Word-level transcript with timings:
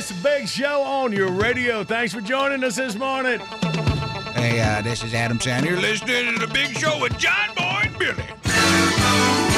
It's 0.00 0.12
big 0.22 0.48
show 0.48 0.80
on 0.80 1.12
your 1.12 1.30
radio. 1.30 1.84
Thanks 1.84 2.14
for 2.14 2.22
joining 2.22 2.64
us 2.64 2.76
this 2.76 2.94
morning. 2.94 3.38
Hey, 3.38 4.58
uh, 4.58 4.80
this 4.80 5.04
is 5.04 5.12
Adam 5.12 5.38
Sandler. 5.38 5.78
Listening 5.78 6.32
to 6.32 6.46
the 6.46 6.50
big 6.50 6.74
show 6.74 6.98
with 6.98 7.18
John 7.18 7.54
Boy 7.54 7.82
and 7.82 7.98
Billy. 7.98 9.49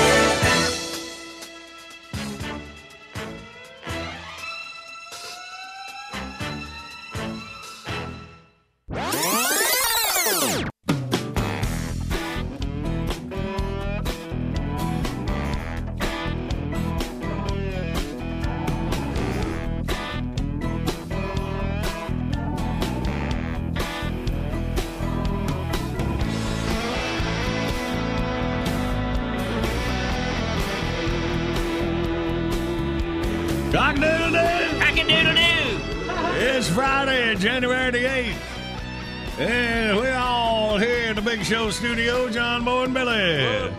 Show 41.53 41.69
studio, 41.69 42.31
John 42.31 42.65
Boy 42.65 42.85
and 42.85 42.95
Billy. 42.95 43.71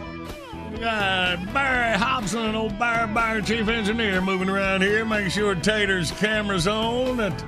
We 0.72 0.78
got 0.78 1.52
Barry 1.52 1.98
Hobson, 1.98 2.54
old 2.54 2.78
Barry 2.78 3.12
Barry 3.12 3.42
chief 3.42 3.68
engineer, 3.68 4.22
moving 4.22 4.48
around 4.48 4.84
here, 4.84 5.04
making 5.04 5.32
sure 5.32 5.56
Tater's 5.56 6.12
camera's 6.12 6.68
on 6.68 7.20
at 7.20 7.42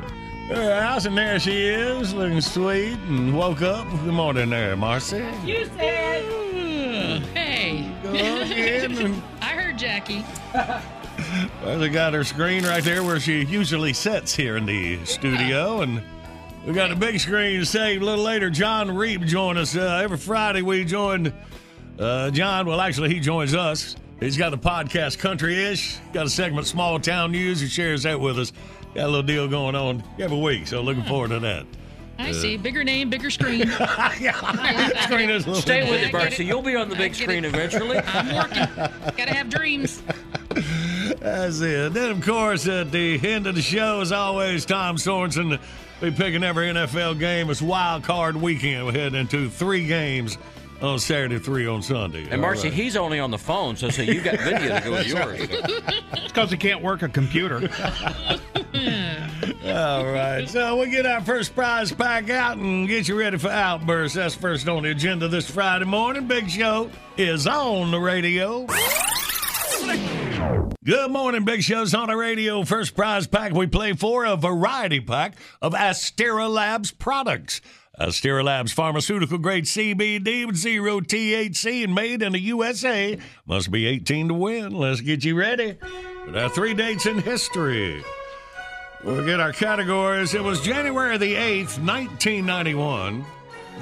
her 0.50 0.82
house. 0.82 1.06
And 1.06 1.16
there 1.16 1.40
she 1.40 1.68
is, 1.68 2.12
looking 2.16 2.42
sweet 2.42 2.98
and 3.08 3.38
woke 3.38 3.62
up. 3.62 3.88
Good 3.88 4.16
morning 4.16 4.50
there, 4.50 4.76
Marcy. 4.76 5.24
You 5.46 5.66
said. 5.78 6.24
Hey. 7.36 7.96
Go 8.02 8.14
I 9.42 9.46
heard 9.46 9.78
Jackie. 9.78 10.26
Well, 11.64 11.80
we 11.80 11.90
got 11.90 12.16
her 12.16 12.24
screen 12.24 12.64
right 12.64 12.84
there 12.84 13.04
where 13.04 13.20
she 13.20 13.46
usually 13.46 13.94
sits 13.94 14.34
here 14.34 14.58
in 14.58 14.66
the 14.66 15.06
studio, 15.06 15.82
and 15.82 16.02
we 16.66 16.74
got 16.74 16.90
the 16.90 16.96
big 16.96 17.20
screen 17.20 17.60
to 17.60 17.66
save 17.66 18.02
a 18.02 18.06
little 18.06 18.24
later. 18.24 18.50
John 18.50 18.96
Reed 18.96 19.26
join 19.28 19.58
us 19.58 19.76
uh, 19.76 20.02
every 20.04 20.18
Friday. 20.18 20.62
We 20.62 20.84
joined 20.84 21.32
uh, 22.00 22.32
John. 22.32 22.66
Well, 22.66 22.82
actually, 22.82 23.14
he 23.14 23.20
joins 23.20 23.54
us. 23.54 23.96
He's 24.20 24.38
got 24.38 24.54
a 24.54 24.58
podcast, 24.58 25.20
Country 25.20 25.64
Ish. 25.64 25.98
Got 26.14 26.26
a 26.26 26.30
segment, 26.30 26.66
Small 26.66 27.00
Town 27.00 27.32
News. 27.32 27.60
He 27.60 27.68
shares 27.68 28.04
that 28.04 28.20
with 28.20 28.40
us. 28.40 28.52
Got 28.96 29.06
a 29.06 29.08
little 29.08 29.24
deal 29.24 29.48
going 29.48 29.76
on 29.76 30.04
every 30.20 30.40
week, 30.40 30.68
so 30.68 30.82
looking 30.82 31.04
forward 31.04 31.30
to 31.30 31.40
that. 31.42 31.66
I 32.18 32.32
see. 32.32 32.56
Bigger 32.56 32.84
name, 32.84 33.10
bigger 33.10 33.30
screen. 33.30 33.60
yeah. 34.20 35.02
Screen 35.02 35.30
is 35.30 35.44
a 35.46 35.50
little 35.50 35.62
Stay 35.62 35.82
bit 35.82 35.90
with 35.92 36.02
it, 36.02 36.12
Bart. 36.14 36.34
So 36.34 36.44
you'll 36.44 36.62
be 36.62 36.76
on 36.76 36.88
the 36.88 36.96
big 36.96 37.14
screen 37.14 37.44
it. 37.44 37.54
eventually. 37.54 37.98
I'm 38.08 38.34
working. 38.36 38.66
Gotta 39.18 39.34
have 39.34 39.50
dreams. 39.50 40.02
That's 41.20 41.60
it. 41.60 41.94
Then, 41.94 42.12
of 42.12 42.26
course, 42.26 42.68
at 42.68 42.92
the 42.92 43.20
end 43.28 43.48
of 43.48 43.56
the 43.56 43.62
show, 43.62 44.00
as 44.00 44.14
always, 44.14 44.66
Tom 44.66 44.96
Sorensen. 44.96 45.60
We 46.02 46.12
picking 46.12 46.44
every 46.44 46.68
NFL 46.68 47.20
game. 47.20 47.50
It's 47.50 47.62
wild 47.62 48.04
card 48.04 48.36
weekend. 48.36 48.86
We're 48.86 48.92
heading 48.92 49.20
into 49.20 49.50
three 49.50 49.88
games 49.88 50.38
on 50.82 51.00
Saturday, 51.00 51.40
three 51.40 51.66
on 51.68 51.82
Sunday. 51.82 52.28
And 52.30 52.42
Marcy, 52.42 52.68
All 52.68 52.72
right. 52.72 52.74
he's 52.74 52.96
only 52.98 53.20
on 53.20 53.32
the 53.32 53.38
phone, 53.38 53.78
so 53.78 53.90
so 53.90 54.02
you 54.02 54.22
got 54.22 54.38
video 54.40 54.76
to 54.78 54.82
go 54.84 54.92
with 54.92 55.08
yours. 55.08 55.40
It's 55.50 56.24
because 56.28 56.52
he 56.52 56.58
can't 56.58 56.82
work 56.82 57.02
a 57.02 57.08
computer. 57.10 57.56
All 59.66 60.06
right. 60.06 60.46
So 60.48 60.76
we'll 60.76 60.92
get 60.92 61.06
our 61.06 61.22
first 61.22 61.56
prize 61.56 61.92
pack 61.94 62.30
out 62.30 62.58
and 62.58 62.88
get 62.88 63.08
you 63.08 63.18
ready 63.18 63.38
for 63.38 63.50
Outburst. 63.50 64.16
That's 64.16 64.36
first 64.36 64.68
on 64.68 64.84
the 64.84 64.92
agenda 64.92 65.30
this 65.30 65.50
Friday 65.50 65.86
morning. 65.86 66.28
Big 66.28 66.50
Show 66.50 66.92
is 67.18 67.48
on 67.48 67.92
the 67.92 68.00
radio. 68.00 68.68
Good 70.86 71.10
morning, 71.10 71.46
Big 71.46 71.64
Show's 71.64 71.96
on 71.96 72.10
the 72.10 72.16
radio. 72.16 72.64
First 72.64 72.96
prize 72.96 73.26
pack 73.26 73.54
we 73.54 73.66
play 73.66 73.94
for 73.94 74.24
a 74.24 74.36
variety 74.36 75.00
pack 75.00 75.34
of 75.60 75.74
Astera 75.74 76.48
Labs 76.48 76.92
products. 76.92 77.60
Astera 78.00 78.44
Labs 78.44 78.72
pharmaceutical 78.72 79.40
grade 79.40 79.64
CBD 79.64 80.46
with 80.46 80.56
zero 80.56 81.00
THC 81.00 81.84
and 81.86 81.96
made 81.96 82.22
in 82.22 82.34
the 82.34 82.40
USA. 82.40 83.18
Must 83.48 83.72
be 83.72 83.88
18 83.88 84.28
to 84.28 84.36
win. 84.36 84.74
Let's 84.74 85.02
get 85.02 85.26
you 85.26 85.36
ready. 85.36 85.76
Our 86.32 86.50
three 86.50 86.76
dates 86.76 87.08
in 87.08 87.18
history. 87.18 88.04
We'll 89.04 89.26
get 89.26 89.40
our 89.40 89.54
categories. 89.54 90.36
It 90.36 90.44
was 90.44 90.62
January 90.62 91.18
the 91.18 91.34
8th, 91.34 91.80
1991. 91.84 93.26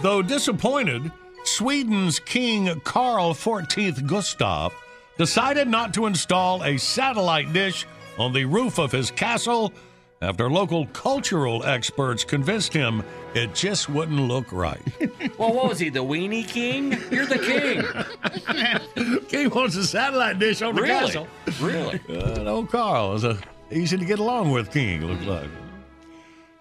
Though 0.01 0.22
disappointed, 0.22 1.12
Sweden's 1.44 2.19
King 2.19 2.80
Carl 2.86 3.33
XIV 3.33 4.07
Gustav 4.07 4.72
decided 5.18 5.68
not 5.68 5.94
to 5.94 6.06
install 6.06 6.63
a 6.63 6.77
satellite 6.77 7.54
dish 7.54 7.86
on 8.18 8.33
the 8.33 8.45
roof 8.45 8.80
of 8.80 8.92
his 8.92 9.12
castle 9.12 9.74
after 10.21 10.50
local 10.50 10.86
cultural 10.88 11.65
experts 11.65 12.24
convinced 12.24 12.71
him 12.71 13.04
it 13.36 13.54
just 13.54 13.89
wouldn't 13.89 14.19
look 14.19 14.51
right. 14.51 14.81
Well, 15.38 15.54
what 15.54 15.69
was 15.69 15.80
he, 15.80 15.89
the 15.89 16.04
weenie 16.04 16.48
king? 16.48 16.92
You're 17.10 17.25
the 17.25 17.39
king. 17.39 19.19
he 19.30 19.48
wants 19.48 19.75
a 19.75 19.86
satellite 19.86 20.38
dish 20.38 20.62
on 20.62 20.75
the 20.75 20.81
really? 20.83 21.12
castle. 21.12 21.27
Really? 21.60 22.00
Uh, 22.10 22.45
old 22.45 22.69
Carl 22.69 23.15
is 23.15 23.24
a 23.24 23.38
easy 23.71 23.98
to 23.98 24.06
get 24.06 24.19
along 24.19 24.51
with 24.51 24.71
king, 24.71 25.06
looks 25.06 25.25
like. 25.25 25.50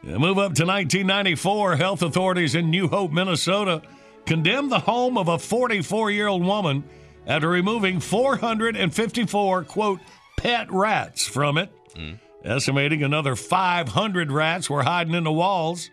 Yeah, 0.03 0.17
move 0.17 0.39
up 0.39 0.55
to 0.55 0.65
1994. 0.65 1.77
Health 1.77 2.03
authorities 2.03 2.55
in 2.55 2.71
New 2.71 2.89
Hope, 2.89 3.13
Minnesota, 3.13 3.83
condemned 4.27 4.73
the 4.73 4.81
home 4.81 5.19
of 5.19 5.29
a 5.29 5.39
44 5.39 6.11
year 6.11 6.29
old 6.29 6.45
woman 6.45 6.83
after 7.27 7.49
removing 7.49 8.01
454, 8.01 9.65
quote, 9.65 10.01
pet 10.37 10.71
rats 10.71 11.27
from 11.27 11.59
it. 11.59 11.71
Mm. 11.95 12.19
Estimating 12.45 13.03
another 13.03 13.37
500 13.37 14.33
rats 14.33 14.69
were 14.69 14.83
hiding 14.83 15.15
in 15.15 15.25
the 15.25 15.33
walls. 15.33 15.91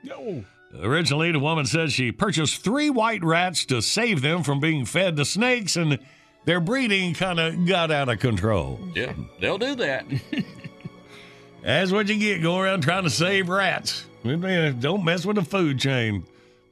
Originally, 0.81 1.31
the 1.31 1.39
woman 1.39 1.65
said 1.65 1.91
she 1.91 2.11
purchased 2.11 2.63
three 2.63 2.89
white 2.89 3.23
rats 3.23 3.65
to 3.65 3.81
save 3.81 4.21
them 4.21 4.43
from 4.43 4.59
being 4.59 4.85
fed 4.85 5.15
to 5.17 5.25
snakes, 5.25 5.75
and 5.75 5.99
their 6.45 6.59
breeding 6.59 7.13
kind 7.13 7.39
of 7.39 7.67
got 7.67 7.91
out 7.91 8.09
of 8.09 8.19
control. 8.19 8.79
Yeah, 8.95 9.13
they'll 9.39 9.57
do 9.57 9.75
that. 9.75 10.05
That's 11.63 11.91
what 11.91 12.07
you 12.07 12.17
get 12.17 12.41
going 12.41 12.65
around 12.65 12.81
trying 12.81 13.03
to 13.03 13.09
save 13.09 13.49
rats. 13.49 14.05
Uh, 14.23 14.71
don't 14.71 15.03
mess 15.03 15.25
with 15.25 15.35
the 15.35 15.43
food 15.43 15.79
chain. 15.79 16.25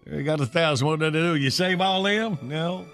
They 0.05 0.23
got 0.23 0.39
a 0.39 0.45
thousand. 0.45 0.87
What 0.87 0.99
did 0.99 1.13
they 1.13 1.19
do? 1.19 1.35
You 1.35 1.49
save 1.49 1.81
all 1.81 2.03
them? 2.03 2.37
No. 2.41 2.85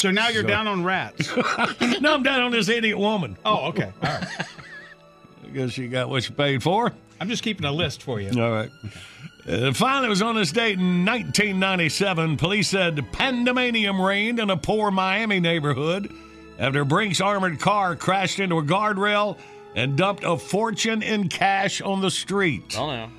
So 0.00 0.10
now 0.10 0.28
you're 0.28 0.42
So- 0.42 0.48
down 0.48 0.66
on 0.66 0.82
rats. 0.82 1.30
no, 2.00 2.14
I'm 2.14 2.22
down 2.22 2.40
on 2.40 2.50
this 2.52 2.68
idiot 2.68 2.98
woman. 2.98 3.36
Oh, 3.44 3.66
okay. 3.68 3.92
All 4.02 4.08
right. 4.08 4.26
I 5.44 5.48
guess 5.52 5.72
she 5.72 5.88
got 5.88 6.08
what 6.08 6.24
she 6.24 6.32
paid 6.32 6.62
for. 6.62 6.92
I'm 7.20 7.28
just 7.28 7.42
keeping 7.42 7.66
a 7.66 7.72
list 7.72 8.02
for 8.02 8.18
you. 8.20 8.30
All 8.42 8.50
right. 8.50 8.70
Uh, 9.46 9.72
finally, 9.72 10.06
it 10.06 10.10
was 10.10 10.22
on 10.22 10.36
this 10.36 10.52
date 10.52 10.78
in 10.78 11.04
1997. 11.04 12.36
Police 12.38 12.68
said 12.68 13.04
pandemonium 13.12 14.00
reigned 14.00 14.38
in 14.38 14.48
a 14.48 14.56
poor 14.56 14.90
Miami 14.90 15.38
neighborhood 15.40 16.10
after 16.58 16.84
Brink's 16.84 17.20
armored 17.20 17.58
car 17.60 17.94
crashed 17.96 18.38
into 18.38 18.58
a 18.58 18.62
guardrail 18.62 19.36
and 19.74 19.96
dumped 19.96 20.24
a 20.24 20.36
fortune 20.38 21.02
in 21.02 21.28
cash 21.28 21.80
on 21.82 22.00
the 22.00 22.10
street. 22.10 22.74
Oh, 22.78 22.86
no. 22.86 23.10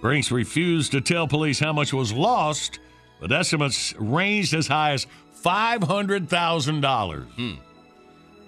Brinks 0.00 0.30
refused 0.30 0.92
to 0.92 1.00
tell 1.02 1.28
police 1.28 1.58
how 1.58 1.72
much 1.74 1.92
was 1.92 2.12
lost, 2.12 2.78
but 3.20 3.30
estimates 3.32 3.94
ranged 3.98 4.54
as 4.54 4.66
high 4.68 4.92
as 4.92 5.06
$500,000. 5.42 7.58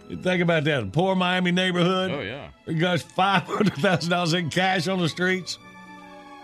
You 0.09 0.17
think 0.17 0.43
about 0.43 0.65
that. 0.65 0.83
A 0.83 0.87
poor 0.87 1.15
Miami 1.15 1.53
neighborhood. 1.53 2.11
Oh, 2.11 2.21
yeah. 2.21 2.49
You 2.67 2.75
got 2.79 2.99
$500,000 2.99 4.35
in 4.39 4.51
cash 4.51 4.89
on 4.89 5.01
the 5.01 5.09
streets. 5.09 5.59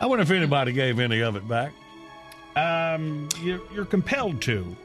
I 0.00 0.06
wonder 0.06 0.22
if 0.22 0.30
anybody 0.30 0.72
gave 0.72 1.00
any 1.00 1.20
of 1.22 1.36
it 1.36 1.46
back. 1.48 1.72
Um, 2.56 3.28
you're, 3.42 3.60
you're 3.74 3.84
compelled 3.84 4.40
to. 4.42 4.76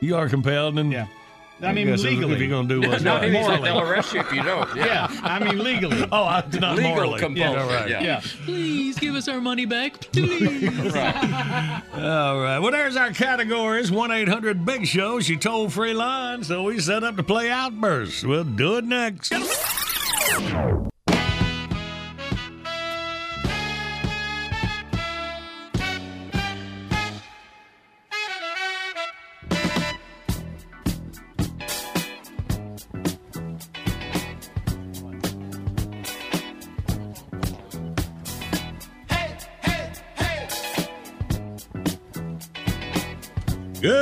You 0.00 0.16
are 0.16 0.28
compelled, 0.28 0.78
and 0.78 0.92
Yeah. 0.92 1.06
I 1.60 1.72
mean, 1.72 1.88
guess 1.88 2.00
if- 2.00 2.06
legally. 2.10 2.34
If 2.34 2.40
you're 2.40 2.48
going 2.48 2.68
to 2.68 2.80
do 2.80 2.88
what's 2.88 3.02
No, 3.04 3.16
right. 3.16 3.32
he's 3.32 3.46
like, 3.46 3.62
they'll 3.62 3.80
arrest 3.80 4.12
you 4.14 4.20
if 4.20 4.32
you 4.32 4.42
don't. 4.42 4.74
Yeah. 4.76 4.86
yeah. 5.12 5.20
I 5.24 5.38
mean, 5.42 5.58
legally. 5.58 6.06
Oh, 6.12 6.24
I, 6.24 6.44
not 6.60 6.76
Legal 6.76 6.90
morally. 6.94 7.18
compulsion. 7.20 7.36
Yeah, 7.36 7.62
all 7.62 7.68
right. 7.68 7.88
Yeah. 7.90 8.00
Yeah. 8.02 8.20
Please 8.44 8.98
give 8.98 9.14
us 9.14 9.28
our 9.28 9.40
money 9.40 9.66
back. 9.66 10.00
Please. 10.12 10.70
Right. 10.94 11.82
All 11.94 12.40
right. 12.40 12.58
Well, 12.60 12.70
there's 12.70 12.96
our 12.96 13.10
categories 13.12 13.90
1 13.90 14.10
800 14.10 14.64
Big 14.64 14.86
Show. 14.86 15.20
She 15.20 15.36
told 15.36 15.72
free 15.72 15.94
line, 15.94 16.44
so 16.44 16.62
we 16.62 16.78
set 16.80 17.02
up 17.04 17.16
to 17.16 17.22
play 17.22 17.50
Outburst. 17.50 18.24
We'll 18.24 18.44
do 18.44 18.76
it 18.78 18.84
next. 18.84 19.32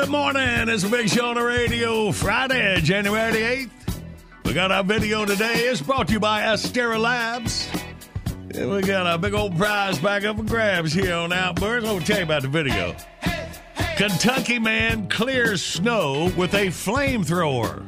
Good 0.07 0.13
morning. 0.13 0.69
It's 0.69 0.85
a 0.85 0.89
big 0.89 1.09
show 1.09 1.31
on 1.31 1.35
the 1.35 1.43
radio. 1.43 2.13
Friday, 2.13 2.81
January 2.81 3.33
the 3.33 3.39
8th. 3.39 4.01
We 4.45 4.53
got 4.53 4.71
our 4.71 4.85
video 4.85 5.25
today. 5.25 5.67
It's 5.67 5.81
brought 5.81 6.07
to 6.07 6.13
you 6.13 6.21
by 6.21 6.43
Astera 6.43 6.97
Labs. 6.97 7.69
And 8.55 8.71
we 8.71 8.83
got 8.83 9.13
a 9.13 9.19
big 9.19 9.35
old 9.35 9.57
prize 9.57 9.99
back 9.99 10.23
up 10.23 10.37
for 10.37 10.45
grabs 10.45 10.93
here 10.93 11.13
on 11.13 11.33
Outburst. 11.33 11.85
I'm 11.85 11.95
going 11.95 12.05
to 12.05 12.07
tell 12.07 12.19
you 12.19 12.25
about 12.25 12.43
the 12.43 12.49
video. 12.49 12.95
Kentucky 13.97 14.61
man 14.61 15.09
clears 15.09 15.61
snow 15.65 16.33
with 16.37 16.55
a 16.55 16.69
flamethrower. 16.69 17.85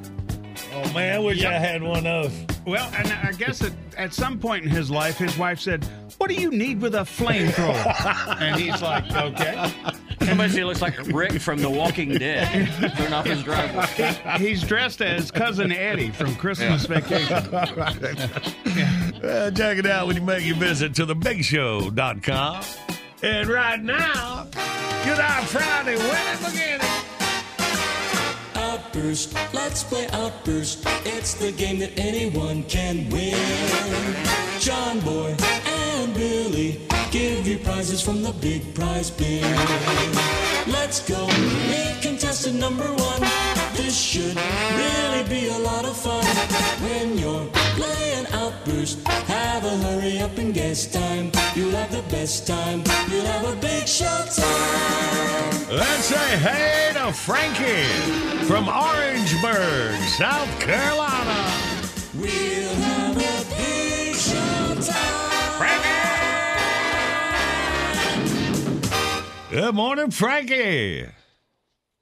Oh, 0.75 0.93
man, 0.93 1.15
I 1.15 1.19
wish 1.21 1.45
I 1.45 1.53
had 1.53 1.85
one 1.85 2.05
of. 2.05 2.35
Well, 2.67 2.91
and 2.97 3.13
I 3.13 3.31
guess 3.31 3.63
at, 3.63 3.73
at 3.97 4.13
some 4.13 4.41
point 4.41 4.65
in 4.65 4.71
his 4.71 4.91
life, 4.91 5.19
his 5.19 5.39
wife 5.39 5.61
said, 5.61 5.85
What 6.19 6.31
do 6.31 6.35
you 6.35 6.51
need 6.51 6.83
with 6.83 6.97
a 6.97 7.03
flamethrower? 7.03 8.41
and 8.41 8.61
he's 8.61 8.83
like, 8.83 9.09
Okay. 9.09 9.73
Somebody 10.25 10.51
say 10.51 10.59
he 10.59 10.65
looks 10.65 10.83
like 10.83 10.99
Rick 11.09 11.41
from 11.41 11.61
The 11.61 11.71
Walking 11.71 12.13
Dead. 12.15 12.69
Turn 12.97 13.13
off 13.13 13.27
his 13.27 13.43
driveway. 13.43 13.87
He's 14.39 14.63
dressed 14.63 15.01
as 15.01 15.31
Cousin 15.31 15.73
Eddie 15.73 16.11
from 16.11 16.35
Christmas 16.37 16.87
Vacation. 16.87 17.37
Uh, 17.55 19.51
check 19.51 19.79
it 19.79 19.87
out 19.87 20.07
when 20.07 20.17
you 20.17 20.23
make 20.23 20.45
your 20.45 20.57
visit 20.57 20.95
to 20.95 21.07
thebigshow.com. 21.07 22.65
And 23.23 23.49
right 23.49 23.83
now, 23.83 24.47
get 25.05 25.19
our 25.19 25.43
Friday 25.43 25.97
winning 25.97 26.45
beginning. 26.45 26.87
Outburst, 28.55 29.35
let's 29.55 29.83
play 29.83 30.07
Outburst. 30.13 30.85
It's 31.05 31.35
the 31.35 31.53
game 31.53 31.79
that 31.81 31.99
anyone 31.99 32.63
can 32.65 33.09
win. 33.11 33.35
John 34.61 35.01
Boy 35.01 35.35
and 35.41 35.68
Billy 36.19 36.81
give 37.13 37.47
you 37.47 37.59
prizes 37.59 38.03
from 38.03 38.23
the 38.23 38.33
big 38.33 38.75
prize 38.75 39.09
bin. 39.09 39.45
Let's 40.67 40.99
go 41.09 41.29
meet 41.71 41.99
contestant 42.03 42.59
number 42.59 42.89
one. 43.11 43.23
This 43.75 43.97
should 43.97 44.37
really 44.81 45.23
be 45.29 45.47
a 45.47 45.59
lot 45.59 45.85
of 45.85 45.97
fun. 45.97 46.25
When 46.83 47.17
you're 47.19 47.47
playing 47.79 48.27
Outburst, 48.33 49.07
have 49.07 49.65
a 49.65 49.77
hurry 49.85 50.19
up 50.19 50.37
and 50.39 50.53
guess 50.53 50.91
time. 50.91 51.31
You'll 51.55 51.77
have 51.77 51.93
the 51.93 52.03
best 52.11 52.49
time. 52.49 52.83
You'll 53.11 53.31
have 53.35 53.45
a 53.53 53.57
big 53.61 53.87
show 53.87 54.19
time. 54.35 55.69
Let's 55.71 56.07
say 56.07 56.31
hey 56.39 56.91
to 56.95 57.13
Frankie 57.13 57.87
from 58.51 58.69
Orangeburg, 58.69 59.95
South 60.19 60.51
Carolina. 60.59 61.39
We'll 62.17 62.88
Good 69.59 69.75
morning, 69.75 70.13
Frankie. 70.13 71.05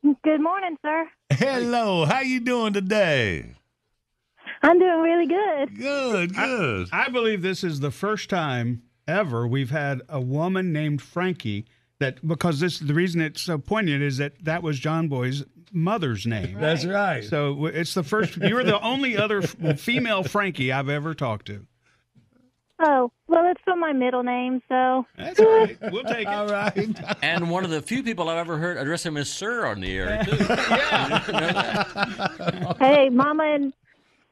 Good 0.02 0.42
morning, 0.42 0.76
sir. 0.84 1.08
Hello, 1.30 2.04
how 2.04 2.20
you 2.20 2.38
doing 2.38 2.74
today? 2.74 3.54
I'm 4.62 4.78
doing 4.78 5.00
really 5.00 5.26
good. 5.26 5.78
Good, 5.78 6.34
good. 6.34 6.88
I 6.92 7.08
believe 7.08 7.40
this 7.40 7.64
is 7.64 7.80
the 7.80 7.90
first 7.90 8.28
time 8.28 8.82
ever 9.08 9.48
we've 9.48 9.70
had 9.70 10.02
a 10.06 10.20
woman 10.20 10.70
named 10.70 11.00
Frankie 11.00 11.64
that 11.98 12.28
because 12.28 12.60
this 12.60 12.78
the 12.78 12.92
reason 12.92 13.22
it's 13.22 13.40
so 13.40 13.56
poignant 13.56 14.02
is 14.02 14.18
that 14.18 14.34
that 14.44 14.62
was 14.62 14.78
John 14.78 15.08
Boy's 15.08 15.42
mother's 15.72 16.26
name. 16.26 16.60
That's 16.60 16.84
right. 16.84 17.24
So 17.24 17.64
it's 17.64 17.94
the 17.94 18.02
first. 18.02 18.36
You're 18.36 18.64
the 18.64 18.82
only 18.82 19.16
other 19.16 19.40
female 19.40 20.24
Frankie 20.24 20.72
I've 20.72 20.90
ever 20.90 21.14
talked 21.14 21.46
to. 21.46 21.66
Oh, 22.78 23.10
well, 23.26 23.50
it's 23.50 23.60
from 23.64 23.80
my 23.80 23.94
middle 23.94 24.22
name, 24.22 24.60
so 24.68 25.06
That's 25.16 25.40
all 25.40 25.46
right. 25.46 25.78
We'll 25.90 26.04
take 26.04 26.26
it. 26.26 26.28
All 26.28 26.46
right. 26.46 26.94
And 27.22 27.50
one 27.50 27.64
of 27.64 27.70
the 27.70 27.80
few 27.80 28.02
people 28.02 28.28
I've 28.28 28.36
ever 28.36 28.58
heard 28.58 28.76
address 28.76 29.04
him 29.06 29.16
as 29.16 29.30
sir 29.30 29.64
on 29.66 29.80
the 29.80 29.96
air, 29.96 30.22
too. 30.24 30.36
hey, 32.84 33.08
Mama 33.08 33.44
and 33.44 33.72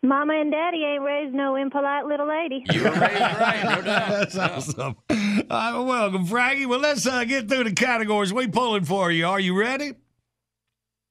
Mama 0.03 0.35
and 0.35 0.53
Daddy 0.53 0.85
ain't 0.85 1.03
raised 1.03 1.35
no 1.35 1.57
impolite 1.57 2.05
little 2.05 2.29
lady. 2.29 2.63
You 2.71 2.83
were 2.85 2.91
raised 2.91 3.01
right, 3.01 3.65
no 3.65 3.81
doubt. 3.83 4.09
That's 4.11 4.37
awesome. 4.37 4.97
All 5.09 5.17
right, 5.51 5.79
welcome, 5.81 6.27
Frankie. 6.27 6.67
Well, 6.67 6.81
let's 6.81 7.07
uh, 7.07 7.25
get 7.25 7.49
through 7.49 7.65
the 7.65 7.73
categories 7.73 8.31
we 8.33 8.47
pulling 8.47 8.85
for 8.85 9.11
you. 9.11 9.27
Are 9.27 9.41
you 9.41 9.59
ready? 9.59 9.93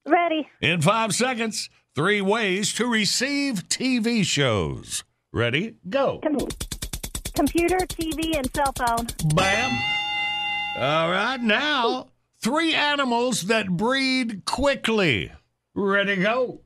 Ready? 0.06 0.46
In 0.60 0.82
five 0.82 1.14
seconds, 1.14 1.68
three 1.96 2.20
ways 2.20 2.72
to 2.74 2.86
receive 2.86 3.68
TV 3.68 4.24
shows. 4.24 5.02
Ready? 5.32 5.74
Go. 5.88 6.20
Com- 6.22 6.38
computer, 7.34 7.78
TV, 7.78 8.36
and 8.36 8.48
cell 8.54 8.72
phone. 8.76 9.06
Bam. 9.34 9.78
All 10.76 11.10
right, 11.10 11.40
now 11.40 12.08
three 12.40 12.74
animals 12.74 13.42
that 13.42 13.68
breed 13.68 14.44
quickly. 14.44 15.32
Ready? 15.74 16.16
Go. 16.16 16.60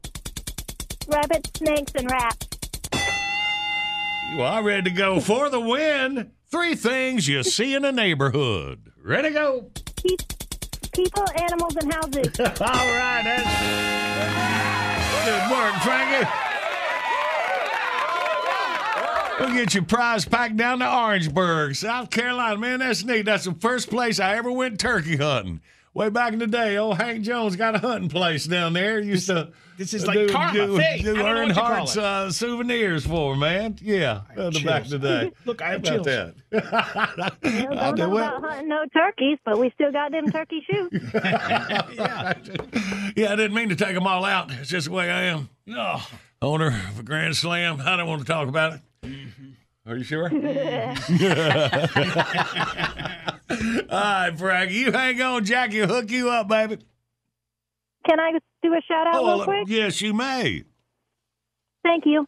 Rabbits, 1.07 1.51
snakes, 1.59 1.93
and 1.95 2.11
rats. 2.11 2.49
You 4.33 4.43
are 4.43 4.63
ready 4.63 4.91
to 4.91 4.97
go 4.97 5.21
for 5.21 5.49
the 5.49 5.61
win. 5.61 6.33
Three 6.51 6.75
things 6.75 7.29
you 7.29 7.43
see 7.43 7.75
in 7.75 7.85
a 7.85 7.93
neighborhood. 7.93 8.93
Ready, 9.03 9.31
go. 9.31 9.71
People, 10.93 11.25
animals, 11.37 11.77
and 11.77 11.93
houses. 11.93 12.41
All 12.41 12.67
right, 12.67 13.23
that's 13.25 13.45
good 15.25 15.51
work, 15.51 15.75
Frankie. 15.83 16.48
We'll 19.40 19.52
get 19.54 19.75
your 19.75 19.85
prize 19.85 20.25
pack 20.25 20.57
down 20.57 20.80
to 20.80 20.92
Orangeburg, 20.92 21.75
South 21.76 22.11
Carolina. 22.11 22.57
Man, 22.59 22.80
that's 22.80 23.04
neat. 23.04 23.23
That's 23.23 23.45
the 23.45 23.54
first 23.54 23.88
place 23.90 24.18
I 24.21 24.37
ever 24.37 24.50
went 24.50 24.80
turkey 24.80 25.16
hunting. 25.16 25.61
Way 25.95 26.11
back 26.11 26.33
in 26.33 26.38
the 26.38 26.47
day, 26.47 26.76
old 26.76 26.99
Hank 26.99 27.23
Jones 27.25 27.57
got 27.57 27.75
a 27.75 27.78
hunting 27.78 28.09
place 28.11 28.47
down 28.47 28.73
there. 28.73 29.00
Used 29.00 29.26
to 29.28 29.50
This 29.76 29.95
is 29.95 30.07
like 30.07 30.30
karma, 30.30 30.76
fate. 30.76 31.00
I 31.00 31.02
do 31.02 31.14
don't 31.14 31.25
know 31.25 31.42
you 31.42 31.50
Earnhardt's 31.50 31.95
call 31.95 32.04
it. 32.04 32.07
uh, 32.07 32.30
souvenirs 32.30 33.07
for, 33.07 33.35
man. 33.37 33.78
Yeah, 33.80 34.21
uh, 34.37 34.50
the 34.50 34.62
back 34.64 34.85
in 34.85 34.90
the 34.90 34.99
day. 34.99 35.33
Look, 35.45 35.61
I 35.62 35.71
have 35.71 35.87
How 35.87 35.97
about 35.97 36.04
chills. 36.04 36.35
that? 36.50 37.35
Well, 37.42 37.78
I 37.78 37.87
don't 37.87 37.97
do 37.97 38.07
know 38.09 38.18
it. 38.18 38.21
about 38.21 38.42
hunting 38.42 38.68
no 38.68 38.85
turkeys, 38.92 39.38
but 39.45 39.59
we 39.59 39.71
still 39.75 39.90
got 39.90 40.12
them 40.12 40.30
turkey 40.30 40.64
shoots. 40.71 40.97
yeah, 41.14 42.35
I 43.33 43.37
didn't 43.37 43.54
mean 43.54 43.71
to 43.71 43.76
take 43.76 43.95
them 43.95 44.07
all 44.07 44.25
out. 44.25 44.50
It's 44.52 44.68
just 44.71 44.87
the 44.88 44.92
way 44.92 45.11
I 45.11 45.23
am. 45.25 45.49
No, 45.66 46.00
owner 46.42 46.68
of 46.90 47.00
a 47.00 47.02
Grand 47.02 47.37
Slam. 47.37 47.80
I 47.80 47.97
don't 47.97 48.07
want 48.09 48.21
to 48.21 48.26
talk 48.26 48.47
about 48.49 48.75
it. 48.75 48.80
Are 49.87 49.97
you 49.97 50.05
sure? 50.05 50.25
all 50.35 50.35
right, 53.90 54.33
Frankie, 54.37 54.75
you 54.75 54.93
hang 54.93 55.21
on. 55.23 55.45
Jackie 55.45 55.78
hook 55.78 56.11
you 56.11 56.28
up, 56.31 56.49
baby. 56.49 56.78
Can 58.09 58.21
I 58.21 58.33
do 58.62 58.73
a 58.73 58.81
shout 58.87 59.07
out 59.07 59.14
Oh, 59.17 59.37
real 59.37 59.45
quick? 59.45 59.64
yes, 59.69 60.00
you 60.00 60.14
may. 60.14 60.64
Thank 61.83 62.05
you. 62.07 62.26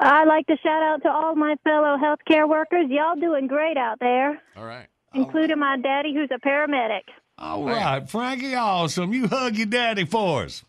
I'd 0.00 0.26
like 0.26 0.46
to 0.46 0.56
shout 0.62 0.82
out 0.82 1.02
to 1.02 1.10
all 1.10 1.34
my 1.36 1.56
fellow 1.64 1.96
healthcare 1.96 2.48
workers. 2.48 2.86
Y'all 2.88 3.14
doing 3.18 3.46
great 3.46 3.76
out 3.76 3.98
there, 4.00 4.40
All 4.56 4.64
right. 4.64 4.86
including 5.14 5.58
my 5.58 5.76
daddy, 5.78 6.12
who's 6.14 6.30
a 6.34 6.38
paramedic. 6.44 7.02
All 7.38 7.64
right, 7.64 8.08
Frankie, 8.08 8.54
awesome. 8.54 9.12
You 9.12 9.28
hug 9.28 9.56
your 9.56 9.66
daddy 9.66 10.04
for 10.04 10.44
us. 10.44 10.64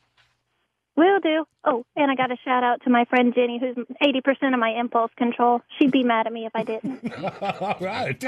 Will 0.95 1.19
do. 1.19 1.45
Oh, 1.65 1.85
and 1.95 2.11
I 2.11 2.15
got 2.15 2.31
a 2.31 2.37
shout 2.45 2.63
out 2.63 2.83
to 2.83 2.89
my 2.89 3.05
friend 3.05 3.33
Jenny, 3.33 3.59
who's 3.59 3.75
80% 4.01 4.53
of 4.53 4.59
my 4.59 4.69
impulse 4.79 5.11
control. 5.17 5.61
She'd 5.79 5.91
be 5.91 6.03
mad 6.03 6.27
at 6.27 6.33
me 6.33 6.45
if 6.45 6.51
I 6.55 6.63
didn't. 6.63 7.11
all 7.61 7.77
right. 7.79 8.23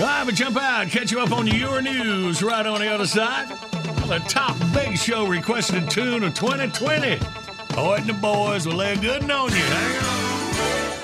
All 0.00 0.08
right, 0.08 0.24
but 0.24 0.34
jump 0.34 0.56
out, 0.56 0.88
catch 0.88 1.12
you 1.12 1.20
up 1.20 1.32
on 1.32 1.46
your 1.46 1.82
news 1.82 2.42
right 2.42 2.66
on 2.66 2.80
the 2.80 2.88
other 2.88 3.06
side. 3.06 3.48
The 4.08 4.18
top 4.28 4.56
big 4.72 4.96
show 4.96 5.26
requested 5.26 5.90
tune 5.90 6.22
of 6.24 6.34
2020. 6.34 7.18
Hoyt 7.72 8.00
and 8.00 8.08
the 8.08 8.14
boys 8.14 8.66
will 8.66 8.74
lay 8.74 8.94
a 8.94 8.96
good 8.96 9.22
one 9.22 9.30
on 9.30 9.50
you. 9.50 9.56
Hang 9.56 10.04
on. 10.04 11.01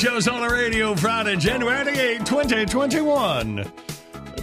Show's 0.00 0.28
on 0.28 0.40
the 0.40 0.48
radio 0.48 0.94
Friday, 0.94 1.36
January 1.36 1.98
8, 1.98 2.24
2021. 2.24 3.70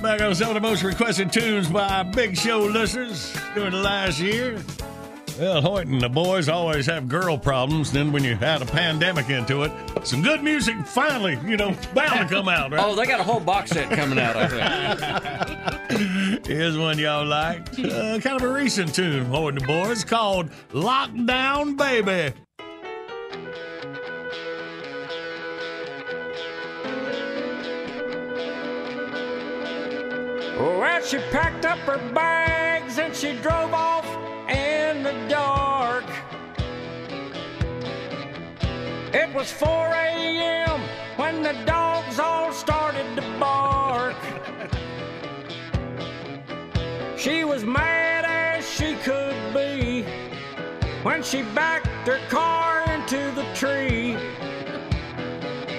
Back 0.03 0.21
on 0.21 0.35
some 0.35 0.49
of 0.49 0.53
the 0.53 0.59
most 0.59 0.83
requested 0.83 1.33
tunes 1.33 1.67
by 1.67 2.03
Big 2.03 2.37
Show 2.37 2.59
listeners 2.59 3.35
during 3.55 3.71
the 3.71 3.77
last 3.79 4.19
year. 4.19 4.59
Well, 5.39 5.59
Hoyt 5.63 5.87
and 5.87 5.99
the 5.99 6.09
boys 6.09 6.47
always 6.47 6.85
have 6.85 7.07
girl 7.07 7.39
problems. 7.39 7.91
Then 7.91 8.11
when 8.11 8.23
you 8.23 8.37
add 8.39 8.61
a 8.61 8.67
pandemic 8.67 9.31
into 9.31 9.63
it, 9.63 9.71
some 10.03 10.21
good 10.21 10.43
music 10.43 10.75
finally, 10.85 11.39
you 11.43 11.57
know, 11.57 11.75
bound 11.95 12.29
to 12.29 12.35
come 12.35 12.47
out, 12.49 12.71
right? 12.71 12.85
Oh, 12.85 12.95
they 12.95 13.07
got 13.07 13.19
a 13.19 13.23
whole 13.23 13.39
box 13.39 13.71
set 13.71 13.89
coming 13.89 14.19
out, 14.19 14.35
I 14.35 15.87
think. 15.87 16.45
Here's 16.45 16.77
one 16.77 16.99
y'all 16.99 17.25
like. 17.25 17.67
Uh, 17.79 18.19
kind 18.19 18.39
of 18.39 18.43
a 18.43 18.47
recent 18.47 18.93
tune, 18.93 19.25
Hoyt 19.25 19.55
and 19.55 19.61
the 19.61 19.65
boys, 19.65 20.03
called 20.03 20.51
Lockdown 20.69 21.75
Baby. 21.77 22.35
Well, 30.59 31.01
she 31.03 31.19
packed 31.29 31.65
up 31.65 31.77
her 31.79 31.99
bags 32.13 32.97
and 32.97 33.15
she 33.15 33.33
drove 33.43 33.75
off 33.75 34.07
in 34.49 35.03
the 35.03 35.13
dark. 35.29 36.05
It 39.13 39.31
was 39.35 39.51
4 39.51 39.69
a.m. 39.69 40.81
when 41.15 41.43
the 41.43 41.53
dogs 41.65 42.17
all 42.17 42.51
started 42.51 43.05
to 43.17 43.21
bark. 43.39 44.15
She 47.15 47.43
was 47.43 47.63
mad 47.63 48.25
as 48.25 48.67
she 48.67 48.95
could 48.95 49.35
be 49.53 50.01
when 51.03 51.21
she 51.21 51.43
backed 51.53 52.07
her 52.07 52.19
car 52.29 52.83
into 52.89 53.31
the 53.35 53.45
tree. 53.53 54.17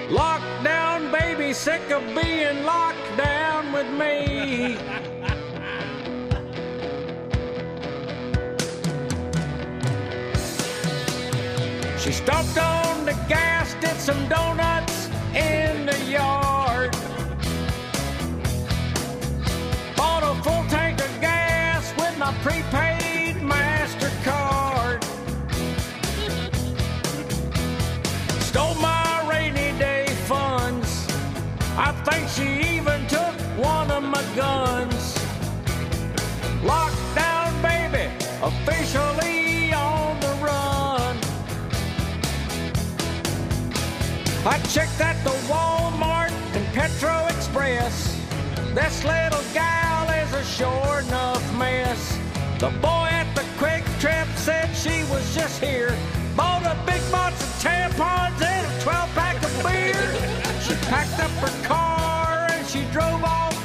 Locked 0.09 0.63
down, 0.63 1.11
baby, 1.11 1.51
sick 1.51 1.91
of 1.91 2.01
being 2.15 2.63
locked 2.63 3.17
down 3.17 3.48
She 11.99 12.11
stopped 12.11 12.57
on 12.57 13.05
the 13.05 13.13
gas, 13.27 13.75
did 13.81 13.97
some 13.97 14.27
donuts 14.29 15.09
in 15.35 15.85
the 15.85 15.99
yard. 16.09 16.91
Bought 19.97 20.23
a 20.23 20.33
full 20.43 20.63
tank 20.69 20.99
of 21.01 21.21
gas 21.21 21.93
with 21.97 22.17
my 22.17 22.31
prepaid 22.41 23.35
MasterCard. 23.37 25.03
Stole 28.41 28.75
my 28.75 29.27
rainy 29.29 29.77
day 29.77 30.05
funds. 30.25 31.07
I 31.75 31.91
think 32.05 32.29
she 32.29 32.77
even 32.77 33.08
my 34.19 34.35
guns. 34.35 35.15
Lockdown, 36.61 37.51
baby, 37.61 38.05
officially 38.41 39.71
on 39.73 40.19
the 40.19 40.33
run. 40.43 41.17
I 44.45 44.59
checked 44.73 44.99
at 44.99 45.23
the 45.23 45.35
Walmart 45.51 46.31
and 46.55 46.65
Petro 46.73 47.27
Express. 47.27 48.17
This 48.73 49.03
little 49.03 49.43
gal 49.53 50.09
is 50.21 50.33
a 50.33 50.43
sure 50.43 50.99
enough 51.07 51.43
mess. 51.57 52.17
The 52.59 52.71
boy 52.81 53.07
at 53.11 53.33
the 53.35 53.45
quick 53.57 53.85
trip 53.99 54.27
said 54.35 54.67
she 54.75 55.03
was 55.11 55.23
just 55.33 55.63
here. 55.63 55.95
Bought 56.35 56.63
a 56.63 56.75
big 56.85 57.01
box 57.11 57.41
of 57.41 57.49
tampons 57.63 58.41
and 58.41 58.65
a 58.67 58.81
12 58.81 59.15
pack 59.15 59.37
of 59.43 59.53
beer. 59.63 60.03
She 60.65 60.73
packed 60.89 61.19
up 61.19 61.31
her 61.43 61.67
car 61.67 62.47
and 62.51 62.67
she 62.67 62.83
drove 62.91 63.23
off 63.23 63.58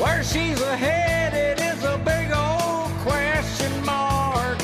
Where 0.00 0.22
she's 0.22 0.62
headed 0.62 1.58
is 1.60 1.82
a 1.82 1.98
big 1.98 2.30
old 2.30 2.92
question 3.02 3.84
mark. 3.84 4.56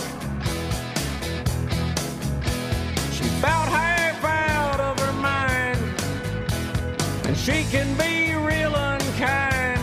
She's 3.11 3.37
about 3.41 3.69
half 3.69 4.23
out 4.25 4.79
of 4.79 5.01
her 5.01 5.13
mind, 5.15 5.81
and 7.27 7.37
she 7.37 7.65
can 7.65 7.97
be 7.97 8.33
real 8.37 8.77
unkind. 8.77 9.81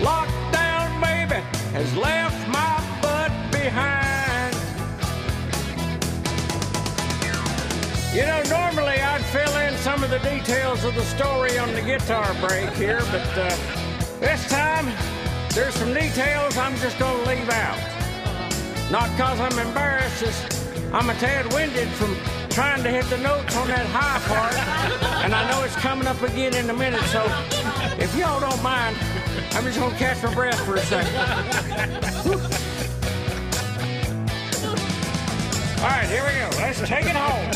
Lockdown, 0.00 1.00
baby, 1.00 1.40
has 1.72 1.96
left 1.96 2.48
my 2.48 2.82
butt 3.00 3.30
behind. 3.52 4.56
You 8.12 8.26
know, 8.26 8.42
normally 8.48 9.00
I'd 9.00 9.24
fill 9.26 9.56
in 9.58 9.76
some 9.78 10.02
of 10.02 10.10
the 10.10 10.18
details 10.18 10.82
of 10.82 10.94
the 10.96 11.04
story 11.04 11.56
on 11.58 11.72
the 11.72 11.82
guitar 11.82 12.34
break 12.40 12.70
here, 12.70 13.00
but 13.12 13.38
uh, 13.38 13.56
this 14.26 14.48
time 14.48 14.86
there's 15.54 15.74
some 15.74 15.94
details 15.94 16.56
I'm 16.56 16.74
just 16.78 16.98
going 16.98 17.22
to 17.22 17.30
leave 17.30 17.48
out. 17.48 17.78
Not 18.90 19.08
because 19.12 19.38
I'm 19.38 19.56
embarrassed, 19.56 20.18
just 20.18 20.68
I'm 20.92 21.08
a 21.08 21.14
tad 21.14 21.52
winded 21.52 21.86
from 21.90 22.16
trying 22.50 22.82
to 22.82 22.90
hit 22.90 23.04
the 23.08 23.18
notes 23.18 23.54
on 23.54 23.68
that 23.68 23.86
high 23.86 24.18
part, 24.26 24.54
and 25.24 25.32
I 25.32 25.48
know 25.48 25.62
it's 25.62 25.76
coming 25.76 26.08
up 26.08 26.20
again 26.22 26.56
in 26.56 26.68
a 26.70 26.72
minute, 26.72 27.02
so 27.02 27.22
if 27.98 28.16
y'all 28.16 28.40
don't 28.40 28.62
mind, 28.64 28.96
I'm 29.52 29.62
just 29.62 29.78
gonna 29.78 29.96
catch 29.96 30.20
my 30.24 30.34
breath 30.34 30.58
for 30.64 30.74
a 30.74 30.80
second. 30.80 31.14
All 35.78 35.88
right, 35.88 36.08
here 36.08 36.24
we 36.24 36.32
go. 36.40 36.50
Let's 36.58 36.80
take 36.80 37.06
it 37.06 37.14
home. 37.14 37.50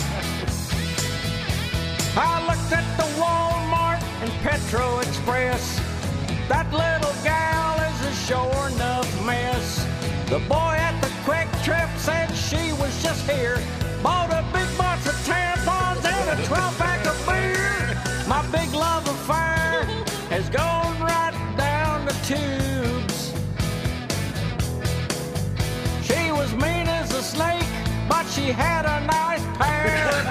I 2.16 2.46
looked 2.46 2.72
at 2.72 2.86
the 2.96 3.08
Walmart 3.20 4.00
and 4.22 4.30
Petro 4.44 5.00
Express. 5.00 5.89
That 6.50 6.66
little 6.72 7.14
gal 7.22 7.78
is 7.78 8.00
a 8.10 8.12
sure 8.26 8.66
enough 8.74 9.06
mess. 9.24 9.86
The 10.28 10.40
boy 10.48 10.74
at 10.74 11.00
the 11.00 11.08
quick 11.22 11.46
trip 11.62 11.88
said 11.96 12.26
she 12.34 12.72
was 12.72 12.90
just 13.00 13.22
here. 13.30 13.62
Bought 14.02 14.32
a 14.32 14.42
big 14.52 14.66
box 14.76 15.06
of 15.06 15.14
tampons 15.22 16.04
and 16.04 16.40
a 16.40 16.44
12 16.44 16.76
pack 16.76 17.06
of 17.06 17.16
beer. 17.24 17.96
My 18.26 18.42
big 18.50 18.74
love 18.74 19.06
affair 19.06 19.84
has 20.28 20.50
gone 20.50 21.00
right 21.00 21.38
down 21.56 22.04
the 22.04 22.14
tubes. 22.26 23.30
She 26.02 26.32
was 26.32 26.52
mean 26.54 26.88
as 26.88 27.14
a 27.14 27.22
snake, 27.22 27.70
but 28.08 28.26
she 28.26 28.50
had 28.50 28.86
a 28.86 29.06
nice 29.06 29.46
pair 29.56 30.02
of 30.18 30.24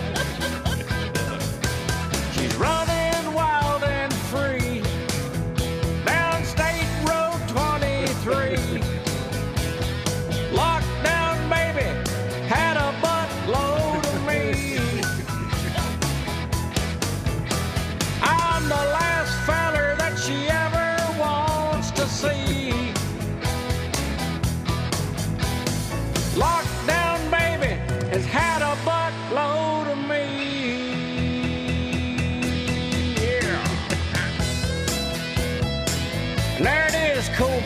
boobs. 0.00 0.12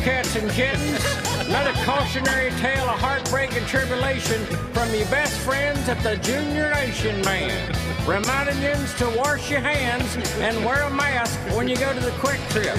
cats 0.01 0.37
and 0.37 0.51
kittens. 0.51 1.05
Another 1.47 1.73
cautionary 1.85 2.51
tale 2.53 2.85
of 2.85 2.99
heartbreak 2.99 3.53
and 3.57 3.67
tribulation 3.67 4.45
from 4.73 4.93
your 4.95 5.07
best 5.07 5.37
friends 5.41 5.89
at 5.89 6.03
the 6.03 6.17
Junior 6.17 6.71
Nation 6.71 7.21
Man. 7.23 7.75
Reminding 8.07 8.63
you 8.63 8.75
to 8.99 9.19
wash 9.19 9.51
your 9.51 9.61
hands 9.61 10.17
and 10.39 10.65
wear 10.65 10.83
a 10.83 10.91
mask 10.91 11.39
when 11.57 11.69
you 11.69 11.77
go 11.77 11.93
to 11.93 12.01
the 12.01 12.13
quick 12.19 12.41
trip. 12.51 12.79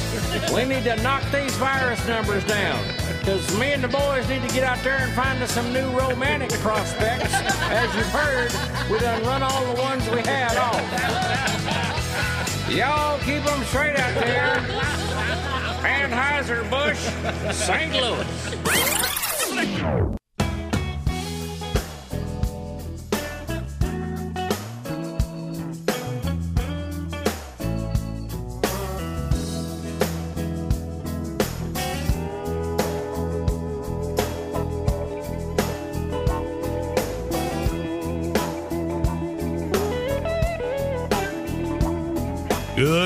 We 0.54 0.66
need 0.66 0.84
to 0.86 0.96
knock 1.04 1.24
these 1.32 1.54
virus 1.58 2.06
numbers 2.08 2.44
down. 2.46 2.84
Because 3.20 3.60
me 3.60 3.74
and 3.74 3.84
the 3.84 3.90
boys 3.90 4.28
need 4.30 4.42
to 4.42 4.54
get 4.54 4.63
out 4.63 4.84
there 4.84 4.98
and 4.98 5.12
find 5.13 5.42
us 5.44 5.51
some 5.51 5.72
new 5.72 5.90
romantic 5.92 6.51
prospects. 6.60 7.34
As 7.70 7.94
you've 7.96 8.06
heard, 8.08 8.51
we 8.90 8.98
done 9.00 9.22
run 9.24 9.44
all 9.44 9.66
the 9.74 9.82
ones 9.82 10.10
we 10.10 10.22
had 10.22 10.58
off. 10.58 10.82
Y'all 12.72 13.20
keep 13.20 13.44
them 13.44 13.63
straight 13.66 14.00
out 14.00 14.13
there. 14.16 15.71
Anheuser-Busch, 15.84 17.10
St. 17.52 17.94
Louis. 17.94 18.26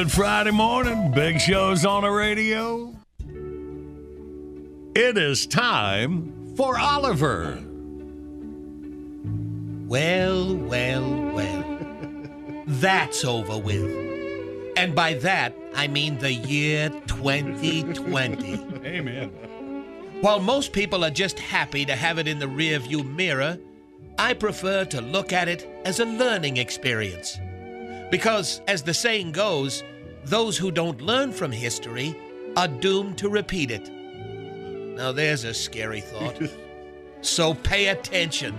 Good 0.05 0.11
Friday 0.11 0.51
morning. 0.51 1.09
Big 1.09 1.41
shows 1.41 1.83
on 1.83 2.03
the 2.03 2.11
radio. 2.11 2.93
It 4.95 5.17
is 5.17 5.47
time 5.47 6.53
for 6.55 6.77
Oliver. 6.77 7.57
Well, 9.87 10.57
well, 10.57 11.31
well. 11.31 11.79
That's 12.67 13.25
over 13.25 13.57
with. 13.57 14.73
And 14.77 14.93
by 14.93 15.15
that, 15.15 15.55
I 15.73 15.87
mean 15.87 16.19
the 16.19 16.33
year 16.33 16.91
2020. 17.07 18.53
Amen. 18.85 19.29
While 20.21 20.39
most 20.39 20.71
people 20.71 21.03
are 21.03 21.09
just 21.09 21.39
happy 21.39 21.83
to 21.83 21.95
have 21.95 22.19
it 22.19 22.27
in 22.27 22.37
the 22.37 22.45
rearview 22.45 23.03
mirror, 23.15 23.57
I 24.19 24.35
prefer 24.35 24.85
to 24.85 25.01
look 25.01 25.33
at 25.33 25.47
it 25.47 25.67
as 25.83 25.99
a 25.99 26.05
learning 26.05 26.57
experience. 26.57 27.39
Because, 28.11 28.61
as 28.67 28.83
the 28.83 28.93
saying 28.93 29.31
goes, 29.31 29.83
those 30.25 30.57
who 30.57 30.71
don't 30.71 31.01
learn 31.01 31.31
from 31.31 31.51
history 31.51 32.15
are 32.57 32.67
doomed 32.67 33.17
to 33.19 33.29
repeat 33.29 33.71
it. 33.71 33.89
Now, 34.95 35.11
there's 35.11 35.43
a 35.43 35.53
scary 35.53 36.01
thought. 36.01 36.41
so 37.21 37.53
pay 37.53 37.87
attention. 37.87 38.55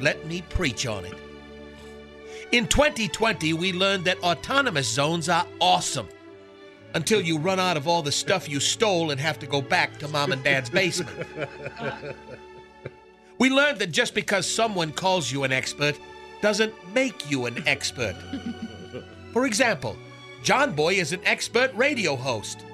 Let 0.00 0.26
me 0.26 0.42
preach 0.48 0.86
on 0.86 1.04
it. 1.04 1.14
In 2.52 2.66
2020, 2.66 3.52
we 3.54 3.72
learned 3.72 4.04
that 4.04 4.22
autonomous 4.22 4.88
zones 4.88 5.28
are 5.28 5.46
awesome 5.60 6.08
until 6.94 7.20
you 7.20 7.38
run 7.38 7.60
out 7.60 7.76
of 7.76 7.86
all 7.86 8.02
the 8.02 8.12
stuff 8.12 8.48
you 8.48 8.60
stole 8.60 9.10
and 9.10 9.20
have 9.20 9.38
to 9.40 9.46
go 9.46 9.60
back 9.60 9.98
to 9.98 10.08
mom 10.08 10.32
and 10.32 10.42
dad's 10.42 10.70
basement. 10.70 11.26
We 13.38 13.50
learned 13.50 13.80
that 13.80 13.92
just 13.92 14.14
because 14.14 14.50
someone 14.50 14.92
calls 14.92 15.30
you 15.30 15.44
an 15.44 15.52
expert 15.52 15.98
doesn't 16.40 16.72
make 16.94 17.30
you 17.30 17.46
an 17.46 17.62
expert. 17.66 18.16
For 19.32 19.44
example, 19.44 19.96
John 20.46 20.76
Boy 20.76 20.94
is 20.94 21.12
an 21.12 21.18
expert 21.24 21.74
radio 21.74 22.14
host. 22.14 22.64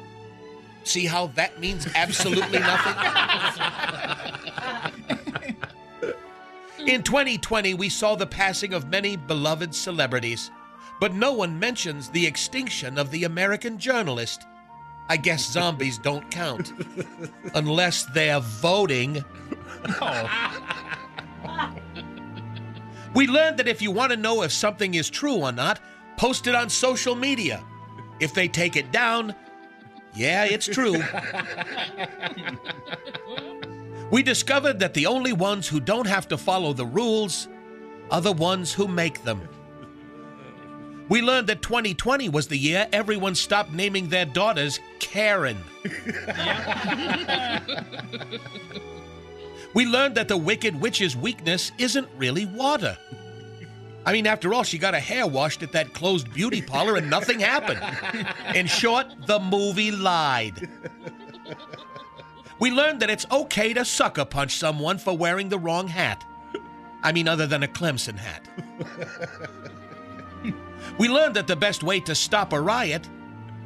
See 0.85 1.07
how 1.07 1.29
that 1.29 1.59
means 1.59 1.89
absolutely 1.95 2.59
nothing? 2.59 2.95
In 6.87 7.03
2020, 7.03 7.73
we 7.73 7.89
saw 7.89 8.15
the 8.15 8.27
passing 8.27 8.75
of 8.75 8.91
many 8.91 9.17
beloved 9.17 9.75
celebrities, 9.75 10.51
but 11.01 11.15
no 11.15 11.33
one 11.33 11.59
mentions 11.59 12.11
the 12.11 12.27
extinction 12.27 12.99
of 12.99 13.11
the 13.11 13.25
American 13.25 13.79
journalist. 13.79 14.45
I 15.09 15.17
guess 15.17 15.51
zombies 15.51 15.97
don't 15.97 16.31
count. 16.31 16.75
Unless 17.55 18.05
they're 18.13 18.41
voting. 18.41 19.25
Oh. 19.99 20.61
We 23.15 23.27
learned 23.27 23.57
that 23.57 23.69
if 23.69 23.81
you 23.81 23.91
want 23.93 24.11
to 24.11 24.19
know 24.19 24.43
if 24.43 24.53
something 24.53 24.93
is 24.93 25.09
true 25.09 25.37
or 25.37 25.53
not, 25.53 25.81
post 26.23 26.47
it 26.47 26.55
on 26.55 26.71
social 26.71 27.17
media. 27.17 27.65
If 28.21 28.33
they 28.33 28.47
take 28.47 28.77
it 28.77 28.93
down, 28.93 29.35
yeah, 30.15 30.45
it's 30.45 30.67
true. 30.67 31.03
we 34.13 34.23
discovered 34.23 34.79
that 34.79 34.95
the 34.95 35.07
only 35.07 35.33
ones 35.33 35.67
who 35.67 35.81
don't 35.81 36.07
have 36.07 36.29
to 36.29 36.39
follow 36.39 36.75
the 36.75 36.87
rules 36.87 37.49
are 38.13 38.21
the 38.21 38.31
ones 38.31 38.73
who 38.73 38.87
make 38.87 39.25
them. 39.25 39.49
We 41.09 41.23
learned 41.23 41.49
that 41.49 41.61
2020 41.61 42.29
was 42.29 42.47
the 42.47 42.57
year 42.57 42.87
everyone 42.93 43.35
stopped 43.35 43.73
naming 43.73 44.09
their 44.09 44.25
daughters 44.25 44.79
Karen. 45.01 45.59
We 49.75 49.87
learned 49.87 50.17
that 50.17 50.29
the 50.29 50.37
Wicked 50.37 50.79
Witch's 50.79 51.17
weakness 51.17 51.73
isn't 51.79 52.07
really 52.19 52.45
water. 52.45 52.99
I 54.05 54.13
mean, 54.13 54.27
after 54.27 54.53
all, 54.53 54.65
she 54.65 54.79
got 54.79 54.95
her 54.95 55.01
hair 55.01 55.27
washed 55.27 55.63
at 55.63 55.73
that 55.73 55.93
closed 55.93 56.33
beauty 56.33 56.61
parlor 56.61 56.97
and 56.97 57.09
nothing 57.09 57.39
happened. 57.41 57.81
In 58.55 58.67
short, 58.67 59.07
the 59.27 59.39
movie 59.39 59.91
lied. 59.91 60.69
We 62.59 62.71
learned 62.71 63.01
that 63.01 63.11
it's 63.11 63.27
okay 63.31 63.73
to 63.75 63.85
sucker 63.85 64.25
punch 64.25 64.57
someone 64.57 64.99
for 64.99 65.17
wearing 65.17 65.49
the 65.49 65.59
wrong 65.59 65.89
hat. 65.89 66.25
I 67.03 67.13
mean, 67.13 67.27
other 67.29 67.47
than 67.47 67.63
a 67.63 67.69
Clemson 67.69 68.17
hat. 68.17 68.49
We 70.99 71.09
learned 71.09 71.35
that 71.37 71.47
the 71.47 71.57
best 71.57 71.83
way 71.83 72.01
to 72.01 72.15
stop 72.15 72.53
a 72.53 72.61
riot 72.61 73.09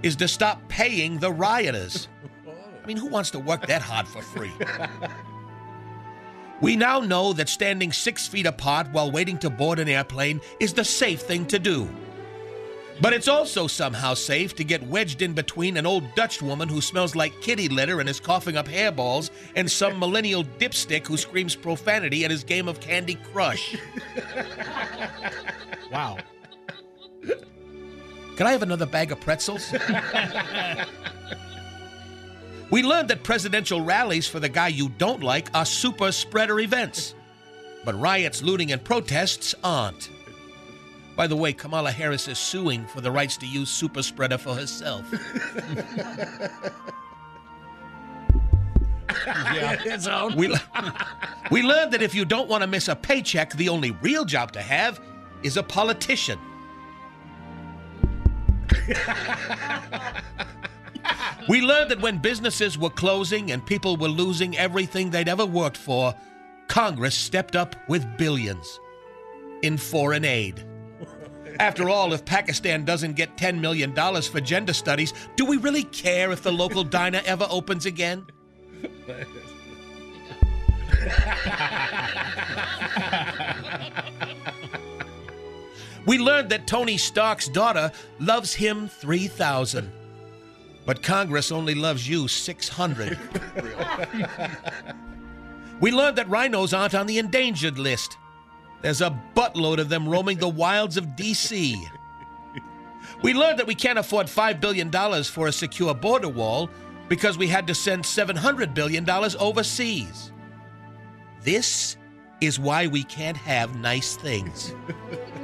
is 0.03 0.17
to 0.17 0.29
stop 0.29 0.67
paying 0.69 1.19
the 1.19 1.33
rioters. 1.33 2.09
I 2.83 2.87
mean, 2.87 2.97
who 2.97 3.09
wants 3.09 3.31
to 3.33 3.39
work 3.39 3.67
that 3.67 3.83
hard 3.83 4.07
for 4.07 4.23
free? 4.23 4.53
We 6.61 6.77
now 6.77 7.01
know 7.01 7.33
that 7.35 7.49
standing 7.49 7.93
six 7.93 8.27
feet 8.27 8.47
apart 8.47 8.89
while 8.93 9.11
waiting 9.11 9.39
to 9.39 9.51
board 9.51 9.79
an 9.79 9.89
airplane 9.89 10.41
is 10.59 10.73
the 10.73 10.85
safe 10.85 11.21
thing 11.21 11.47
to 11.47 11.59
do. 11.59 11.89
But 12.99 13.13
it's 13.13 13.29
also 13.29 13.67
somehow 13.67 14.15
safe 14.15 14.55
to 14.57 14.65
get 14.65 14.83
wedged 14.87 15.21
in 15.21 15.35
between 15.35 15.77
an 15.77 15.85
old 15.85 16.15
Dutch 16.15 16.41
woman 16.41 16.67
who 16.67 16.81
smells 16.81 17.15
like 17.15 17.39
kitty 17.43 17.69
litter 17.69 18.01
and 18.01 18.09
is 18.09 18.19
coughing 18.21 18.57
up 18.57 18.67
hairballs 18.67 19.29
and 19.55 19.71
some 19.71 19.99
millennial 20.01 20.45
dipstick 20.45 21.07
who 21.07 21.19
screams 21.19 21.55
profanity 21.55 22.25
at 22.25 22.31
his 22.31 22.43
game 22.43 22.69
of 22.69 22.81
Candy 22.81 23.17
Crush. 23.33 23.77
Wow. 25.93 26.17
Can 28.37 28.47
I 28.47 28.53
have 28.53 28.63
another 28.63 28.87
bag 28.87 29.13
of 29.13 29.21
pretzels? 29.21 29.73
we 32.71 32.83
learned 32.83 33.09
that 33.09 33.23
presidential 33.23 33.81
rallies 33.81 34.27
for 34.27 34.41
the 34.41 34.49
guy 34.49 34.69
you 34.69 34.89
don't 34.91 35.23
like 35.23 35.49
are 35.55 35.65
super 35.65 36.11
spreader 36.11 36.61
events, 36.61 37.15
but 37.85 37.99
riots, 37.99 38.43
looting, 38.43 38.73
and 38.73 38.83
protests 38.83 39.55
aren't. 39.63 40.11
By 41.17 41.27
the 41.27 41.37
way, 41.37 41.53
Kamala 41.53 41.93
Harris 41.93 42.29
is 42.29 42.39
suing 42.39 42.87
for 42.87 43.01
the 43.01 43.11
rights 43.11 43.37
to 43.39 43.47
use 43.47 43.71
super 43.71 44.03
spreader 44.03 44.37
for 44.37 44.55
herself. 44.55 45.07
yeah, 49.27 49.81
it's 49.85 50.07
on. 50.07 50.37
We, 50.37 50.55
we 51.51 51.63
learned 51.63 51.93
that 51.93 52.03
if 52.03 52.15
you 52.15 52.27
don't 52.27 52.49
want 52.49 52.63
to 52.63 52.67
miss 52.67 52.89
a 52.89 52.97
paycheck, 52.97 53.55
the 53.55 53.69
only 53.71 53.93
real 54.03 54.25
job 54.25 54.53
to 54.53 54.61
have 54.61 55.01
is 55.43 55.57
a 55.57 55.63
politician. 55.63 56.39
we 61.49 61.61
learned 61.61 61.91
that 61.91 62.01
when 62.01 62.19
businesses 62.19 62.79
were 62.79 62.91
closing 62.91 63.53
and 63.53 63.65
people 63.65 63.97
were 63.97 64.09
losing 64.09 64.57
everything 64.57 65.11
they'd 65.11 65.29
ever 65.29 65.47
worked 65.47 65.77
for, 65.77 66.15
Congress 66.69 67.15
stepped 67.15 67.57
up 67.57 67.77
with 67.89 68.07
billions 68.17 68.81
in 69.63 69.77
foreign 69.77 70.25
aid. 70.25 70.65
After 71.59 71.89
all, 71.89 72.13
if 72.13 72.25
Pakistan 72.25 72.85
doesn't 72.85 73.15
get 73.15 73.37
$10 73.37 73.59
million 73.61 73.95
for 73.95 74.41
gender 74.41 74.73
studies, 74.73 75.13
do 75.37 75.45
we 75.47 75.57
really 75.57 75.85
care 75.85 76.31
if 76.33 76.43
the 76.43 76.53
local 76.53 76.85
diner 76.99 77.23
ever 77.25 77.47
opens 77.51 77.87
again? 77.87 78.27
we 86.07 86.19
learned 86.19 86.51
that 86.51 86.67
Tony 86.67 86.99
Stark's 86.99 87.49
daughter 87.49 87.91
loves 88.19 88.53
him 88.55 88.89
3,000. 88.89 89.91
But 90.87 91.03
Congress 91.03 91.51
only 91.51 91.75
loves 91.75 92.09
you 92.09 92.29
600. 92.29 93.19
we 95.81 95.91
learned 95.91 96.17
that 96.17 96.31
rhinos 96.31 96.73
aren't 96.73 96.95
on 96.95 97.07
the 97.07 97.19
endangered 97.19 97.77
list. 97.77 98.17
There's 98.83 99.01
a 99.01 99.21
buttload 99.35 99.79
of 99.79 99.89
them 99.89 100.09
roaming 100.09 100.39
the 100.39 100.49
wilds 100.49 100.97
of 100.97 101.17
D.C. 101.17 101.77
We 103.23 103.35
learned 103.35 103.59
that 103.59 103.67
we 103.67 103.75
can't 103.75 103.99
afford 103.99 104.27
$5 104.27 104.61
billion 104.61 104.91
for 105.25 105.49
a 105.49 105.53
secure 105.53 105.93
border 105.93 106.29
wall 106.29 106.71
because 107.09 107.37
we 107.37 107.49
had 107.49 107.67
to 107.67 107.75
send 107.75 108.05
$700 108.05 108.75
billion 108.75 109.09
overseas. 109.11 110.33
This 111.43 111.97
is 112.41 112.61
why 112.61 112.87
we 112.87 113.03
can't 113.03 113.37
have 113.37 113.77
nice 113.77 114.17
things. 114.17 114.75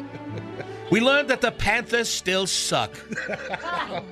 we 0.91 1.01
learned 1.01 1.31
that 1.31 1.41
the 1.41 1.53
Panthers 1.53 2.09
still 2.09 2.47
suck. 2.47 2.93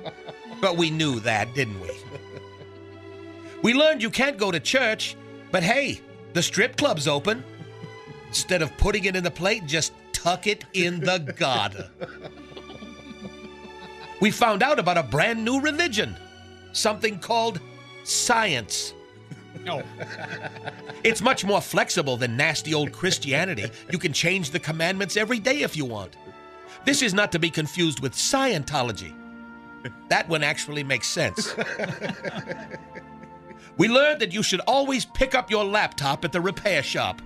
but 0.60 0.76
we 0.76 0.90
knew 0.90 1.20
that, 1.20 1.54
didn't 1.54 1.80
we? 1.80 1.90
We 3.62 3.74
learned 3.74 4.02
you 4.02 4.10
can't 4.10 4.38
go 4.38 4.50
to 4.50 4.60
church, 4.60 5.16
but 5.50 5.62
hey, 5.62 6.00
the 6.32 6.42
strip 6.42 6.76
club's 6.76 7.06
open. 7.06 7.44
Instead 8.28 8.62
of 8.62 8.76
putting 8.76 9.04
it 9.04 9.16
in 9.16 9.24
the 9.24 9.30
plate, 9.30 9.66
just 9.66 9.92
tuck 10.12 10.46
it 10.46 10.64
in 10.72 11.00
the 11.00 11.18
garter. 11.36 11.90
We 14.20 14.30
found 14.30 14.62
out 14.62 14.78
about 14.78 14.98
a 14.98 15.02
brand 15.02 15.44
new 15.44 15.60
religion, 15.60 16.16
something 16.72 17.18
called 17.18 17.58
science. 18.04 18.94
No. 19.64 19.82
It's 21.04 21.20
much 21.20 21.44
more 21.44 21.60
flexible 21.60 22.16
than 22.16 22.36
nasty 22.36 22.72
old 22.72 22.92
Christianity. 22.92 23.70
You 23.90 23.98
can 23.98 24.12
change 24.12 24.50
the 24.50 24.60
commandments 24.60 25.16
every 25.16 25.38
day 25.38 25.62
if 25.62 25.76
you 25.76 25.84
want. 25.84 26.16
This 26.84 27.02
is 27.02 27.12
not 27.12 27.32
to 27.32 27.38
be 27.38 27.50
confused 27.50 28.00
with 28.00 28.12
Scientology. 28.12 29.14
That 30.08 30.28
one 30.28 30.42
actually 30.42 30.84
makes 30.84 31.08
sense. 31.08 31.54
We 33.76 33.88
learned 33.88 34.20
that 34.20 34.32
you 34.34 34.42
should 34.42 34.60
always 34.66 35.06
pick 35.06 35.34
up 35.34 35.50
your 35.50 35.64
laptop 35.64 36.24
at 36.24 36.32
the 36.32 36.40
repair 36.40 36.82
shop. 36.82 37.22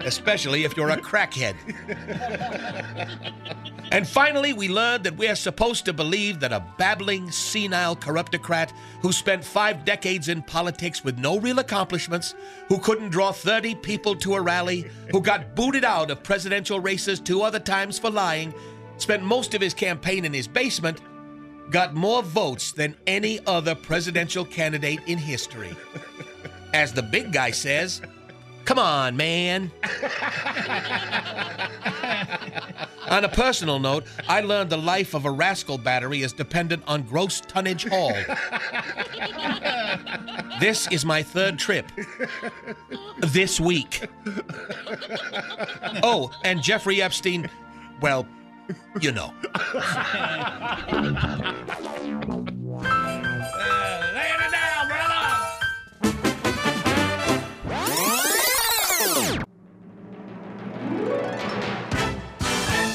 Especially 0.00 0.64
if 0.64 0.76
you're 0.76 0.90
a 0.90 0.96
crackhead. 0.96 1.54
And 3.90 4.08
finally, 4.08 4.52
we 4.52 4.68
learned 4.68 5.04
that 5.04 5.16
we're 5.16 5.36
supposed 5.36 5.84
to 5.84 5.92
believe 5.92 6.40
that 6.40 6.52
a 6.52 6.64
babbling, 6.78 7.30
senile 7.30 7.94
corruptocrat 7.94 8.72
who 9.02 9.12
spent 9.12 9.44
five 9.44 9.84
decades 9.84 10.28
in 10.28 10.42
politics 10.42 11.04
with 11.04 11.18
no 11.18 11.38
real 11.38 11.58
accomplishments, 11.58 12.34
who 12.68 12.78
couldn't 12.78 13.10
draw 13.10 13.32
30 13.32 13.76
people 13.76 14.16
to 14.16 14.34
a 14.34 14.40
rally, 14.40 14.86
who 15.10 15.20
got 15.20 15.54
booted 15.54 15.84
out 15.84 16.10
of 16.10 16.22
presidential 16.22 16.80
races 16.80 17.20
two 17.20 17.42
other 17.42 17.60
times 17.60 17.98
for 17.98 18.10
lying, 18.10 18.52
spent 18.98 19.22
most 19.22 19.54
of 19.54 19.60
his 19.60 19.74
campaign 19.74 20.24
in 20.24 20.32
his 20.32 20.48
basement, 20.48 21.00
got 21.70 21.94
more 21.94 22.22
votes 22.22 22.72
than 22.72 22.96
any 23.06 23.40
other 23.46 23.74
presidential 23.74 24.44
candidate 24.44 25.00
in 25.06 25.18
history. 25.18 25.74
As 26.74 26.92
the 26.92 27.02
big 27.02 27.32
guy 27.32 27.50
says, 27.50 28.02
come 28.64 28.78
on, 28.78 29.16
man. 29.16 29.70
on 33.08 33.24
a 33.24 33.28
personal 33.28 33.78
note, 33.78 34.04
I 34.28 34.40
learned 34.40 34.70
the 34.70 34.76
life 34.78 35.14
of 35.14 35.24
a 35.24 35.30
rascal 35.30 35.78
battery 35.78 36.22
is 36.22 36.32
dependent 36.32 36.82
on 36.86 37.02
gross 37.02 37.40
tonnage 37.40 37.84
haul. 37.84 38.12
this 40.60 40.88
is 40.88 41.04
my 41.04 41.22
third 41.22 41.58
trip. 41.58 41.86
This 43.20 43.60
week. 43.60 44.08
Oh, 46.02 46.32
and 46.44 46.62
Jeffrey 46.62 47.00
Epstein, 47.00 47.48
well, 48.00 48.26
you 49.00 49.12
know. 49.12 49.32
Laying 54.14 54.40
it 54.40 54.52
down, 54.52 54.88
brother. 54.88 55.24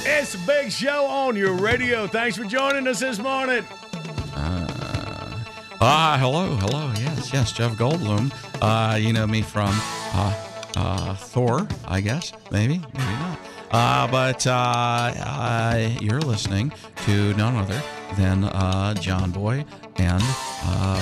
It's 0.06 0.36
a 0.36 0.38
big 0.46 0.72
show 0.72 1.06
on 1.06 1.36
your 1.36 1.54
radio. 1.54 2.08
Thanks 2.08 2.38
for 2.38 2.44
joining 2.44 2.88
us 2.88 3.00
this 3.00 3.20
morning. 3.20 3.64
Ah, 5.82 6.18
hello, 6.20 6.56
hello. 6.58 6.92
Yes, 6.98 7.32
yes, 7.32 7.52
Jeff 7.54 7.72
Goldblum. 7.78 8.34
Uh, 8.62 8.98
you 8.98 9.14
know 9.14 9.26
me 9.26 9.42
from 9.42 9.70
uh, 9.72 10.34
uh, 10.76 11.14
Thor, 11.16 11.66
I 11.88 12.02
guess. 12.02 12.34
Maybe, 12.52 12.80
maybe 12.80 13.14
not. 13.14 13.29
Uh, 13.72 14.08
but 14.10 14.46
uh, 14.48 14.52
uh, 14.52 15.90
you're 16.02 16.22
listening 16.22 16.72
to 17.06 17.34
none 17.36 17.56
other 17.56 17.82
than 18.18 18.44
uh, 18.46 18.94
John 18.96 19.32
Boy 19.32 19.66
and 19.98 20.24
uh, 20.64 21.00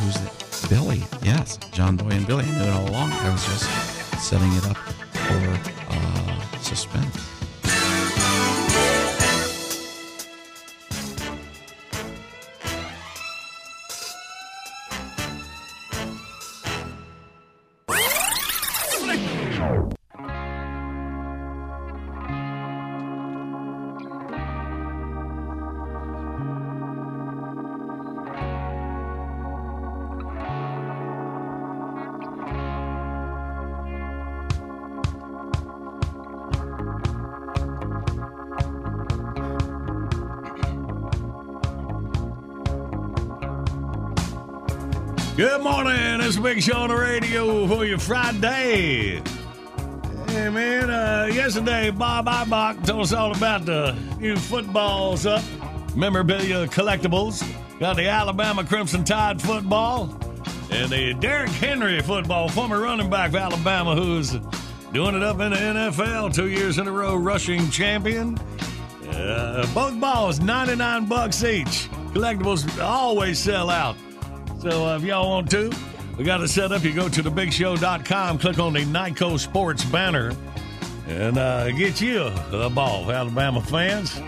who's? 0.00 0.44
Billy. 0.68 1.02
Yes, 1.22 1.58
John 1.72 1.96
Boy 1.96 2.10
and 2.10 2.26
Billy. 2.26 2.44
I 2.44 2.58
knew 2.58 2.64
it 2.64 2.70
all 2.70 2.88
along. 2.88 3.12
I 3.12 3.30
was 3.30 3.44
just 3.44 3.64
setting 4.18 4.50
it 4.52 4.64
up 4.66 4.76
for 4.76 5.60
uh, 5.90 6.58
suspense. 6.58 7.33
Big 46.44 46.62
show 46.62 46.76
on 46.76 46.90
the 46.90 46.94
radio 46.94 47.66
for 47.66 47.86
you 47.86 47.96
Friday. 47.96 49.22
Hey, 50.26 50.50
man, 50.50 50.90
uh, 50.90 51.30
yesterday 51.32 51.88
Bob 51.88 52.26
Ibach 52.26 52.84
told 52.84 53.00
us 53.00 53.14
all 53.14 53.34
about 53.34 53.64
the 53.64 53.96
new 54.18 54.36
footballs 54.36 55.24
up, 55.24 55.42
memorabilia 55.96 56.66
collectibles. 56.66 57.42
Got 57.80 57.96
the 57.96 58.08
Alabama 58.08 58.62
Crimson 58.62 59.04
Tide 59.04 59.40
football 59.40 60.20
and 60.70 60.92
the 60.92 61.14
Derrick 61.14 61.48
Henry 61.48 62.02
football, 62.02 62.50
former 62.50 62.78
running 62.78 63.08
back 63.08 63.30
of 63.30 63.36
Alabama, 63.36 63.96
who's 63.96 64.32
doing 64.92 65.14
it 65.14 65.22
up 65.22 65.40
in 65.40 65.50
the 65.50 65.56
NFL, 65.56 66.34
two 66.34 66.50
years 66.50 66.76
in 66.76 66.86
a 66.86 66.92
row, 66.92 67.16
rushing 67.16 67.70
champion. 67.70 68.36
Uh, 69.08 69.66
both 69.72 69.98
balls, 69.98 70.40
99 70.40 71.06
bucks 71.06 71.42
each. 71.42 71.88
Collectibles 72.12 72.82
always 72.82 73.38
sell 73.38 73.70
out. 73.70 73.96
So 74.60 74.88
uh, 74.88 74.96
if 74.96 75.04
y'all 75.04 75.30
want 75.30 75.50
to, 75.52 75.72
we 76.16 76.24
got 76.24 76.40
it 76.40 76.48
set 76.48 76.72
up. 76.72 76.84
You 76.84 76.92
go 76.92 77.08
to 77.08 77.22
thebigshow.com, 77.22 78.38
click 78.38 78.58
on 78.58 78.72
the 78.72 78.80
Nyco 78.80 79.38
Sports 79.38 79.84
banner, 79.84 80.32
and 81.08 81.38
uh, 81.38 81.70
get 81.72 82.00
you 82.00 82.22
a 82.52 82.70
ball. 82.70 83.10
Alabama 83.10 83.60
fans, 83.60 84.20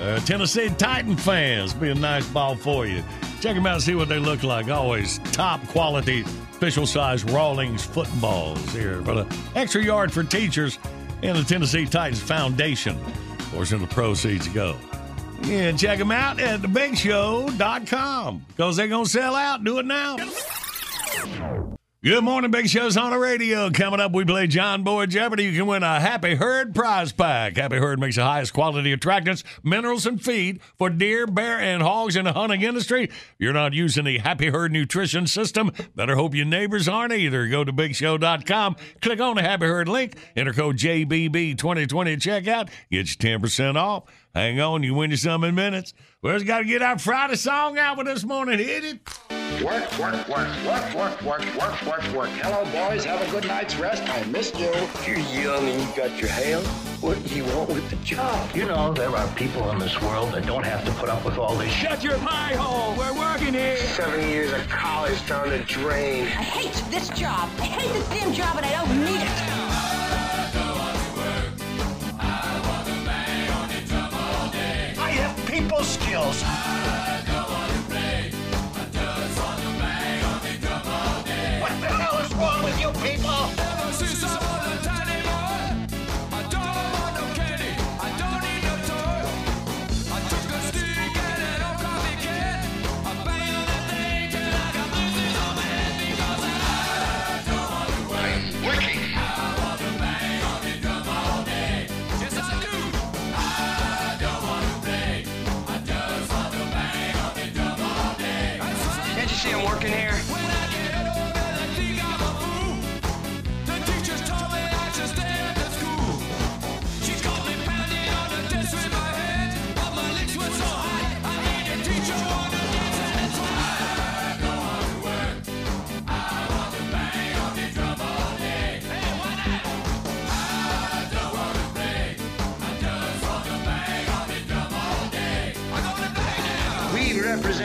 uh, 0.00 0.20
Tennessee 0.24 0.68
Titan 0.70 1.16
fans, 1.16 1.74
be 1.74 1.90
a 1.90 1.94
nice 1.94 2.28
ball 2.28 2.56
for 2.56 2.86
you. 2.86 3.02
Check 3.40 3.54
them 3.54 3.66
out 3.66 3.74
and 3.74 3.82
see 3.82 3.94
what 3.94 4.08
they 4.08 4.18
look 4.18 4.42
like. 4.42 4.68
Always 4.68 5.18
top 5.32 5.66
quality, 5.68 6.20
official 6.20 6.86
size 6.86 7.24
Rawlings 7.24 7.84
footballs 7.84 8.62
here. 8.72 9.00
But 9.00 9.18
an 9.18 9.28
extra 9.54 9.82
yard 9.82 10.12
for 10.12 10.22
teachers 10.22 10.78
and 11.22 11.36
the 11.36 11.44
Tennessee 11.44 11.86
Titans 11.86 12.22
Foundation. 12.22 12.98
Of 13.38 13.50
course, 13.52 13.70
the 13.70 13.86
proceeds 13.86 14.46
go. 14.48 14.76
Yeah, 15.42 15.72
check 15.72 15.98
them 15.98 16.10
out 16.10 16.38
at 16.38 16.60
thebigshow.com 16.60 18.44
because 18.48 18.76
they're 18.76 18.88
going 18.88 19.04
to 19.04 19.10
sell 19.10 19.34
out. 19.34 19.64
Do 19.64 19.78
it 19.78 19.86
now. 19.86 20.16
Good 22.02 22.24
morning, 22.24 22.50
Big 22.50 22.66
Show's 22.66 22.96
on 22.96 23.10
the 23.10 23.18
radio. 23.18 23.70
Coming 23.70 24.00
up, 24.00 24.12
we 24.12 24.24
play 24.24 24.46
John 24.46 24.82
Boy 24.84 25.04
Jeopardy. 25.04 25.44
You 25.44 25.52
can 25.52 25.66
win 25.66 25.82
a 25.82 26.00
Happy 26.00 26.34
Herd 26.34 26.74
prize 26.74 27.12
pack. 27.12 27.58
Happy 27.58 27.76
Herd 27.76 28.00
makes 28.00 28.16
the 28.16 28.22
highest 28.24 28.54
quality 28.54 28.96
attractants, 28.96 29.44
minerals, 29.62 30.06
and 30.06 30.18
feed 30.18 30.62
for 30.78 30.88
deer, 30.88 31.26
bear, 31.26 31.60
and 31.60 31.82
hogs 31.82 32.16
in 32.16 32.24
the 32.24 32.32
hunting 32.32 32.62
industry. 32.62 33.04
If 33.04 33.34
you're 33.38 33.52
not 33.52 33.74
using 33.74 34.04
the 34.04 34.16
Happy 34.16 34.48
Herd 34.48 34.72
nutrition 34.72 35.26
system, 35.26 35.72
better 35.94 36.16
hope 36.16 36.34
your 36.34 36.46
neighbors 36.46 36.88
aren't 36.88 37.12
either. 37.12 37.46
Go 37.48 37.64
to 37.64 37.72
BigShow.com, 37.72 38.76
click 39.02 39.20
on 39.20 39.36
the 39.36 39.42
Happy 39.42 39.66
Herd 39.66 39.86
link, 39.86 40.16
enter 40.34 40.54
code 40.54 40.78
JBB2020 40.78 42.12
at 42.14 42.18
checkout, 42.20 42.70
get 42.90 43.10
you 43.22 43.38
10% 43.38 43.76
off. 43.76 44.04
Hang 44.34 44.60
on, 44.60 44.84
you 44.84 44.94
win 44.94 45.10
you 45.10 45.16
some 45.16 45.42
in 45.42 45.56
minutes. 45.56 45.92
We 46.22 46.30
just 46.30 46.46
got 46.46 46.58
to 46.58 46.64
get 46.64 46.82
our 46.82 46.96
Friday 46.98 47.34
song 47.34 47.78
out 47.78 47.98
with 47.98 48.06
this 48.06 48.22
morning. 48.22 48.60
Hit 48.60 48.84
it. 48.84 49.00
Work, 49.64 49.98
work, 49.98 50.28
work, 50.28 50.48
work, 50.64 50.94
work, 50.94 51.22
work, 51.22 51.56
work, 51.56 51.82
work, 51.84 52.14
work. 52.14 52.30
Hello, 52.30 52.64
boys. 52.70 53.04
Have 53.04 53.26
a 53.26 53.30
good 53.32 53.46
night's 53.48 53.74
rest. 53.76 54.02
I 54.08 54.22
missed 54.26 54.56
you. 54.56 54.72
You're 55.04 55.18
young 55.18 55.68
and 55.68 55.82
you 55.82 55.96
got 55.96 56.16
your 56.18 56.30
hair. 56.30 56.60
What 57.00 57.22
do 57.26 57.34
you 57.34 57.44
want 57.46 57.70
with 57.70 57.90
the 57.90 57.96
job? 57.96 58.54
You 58.54 58.66
know, 58.66 58.92
there 58.92 59.10
are 59.10 59.28
people 59.34 59.68
in 59.70 59.78
this 59.80 60.00
world 60.00 60.32
that 60.32 60.46
don't 60.46 60.64
have 60.64 60.84
to 60.84 60.92
put 60.92 61.08
up 61.08 61.24
with 61.24 61.36
all 61.36 61.56
this. 61.56 61.72
Shut 61.72 62.04
your 62.04 62.16
pie 62.18 62.54
hole. 62.54 62.96
We're 62.96 63.12
working 63.18 63.52
here. 63.52 63.76
Seven 63.78 64.20
years 64.28 64.52
of 64.52 64.68
college 64.68 65.26
down 65.26 65.50
the 65.50 65.58
drain. 65.58 66.24
I 66.26 66.42
hate 66.42 66.84
this 66.90 67.08
job. 67.10 67.50
I 67.58 67.64
hate 67.64 67.92
this 67.92 68.08
damn 68.08 68.32
job 68.32 68.56
and 68.56 68.64
I 68.64 68.72
don't 68.84 69.04
さ 76.32 76.59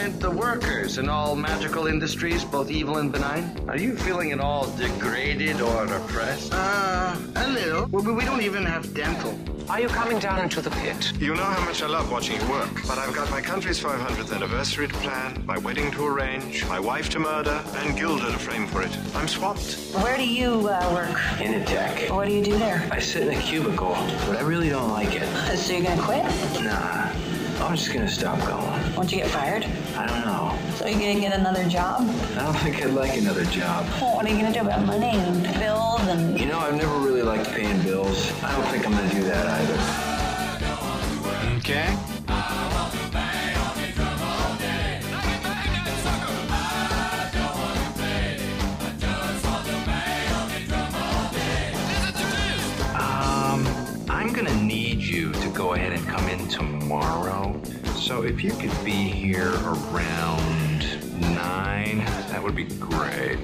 represent 0.06 0.22
the 0.22 0.40
workers 0.40 0.98
in 1.00 1.10
all 1.10 1.36
magical 1.36 1.88
industries, 1.88 2.44
both 2.44 2.70
evil 2.70 2.98
and 2.98 3.12
benign. 3.12 3.44
Are 3.68 3.78
you 3.78 3.96
feeling 3.96 4.32
at 4.32 4.40
all 4.40 4.68
degraded 4.78 5.62
or 5.62 5.86
oppressed? 5.86 6.54
Uh, 6.54 7.16
a 7.36 7.48
little. 7.48 7.88
We, 7.88 8.14
we 8.14 8.24
don't 8.24 8.42
even 8.42 8.64
have 8.66 8.94
dental. 8.94 9.34
Are 9.68 9.82
you 9.82 9.88
coming 9.88 10.20
down 10.20 10.44
into 10.44 10.62
the 10.62 10.70
pit? 10.70 11.12
You 11.20 11.34
know 11.34 11.44
how 11.44 11.66
much 11.66 11.82
I 11.82 11.88
love 11.88 12.12
watching 12.12 12.40
you 12.40 12.48
work, 12.50 12.70
but 12.88 13.00
I've 13.00 13.16
got 13.16 13.32
my 13.32 13.42
country's 13.42 13.82
500th 13.82 14.32
anniversary 14.32 14.88
to 14.88 14.94
plan, 14.96 15.44
my 15.48 15.58
wedding 15.58 15.90
to 15.94 16.06
arrange, 16.06 16.64
my 16.68 16.80
wife 16.80 17.10
to 17.12 17.20
murder, 17.20 17.64
and 17.78 17.98
Gilda 17.98 18.32
to 18.32 18.38
frame 18.38 18.68
for 18.68 18.84
it. 18.84 18.96
I'm 19.16 19.28
swamped. 19.28 19.74
Where 20.04 20.18
do 20.18 20.28
you 20.28 20.70
uh, 20.70 20.94
work? 20.94 21.42
In 21.42 21.56
a 21.56 21.66
tech. 21.66 22.12
What 22.12 22.28
do 22.28 22.34
you 22.34 22.44
do 22.44 22.60
there? 22.60 22.88
I 22.92 23.00
sit 23.00 23.24
in 23.24 23.34
a 23.34 23.42
cubicle, 23.42 23.98
but 24.28 24.38
I 24.38 24.42
really 24.42 24.70
don't 24.70 24.92
like 24.92 25.16
it. 25.16 25.28
So 25.58 25.74
you're 25.74 25.84
gonna 25.84 26.02
quit? 26.02 26.24
Nah, 26.64 27.10
I'm 27.66 27.76
just 27.76 27.92
gonna 27.92 28.08
stop 28.08 28.38
going. 28.48 28.75
Won't 28.96 29.12
you 29.12 29.18
get 29.18 29.30
fired? 29.30 29.66
I 29.98 30.08
don't 30.08 30.26
know. 30.26 30.58
So 30.78 30.88
you're 30.88 31.00
gonna 31.00 31.20
get 31.20 31.38
another 31.38 31.68
job? 31.68 32.02
I 32.38 32.44
don't 32.44 32.54
think 32.60 32.82
I'd 32.82 32.92
like 32.92 33.18
another 33.18 33.44
job. 33.46 33.86
Well, 34.00 34.16
what 34.16 34.26
are 34.26 34.30
you 34.30 34.38
gonna 34.38 34.54
do 34.54 34.62
about 34.62 34.86
money 34.86 35.10
and 35.10 35.44
bills 35.60 36.00
and? 36.08 36.40
You 36.40 36.46
know, 36.46 36.60
I've 36.60 36.76
never 36.76 36.98
really 37.00 37.22
liked 37.22 37.50
paying 37.52 37.82
bills. 37.84 38.32
I 38.42 38.54
don't 38.56 38.66
think 38.72 38.86
I'm 38.86 38.94
gonna 38.94 39.14
do 39.14 39.24
that 39.24 39.48
either. 39.48 40.06
Okay. 41.58 41.88
Um, 52.96 53.68
I'm 54.10 54.32
gonna 54.32 54.56
need 54.62 55.02
you 55.02 55.34
to 55.34 55.50
go 55.50 55.74
ahead 55.74 55.92
and 55.92 56.08
come 56.08 56.30
in 56.30 56.48
tomorrow. 56.48 57.55
So 58.06 58.22
if 58.22 58.44
you 58.44 58.52
could 58.52 58.86
be 58.86 58.92
here 58.92 59.52
around 59.66 60.86
nine, 61.20 62.06
that 62.30 62.40
would 62.44 62.56
be 62.56 62.66
great. 62.66 63.40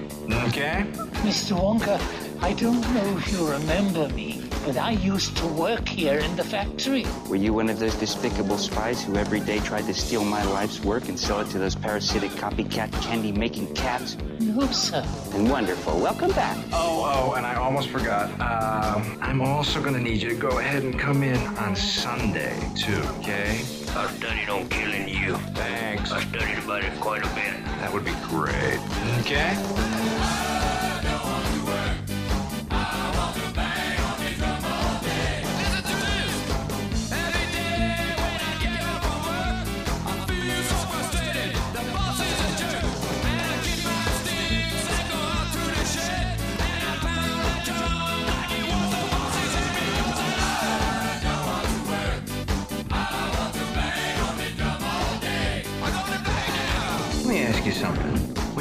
Okay? 0.50 0.86
Mr. 1.26 1.58
Wonka, 1.58 2.00
I 2.44 2.54
don't 2.54 2.82
know 2.94 3.18
if 3.18 3.32
you 3.32 3.50
remember 3.50 4.08
me, 4.10 4.44
but 4.64 4.78
I 4.78 4.92
used 4.92 5.36
to 5.38 5.48
work 5.48 5.90
here 5.90 6.20
in 6.20 6.36
the 6.36 6.44
factory. 6.44 7.08
Were 7.28 7.38
you 7.38 7.56
one 7.56 7.72
of 7.72 7.80
those 7.80 7.96
despicable 7.96 8.60
spies 8.60 9.04
who 9.04 9.16
every 9.16 9.40
day 9.40 9.58
tried 9.62 9.88
to 9.88 9.96
steal 9.96 10.24
my 10.24 10.44
life's 10.44 10.80
work 10.82 11.10
and 11.10 11.20
sell 11.20 11.40
it 11.40 11.50
to 11.50 11.58
those 11.58 11.74
parasitic 11.74 12.30
copycat 12.34 12.92
candy 13.02 13.32
making 13.32 13.74
cats? 13.74 14.16
No, 14.40 14.68
sir. 14.68 15.04
And 15.34 15.50
wonderful. 15.50 16.00
Welcome 16.00 16.34
back. 16.34 16.56
Oh, 16.72 17.02
oh, 17.12 17.34
and 17.34 17.48
I 17.48 17.56
almost 17.56 17.90
forgot. 17.90 18.30
Um, 18.40 19.18
I'm 19.24 19.42
also 19.42 19.82
gonna 19.82 19.98
need 19.98 20.22
you 20.22 20.30
to 20.30 20.36
go 20.36 20.60
ahead 20.60 20.84
and 20.84 21.00
come 21.00 21.24
in 21.24 21.40
on 21.58 21.76
Sunday, 21.76 22.56
too, 22.76 23.02
okay? 23.18 23.66
I 23.94 24.08
studied 24.14 24.50
on 24.50 24.70
killing 24.70 25.10
you. 25.10 25.36
Thanks. 25.54 26.12
I 26.12 26.24
studied 26.24 26.64
about 26.64 26.84
it 26.84 26.94
quite 27.02 27.26
a 27.26 27.36
bit. 27.36 27.64
That 27.80 27.92
would 27.92 28.06
be 28.06 28.14
great. 28.30 28.80
Okay? 29.20 30.21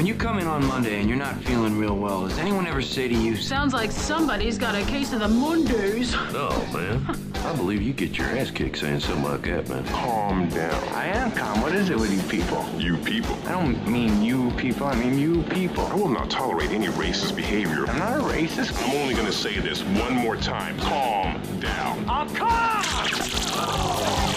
When 0.01 0.07
you 0.07 0.15
you 0.15 0.19
come 0.19 0.39
in 0.39 0.47
on 0.47 0.65
Monday 0.65 0.99
and 0.99 1.07
you're 1.07 1.15
not 1.15 1.35
feeling 1.43 1.77
real 1.77 1.95
well, 1.95 2.27
does 2.27 2.39
anyone 2.39 2.65
ever 2.65 2.81
say 2.81 3.07
to 3.07 3.13
you, 3.13 3.35
Sounds 3.35 3.71
like 3.71 3.91
somebody's 3.91 4.57
got 4.57 4.73
a 4.73 4.83
case 4.85 5.13
of 5.13 5.19
the 5.19 5.27
Mondays. 5.27 6.15
No, 6.33 6.49
man. 6.73 7.05
I 7.45 7.55
believe 7.55 7.83
you 7.83 7.93
get 7.93 8.17
your 8.17 8.25
ass 8.27 8.49
kicked 8.49 8.79
saying 8.79 9.01
something 9.01 9.23
like 9.23 9.43
that, 9.43 9.69
man. 9.69 9.85
Calm 9.85 10.49
down. 10.49 10.83
I 10.95 11.05
am 11.05 11.31
calm. 11.33 11.61
What 11.61 11.75
is 11.75 11.91
it 11.91 11.99
with 11.99 12.11
you 12.11 12.27
people? 12.27 12.67
You 12.79 12.97
people. 12.97 13.37
I 13.45 13.51
don't 13.51 13.87
mean 13.87 14.23
you 14.23 14.49
people. 14.57 14.87
I 14.87 14.95
mean 14.95 15.19
you 15.19 15.43
people. 15.43 15.85
I 15.85 15.93
will 15.93 16.09
not 16.09 16.31
tolerate 16.31 16.71
any 16.71 16.87
racist 16.87 17.35
behavior. 17.35 17.85
I'm 17.85 17.99
not 17.99 18.19
a 18.19 18.23
racist. 18.23 18.75
I'm 18.83 19.01
only 19.01 19.13
going 19.13 19.27
to 19.27 19.31
say 19.31 19.59
this 19.59 19.83
one 19.83 20.15
more 20.15 20.35
time. 20.35 20.79
Calm 20.79 21.39
down. 21.59 22.09
I'll 22.09 22.27
come! 22.29 24.30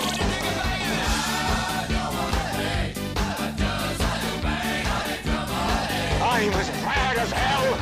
As 7.24 7.32
hell! 7.32 7.74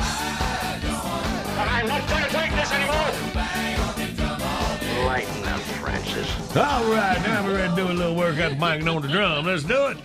I'm 1.69 1.87
not 1.87 2.07
gonna 2.07 2.29
take 2.29 2.51
this 2.51 2.71
anymore! 2.71 3.11
Lighten 5.05 5.43
up, 5.45 5.59
Francis. 5.81 6.55
All 6.55 6.85
right, 6.91 7.21
now 7.21 7.43
we're 7.45 7.55
ready 7.55 7.69
to 7.69 7.75
do 7.75 7.91
a 7.91 7.93
little 7.93 8.15
work 8.15 8.37
the 8.37 8.49
mic 8.51 8.79
and 8.79 8.89
on 8.89 9.01
the 9.01 9.07
drum. 9.07 9.45
Let's 9.45 9.63
do 9.63 9.87
it. 9.87 9.97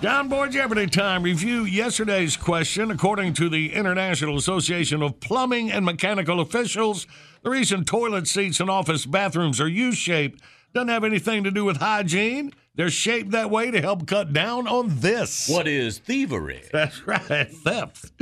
John 0.00 0.28
Boy 0.28 0.48
Jeopardy 0.48 0.88
time. 0.88 1.22
Review 1.22 1.64
yesterday's 1.64 2.36
question. 2.36 2.90
According 2.90 3.34
to 3.34 3.48
the 3.48 3.72
International 3.72 4.36
Association 4.36 5.00
of 5.00 5.20
Plumbing 5.20 5.70
and 5.70 5.84
Mechanical 5.84 6.40
Officials, 6.40 7.06
the 7.42 7.50
reason 7.50 7.84
toilet 7.84 8.26
seats 8.26 8.58
in 8.58 8.68
office 8.68 9.06
bathrooms 9.06 9.60
are 9.60 9.68
U 9.68 9.92
shaped 9.92 10.42
doesn't 10.74 10.88
have 10.88 11.04
anything 11.04 11.44
to 11.44 11.52
do 11.52 11.64
with 11.64 11.76
hygiene. 11.76 12.52
They're 12.74 12.88
shaped 12.88 13.32
that 13.32 13.50
way 13.50 13.70
to 13.70 13.82
help 13.82 14.06
cut 14.06 14.32
down 14.32 14.66
on 14.66 15.00
this. 15.00 15.46
What 15.46 15.68
is 15.68 15.98
thievery? 15.98 16.62
That's 16.72 17.06
right, 17.06 17.50
theft. 17.50 18.12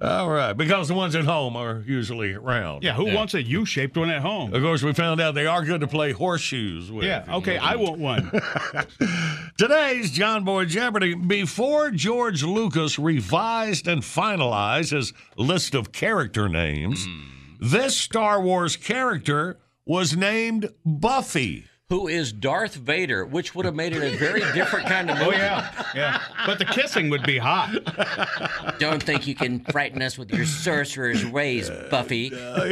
All 0.00 0.30
right, 0.30 0.52
because 0.52 0.86
the 0.86 0.94
ones 0.94 1.16
at 1.16 1.24
home 1.24 1.56
are 1.56 1.82
usually 1.84 2.36
round. 2.36 2.84
Yeah, 2.84 2.94
who 2.94 3.12
wants 3.12 3.34
a 3.34 3.42
U-shaped 3.42 3.96
one 3.96 4.10
at 4.10 4.22
home? 4.22 4.54
Of 4.54 4.62
course, 4.62 4.84
we 4.84 4.92
found 4.92 5.20
out 5.20 5.34
they 5.34 5.46
are 5.46 5.64
good 5.64 5.80
to 5.80 5.88
play 5.88 6.12
horseshoes 6.12 6.92
with. 6.92 7.04
Yeah, 7.04 7.24
okay, 7.28 7.58
I 7.58 7.74
want 7.74 7.98
one. 7.98 8.30
Today's 9.58 10.12
John 10.12 10.44
Boy 10.44 10.66
Jeopardy. 10.66 11.14
Before 11.14 11.90
George 11.90 12.44
Lucas 12.44 13.00
revised 13.00 13.88
and 13.88 14.02
finalized 14.02 14.92
his 14.92 15.12
list 15.36 15.74
of 15.74 15.90
character 15.90 16.48
names, 16.48 17.06
hmm. 17.06 17.22
this 17.58 17.96
Star 17.96 18.40
Wars 18.40 18.76
character 18.76 19.58
was 19.84 20.16
named 20.16 20.68
Buffy. 20.84 21.64
Who 21.88 22.08
is 22.08 22.32
Darth 22.32 22.74
Vader, 22.74 23.24
which 23.24 23.54
would 23.54 23.64
have 23.64 23.76
made 23.76 23.92
it 23.92 24.02
a 24.02 24.16
very 24.16 24.40
different 24.54 24.88
kind 24.88 25.08
of 25.08 25.18
movie. 25.18 25.26
Oh 25.26 25.30
movie. 25.30 25.38
yeah, 25.38 25.84
yeah. 25.94 26.20
But 26.44 26.58
the 26.58 26.64
kissing 26.64 27.10
would 27.10 27.22
be 27.22 27.38
hot. 27.38 27.70
Don't 28.80 29.00
think 29.00 29.28
you 29.28 29.36
can 29.36 29.60
frighten 29.66 30.02
us 30.02 30.18
with 30.18 30.32
your 30.32 30.46
sorcerer's 30.46 31.24
ways, 31.24 31.70
Buffy. 31.88 32.30
Got 32.30 32.66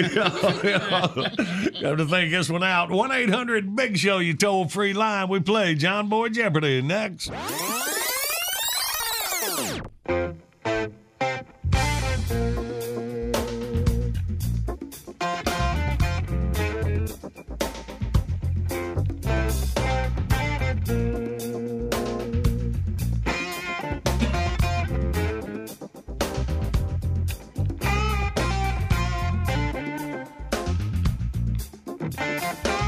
to 1.95 2.07
think 2.11 2.33
this 2.33 2.51
one 2.51 2.65
out. 2.65 2.91
1 2.91 3.13
800 3.13 3.77
Big 3.77 3.97
Show, 3.97 4.19
you 4.19 4.35
toll 4.35 4.67
free 4.67 4.93
line. 4.93 5.29
We 5.29 5.39
play 5.39 5.77
John 5.77 6.09
Boy 6.09 6.31
Jeopardy 6.31 6.83
next. 6.83 7.31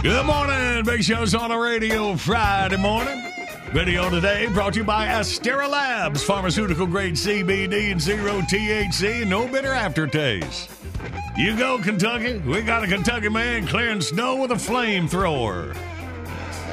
Good 0.07 0.25
morning. 0.25 0.85
Big 0.85 1.03
Show's 1.03 1.35
on 1.35 1.51
the 1.51 1.57
radio 1.57 2.15
Friday 2.15 2.77
morning. 2.77 3.25
Video 3.73 4.09
today 4.09 4.47
brought 4.47 4.75
to 4.75 4.79
you 4.79 4.85
by 4.85 5.09
Astera 5.09 5.69
Labs, 5.69 6.23
pharmaceutical 6.23 6.87
grade 6.87 7.15
CBD 7.15 7.91
and 7.91 8.01
zero 8.01 8.41
THC, 8.43 9.23
and 9.23 9.31
no 9.31 9.49
bitter 9.49 9.73
aftertaste. 9.73 10.71
You 11.37 11.57
go, 11.57 11.79
Kentucky. 11.79 12.39
We 12.39 12.63
got 12.63 12.85
a 12.85 12.87
Kentucky 12.87 13.29
man 13.29 13.67
clearing 13.67 14.01
snow 14.01 14.37
with 14.37 14.53
a 14.53 14.55
flamethrower. 14.55 15.75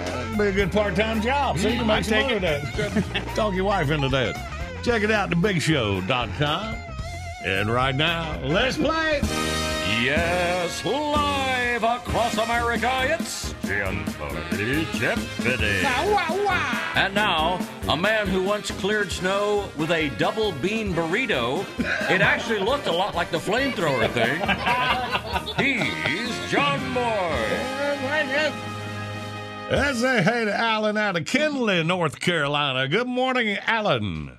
That'd 0.06 0.38
be 0.38 0.44
a 0.44 0.52
good 0.52 0.72
part-time 0.72 1.20
job. 1.20 1.58
So 1.58 1.70
you 1.70 1.78
can 1.78 1.88
make 1.88 2.04
some 2.04 2.14
take 2.14 2.24
money 2.26 2.36
with 2.36 3.14
that. 3.14 3.26
Talk 3.36 3.56
your 3.56 3.66
wife 3.66 3.90
into 3.90 4.10
that. 4.10 4.36
Check 4.84 5.02
it 5.02 5.10
out, 5.10 5.32
at 5.32 5.38
thebigshow.com. 5.40 6.83
And 7.46 7.70
right 7.70 7.94
now, 7.94 8.40
let's 8.42 8.78
play. 8.78 9.20
Yes, 10.02 10.84
live 10.86 11.84
across 11.84 12.38
America, 12.38 13.18
it's 13.20 13.54
Boy 13.64 14.86
Jeopardy. 14.94 15.86
And 16.96 17.14
now, 17.14 17.60
a 17.90 17.98
man 17.98 18.28
who 18.28 18.44
once 18.44 18.72
cleared 18.72 19.12
snow 19.12 19.70
with 19.78 19.92
a 19.92 20.10
double 20.18 20.54
bean 20.54 20.94
burrito. 20.94 21.66
It 22.10 22.22
actually 22.22 22.60
looked 22.60 22.88
a 22.88 22.92
lot 22.94 23.14
like 23.14 23.30
the 23.30 23.40
flamethrower 23.40 24.10
thing. 24.12 24.40
He's 26.06 26.52
John 26.52 26.80
Moore. 26.92 27.74
Let's 29.70 30.00
say 30.00 30.22
hey 30.22 30.46
to 30.46 30.56
Alan 30.56 30.98
out 30.98 31.18
of 31.18 31.26
Kenly, 31.26 31.86
North 31.86 32.20
Carolina. 32.20 32.88
Good 32.88 33.08
morning, 33.08 33.58
Alan. 33.66 34.38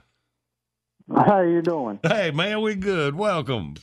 How 1.13 1.41
you 1.43 1.61
doing? 1.61 1.99
Hey, 2.03 2.31
man, 2.31 2.63
we 2.63 2.75
good. 2.75 3.15
Welcome. 3.15 3.75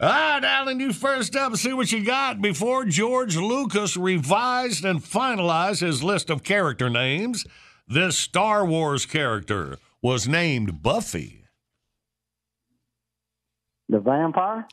All 0.00 0.08
right, 0.08 0.42
Alan, 0.42 0.80
you 0.80 0.92
first 0.92 1.36
up. 1.36 1.54
See 1.56 1.72
what 1.74 1.92
you 1.92 2.04
got. 2.04 2.40
Before 2.40 2.84
George 2.84 3.36
Lucas 3.36 3.96
revised 3.96 4.84
and 4.84 5.00
finalized 5.00 5.80
his 5.80 6.02
list 6.02 6.30
of 6.30 6.42
character 6.42 6.88
names, 6.88 7.44
this 7.86 8.18
Star 8.18 8.64
Wars 8.64 9.04
character 9.04 9.78
was 10.00 10.26
named 10.26 10.82
Buffy. 10.82 11.44
The 13.88 14.00
vampire? 14.00 14.66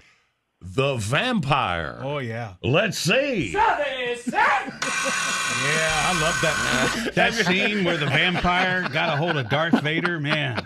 The 0.62 0.96
vampire. 0.98 2.00
Oh 2.02 2.18
yeah. 2.20 2.56
Let's 2.62 2.98
see. 2.98 3.54
Yeah, 3.54 3.60
I 6.06 6.20
love 6.22 6.40
that. 6.42 7.12
that 7.16 7.34
scene 7.34 7.84
where 7.84 7.98
the 7.98 8.06
vampire 8.08 8.88
got 8.90 9.14
a 9.14 9.18
hold 9.18 9.38
of 9.38 9.50
Darth 9.50 9.82
Vader, 9.82 10.20
man. 10.20 10.66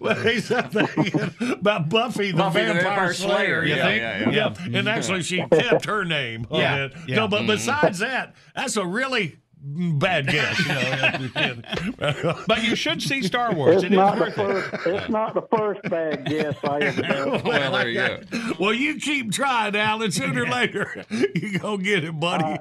Well, 0.00 0.16
he's 0.22 0.48
thinking 0.48 1.30
about 1.52 1.88
Buffy 1.88 2.30
the, 2.32 2.36
Buffy 2.38 2.60
the 2.60 2.66
Vampire, 2.74 2.82
Vampire 2.82 3.14
Slayer. 3.14 3.36
Slayer, 3.36 3.64
You 3.64 3.74
yeah, 3.76 3.84
think? 3.84 4.02
yeah, 4.34 4.54
yeah. 4.68 4.78
And 4.78 4.88
actually, 4.88 5.22
she 5.22 5.44
kept 5.50 5.84
her 5.86 6.04
name. 6.04 6.46
on 6.50 6.60
Yeah, 6.60 6.84
it. 6.86 6.92
yeah. 7.06 7.16
No, 7.16 7.28
but 7.28 7.38
Mm-hmm. 7.40 7.46
besides 7.48 7.98
that, 8.00 8.34
that's 8.54 8.76
a 8.76 8.86
really 8.86 9.36
bad 9.62 10.26
guess. 10.28 10.58
You 10.58 11.30
know. 11.34 12.34
But 12.46 12.64
you 12.64 12.74
should 12.74 13.02
see 13.02 13.22
Star 13.22 13.54
Wars. 13.54 13.76
It's 13.76 13.84
It 13.84 13.92
is 13.92 13.96
not 13.96 14.14
the 14.16 14.20
worth 14.22 14.38
it. 14.38 14.70
first. 14.80 14.86
It's 14.86 15.08
not 15.08 15.34
the 15.34 15.42
first 15.56 15.82
bad 15.84 16.24
guess 16.26 16.56
I 16.64 16.78
ever 16.80 17.02
done. 17.02 17.42
Well, 17.44 17.72
there 17.72 17.88
you 17.88 17.94
go. 17.98 18.20
well, 18.58 18.74
you 18.74 18.96
keep 18.96 19.32
trying, 19.32 19.76
Alan. 19.76 20.10
Sooner 20.10 20.44
or 20.44 20.48
later, 20.48 21.04
you 21.34 21.58
gonna 21.58 21.82
get 21.82 22.04
it, 22.04 22.18
buddy. 22.18 22.58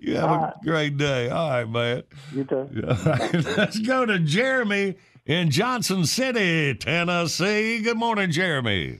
you 0.00 0.16
have 0.16 0.30
a 0.30 0.54
great 0.64 0.96
day. 0.96 1.28
All 1.30 1.50
right, 1.50 1.68
man. 1.68 2.02
You 2.34 2.44
too. 2.44 2.68
All 2.88 2.94
right, 3.04 3.34
let's 3.56 3.78
go 3.78 4.06
to 4.06 4.18
Jeremy 4.18 4.96
in 5.26 5.50
Johnson 5.50 6.04
City, 6.06 6.74
Tennessee. 6.74 7.80
Good 7.82 7.96
morning, 7.98 8.30
Jeremy. 8.30 8.98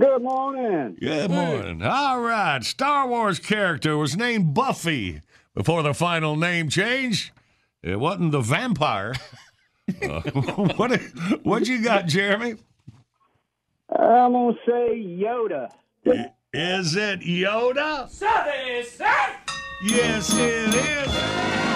Good 0.00 0.22
morning. 0.22 0.96
Good 1.00 1.30
morning. 1.30 1.82
All 1.84 2.20
right. 2.20 2.64
Star 2.64 3.06
Wars 3.06 3.38
character 3.38 3.96
was 3.96 4.16
named 4.16 4.54
Buffy 4.54 5.20
before 5.54 5.82
the 5.82 5.94
final 5.94 6.36
name 6.36 6.68
change. 6.68 7.32
It 7.82 7.98
wasn't 7.98 8.32
the 8.32 8.40
vampire. 8.40 9.14
Uh, 10.00 10.20
what 10.76 10.92
what 11.42 11.66
you 11.66 11.82
got, 11.82 12.06
Jeremy? 12.06 12.54
I'm 13.90 14.32
gonna 14.32 14.56
say 14.64 14.94
Yoda. 14.96 15.70
Is 16.52 16.94
it 16.94 17.20
Yoda? 17.20 18.08
Yes, 19.82 20.32
it 20.34 20.74
is. 20.74 21.71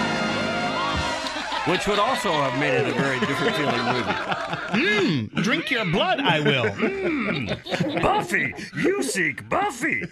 Which 1.68 1.86
would 1.88 1.98
also 1.98 2.30
have 2.32 2.58
made 2.60 2.74
it 2.74 2.86
a 2.88 2.92
very 2.92 3.18
different 3.20 3.56
feeling 3.56 3.84
movie. 3.86 4.12
Mm, 5.32 5.42
drink 5.42 5.70
your 5.70 5.84
blood, 5.86 6.20
I 6.20 6.38
will. 6.40 8.00
Buffy, 8.00 8.54
you 8.76 9.02
seek 9.02 9.48
Buffy. 9.48 10.02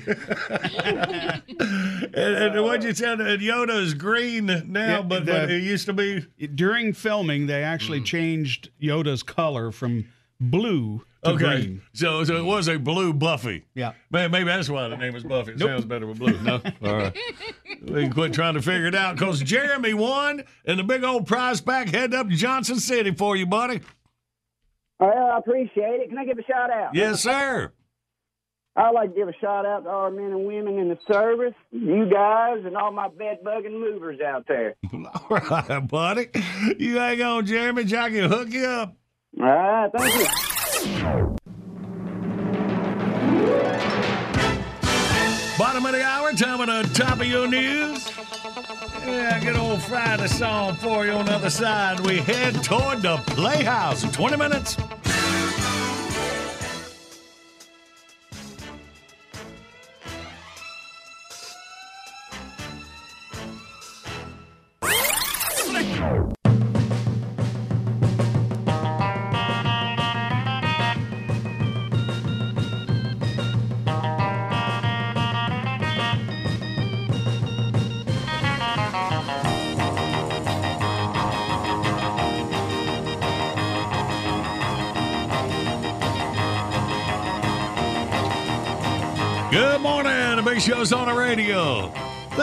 and, 0.78 2.12
and 2.14 2.62
what 2.64 2.82
you 2.82 2.94
said, 2.94 3.18
Yoda 3.18 3.80
is 3.80 3.94
green 3.94 4.46
now, 4.46 4.96
Yeah, 4.96 5.02
but, 5.02 5.26
the- 5.26 5.32
but 5.32 5.50
it 5.50 5.62
used 5.62 5.86
to 5.86 5.92
be. 5.92 6.26
During 6.54 6.92
filming, 6.92 7.46
they 7.46 7.62
actually 7.62 8.00
changed 8.02 8.70
Yoda's 8.82 9.22
color 9.22 9.70
from 9.70 10.06
blue 10.40 10.98
to 10.98 11.04
okay. 11.24 11.37
green. 11.37 11.82
So, 11.92 12.24
so 12.24 12.37
it 12.37 12.44
was 12.44 12.68
a 12.68 12.78
blue 12.78 13.12
Buffy. 13.12 13.64
Yeah. 13.74 13.92
Man, 14.10 14.30
maybe 14.30 14.46
that's 14.46 14.68
why 14.68 14.88
the 14.88 14.96
name 14.96 15.14
is 15.14 15.24
Buffy. 15.24 15.52
It 15.52 15.58
nope. 15.58 15.70
sounds 15.70 15.84
better 15.84 16.06
with 16.06 16.18
blue. 16.18 16.38
No. 16.40 16.60
All 16.84 16.96
right. 16.96 17.16
we 17.82 18.02
can 18.02 18.12
quit 18.12 18.32
trying 18.32 18.54
to 18.54 18.62
figure 18.62 18.87
it 18.87 18.94
out 18.94 19.16
because 19.16 19.42
Jeremy 19.42 19.94
won, 19.94 20.44
and 20.64 20.78
the 20.78 20.84
big 20.84 21.04
old 21.04 21.26
prize 21.26 21.60
pack 21.60 21.88
headed 21.88 22.14
up 22.14 22.28
to 22.28 22.37
Johnson 22.37 22.78
City 22.78 23.12
for 23.12 23.37
you, 23.37 23.46
buddy. 23.46 23.80
Well, 25.01 25.30
I 25.32 25.38
appreciate 25.38 26.01
it. 26.01 26.09
Can 26.09 26.18
I 26.18 26.24
give 26.24 26.38
a 26.38 26.44
shout 26.44 26.70
out? 26.70 26.94
Yes, 26.94 27.22
sir. 27.22 27.72
I'd 28.76 28.90
like 28.90 29.11
to 29.11 29.16
give 29.16 29.28
a 29.28 29.32
shout 29.40 29.64
out 29.66 29.84
to 29.84 29.88
our 29.88 30.11
men 30.11 30.32
and 30.32 30.46
women 30.46 30.78
in 30.78 30.88
the 30.88 30.99
service, 31.11 31.55
you 31.70 32.11
guys, 32.11 32.59
and 32.64 32.76
all 32.76 32.90
my 32.90 33.09
bed 33.09 33.38
bugging 33.44 33.78
movers 33.78 34.18
out 34.20 34.46
there. 34.49 34.74
all 34.92 35.26
right, 35.30 35.78
buddy. 35.86 36.28
You 36.78 36.96
hang 36.96 37.22
on, 37.22 37.46
Jeremy. 37.46 37.84
Jackie, 37.84 38.20
hook 38.20 38.51
you 38.51 38.64
up. 38.64 38.96
All 39.40 39.46
right, 39.46 39.90
thank 39.96 40.18
you. 40.18 40.26
Bottom 45.57 45.87
of 45.87 45.93
the 45.93 46.03
hour, 46.03 46.33
time 46.33 46.61
of 46.61 46.66
the 46.66 46.95
top 46.95 47.20
of 47.20 47.27
your 47.27 47.47
news. 47.47 48.11
Yeah, 49.07 49.39
good 49.39 49.57
old 49.57 49.81
Friday 49.83 50.27
song 50.27 50.75
for 50.77 51.07
you 51.07 51.12
on 51.12 51.27
the 51.27 51.33
other 51.33 51.51
side. 51.51 52.01
We 52.01 52.16
head 52.18 52.55
toward 52.64 53.03
the 53.03 53.18
Playhouse 53.18 54.03
in 54.03 54.11
20 54.11 54.37
minutes. 54.37 54.77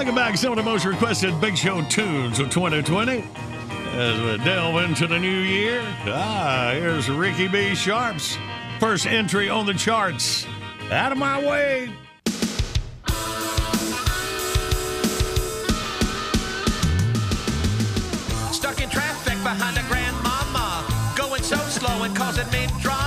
Welcome 0.02 0.16
back, 0.16 0.36
some 0.36 0.52
of 0.52 0.58
the 0.58 0.64
most 0.64 0.84
requested 0.84 1.40
Big 1.40 1.56
Show 1.56 1.84
tunes 1.84 2.40
of 2.40 2.50
2020. 2.50 3.24
As 3.94 4.20
we 4.20 4.44
delve 4.44 4.82
into 4.82 5.06
the 5.06 5.20
new 5.20 5.30
year, 5.30 5.84
ah, 6.08 6.72
here's 6.74 7.08
Ricky 7.08 7.48
B. 7.48 7.76
Sharp's 7.76 8.36
first 8.80 9.06
entry 9.06 9.48
on 9.48 9.68
the 9.68 9.76
charts. 9.76 10.48
Out 10.90 11.12
of 11.12 11.20
my 11.20 11.38
way. 11.48 11.94
Stuck 18.52 18.82
in 18.82 18.90
traffic 18.90 19.38
behind 19.44 19.78
a 19.78 19.88
grandmama, 19.88 21.14
going 21.16 21.44
so 21.44 21.58
slow 21.58 22.02
and 22.02 22.16
causing 22.16 22.50
me 22.50 22.66
drama. 22.82 23.01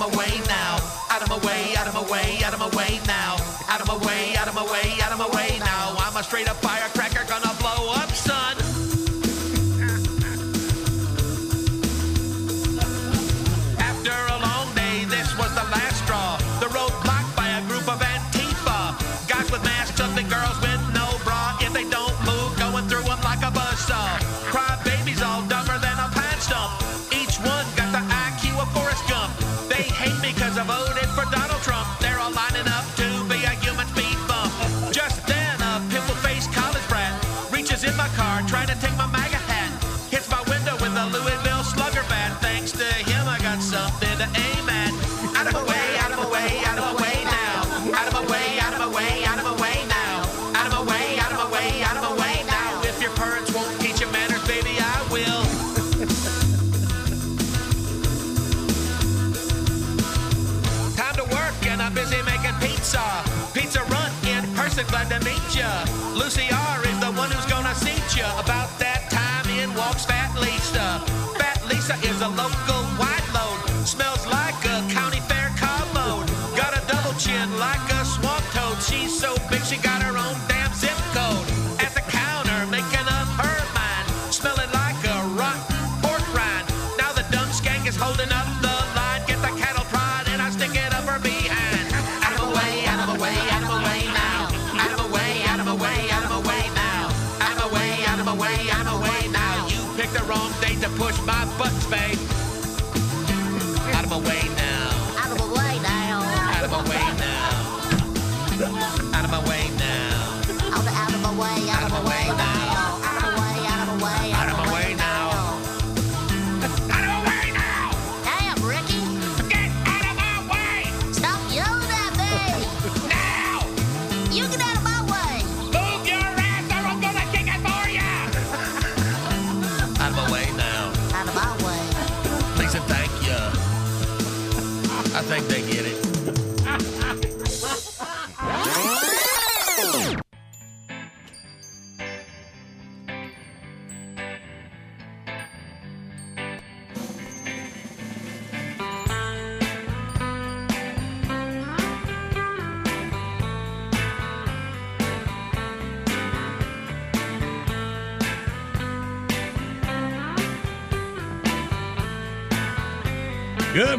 of 0.00 0.10
my 0.12 0.18
way 0.18 0.40
now. 0.46 0.76
Out 1.10 1.22
of 1.22 1.28
my 1.28 1.38
way, 1.46 1.74
out 1.76 1.86
of 1.86 1.94
my 1.94 2.10
way, 2.10 2.42
out 2.44 2.54
of 2.54 2.60
my 2.60 2.68
way 2.76 3.00
now. 3.06 3.36
Out 3.68 3.80
of 3.80 3.88
my 3.88 3.96
way, 4.06 4.34
out 4.36 4.48
of 4.48 4.54
my 4.54 4.64
way, 4.64 4.98
out 5.02 5.12
of 5.12 5.18
my 5.18 5.28
way 5.36 5.58
now. 5.58 5.94
I'm 5.98 6.16
a 6.16 6.22
straight 6.22 6.48
up 6.48 6.56
firecracker. 6.56 6.99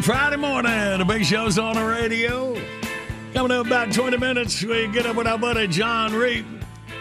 Good 0.02 0.08
Friday 0.08 0.38
morning. 0.38 0.98
The 0.98 1.06
big 1.06 1.24
show's 1.24 1.60
on 1.60 1.76
the 1.76 1.86
radio. 1.86 2.60
Coming 3.36 3.52
up 3.52 3.68
about 3.68 3.94
20 3.94 4.18
minutes, 4.18 4.64
we 4.64 4.88
get 4.88 5.06
up 5.06 5.16
with 5.16 5.28
our 5.28 5.38
buddy 5.38 5.68
John 5.68 6.12
Reep. 6.12 6.44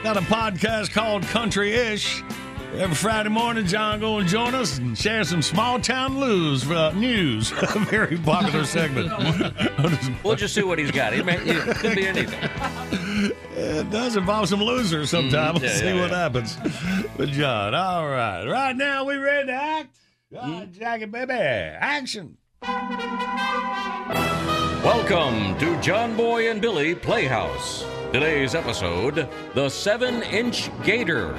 Got 0.03 0.19
a 0.19 0.21
podcast 0.21 0.91
called 0.91 1.23
Country 1.23 1.73
Ish. 1.73 2.23
Every 2.75 2.95
Friday 2.95 3.31
morning, 3.31 3.65
John 3.65 4.01
going 4.01 4.27
to 4.27 4.31
join 4.31 4.55
us 4.55 4.77
and 4.77 4.99
share 4.99 5.25
some 5.25 5.41
small 5.41 5.81
town 5.81 6.21
news. 6.21 6.71
Uh, 6.71 6.93
news. 6.93 7.53
a 7.63 7.79
very 7.89 8.19
popular 8.19 8.67
segment. 8.67 9.11
We'll 10.23 10.37
just 10.37 10.55
see 10.55 10.63
what 10.63 10.79
he's 10.79 10.91
got. 10.91 11.15
It, 11.15 11.25
may, 11.25 11.39
it 11.39 11.77
could 11.77 11.97
be 11.97 12.07
anything. 12.07 12.51
It 13.57 13.91
does 13.91 14.17
involve 14.17 14.51
some 14.51 14.63
losers 14.63 15.09
sometimes. 15.09 15.63
We'll 15.63 15.71
Yeah, 15.71 15.77
see 15.79 15.87
yeah, 15.87 16.01
what 16.03 16.11
happens 16.11 16.59
with 17.17 17.31
John. 17.31 17.75
All 17.75 18.07
right. 18.07 18.45
Right 18.47 18.77
now, 18.77 19.05
we 19.07 19.17
ready 19.17 19.47
to 19.47 19.55
act? 19.55 19.97
Mm-hmm. 20.35 20.53
right, 20.53 20.71
Jackie, 20.71 21.07
baby. 21.07 21.33
Action. 21.33 22.37
Welcome 24.83 25.59
to 25.59 25.81
John 25.81 26.15
Boy 26.17 26.51
and 26.51 26.61
Billy 26.61 26.95
Playhouse. 26.95 27.85
Today's 28.13 28.55
episode 28.55 29.29
The 29.55 29.69
Seven 29.71 30.23
Inch 30.25 30.71
Gator. 30.85 31.35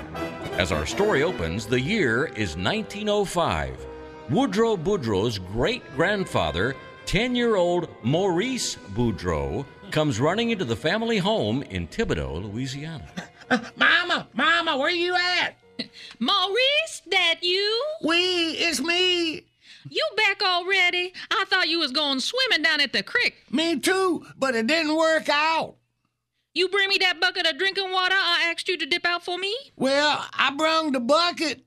As 0.53 0.71
our 0.71 0.85
story 0.85 1.21
opens, 1.21 1.67
the 1.67 1.79
year 1.79 2.25
is 2.25 2.57
1905. 2.57 3.85
Woodrow 4.29 4.75
Boudreau's 4.77 5.37
great 5.37 5.83
grandfather, 5.95 6.75
10 7.05 7.35
year 7.35 7.55
old 7.55 7.87
Maurice 8.03 8.77
Boudreau, 8.95 9.65
comes 9.91 10.19
running 10.19 10.49
into 10.49 10.65
the 10.65 10.75
family 10.75 11.19
home 11.19 11.61
in 11.63 11.87
Thibodaux, 11.87 12.51
Louisiana. 12.51 13.07
Mama, 13.75 14.27
Mama, 14.33 14.77
where 14.77 14.87
are 14.87 14.91
you 14.91 15.15
at? 15.15 15.55
Maurice, 16.19 17.01
that 17.11 17.39
you? 17.41 17.83
We, 18.03 18.51
it's 18.53 18.79
me. 18.81 19.45
You 19.89 20.05
back 20.15 20.41
already? 20.43 21.13
I 21.29 21.45
thought 21.47 21.69
you 21.69 21.79
was 21.79 21.91
going 21.91 22.19
swimming 22.19 22.63
down 22.63 22.81
at 22.81 22.93
the 22.93 23.03
creek. 23.03 23.45
Me 23.51 23.79
too, 23.79 24.25
but 24.37 24.55
it 24.55 24.67
didn't 24.67 24.95
work 24.95 25.29
out. 25.29 25.75
You 26.53 26.67
bring 26.67 26.89
me 26.89 26.97
that 26.99 27.19
bucket 27.21 27.47
of 27.47 27.57
drinking 27.57 27.91
water 27.91 28.15
I 28.15 28.51
asked 28.51 28.67
you 28.67 28.77
to 28.77 28.85
dip 28.85 29.05
out 29.05 29.23
for 29.23 29.37
me? 29.37 29.55
Well, 29.77 30.25
I 30.33 30.51
brung 30.51 30.91
the 30.91 30.99
bucket. 30.99 31.63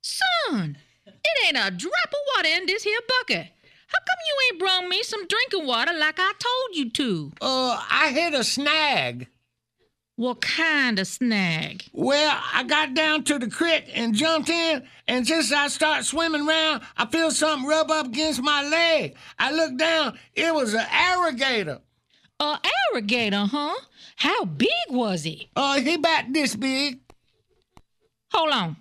Son, 0.00 0.78
it 1.06 1.46
ain't 1.46 1.56
a 1.56 1.70
drop 1.70 1.92
of 2.06 2.18
water 2.36 2.48
in 2.48 2.66
this 2.66 2.84
here 2.84 2.98
bucket. 3.06 3.48
How 3.88 3.98
come 3.98 4.18
you 4.26 4.36
ain't 4.50 4.60
brung 4.60 4.88
me 4.88 5.02
some 5.02 5.26
drinking 5.26 5.66
water 5.66 5.92
like 5.92 6.18
I 6.18 6.32
told 6.38 6.76
you 6.76 6.90
to? 6.90 7.32
Uh, 7.40 7.82
I 7.90 8.10
hit 8.10 8.34
a 8.34 8.44
snag. 8.44 9.28
What 10.18 10.40
kind 10.40 10.98
of 10.98 11.06
snag? 11.06 11.84
Well, 11.92 12.40
I 12.52 12.64
got 12.64 12.92
down 12.92 13.22
to 13.22 13.38
the 13.38 13.48
creek 13.48 13.84
and 13.94 14.16
jumped 14.16 14.48
in, 14.48 14.82
and 15.06 15.24
just 15.24 15.52
as 15.52 15.56
I 15.56 15.68
start 15.68 16.04
swimming 16.06 16.44
around, 16.44 16.82
I 16.96 17.06
feel 17.06 17.30
something 17.30 17.68
rub 17.68 17.88
up 17.92 18.06
against 18.06 18.42
my 18.42 18.68
leg. 18.68 19.14
I 19.38 19.52
look 19.52 19.78
down, 19.78 20.18
it 20.34 20.52
was 20.52 20.74
an 20.74 20.84
alligator. 20.90 21.78
A 22.40 22.58
alligator, 22.90 23.46
huh? 23.48 23.76
How 24.16 24.44
big 24.44 24.68
was 24.90 25.22
he? 25.22 25.50
Uh, 25.54 25.78
he 25.80 25.94
about 25.94 26.32
this 26.32 26.56
big. 26.56 26.98
Hold 28.32 28.52
on. 28.52 28.76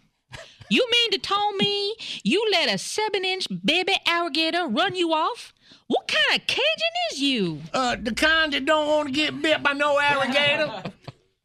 You 0.72 0.88
mean 0.92 1.12
to 1.12 1.20
tell 1.20 1.54
me 1.54 1.96
you 2.24 2.50
let 2.52 2.74
a 2.74 2.80
seven 2.80 3.24
inch 3.24 3.46
baby 3.64 3.94
alligator 4.08 4.68
run 4.68 4.96
you 4.96 5.14
off? 5.14 5.54
What 5.86 6.08
kind 6.08 6.42
of 6.42 6.48
Cajun 6.48 6.64
is 7.12 7.22
you? 7.22 7.62
Uh, 7.72 7.96
the 8.02 8.14
kind 8.14 8.54
that 8.54 8.66
don't 8.66 8.88
want 8.88 9.10
to 9.10 9.14
get 9.14 9.40
bit 9.40 9.62
by 9.62 9.74
no 9.74 10.00
alligator. 10.00 10.82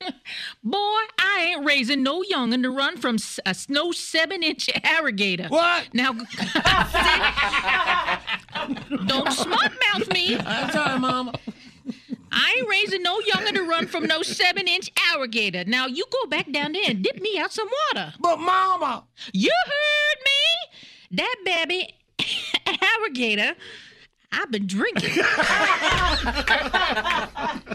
Boy, 0.64 1.00
I 1.18 1.54
ain't 1.54 1.64
raising 1.64 2.02
no 2.02 2.22
youngin' 2.22 2.62
to 2.62 2.70
run 2.70 2.96
from 2.96 3.16
a 3.46 3.54
no 3.68 3.92
seven 3.92 4.42
inch 4.42 4.68
alligator. 4.84 5.48
What? 5.48 5.88
Now, 5.94 6.12
don't 9.06 9.32
smart 9.32 9.72
mouth 9.92 10.12
me. 10.12 10.36
I'm 10.38 10.70
sorry, 10.70 10.98
Mama. 10.98 11.32
I 12.34 12.54
ain't 12.58 12.68
raising 12.68 13.02
no 13.02 13.20
youngin' 13.20 13.54
to 13.54 13.62
run 13.62 13.86
from 13.86 14.06
no 14.06 14.22
seven 14.22 14.66
inch 14.68 14.90
alligator. 15.12 15.64
Now 15.64 15.86
you 15.86 16.04
go 16.10 16.26
back 16.28 16.50
down 16.50 16.72
there 16.72 16.84
and 16.86 17.02
dip 17.02 17.20
me 17.20 17.38
out 17.38 17.52
some 17.52 17.68
water. 17.94 18.14
But 18.20 18.38
Mama, 18.38 19.04
You 19.32 19.52
heard 19.66 20.18
me? 20.24 21.18
That 21.18 21.36
baby 21.44 21.94
alligator. 22.82 23.54
I've 24.32 24.50
been 24.50 24.66
drinking. 24.66 25.10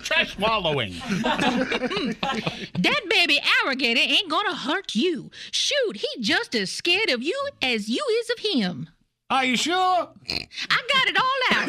Try 0.04 0.26
swallowing. 0.26 0.94
that 1.22 3.02
baby 3.10 3.40
alligator 3.64 4.00
ain't 4.02 4.30
gonna 4.30 4.56
hurt 4.56 4.96
you. 4.96 5.30
Shoot, 5.52 5.98
he 5.98 6.08
just 6.20 6.56
as 6.56 6.72
scared 6.72 7.10
of 7.10 7.22
you 7.22 7.38
as 7.62 7.90
you 7.90 8.04
is 8.22 8.30
of 8.32 8.40
him. 8.40 8.90
are 9.30 9.46
you 9.46 9.56
sure? 9.58 9.76
I 9.76 10.82
got 10.94 11.08
it 11.08 11.18
all 11.18 11.42
out. 11.52 11.68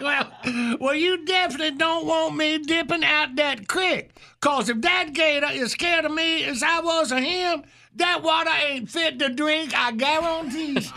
Well, 0.00 0.30
well, 0.80 0.94
you 0.94 1.24
definitely 1.24 1.72
don't 1.76 2.06
want 2.06 2.36
me 2.36 2.58
dipping 2.58 3.02
out 3.04 3.34
that 3.36 3.66
creek. 3.68 4.10
Cause 4.40 4.68
if 4.68 4.80
that 4.82 5.12
gator 5.12 5.48
is 5.50 5.72
scared 5.72 6.04
of 6.04 6.12
me 6.12 6.44
as 6.44 6.62
I 6.62 6.80
was 6.80 7.10
of 7.10 7.18
him, 7.18 7.64
that 7.96 8.22
water 8.22 8.50
ain't 8.68 8.88
fit 8.90 9.18
to 9.18 9.28
drink, 9.28 9.72
I 9.74 9.92
guarantee. 9.92 10.88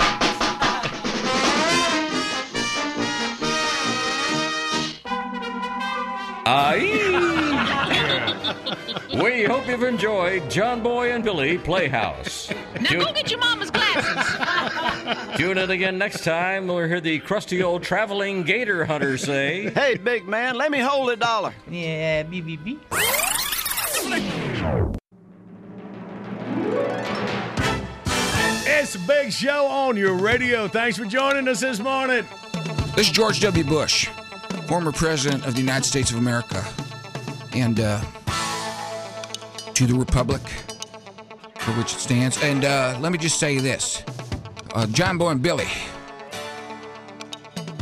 We 9.22 9.44
hope 9.44 9.68
you've 9.68 9.84
enjoyed 9.84 10.50
John 10.50 10.82
Boy 10.82 11.12
and 11.12 11.24
Billy 11.24 11.58
Playhouse. 11.58 12.50
Now 12.80 12.90
Tune- 12.90 13.00
go 13.02 13.14
get 13.14 13.30
your 13.30 13.40
mama's 13.40 13.70
glasses. 13.70 15.36
Tune 15.38 15.58
in 15.58 15.72
again 15.72 15.98
next 15.98 16.24
time. 16.24 16.68
We'll 16.68 16.88
hear 16.88 17.02
the 17.02 17.20
crusty 17.20 17.62
old 17.62 17.84
traveling 17.84 18.44
gator 18.44 18.86
hunter 18.86 19.18
say, 19.18 19.70
Hey, 19.70 19.96
big 19.98 20.28
man, 20.28 20.56
let 20.56 20.72
me 20.72 20.80
hold 20.80 21.10
a 21.12 21.16
dollar. 21.16 21.54
Yeah, 21.70 22.24
beep, 22.24 22.46
beep, 22.46 22.64
beep. 22.64 22.82
It's 28.66 28.96
a 28.96 29.00
big 29.00 29.32
show 29.32 29.68
on 29.68 29.96
your 29.96 30.16
radio. 30.16 30.68
Thanks 30.68 30.98
for 30.98 31.06
joining 31.06 31.48
us 31.48 31.62
this 31.62 31.80
morning. 31.80 32.26
This 32.96 33.08
is 33.08 33.12
George 33.12 33.40
W. 33.42 33.64
Bush, 33.64 34.10
former 34.72 34.94
president 34.94 35.46
of 35.46 35.54
the 35.54 35.60
United 35.60 35.84
States 35.84 36.12
of 36.12 36.18
America, 36.18 36.64
and 37.52 37.82
uh, 37.82 38.00
to 39.74 39.86
the 39.86 39.94
republic 39.94 40.42
for 41.60 41.72
which 41.74 41.92
it 41.92 42.00
stands. 42.00 42.42
And 42.42 42.64
uh, 42.64 42.98
let 43.02 43.12
me 43.12 43.18
just 43.18 43.38
say 43.38 43.58
this: 43.58 44.02
uh, 44.74 44.88
John 44.88 45.18
Boy 45.18 45.32
and 45.32 45.42
Billy 45.42 45.68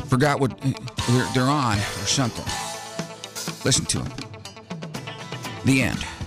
forgot 0.08 0.40
what 0.40 0.60
they're, 0.62 1.28
they're 1.36 1.44
on 1.44 1.78
or 1.78 2.08
something. 2.08 2.46
Listen 3.64 3.86
to 3.86 4.00
them. 4.00 4.12
The 5.66 5.84
end. 5.84 6.19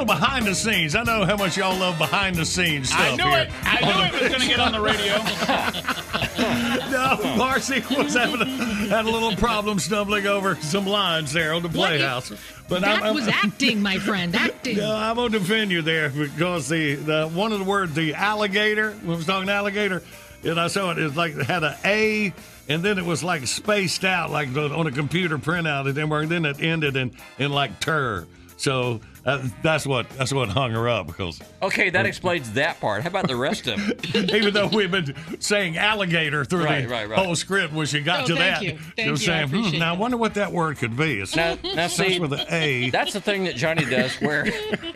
Little 0.00 0.14
behind 0.14 0.46
the 0.46 0.54
scenes. 0.54 0.94
I 0.94 1.02
know 1.02 1.24
how 1.24 1.36
much 1.36 1.56
y'all 1.56 1.76
love 1.78 1.98
behind 1.98 2.36
the 2.36 2.44
scenes 2.46 2.88
stuff 2.88 3.00
I 3.00 3.16
knew 3.16 3.24
here. 3.24 3.38
it. 3.42 3.50
I 3.62 3.80
knew 4.10 4.16
it 4.16 4.22
was 4.22 4.28
going 4.30 4.40
to 4.40 4.46
get 4.48 4.60
on 4.60 4.72
the 4.72 4.80
radio. 4.80 5.16
no, 6.90 7.36
Marcy 7.36 7.82
was 7.94 8.14
having 8.14 8.40
a, 8.40 8.46
had 8.88 9.04
a 9.04 9.10
little 9.10 9.36
problem 9.36 9.78
stumbling 9.78 10.26
over 10.26 10.56
some 10.56 10.86
lines 10.86 11.32
there 11.32 11.52
on 11.52 11.62
the 11.62 11.68
What 11.68 11.92
if- 11.92 11.98
playhouse. 12.00 12.32
But 12.68 12.80
that 12.82 12.98
I'm, 12.98 13.02
I'm- 13.04 13.14
was 13.14 13.28
acting, 13.28 13.82
my 13.82 13.98
friend. 13.98 14.34
Acting. 14.34 14.76
No, 14.78 14.94
I'm 14.94 15.16
gonna 15.16 15.30
defend 15.30 15.70
you 15.70 15.82
there 15.82 16.08
because 16.10 16.68
the, 16.68 16.94
the 16.94 17.28
one 17.28 17.52
of 17.52 17.58
the 17.58 17.64
words, 17.64 17.94
the 17.94 18.14
alligator, 18.14 18.92
when 18.92 19.14
I 19.14 19.16
was 19.16 19.26
talking 19.26 19.48
alligator, 19.50 20.02
and 20.44 20.58
I 20.58 20.68
saw 20.68 20.90
it, 20.92 20.98
it 20.98 21.02
was 21.04 21.16
like 21.16 21.34
it 21.36 21.44
had 21.46 21.64
a 21.64 21.76
A, 21.84 22.32
and 22.68 22.82
then 22.82 22.96
it 22.98 23.04
was 23.04 23.22
like 23.24 23.46
spaced 23.48 24.04
out, 24.04 24.30
like 24.30 24.54
the, 24.54 24.70
on 24.72 24.86
a 24.86 24.92
computer 24.92 25.36
printout. 25.36 25.82
It 25.86 25.92
didn't 25.94 26.08
work. 26.10 26.28
Then 26.28 26.44
it 26.44 26.60
ended 26.62 26.96
in 26.96 27.10
in 27.38 27.50
like 27.52 27.80
tur. 27.80 28.26
So 28.56 29.00
uh, 29.26 29.46
that's 29.62 29.86
what 29.86 30.08
that's 30.10 30.32
what 30.32 30.48
hung 30.48 30.72
her 30.72 30.88
up 30.88 31.06
because 31.06 31.40
Okay, 31.62 31.90
that 31.90 32.06
explains 32.06 32.52
that 32.52 32.80
part. 32.80 33.02
How 33.02 33.08
about 33.08 33.28
the 33.28 33.36
rest 33.36 33.66
of 33.66 33.78
it? 34.14 34.34
even 34.34 34.54
though 34.54 34.68
we've 34.68 34.90
been 34.90 35.14
saying 35.40 35.76
alligator 35.76 36.44
through 36.44 36.64
Right, 36.64 36.82
the 36.82 36.88
right, 36.88 37.08
right. 37.08 37.18
whole 37.18 37.36
script 37.36 37.72
when 37.74 37.86
she 37.86 38.00
got 38.00 38.24
Oh, 38.24 38.26
to 38.28 38.36
thank 38.36 38.54
that, 38.56 38.62
you. 38.64 38.78
she 39.04 39.10
was 39.10 39.26
you. 39.26 39.32
I 39.32 39.36
saying, 39.36 39.48
hmm, 39.48 39.54
appreciate 39.56 39.78
"Now 39.80 39.94
I 39.94 39.96
wonder 39.96 40.16
what 40.16 40.34
that 40.34 40.52
word 40.52 40.78
could 40.78 40.96
be." 40.96 41.20
It's 41.20 41.36
Now, 41.36 41.58
now 41.62 41.86
see, 41.88 42.18
with 42.18 42.32
an 42.32 42.46
A. 42.50 42.90
that's 42.90 43.12
the 43.12 43.20
thing 43.20 43.44
that 43.44 43.56
Johnny 43.56 43.84
does 43.84 44.14
where 44.20 44.44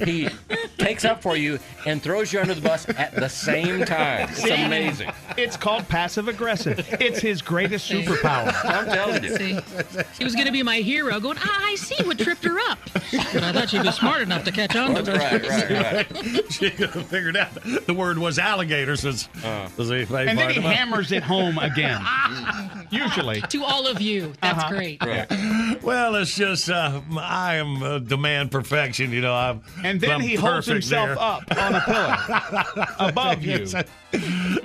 he 0.04 0.28
takes 0.78 1.04
up 1.04 1.22
for 1.22 1.36
you 1.36 1.58
and 1.86 2.02
throws 2.02 2.32
you 2.32 2.40
under 2.40 2.54
the 2.54 2.60
bus 2.60 2.88
at 2.90 3.14
the 3.14 3.28
same 3.28 3.84
time. 3.84 4.28
It's 4.30 4.42
See? 4.42 4.50
amazing. 4.64 5.10
It's 5.36 5.56
called 5.56 5.86
passive 5.88 6.28
aggressive. 6.28 6.86
It's 7.00 7.20
his 7.20 7.42
greatest 7.42 7.90
superpower. 7.90 8.52
I'm 8.64 8.86
telling 8.86 9.22
you. 9.24 9.36
See, 9.36 9.58
he 10.18 10.24
was 10.24 10.34
going 10.34 10.46
to 10.46 10.52
be 10.52 10.62
my 10.62 10.78
hero, 10.78 11.20
going, 11.20 11.38
ah, 11.40 11.60
I 11.66 11.74
see 11.74 12.02
what 12.04 12.18
tripped 12.18 12.44
her 12.44 12.58
up. 12.70 12.78
But 13.32 13.42
I 13.42 13.52
thought 13.52 13.68
she'd 13.70 13.82
be 13.82 13.90
smart 13.92 14.22
enough 14.24 14.44
to 14.44 14.52
catch 14.52 14.74
on 14.74 14.94
to 14.96 15.02
That's 15.02 15.08
it. 15.48 15.70
right, 15.70 15.70
right, 15.70 16.10
right. 16.12 16.44
she 16.52 16.70
could 16.70 16.90
have 16.90 17.06
figured 17.06 17.36
out 17.36 17.50
the 17.86 17.94
word 17.94 18.18
was 18.18 18.38
alligator 18.38 18.96
since. 18.96 19.28
Uh. 19.44 19.68
he 19.76 20.04
played 20.04 20.28
And 20.28 20.36
then 20.38 20.50
he 20.50 20.60
hammers 20.60 21.12
it 21.12 21.22
home 21.22 21.58
again. 21.58 22.00
Usually. 22.90 23.40
To 23.42 23.64
all 23.64 23.86
of 23.86 24.00
you. 24.00 24.32
That's 24.40 24.58
Uh-huh. 24.58 24.68
great. 24.70 25.02
Well, 25.82 26.16
it's 26.16 26.34
just 26.34 26.68
uh, 26.70 27.00
I 27.18 27.56
am 27.56 27.82
uh, 27.82 27.98
demand 28.00 28.50
perfection. 28.50 29.12
You 29.12 29.20
know, 29.20 29.34
I'm. 29.34 29.60
And 29.82 30.00
then 30.00 30.10
I'm 30.12 30.20
he 30.20 30.34
holds 30.34 30.66
himself 30.66 31.08
there. 31.10 31.18
up 31.20 31.42
on 31.56 31.74
a 31.74 31.80
pillow 31.80 32.86
above 33.08 33.42
you. 33.44 33.66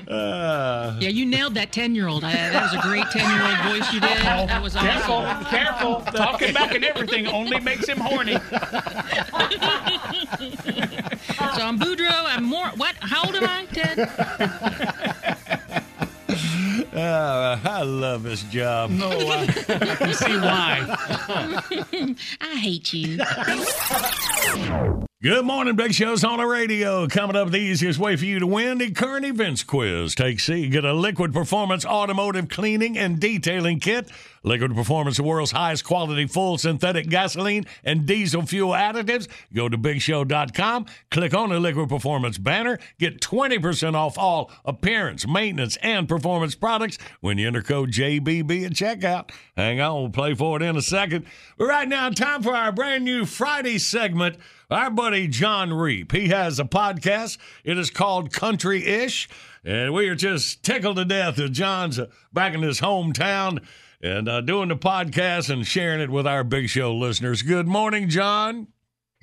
Uh, 0.08 0.96
Yeah, 1.00 1.10
you 1.10 1.26
nailed 1.26 1.54
that 1.56 1.72
10 1.72 1.96
year 1.96 2.08
old. 2.08 2.24
That 2.24 2.62
was 2.64 2.74
a 2.74 2.82
great 2.82 3.06
10 3.12 3.30
year 3.30 3.44
old 3.44 3.58
voice 3.80 3.94
you 3.94 4.00
did. 4.00 4.10
That 4.18 4.62
was 4.62 4.76
Careful, 4.76 5.16
awesome. 5.16 5.46
careful. 5.46 6.02
Talking 6.16 6.54
back 6.54 6.74
and 6.76 6.84
everything 6.84 7.28
only 7.28 7.60
makes 7.60 7.88
him 7.88 8.00
horny. 8.00 8.38
So 11.56 11.62
I'm 11.66 11.80
Boudreaux. 11.80 12.26
I'm 12.26 12.44
more. 12.44 12.68
What? 12.76 12.96
How 13.00 13.24
old 13.26 13.36
am 13.36 13.44
I, 13.46 13.66
Ted? 13.74 14.00
uh, 16.96 17.60
I 17.64 17.82
love 17.84 18.24
this 18.24 18.44
job. 18.44 18.92
No, 18.92 19.10
I, 19.10 19.44
I 19.44 19.48
can 19.96 20.14
see 20.14 20.38
why. 20.38 20.86
I 22.42 22.56
hate 22.60 22.94
you. 22.94 23.20
Good 25.22 25.44
morning, 25.44 25.76
Big 25.76 25.94
Show's 25.94 26.24
on 26.24 26.38
the 26.38 26.46
radio. 26.46 27.06
Coming 27.06 27.36
up, 27.36 27.52
the 27.52 27.58
easiest 27.58 28.00
way 28.00 28.16
for 28.16 28.24
you 28.24 28.40
to 28.40 28.48
win 28.48 28.78
the 28.78 28.90
current 28.92 29.26
events 29.26 29.66
quiz. 29.66 30.16
Take 30.16 30.40
C. 30.40 30.70
Get 30.70 30.86
a 30.86 30.94
Liquid 30.94 31.34
Performance 31.34 31.86
automotive 31.86 32.48
cleaning 32.48 32.98
and 32.98 33.20
detailing 33.20 33.82
kit. 33.82 34.10
Liquid 34.44 34.74
Performance, 34.74 35.18
the 35.18 35.24
world's 35.24 35.52
highest 35.52 35.84
quality 35.84 36.26
full 36.26 36.58
synthetic 36.58 37.10
gasoline 37.10 37.66
and 37.84 38.06
diesel 38.06 38.44
fuel 38.44 38.72
additives. 38.72 39.28
Go 39.54 39.68
to 39.68 39.78
BigShow.com, 39.78 40.86
click 41.12 41.34
on 41.34 41.50
the 41.50 41.60
Liquid 41.60 41.90
Performance 41.90 42.38
banner, 42.38 42.80
get 42.98 43.20
20% 43.20 43.96
off 43.96 44.18
all 44.18 44.50
appearance, 44.64 45.28
maintenance, 45.28 45.76
and 45.84 46.08
performance 46.08 46.56
products 46.56 46.98
when 47.20 47.38
you 47.38 47.46
enter 47.46 47.62
code 47.62 47.92
JBB 47.92 48.68
at 48.68 48.72
checkout. 48.72 49.32
Hang 49.58 49.82
on, 49.82 49.96
we'll 49.96 50.10
play 50.12 50.34
for 50.34 50.56
it 50.56 50.64
in 50.64 50.78
a 50.78 50.82
second. 50.82 51.26
But 51.58 51.66
right 51.66 51.90
now, 51.90 52.10
time 52.10 52.42
for 52.42 52.56
our 52.56 52.72
brand 52.72 53.04
new 53.04 53.26
Friday 53.26 53.80
segment. 53.80 54.38
Our 54.72 54.92
buddy 54.92 55.28
John 55.28 55.74
Reep, 55.74 56.12
he 56.12 56.28
has 56.28 56.60
a 56.60 56.64
podcast. 56.64 57.40
It 57.64 57.80
is 57.80 57.90
called 57.90 58.32
Country 58.32 58.86
Ish. 58.86 59.28
And 59.66 59.96
we 59.96 60.08
are 60.10 60.16
just 60.16 60.62
tickled 60.62 60.98
to 60.98 61.06
death 61.06 61.38
that 61.38 61.50
John's 61.50 62.00
back 62.32 62.54
in 62.54 62.62
his 62.62 62.80
hometown 62.80 63.66
and 64.00 64.30
uh, 64.30 64.42
doing 64.42 64.70
the 64.70 64.76
podcast 64.76 65.50
and 65.50 65.66
sharing 65.66 66.02
it 66.02 66.12
with 66.12 66.28
our 66.28 66.44
Big 66.44 66.70
Show 66.70 66.94
listeners. 66.94 67.42
Good 67.42 67.68
morning, 67.68 68.10
John. 68.10 68.68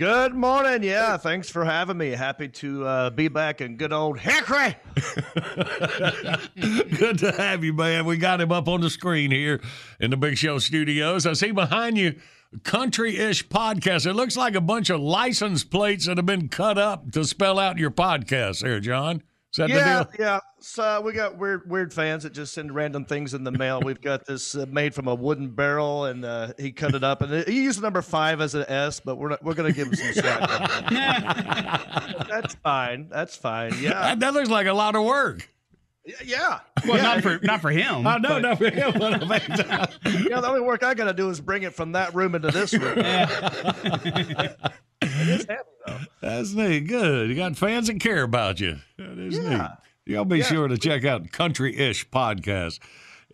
Good 0.00 0.34
morning. 0.34 0.82
Yeah, 0.82 1.16
thanks 1.16 1.48
for 1.48 1.64
having 1.64 1.96
me. 1.96 2.10
Happy 2.10 2.48
to 2.48 2.84
uh, 2.84 3.10
be 3.10 3.28
back 3.28 3.60
in 3.60 3.76
good 3.76 3.92
old 3.92 4.18
Hickory. 4.18 4.74
Good 6.98 7.20
to 7.20 7.32
have 7.38 7.62
you, 7.62 7.72
man. 7.72 8.04
We 8.04 8.16
got 8.16 8.40
him 8.40 8.50
up 8.50 8.66
on 8.66 8.80
the 8.80 8.90
screen 8.90 9.30
here 9.30 9.60
in 10.00 10.10
the 10.10 10.16
Big 10.16 10.36
Show 10.36 10.58
studios. 10.58 11.24
I 11.24 11.34
see 11.34 11.52
behind 11.52 11.96
you 11.96 12.16
Country 12.62 13.16
Ish 13.16 13.48
Podcast. 13.48 14.06
It 14.06 14.14
looks 14.14 14.36
like 14.36 14.54
a 14.54 14.60
bunch 14.60 14.90
of 14.90 15.00
license 15.00 15.64
plates 15.64 16.06
that 16.06 16.16
have 16.16 16.26
been 16.26 16.48
cut 16.48 16.78
up 16.78 17.10
to 17.12 17.24
spell 17.24 17.58
out 17.58 17.78
your 17.78 17.90
podcast 17.90 18.60
there, 18.60 18.80
John. 18.80 19.22
Is 19.52 19.58
that 19.58 19.68
yeah, 19.70 20.02
the 20.02 20.16
deal? 20.16 20.26
yeah. 20.26 20.40
So 20.60 21.00
we 21.00 21.12
got 21.12 21.38
weird, 21.38 21.70
weird 21.70 21.94
fans 21.94 22.24
that 22.24 22.32
just 22.34 22.52
send 22.52 22.74
random 22.74 23.04
things 23.06 23.32
in 23.32 23.42
the 23.44 23.52
mail. 23.52 23.80
We've 23.80 24.00
got 24.00 24.26
this 24.26 24.54
uh, 24.54 24.66
made 24.68 24.94
from 24.94 25.08
a 25.08 25.14
wooden 25.14 25.50
barrel, 25.50 26.04
and 26.06 26.24
uh, 26.24 26.52
he 26.58 26.72
cut 26.72 26.94
it 26.94 27.02
up, 27.02 27.22
and 27.22 27.46
he 27.46 27.62
used 27.62 27.80
number 27.80 28.02
five 28.02 28.40
as 28.40 28.54
an 28.54 28.66
S, 28.68 29.00
but 29.00 29.16
we're 29.16 29.30
not, 29.30 29.42
we're 29.42 29.54
gonna 29.54 29.72
give 29.72 29.88
him 29.88 29.94
some 29.94 30.12
slack. 30.12 30.90
That's 32.28 32.54
fine. 32.56 33.08
That's 33.08 33.36
fine. 33.36 33.72
Yeah, 33.80 33.90
That, 33.90 34.20
that 34.20 34.34
looks 34.34 34.50
like 34.50 34.66
a 34.66 34.74
lot 34.74 34.94
of 34.94 35.04
work. 35.04 35.48
Yeah. 36.24 36.60
Well, 36.86 36.96
yeah. 36.96 37.02
not 37.02 37.22
for 37.22 37.38
not 37.42 37.60
for 37.60 37.70
him. 37.70 38.06
I 38.06 38.18
know, 38.18 38.28
but- 38.28 38.42
not 38.42 38.58
for 38.58 38.70
him. 38.70 38.92
But 38.98 39.14
I 39.14 39.18
mean, 39.18 40.26
Yeah, 40.30 40.40
the 40.40 40.48
only 40.48 40.60
work 40.60 40.82
I 40.84 40.94
got 40.94 41.04
to 41.04 41.12
do 41.12 41.28
is 41.30 41.40
bring 41.40 41.62
it 41.64 41.74
from 41.74 41.92
that 41.92 42.14
room 42.14 42.34
into 42.34 42.50
this 42.50 42.72
room. 42.74 42.94
it 42.98 44.56
is 45.02 45.46
heavy 45.46 45.60
though. 45.86 45.98
That's 46.20 46.52
neat. 46.52 46.80
Good. 46.88 47.28
You 47.30 47.34
got 47.36 47.56
fans 47.56 47.86
that 47.88 48.00
care 48.00 48.22
about 48.22 48.60
you. 48.60 48.76
That 48.98 49.18
is 49.18 49.38
neat. 49.38 49.60
Y'all 50.06 50.24
be 50.24 50.38
Yeah. 50.38 50.44
sure 50.44 50.68
to 50.68 50.78
check 50.78 51.04
out 51.04 51.32
Country 51.32 51.76
Ish 51.76 52.08
Podcast. 52.10 52.78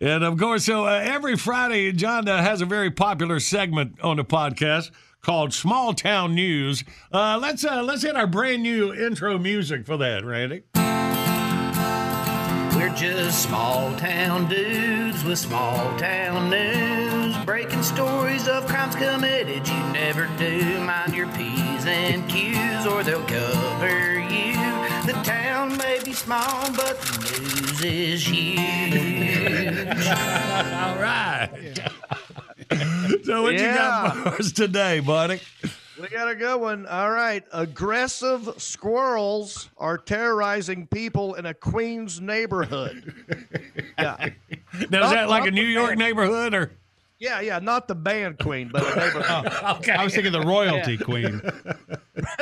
And 0.01 0.23
of 0.23 0.39
course, 0.39 0.65
so 0.65 0.85
uh, 0.85 0.99
every 1.03 1.37
Friday, 1.37 1.91
John 1.91 2.27
uh, 2.27 2.41
has 2.41 2.61
a 2.61 2.65
very 2.65 2.89
popular 2.89 3.39
segment 3.39 4.01
on 4.01 4.17
the 4.17 4.25
podcast 4.25 4.89
called 5.21 5.53
Small 5.53 5.93
Town 5.93 6.33
News. 6.35 6.83
Uh, 7.11 7.37
let's 7.41 7.63
uh, 7.63 7.83
let's 7.83 8.01
hit 8.01 8.15
our 8.15 8.27
brand 8.27 8.63
new 8.63 8.91
intro 8.93 9.37
music 9.37 9.85
for 9.85 9.97
that, 9.97 10.25
Randy. 10.25 10.63
We're 12.83 12.93
just 12.95 13.43
small 13.43 13.95
town 13.95 14.49
dudes 14.49 15.23
with 15.23 15.39
small 15.39 15.97
town 15.97 16.49
news, 16.49 17.37
breaking 17.45 17.81
stories 17.81 18.49
of 18.49 18.67
crimes 18.67 18.93
committed 18.95 19.65
you 19.65 19.79
never 19.93 20.29
do. 20.37 20.81
Mind 20.81 21.15
your 21.15 21.29
P's 21.29 21.85
and 21.85 22.29
Q's, 22.29 22.85
or 22.85 23.01
they'll 23.01 23.23
cover 23.23 24.19
you. 24.19 24.55
The 25.05 25.17
town 25.23 25.77
may 25.77 26.01
be 26.03 26.11
small, 26.11 26.69
but 26.75 26.99
the 26.99 27.39
news 27.39 27.83
is 27.85 28.27
huge. 28.27 28.57
All 30.75 30.97
right. 30.97 31.79
so 33.23 33.43
what 33.43 33.53
you 33.53 33.59
got 33.59 34.17
for 34.17 34.29
us 34.41 34.51
today, 34.51 34.99
buddy? 34.99 35.39
We 36.01 36.07
got 36.09 36.27
a 36.29 36.35
good 36.35 36.59
one. 36.59 36.85
All 36.87 37.11
right. 37.11 37.43
Aggressive 37.53 38.49
squirrels 38.57 39.69
are 39.77 39.97
terrorizing 39.97 40.87
people 40.87 41.35
in 41.35 41.45
a 41.45 41.53
Queens 41.53 42.19
neighborhood. 42.21 43.13
Yeah. 43.99 44.29
Now, 44.89 45.05
is 45.05 45.11
that 45.11 45.29
like 45.29 45.45
a 45.45 45.51
New 45.51 45.61
York 45.63 45.89
band. 45.89 45.99
neighborhood 45.99 46.53
or? 46.55 46.71
Yeah, 47.19 47.41
yeah. 47.41 47.59
Not 47.59 47.87
the 47.87 47.93
band 47.93 48.39
queen, 48.39 48.69
but 48.73 48.81
a 48.81 48.95
neighborhood. 48.99 49.53
Oh, 49.61 49.75
okay. 49.77 49.91
I 49.91 50.03
was 50.03 50.15
thinking 50.15 50.31
the 50.31 50.41
royalty 50.41 50.97
queen. 51.05 51.39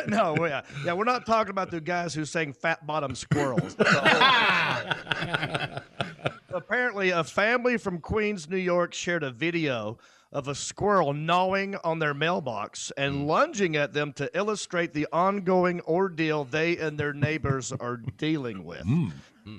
no, 0.07 0.33
yeah. 0.47 0.61
yeah, 0.85 0.93
we're 0.93 1.03
not 1.03 1.25
talking 1.25 1.51
about 1.51 1.71
the 1.71 1.81
guys 1.81 2.13
who 2.13 2.23
sang 2.23 2.53
fat 2.53 2.87
bottom 2.87 3.13
squirrels. 3.15 3.75
Apparently, 6.53 7.09
a 7.11 7.23
family 7.23 7.77
from 7.77 7.99
Queens, 7.99 8.49
New 8.49 8.57
York 8.57 8.93
shared 8.93 9.23
a 9.23 9.31
video 9.31 9.97
of 10.31 10.47
a 10.47 10.55
squirrel 10.55 11.13
gnawing 11.13 11.75
on 11.83 11.99
their 11.99 12.13
mailbox 12.13 12.91
and 12.97 13.15
hmm. 13.15 13.27
lunging 13.27 13.75
at 13.75 13.93
them 13.93 14.13
to 14.13 14.29
illustrate 14.37 14.93
the 14.93 15.07
ongoing 15.11 15.81
ordeal 15.81 16.43
they 16.43 16.77
and 16.77 16.97
their 16.97 17.13
neighbors 17.13 17.71
are 17.71 17.97
dealing 18.17 18.57
hmm. 18.57 18.65
with. 18.65 19.13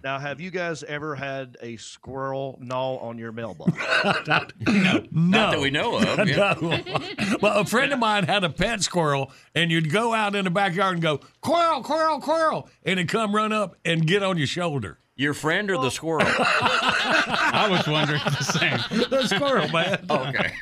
Now, 0.05 0.21
have 0.21 0.41
you 0.41 0.51
guys 0.51 0.85
ever 0.85 1.17
had 1.17 1.57
a 1.61 1.77
squirrel 1.77 2.57
gnaw 2.63 2.99
on 2.99 3.19
your 3.19 3.33
mailbox? 3.33 3.73
no. 4.29 5.05
Not 5.11 5.53
that 5.53 5.61
we 5.61 5.71
know 5.71 5.97
of, 5.97 6.29
yeah. 6.29 6.55
No. 6.61 7.39
well, 7.41 7.59
a 7.59 7.65
friend 7.65 7.93
of 7.93 7.99
mine 7.99 8.25
had 8.25 8.45
a 8.45 8.51
pet 8.51 8.83
squirrel, 8.83 9.33
and 9.57 9.73
you'd 9.73 9.91
go 9.91 10.15
out 10.15 10.37
in 10.37 10.45
the 10.45 10.51
backyard 10.51 10.95
and 10.95 11.03
go, 11.03 11.21
squirrel, 11.43 11.83
squirrel, 11.83 12.21
squirrel, 12.21 12.69
and 12.85 13.01
it'd 13.01 13.11
come 13.11 13.35
run 13.35 13.53
up 13.53 13.77
and 13.85 14.07
get 14.07 14.23
on 14.23 14.39
your 14.39 14.47
shoulder. 14.47 14.99
Your 15.17 15.35
friend 15.35 15.71
or 15.71 15.77
the 15.79 15.91
squirrel? 15.91 16.23
I 16.27 17.67
was 17.71 17.87
wondering 17.87 18.21
the 18.25 18.43
same. 18.45 19.09
the 19.11 19.27
squirrel, 19.27 19.69
man. 19.69 20.05
okay. 20.09 20.53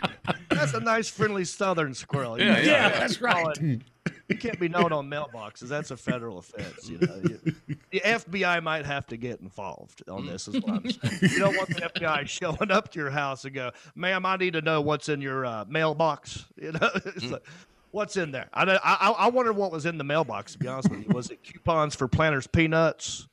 That's 0.50 0.74
a 0.74 0.80
nice, 0.80 1.08
friendly 1.08 1.44
Southern 1.44 1.94
squirrel. 1.94 2.38
Yeah, 2.38 2.58
You 2.58 2.66
know, 2.66 2.72
yeah, 2.72 2.88
that's 2.98 3.20
right. 3.20 3.56
You 3.60 4.36
can't 4.36 4.58
be 4.60 4.68
known 4.68 4.92
on 4.92 5.08
mailboxes. 5.08 5.68
That's 5.68 5.90
a 5.92 5.96
federal 5.96 6.38
offense. 6.38 6.88
You 6.88 6.98
know, 6.98 7.22
You- 7.24 7.54
the 7.92 8.00
FBI 8.04 8.62
might 8.62 8.86
have 8.86 9.06
to 9.08 9.16
get 9.16 9.40
involved 9.40 10.02
on 10.08 10.26
this. 10.26 10.46
Is 10.48 10.54
what 10.62 10.70
I'm 10.74 10.90
saying. 10.90 11.18
You 11.22 11.38
don't 11.40 11.56
want 11.56 11.68
the 11.70 11.80
FBI 11.82 12.28
showing 12.28 12.70
up 12.70 12.90
to 12.92 12.98
your 13.00 13.10
house 13.10 13.44
and 13.44 13.52
go, 13.54 13.70
"Ma'am, 13.96 14.24
I 14.24 14.36
need 14.36 14.52
to 14.52 14.62
know 14.62 14.80
what's 14.80 15.08
in 15.08 15.20
your 15.20 15.44
uh, 15.44 15.64
mailbox." 15.68 16.44
You 16.56 16.70
know, 16.72 16.88
it's 17.06 17.24
like, 17.24 17.42
what's 17.90 18.16
in 18.16 18.30
there? 18.30 18.48
I, 18.52 18.64
don't- 18.64 18.80
I 18.84 18.96
I 19.00 19.10
I 19.10 19.28
wonder 19.30 19.52
what 19.52 19.72
was 19.72 19.86
in 19.86 19.98
the 19.98 20.04
mailbox. 20.04 20.52
To 20.52 20.58
be 20.58 20.68
honest 20.68 20.88
with 20.90 21.00
you, 21.08 21.12
was 21.14 21.30
it 21.30 21.42
coupons 21.42 21.96
for 21.96 22.06
Planters 22.06 22.46
peanuts? 22.46 23.26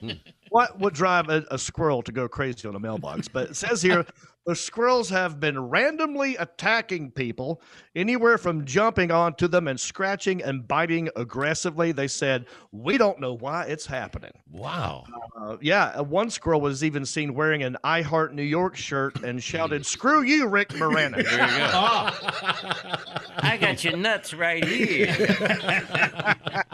Hmm. 0.00 0.10
what 0.50 0.78
would 0.78 0.94
drive 0.94 1.28
a, 1.28 1.44
a 1.50 1.58
squirrel 1.58 2.02
to 2.02 2.12
go 2.12 2.28
crazy 2.28 2.66
on 2.68 2.74
a 2.74 2.80
mailbox? 2.80 3.28
But 3.28 3.50
it 3.50 3.56
says 3.56 3.82
here 3.82 4.04
the 4.44 4.56
squirrels 4.56 5.08
have 5.10 5.38
been 5.38 5.58
randomly 5.68 6.34
attacking 6.36 7.12
people, 7.12 7.60
anywhere 7.94 8.38
from 8.38 8.64
jumping 8.64 9.10
onto 9.12 9.46
them 9.46 9.68
and 9.68 9.78
scratching 9.78 10.42
and 10.42 10.66
biting 10.66 11.08
aggressively. 11.14 11.92
They 11.92 12.08
said, 12.08 12.46
We 12.72 12.98
don't 12.98 13.20
know 13.20 13.34
why 13.34 13.66
it's 13.66 13.86
happening. 13.86 14.32
Wow. 14.50 15.04
Uh, 15.40 15.58
yeah, 15.60 15.92
uh, 15.96 16.02
one 16.02 16.28
squirrel 16.28 16.60
was 16.60 16.82
even 16.82 17.04
seen 17.06 17.34
wearing 17.34 17.62
an 17.62 17.76
I 17.84 18.02
Heart 18.02 18.34
New 18.34 18.42
York 18.42 18.74
shirt 18.76 19.22
and 19.22 19.40
shouted, 19.42 19.86
Screw 19.86 20.22
you, 20.22 20.48
Rick 20.48 20.70
Moranis. 20.70 21.22
There 21.24 21.40
you 21.40 21.58
go. 21.58 22.98
I 23.38 23.56
got 23.60 23.84
your 23.84 23.96
nuts 23.96 24.34
right 24.34 24.64
here. 24.64 25.06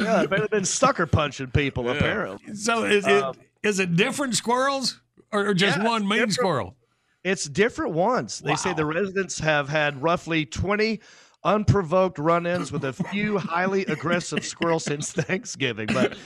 yeah, 0.00 0.24
they've 0.26 0.50
been 0.50 0.64
sucker 0.64 1.06
punching 1.06 1.50
people, 1.50 1.88
apparently. 1.90 2.54
So 2.54 2.84
is 2.84 3.06
it 3.06 3.22
Um, 3.22 3.36
is 3.62 3.78
it 3.80 3.96
different 3.96 4.34
squirrels 4.34 5.00
or, 5.32 5.48
or 5.48 5.54
just 5.54 5.78
Yeah, 5.78 5.84
one 5.84 6.02
it's 6.02 6.08
mean 6.10 6.18
different. 6.20 6.32
squirrel? 6.34 6.76
It's 7.26 7.46
different 7.46 7.92
ones. 7.92 8.38
They 8.38 8.54
say 8.54 8.72
the 8.72 8.86
residents 8.86 9.40
have 9.40 9.68
had 9.68 10.00
roughly 10.00 10.46
20 10.46 11.00
unprovoked 11.42 12.20
run-ins 12.20 12.70
with 12.70 12.84
a 12.84 12.92
few 12.92 13.36
highly 13.36 13.84
aggressive 13.86 14.44
squirrels 14.44 14.84
since 14.84 15.10
Thanksgiving. 15.24 15.88
But 15.92 16.16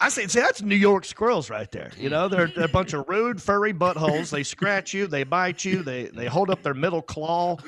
I 0.00 0.10
say, 0.10 0.26
see, 0.26 0.40
that's 0.40 0.60
New 0.60 0.76
York 0.76 1.04
squirrels 1.04 1.48
right 1.48 1.70
there. 1.70 1.90
You 1.98 2.10
know, 2.10 2.28
they're, 2.28 2.48
they're 2.48 2.66
a 2.66 2.68
bunch 2.68 2.92
of 2.92 3.08
rude, 3.08 3.40
furry 3.40 3.72
buttholes. 3.72 4.30
They 4.30 4.42
scratch 4.42 4.92
you, 4.92 5.06
they 5.06 5.24
bite 5.24 5.64
you, 5.64 5.82
they 5.82 6.04
they 6.06 6.26
hold 6.26 6.50
up 6.50 6.62
their 6.62 6.74
middle 6.74 7.02
claw. 7.02 7.56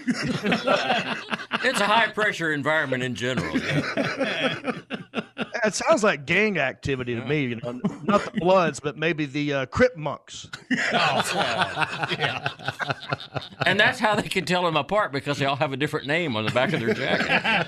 It's 1.62 1.78
a 1.78 1.84
high 1.84 2.06
pressure 2.08 2.54
environment 2.54 3.02
in 3.02 3.14
general. 3.14 3.54
It 5.62 5.74
sounds 5.74 6.02
like 6.02 6.24
gang 6.24 6.58
activity 6.58 7.14
to 7.14 7.24
me. 7.26 7.42
You 7.46 7.56
know, 7.56 7.80
not 8.04 8.24
the 8.24 8.32
Bloods, 8.40 8.80
but 8.80 8.96
maybe 8.96 9.26
the 9.26 9.52
uh, 9.52 9.66
Crip 9.66 9.94
monks. 9.94 10.48
And 13.66 13.78
that's 13.78 13.98
how 13.98 14.14
they 14.14 14.28
can 14.28 14.46
tell 14.46 14.62
them 14.64 14.76
apart 14.76 15.12
because 15.12 15.36
they 15.38 15.44
all 15.44 15.56
have 15.56 15.74
a 15.74 15.76
different 15.76 16.06
name 16.06 16.34
on 16.34 16.46
the 16.46 16.50
back 16.50 16.72
of 16.72 16.80
their 16.80 16.94
jacket. 16.94 17.66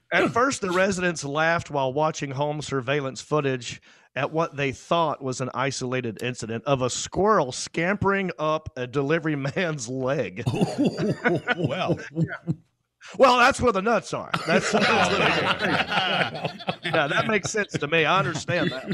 At 0.14 0.30
first, 0.30 0.60
the 0.60 0.70
residents 0.70 1.24
laughed 1.24 1.72
while 1.72 1.92
watching 1.92 2.30
home 2.30 2.62
surveillance 2.62 3.20
footage 3.20 3.82
at 4.14 4.30
what 4.30 4.56
they 4.56 4.70
thought 4.70 5.20
was 5.20 5.40
an 5.40 5.50
isolated 5.54 6.22
incident 6.22 6.62
of 6.66 6.82
a 6.82 6.90
squirrel 6.90 7.50
scampering 7.50 8.30
up 8.38 8.68
a 8.76 8.86
delivery 8.86 9.34
man's 9.56 9.88
leg. 9.88 10.44
well, 11.58 11.98
well, 13.18 13.38
that's 13.38 13.60
where 13.60 13.72
the 13.72 13.82
nuts 13.82 14.14
are. 14.14 14.30
That's, 14.46 14.70
that's 14.70 15.10
where 15.10 15.58
they 15.58 16.90
yeah, 16.90 17.08
that 17.08 17.26
makes 17.26 17.50
sense 17.50 17.72
to 17.72 17.88
me. 17.88 18.04
I 18.04 18.18
understand 18.18 18.70
that. 18.70 18.88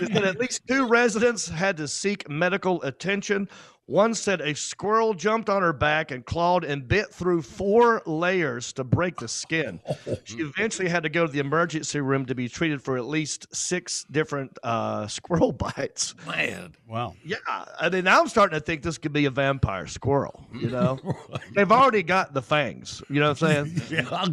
Is 0.00 0.08
that 0.08 0.24
at 0.24 0.40
least 0.40 0.66
two 0.66 0.86
residents 0.86 1.48
had 1.48 1.76
to 1.76 1.86
seek 1.86 2.28
medical 2.28 2.82
attention. 2.82 3.48
One 3.86 4.14
said 4.14 4.40
a 4.40 4.54
squirrel 4.54 5.12
jumped 5.12 5.50
on 5.50 5.60
her 5.60 5.74
back 5.74 6.10
and 6.10 6.24
clawed 6.24 6.64
and 6.64 6.88
bit 6.88 7.12
through 7.12 7.42
four 7.42 8.02
layers 8.06 8.72
to 8.74 8.84
break 8.84 9.16
the 9.16 9.28
skin. 9.28 9.80
She 10.24 10.38
eventually 10.38 10.88
had 10.88 11.02
to 11.02 11.08
go 11.08 11.26
to 11.26 11.32
the 11.32 11.38
emergency 11.38 12.00
room 12.00 12.24
to 12.26 12.34
be 12.34 12.48
treated 12.48 12.80
for 12.80 12.96
at 12.96 13.04
least 13.04 13.46
six 13.54 14.04
different 14.10 14.56
uh, 14.62 15.06
squirrel 15.08 15.52
bites. 15.52 16.14
Man, 16.26 16.74
wow. 16.86 17.14
Yeah, 17.24 17.36
I 17.78 17.88
mean, 17.90 18.04
now 18.04 18.20
I'm 18.20 18.28
starting 18.28 18.58
to 18.58 18.64
think 18.64 18.82
this 18.82 18.96
could 18.96 19.12
be 19.12 19.26
a 19.26 19.30
vampire 19.30 19.86
squirrel. 19.86 20.46
You 20.54 20.70
know, 20.70 20.98
they've 21.54 21.70
already 21.70 22.02
got 22.02 22.32
the 22.32 22.42
fangs. 22.42 23.02
You 23.08 23.20
know 23.20 23.30
what 23.30 23.42
I'm 23.42 23.66
saying? 23.66 23.82
Yeah. 23.90 24.26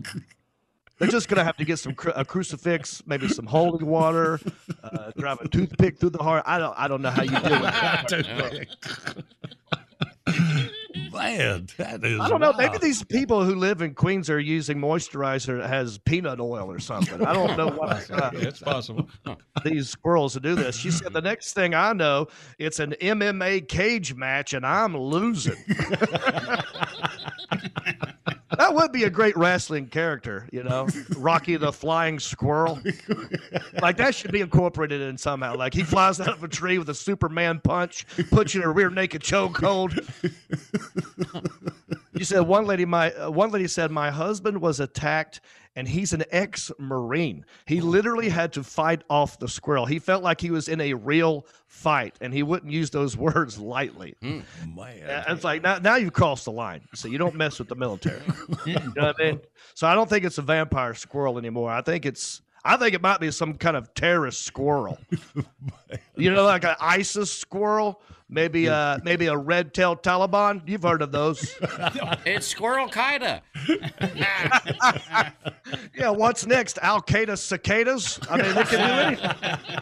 They're 1.02 1.10
just 1.10 1.28
gonna 1.30 1.44
have 1.44 1.58
to 1.58 1.66
get 1.66 1.80
some 1.80 1.96
cru- 1.96 2.14
a 2.16 2.24
crucifix, 2.24 3.02
maybe 3.08 3.28
some 3.28 3.48
holy 3.48 3.84
water, 3.84 4.40
uh, 4.84 5.10
drive 5.18 5.42
a 5.42 5.48
toothpick 5.48 5.98
through 5.98 6.12
the 6.12 6.22
heart. 6.22 6.44
I 6.46 6.60
don't, 6.60 6.76
I 6.78 6.88
don't 6.88 7.02
know 7.02 7.10
how 7.10 7.24
you 7.24 7.32
do 7.32 8.60
it. 8.60 8.70
Man, 11.12 11.68
that 11.78 12.06
is. 12.06 12.20
I 12.20 12.30
don't 12.30 12.40
know. 12.40 12.54
Maybe 12.54 12.70
wild. 12.70 12.82
these 12.82 13.04
people 13.04 13.44
who 13.44 13.56
live 13.56 13.82
in 13.82 13.96
Queens 13.96 14.30
are 14.30 14.40
using 14.40 14.78
moisturizer 14.78 15.60
that 15.60 15.70
has 15.70 15.98
peanut 15.98 16.40
oil 16.40 16.70
or 16.70 16.78
something. 16.78 17.26
I 17.26 17.34
don't 17.34 17.58
know 17.58 17.70
what. 17.70 18.12
Uh, 18.12 18.30
it's 18.36 18.60
possible. 18.60 19.10
these 19.64 19.90
squirrels 19.90 20.34
to 20.34 20.40
do 20.40 20.54
this. 20.54 20.76
She 20.76 20.92
said, 20.92 21.14
"The 21.14 21.22
next 21.22 21.54
thing 21.54 21.74
I 21.74 21.94
know, 21.94 22.28
it's 22.60 22.80
an 22.80 22.94
MMA 23.02 23.68
cage 23.68 24.14
match, 24.14 24.54
and 24.54 24.64
I'm 24.66 24.96
losing." 24.96 25.58
that 28.72 28.84
would 28.84 28.92
be 28.92 29.04
a 29.04 29.10
great 29.10 29.36
wrestling 29.36 29.88
character, 29.88 30.48
you 30.52 30.64
know, 30.64 30.88
Rocky 31.18 31.58
the 31.58 31.74
Flying 31.74 32.20
Squirrel. 32.20 32.80
Like 33.82 33.98
that 33.98 34.16
should 34.16 34.32
be 34.32 34.42
incorporated 34.42 35.02
in 35.02 35.18
somehow. 35.18 35.56
Like 35.56 35.74
he 35.74 35.84
flies 35.84 36.20
out 36.20 36.30
of 36.30 36.44
a 36.44 36.48
tree 36.48 36.78
with 36.78 36.90
a 36.90 36.96
Superman 36.96 37.60
punch, 37.60 38.06
puts 38.30 38.54
you 38.54 38.62
in 38.62 38.68
a 38.68 38.72
rear 38.72 38.90
naked 38.90 39.22
chokehold. 39.22 39.92
You 42.14 42.26
said 42.26 42.42
one 42.42 42.66
lady, 42.66 42.86
my 42.86 43.12
uh, 43.14 43.30
one 43.32 43.52
lady 43.52 43.68
said 43.68 43.90
my 43.92 44.12
husband 44.12 44.60
was 44.62 44.80
attacked, 44.80 45.40
and 45.76 45.88
he's 45.88 46.12
an 46.12 46.24
ex-marine. 46.32 47.46
He 47.66 47.80
literally 47.82 48.28
had 48.30 48.52
to 48.54 48.64
fight 48.64 49.04
off 49.10 49.40
the 49.40 49.48
squirrel. 49.48 49.86
He 49.86 50.00
felt 50.00 50.22
like 50.24 50.42
he 50.42 50.52
was 50.52 50.68
in 50.68 50.82
a 50.82 50.94
real 50.94 51.46
fight, 51.68 52.16
and 52.22 52.34
he 52.34 52.44
wouldn't 52.44 52.72
use 52.72 52.90
those 52.90 53.16
words 53.28 53.58
lightly. 53.58 54.16
Man. 54.22 54.44
Uh, 55.10 55.24
It's 55.34 55.44
like 55.44 55.62
now, 55.64 55.78
now 55.80 55.96
you've 55.96 56.14
crossed 56.14 56.46
the 56.46 56.52
line. 56.52 56.82
So 56.94 57.08
you 57.08 57.18
don't 57.18 57.36
mess 57.36 57.60
with 57.60 57.70
the 57.70 57.76
military. 57.76 58.22
you 58.66 58.74
know 58.74 59.06
what 59.08 59.16
I 59.20 59.24
mean? 59.24 59.40
So 59.74 59.88
I 59.88 59.96
don't 59.96 60.10
think 60.10 60.26
it's 60.26 60.38
a 60.38 60.42
vampire 60.44 60.94
squirrel 60.94 61.38
anymore. 61.38 61.72
I 61.72 61.82
think 61.82 62.06
it's. 62.06 62.42
I 62.64 62.78
think 62.78 62.94
it 62.94 63.02
might 63.02 63.20
be 63.20 63.32
some 63.32 63.56
kind 63.56 63.76
of 63.76 63.94
terrorist 63.94 64.44
squirrel. 64.44 65.00
you 66.16 66.32
know, 66.32 66.44
like 66.44 66.64
an 66.64 66.76
ISIS 66.80 67.34
squirrel, 67.34 68.02
maybe 68.30 68.70
uh 68.70 69.00
maybe 69.04 69.28
a 69.28 69.38
red-tailed 69.38 70.04
Taliban. 70.04 70.62
You've 70.68 70.84
heard 70.84 71.02
of 71.02 71.12
those. 71.12 71.56
it's 72.26 72.48
Squirrel 72.48 72.88
Qaeda. 72.88 73.42
yeah, 75.96 76.10
what's 76.10 76.46
next? 76.46 76.78
Al 76.82 77.02
Qaeda 77.02 77.38
cicadas? 77.38 78.20
I 78.30 78.38
mean, 78.42 78.56
they 78.56 78.64
can 78.64 78.88
do 78.88 79.24
anything. 79.24 79.82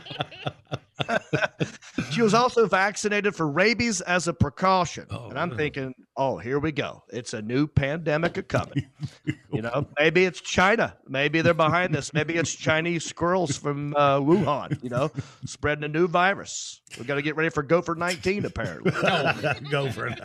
she 2.11 2.21
was 2.21 2.33
also 2.33 2.67
vaccinated 2.67 3.35
for 3.35 3.47
rabies 3.47 4.01
as 4.01 4.27
a 4.27 4.33
precaution. 4.33 5.05
and 5.09 5.37
I'm 5.37 5.55
thinking, 5.55 5.93
oh, 6.17 6.37
here 6.37 6.59
we 6.59 6.71
go. 6.71 7.03
It's 7.09 7.33
a 7.33 7.41
new 7.41 7.67
pandemic 7.67 8.37
a 8.37 8.43
coming. 8.43 8.87
you 9.53 9.61
know, 9.61 9.87
maybe 9.97 10.25
it's 10.25 10.41
China. 10.41 10.95
Maybe 11.07 11.41
they're 11.41 11.53
behind 11.53 11.93
this. 11.93 12.13
Maybe 12.13 12.35
it's 12.35 12.53
Chinese 12.53 13.05
squirrels 13.05 13.57
from 13.57 13.95
uh, 13.95 14.19
Wuhan, 14.19 14.81
you 14.83 14.89
know, 14.89 15.11
spreading 15.45 15.83
a 15.83 15.87
new 15.87 16.07
virus. 16.07 16.81
We 16.97 17.05
got 17.05 17.15
to 17.15 17.21
get 17.21 17.35
ready 17.35 17.49
for 17.49 17.63
Gopher 17.63 17.95
19, 17.95 18.45
apparently. 18.45 18.91
Go 19.69 19.91
for 19.91 20.07
it. 20.07 20.19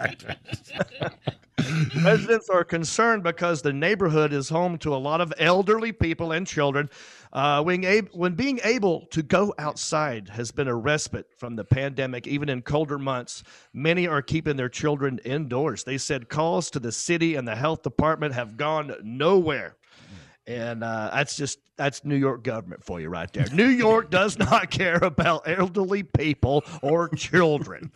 Residents 2.02 2.50
are 2.50 2.64
concerned 2.64 3.22
because 3.22 3.62
the 3.62 3.72
neighborhood 3.72 4.32
is 4.32 4.48
home 4.48 4.76
to 4.78 4.94
a 4.94 4.96
lot 4.96 5.20
of 5.20 5.32
elderly 5.38 5.92
people 5.92 6.32
and 6.32 6.46
children. 6.46 6.90
Uh, 7.34 7.60
when, 7.60 7.84
ab- 7.84 8.10
when 8.12 8.34
being 8.34 8.60
able 8.62 9.06
to 9.06 9.20
go 9.20 9.52
outside 9.58 10.28
has 10.28 10.52
been 10.52 10.68
a 10.68 10.74
respite 10.74 11.26
from 11.36 11.56
the 11.56 11.64
pandemic, 11.64 12.28
even 12.28 12.48
in 12.48 12.62
colder 12.62 12.96
months, 12.96 13.42
many 13.72 14.06
are 14.06 14.22
keeping 14.22 14.56
their 14.56 14.68
children 14.68 15.18
indoors. 15.24 15.82
They 15.82 15.98
said 15.98 16.28
calls 16.28 16.70
to 16.70 16.78
the 16.78 16.92
city 16.92 17.34
and 17.34 17.46
the 17.46 17.56
health 17.56 17.82
department 17.82 18.34
have 18.34 18.56
gone 18.56 18.94
nowhere. 19.02 19.76
And 20.46 20.84
uh, 20.84 21.10
that's 21.12 21.36
just 21.36 21.58
that's 21.76 22.04
New 22.04 22.16
York 22.16 22.44
government 22.44 22.84
for 22.84 23.00
you 23.00 23.08
right 23.08 23.32
there. 23.32 23.46
New 23.52 23.66
York 23.66 24.10
does 24.10 24.38
not 24.38 24.70
care 24.70 24.98
about 24.98 25.48
elderly 25.48 26.02
people 26.02 26.62
or 26.82 27.08
children. 27.08 27.90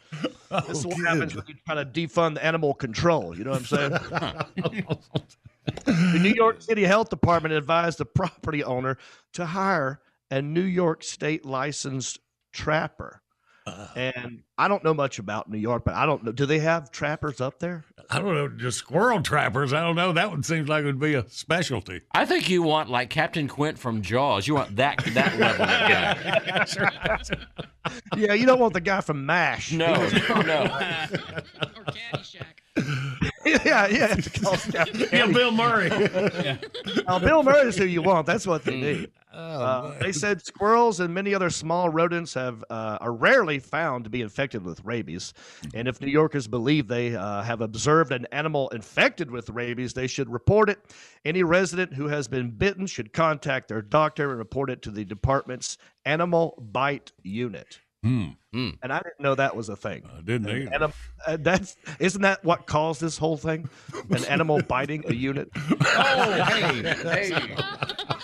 this 0.66 0.78
is 0.78 0.86
what 0.86 0.97
happens 1.07 1.36
when 1.36 1.45
you 1.47 1.55
try 1.66 1.76
to 1.76 1.84
defund 1.84 2.34
the 2.34 2.45
animal 2.45 2.74
control. 2.74 3.36
You 3.36 3.45
know 3.45 3.51
what 3.51 3.72
I'm 3.72 4.01
saying? 4.80 4.84
the 5.84 6.18
New 6.20 6.30
York 6.30 6.62
City 6.62 6.84
Health 6.84 7.10
Department 7.10 7.54
advised 7.54 7.98
the 7.98 8.04
property 8.04 8.64
owner 8.64 8.98
to 9.34 9.46
hire 9.46 10.00
a 10.30 10.42
New 10.42 10.62
York 10.62 11.02
State 11.02 11.44
licensed 11.44 12.18
trapper. 12.52 13.22
Uh-huh. 13.66 13.86
And 13.96 14.42
I 14.56 14.66
don't 14.66 14.82
know 14.82 14.94
much 14.94 15.18
about 15.18 15.50
New 15.50 15.58
York, 15.58 15.84
but 15.84 15.92
I 15.92 16.06
don't 16.06 16.24
know. 16.24 16.32
Do 16.32 16.46
they 16.46 16.58
have 16.60 16.90
trappers 16.90 17.38
up 17.40 17.58
there? 17.58 17.84
I 18.08 18.18
don't 18.18 18.34
know. 18.34 18.48
Just 18.48 18.78
squirrel 18.78 19.20
trappers. 19.20 19.74
I 19.74 19.80
don't 19.80 19.94
know. 19.94 20.12
That 20.12 20.30
one 20.30 20.42
seems 20.42 20.70
like 20.70 20.84
it 20.84 20.86
would 20.86 20.98
be 20.98 21.12
a 21.14 21.28
specialty. 21.28 22.00
I 22.12 22.24
think 22.24 22.48
you 22.48 22.62
want 22.62 22.88
like 22.88 23.10
Captain 23.10 23.46
Quint 23.46 23.78
from 23.78 24.00
Jaws. 24.00 24.48
You 24.48 24.54
want 24.54 24.76
that 24.76 25.04
that 25.12 25.38
level 25.38 25.64
of 25.64 25.68
guy. 25.68 27.44
Yeah, 28.16 28.34
you 28.34 28.44
don't 28.44 28.58
want 28.60 28.74
the 28.74 28.80
guy 28.82 29.00
from 29.00 29.24
MASH. 29.24 29.72
No, 29.72 29.94
no. 30.28 30.80
Yeah, 33.45 33.87
yeah. 33.87 34.14
It's 34.16 34.29
called 34.41 34.59
Scott 34.59 35.12
Yeah, 35.12 35.26
Bill 35.26 35.51
Murray. 35.51 35.91
Uh, 35.91 37.18
Bill 37.18 37.43
Murray 37.43 37.68
is 37.68 37.76
who 37.76 37.85
you 37.85 38.03
want. 38.03 38.26
That's 38.26 38.47
what 38.47 38.64
they 38.64 38.81
need. 38.81 39.11
Uh, 39.33 39.97
they 40.01 40.11
said 40.11 40.45
squirrels 40.45 41.01
and 41.01 41.14
many 41.14 41.35
other 41.35 41.51
small 41.51 41.91
rodents 41.91 42.35
have 42.35 42.64
uh, 42.70 42.99
are 43.01 43.12
rarely 43.12 43.59
found 43.59 44.03
to 44.05 44.11
be 44.11 44.22
infected 44.22 44.64
with 44.64 44.83
rabies, 44.85 45.33
and 45.74 45.87
if 45.87 46.01
New 46.01 46.11
Yorkers 46.11 46.49
believe 46.49 46.89
they 46.89 47.14
uh, 47.14 47.43
have 47.43 47.61
observed 47.61 48.11
an 48.11 48.26
animal 48.33 48.68
infected 48.70 49.31
with 49.31 49.49
rabies, 49.51 49.93
they 49.93 50.07
should 50.07 50.29
report 50.29 50.70
it. 50.70 50.79
Any 51.24 51.43
resident 51.43 51.95
who 51.95 52.09
has 52.09 52.26
been 52.26 52.51
bitten 52.51 52.87
should 52.87 53.12
contact 53.12 53.68
their 53.68 53.83
doctor 53.83 54.31
and 54.31 54.39
report 54.39 54.70
it 54.70 54.83
to 54.83 54.91
the 54.91 55.05
department's 55.05 55.79
animal 56.05 56.55
bite 56.72 57.12
unit. 57.22 57.79
Hmm. 58.05 58.28
And 58.53 58.92
I 58.92 58.99
didn't 58.99 59.20
know 59.20 59.34
that 59.34 59.55
was 59.55 59.68
a 59.68 59.76
thing. 59.76 60.09
I 60.16 60.20
didn't 60.22 60.49
either. 60.49 60.72
Anim- 60.74 60.92
uh, 61.26 61.36
that's 61.40 61.76
isn't 61.99 62.22
that 62.22 62.42
what 62.44 62.66
caused 62.66 63.01
this 63.01 63.18
whole 63.18 63.36
thing? 63.36 63.68
An 64.11 64.24
animal 64.24 64.62
biting 64.62 65.05
a 65.09 65.14
unit. 65.14 65.51
Oh, 66.01 66.32
hey, 66.44 66.94
hey. 67.03 67.32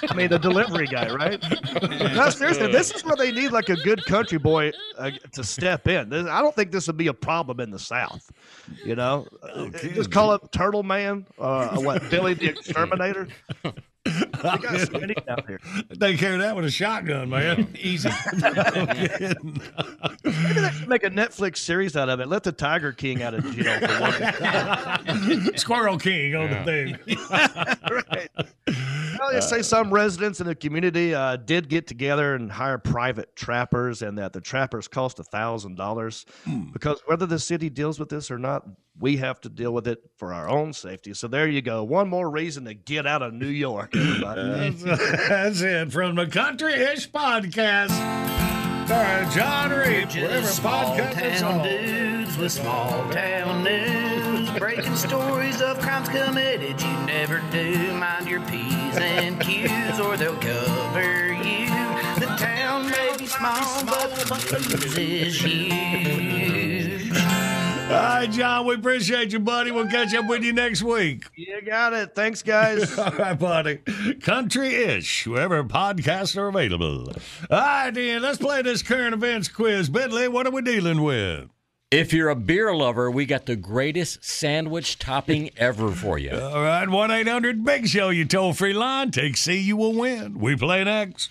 I 0.09 0.15
mean, 0.15 0.29
the 0.29 0.39
delivery 0.39 0.87
guy, 0.87 1.13
right? 1.13 1.43
no, 2.15 2.31
seriously, 2.31 2.71
this 2.71 2.93
is 2.95 3.05
where 3.05 3.17
they 3.17 3.33
need 3.33 3.51
like 3.53 3.69
a 3.69 3.77
good 3.77 4.05
country 4.07 4.39
boy 4.39 4.71
uh, 4.97 5.11
to 5.33 5.43
step 5.45 5.89
in. 5.89 6.09
This, 6.09 6.27
I 6.27 6.41
don't 6.41 6.55
think 6.55 6.71
this 6.71 6.87
would 6.87 6.97
be 6.97 7.09
a 7.09 7.15
problem 7.15 7.61
in 7.61 7.71
the 7.71 7.79
South. 7.79 8.31
You 8.85 8.95
know, 8.97 9.27
Uh, 9.43 9.69
just 9.71 10.11
call 10.11 10.33
it 10.35 10.53
Turtle 10.53 10.83
Man. 10.83 11.27
Uh, 11.39 11.79
what 11.81 12.09
Billy 12.11 12.35
the 12.35 12.49
Exterminator? 12.49 13.29
We 14.07 14.13
got 14.41 14.81
so 14.81 14.99
many 14.99 15.15
out 15.29 15.47
here. 15.47 15.61
They 15.97 16.17
carry 16.17 16.39
that 16.39 16.55
with 16.57 16.65
a 16.67 16.71
shotgun, 16.71 17.31
man. 17.31 17.75
Easy. 17.81 18.11
Maybe 18.35 18.51
they 20.61 20.71
should 20.71 20.89
make 20.89 21.05
a 21.05 21.11
Netflix 21.11 21.59
series 21.59 21.97
out 21.97 22.09
of 22.09 22.21
it. 22.21 22.29
Let 22.29 22.43
the 22.43 22.53
Tiger 22.53 22.93
King 22.93 23.23
out 23.23 23.33
of 23.35 23.45
jail 23.57 23.81
for 23.81 24.01
one. 24.01 25.57
Squirrel 25.57 25.99
King 25.99 26.35
on 26.35 26.51
the 26.51 26.65
thing. 26.65 26.99
right. 27.91 28.31
Well, 29.19 29.35
you 29.35 29.41
say 29.43 29.63
some 29.63 29.93
residents 29.93 30.41
in 30.41 30.47
the 30.47 30.55
community 30.55 31.15
uh, 31.15 31.37
did 31.37 31.69
get 31.69 31.87
together 31.87 32.35
and 32.35 32.51
hire 32.51 32.79
private 32.79 33.35
trappers, 33.37 34.03
and 34.03 34.19
that 34.19 34.33
the 34.33 34.41
trappers 34.41 34.89
cost 34.89 35.19
a 35.19 35.25
thousand 35.25 35.77
dollars. 35.77 36.27
Because 36.73 37.01
whether 37.07 37.27
the 37.27 37.39
city 37.39 37.71
deals 37.71 37.99
with 37.99 38.09
this 38.09 38.31
or 38.31 38.39
not, 38.39 38.65
we 38.99 39.17
have 39.19 39.41
to 39.43 39.49
deal 39.49 39.73
with 39.73 39.89
it 39.89 39.99
for 40.17 40.33
our 40.33 40.49
own 40.49 40.73
safety. 40.73 41.15
So 41.15 41.27
there 41.29 41.49
you 41.49 41.63
go. 41.63 41.83
One 41.85 42.09
more 42.09 42.31
reason 42.31 42.65
to 42.67 42.75
get 42.75 43.07
out 43.07 43.23
of 43.23 43.35
New 43.35 43.47
York. 43.49 43.93
That's, 43.95 44.83
that's 45.29 45.61
it 45.61 45.93
from 45.93 46.15
the 46.15 46.27
Country 46.27 46.73
Ish 46.75 47.11
Podcast. 47.11 47.91
Sorry, 48.89 49.27
John 49.35 49.71
Reep. 49.71 50.07
Whatever 50.09 50.41
Just 50.41 50.57
small 50.57 50.95
podcast 50.95 51.19
it's 51.23 51.41
town 51.41 51.61
on. 51.61 51.67
dudes 51.67 52.37
with 52.37 52.53
small 52.53 53.11
town 53.11 53.65
news, 53.65 54.51
breaking 54.59 54.95
stories 54.97 55.63
of 55.63 55.79
crimes 55.81 56.09
committed 56.09 56.81
you 56.81 56.93
never 57.07 57.43
do. 57.51 57.95
Mind 57.95 58.29
your 58.29 58.41
p's 58.95 59.03
and 59.03 59.41
q's, 59.41 60.01
or 60.01 60.17
they'll 60.17 60.37
cover 60.37 61.33
you. 61.33 61.67
The 62.21 62.35
town 62.39 62.91
may 62.91 63.15
be 63.19 63.27
small, 63.27 63.85
but 63.85 64.11
the 64.15 64.59
news 64.71 64.99
is 64.99 65.41
huge. 65.41 67.17
All 67.85 68.01
right, 68.01 68.31
John, 68.31 68.67
we 68.67 68.75
appreciate 68.75 69.33
you, 69.33 69.39
buddy. 69.39 69.71
We'll 69.71 69.87
catch 69.87 70.15
up 70.15 70.27
with 70.27 70.43
you 70.43 70.53
next 70.53 70.83
week. 70.83 71.27
You 71.37 71.61
got 71.63 71.93
it. 71.93 72.15
Thanks, 72.15 72.43
guys. 72.43 72.99
All 72.99 73.11
right, 73.13 73.39
buddy. 73.39 73.77
Country 74.21 74.75
ish, 74.75 75.27
wherever 75.27 75.63
podcasts 75.63 76.37
are 76.37 76.49
available. 76.49 77.13
All 77.51 77.59
right, 77.59 77.91
then, 77.91 78.23
let's 78.23 78.39
play 78.39 78.63
this 78.63 78.83
current 78.83 79.15
events 79.15 79.49
quiz. 79.49 79.89
Bentley, 79.91 80.29
what 80.29 80.47
are 80.47 80.51
we 80.51 80.63
dealing 80.63 81.03
with? 81.03 81.51
If 81.95 82.13
you're 82.13 82.29
a 82.29 82.35
beer 82.35 82.75
lover, 82.75 83.09
we 83.09 83.25
got 83.25 83.47
the 83.47 83.55
greatest 83.55 84.25
sandwich 84.25 84.99
topping 84.99 85.51
ever 85.57 85.93
for 85.93 86.19
you. 86.19 86.33
All 86.33 86.61
right, 86.61 86.89
1 86.89 87.11
800 87.13 87.65
Big 87.65 87.87
Show, 87.87 88.09
you 88.09 88.25
toll 88.25 88.53
free 88.53 88.73
line. 88.73 89.13
Take 89.13 89.37
C, 89.37 89.57
you 89.61 89.77
will 89.77 89.93
win. 89.93 90.41
We 90.41 90.57
play 90.57 90.83
next. 90.83 91.31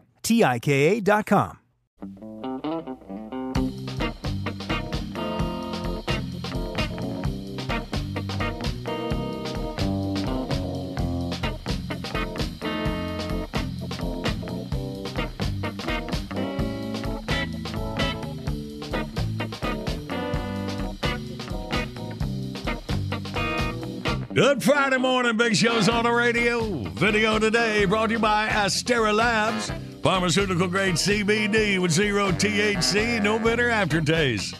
T-I-K-A.com. 0.23 1.57
Good 24.33 24.63
Friday 24.63 24.97
morning, 24.97 25.35
Big 25.35 25.55
Show's 25.55 25.89
on 25.89 26.05
the 26.05 26.11
radio. 26.11 26.83
Video 26.93 27.37
today 27.37 27.83
brought 27.85 28.07
to 28.07 28.13
you 28.13 28.19
by 28.19 28.47
Astera 28.47 29.13
Labs. 29.13 29.69
Pharmaceutical 30.01 30.67
grade 30.67 30.95
CBD 30.95 31.77
with 31.79 31.91
zero 31.91 32.31
THC, 32.31 33.21
no 33.21 33.37
bitter 33.37 33.69
aftertaste. 33.69 34.55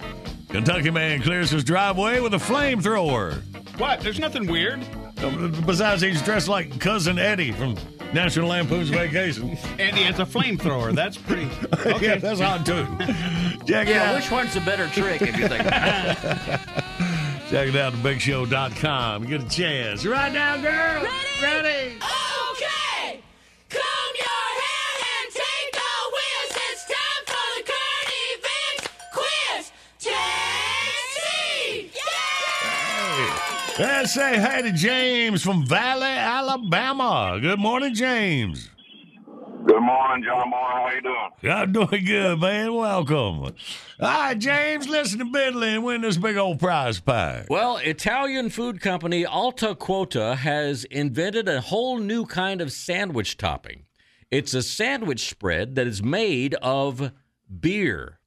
Kentucky 0.50 0.92
man 0.92 1.22
clears 1.22 1.50
his 1.50 1.64
driveway 1.64 2.20
with 2.20 2.34
a 2.36 2.38
flamethrower. 2.38 3.42
What? 3.80 4.02
There's 4.02 4.20
nothing 4.20 4.46
weird. 4.46 4.86
Uh, 5.18 5.48
besides, 5.66 6.02
he's 6.04 6.22
dressed 6.22 6.48
like 6.48 6.80
Cousin 6.80 7.18
Eddie 7.18 7.52
from 7.52 7.76
National 8.14 8.50
Lampoon's 8.50 8.90
Vacation. 8.92 9.58
Andy 9.80 10.04
has 10.04 10.20
a 10.20 10.26
flamethrower. 10.26 10.94
That's 10.94 11.18
pretty. 11.18 11.50
yeah, 12.06 12.18
that's 12.18 12.42
odd 12.42 12.64
too. 12.64 12.86
Check 13.66 13.88
it 13.88 13.96
yeah, 13.96 14.12
out. 14.12 14.16
which 14.16 14.30
one's 14.30 14.54
the 14.54 14.62
better 14.62 14.88
trick 14.90 15.24
if 15.24 15.38
you 15.38 15.48
think? 15.48 15.66
about 15.66 16.18
it? 16.24 16.60
Check 17.50 17.70
it 17.70 17.76
out 17.76 17.94
at 17.94 18.00
bigshow.com. 18.00 19.24
Get 19.26 19.42
a 19.44 19.50
chance. 19.50 20.06
Right 20.06 20.32
now, 20.32 20.58
girl. 20.58 21.08
Ready? 21.42 21.96
Okay! 21.98 22.31
Let's 33.82 34.14
say 34.14 34.40
hey 34.40 34.62
to 34.62 34.72
James 34.72 35.42
from 35.42 35.66
Valley, 35.66 36.06
Alabama. 36.06 37.40
Good 37.42 37.58
morning, 37.58 37.96
James. 37.96 38.70
Good 39.66 39.82
morning, 39.82 40.24
John 40.24 40.52
Boy. 40.52 40.58
How 40.58 40.92
you 40.94 41.02
doing? 41.02 41.52
I'm 41.52 41.72
doing 41.72 42.06
good, 42.06 42.40
man. 42.40 42.76
Welcome. 42.76 43.42
All 43.44 43.54
right, 44.00 44.38
James, 44.38 44.88
listen 44.88 45.18
to 45.18 45.26
Bentley 45.26 45.70
and 45.70 45.84
win 45.84 46.02
this 46.02 46.18
big 46.18 46.38
old 46.38 46.60
prize 46.60 47.00
pack. 47.00 47.48
Well, 47.50 47.78
Italian 47.78 48.52
food 48.52 48.82
company 48.82 49.26
Alta 49.26 49.74
Quota 49.74 50.36
has 50.36 50.84
invented 50.84 51.50
a 51.50 51.60
whole 51.60 51.98
new 51.98 52.28
kind 52.28 52.62
of 52.62 52.72
sandwich 52.72 53.36
topping. 53.36 53.86
It's 54.30 54.54
a 54.54 54.62
sandwich 54.62 55.28
spread 55.28 55.74
that 55.74 55.88
is 55.88 56.04
made 56.04 56.54
of 56.62 57.12
beer. 57.60 58.20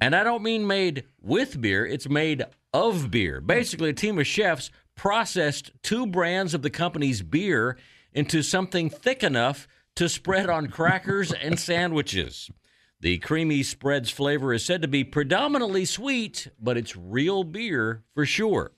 And 0.00 0.16
I 0.16 0.24
don't 0.24 0.42
mean 0.42 0.66
made 0.66 1.04
with 1.20 1.60
beer, 1.60 1.84
it's 1.84 2.08
made 2.08 2.46
of 2.72 3.10
beer. 3.10 3.42
Basically, 3.42 3.90
a 3.90 3.94
team 3.94 4.18
of 4.18 4.26
chefs 4.26 4.70
processed 4.96 5.72
two 5.82 6.06
brands 6.06 6.54
of 6.54 6.62
the 6.62 6.70
company's 6.70 7.22
beer 7.22 7.76
into 8.12 8.42
something 8.42 8.88
thick 8.90 9.22
enough 9.22 9.66
to 9.96 10.08
spread 10.08 10.48
on 10.48 10.68
crackers 10.68 11.32
and 11.32 11.58
sandwiches. 11.58 12.50
The 13.00 13.18
creamy 13.18 13.62
spread's 13.62 14.10
flavor 14.10 14.52
is 14.52 14.64
said 14.64 14.82
to 14.82 14.88
be 14.88 15.04
predominantly 15.04 15.84
sweet, 15.84 16.48
but 16.60 16.76
it's 16.76 16.96
real 16.96 17.44
beer 17.44 18.02
for 18.14 18.24
sure. 18.24 18.72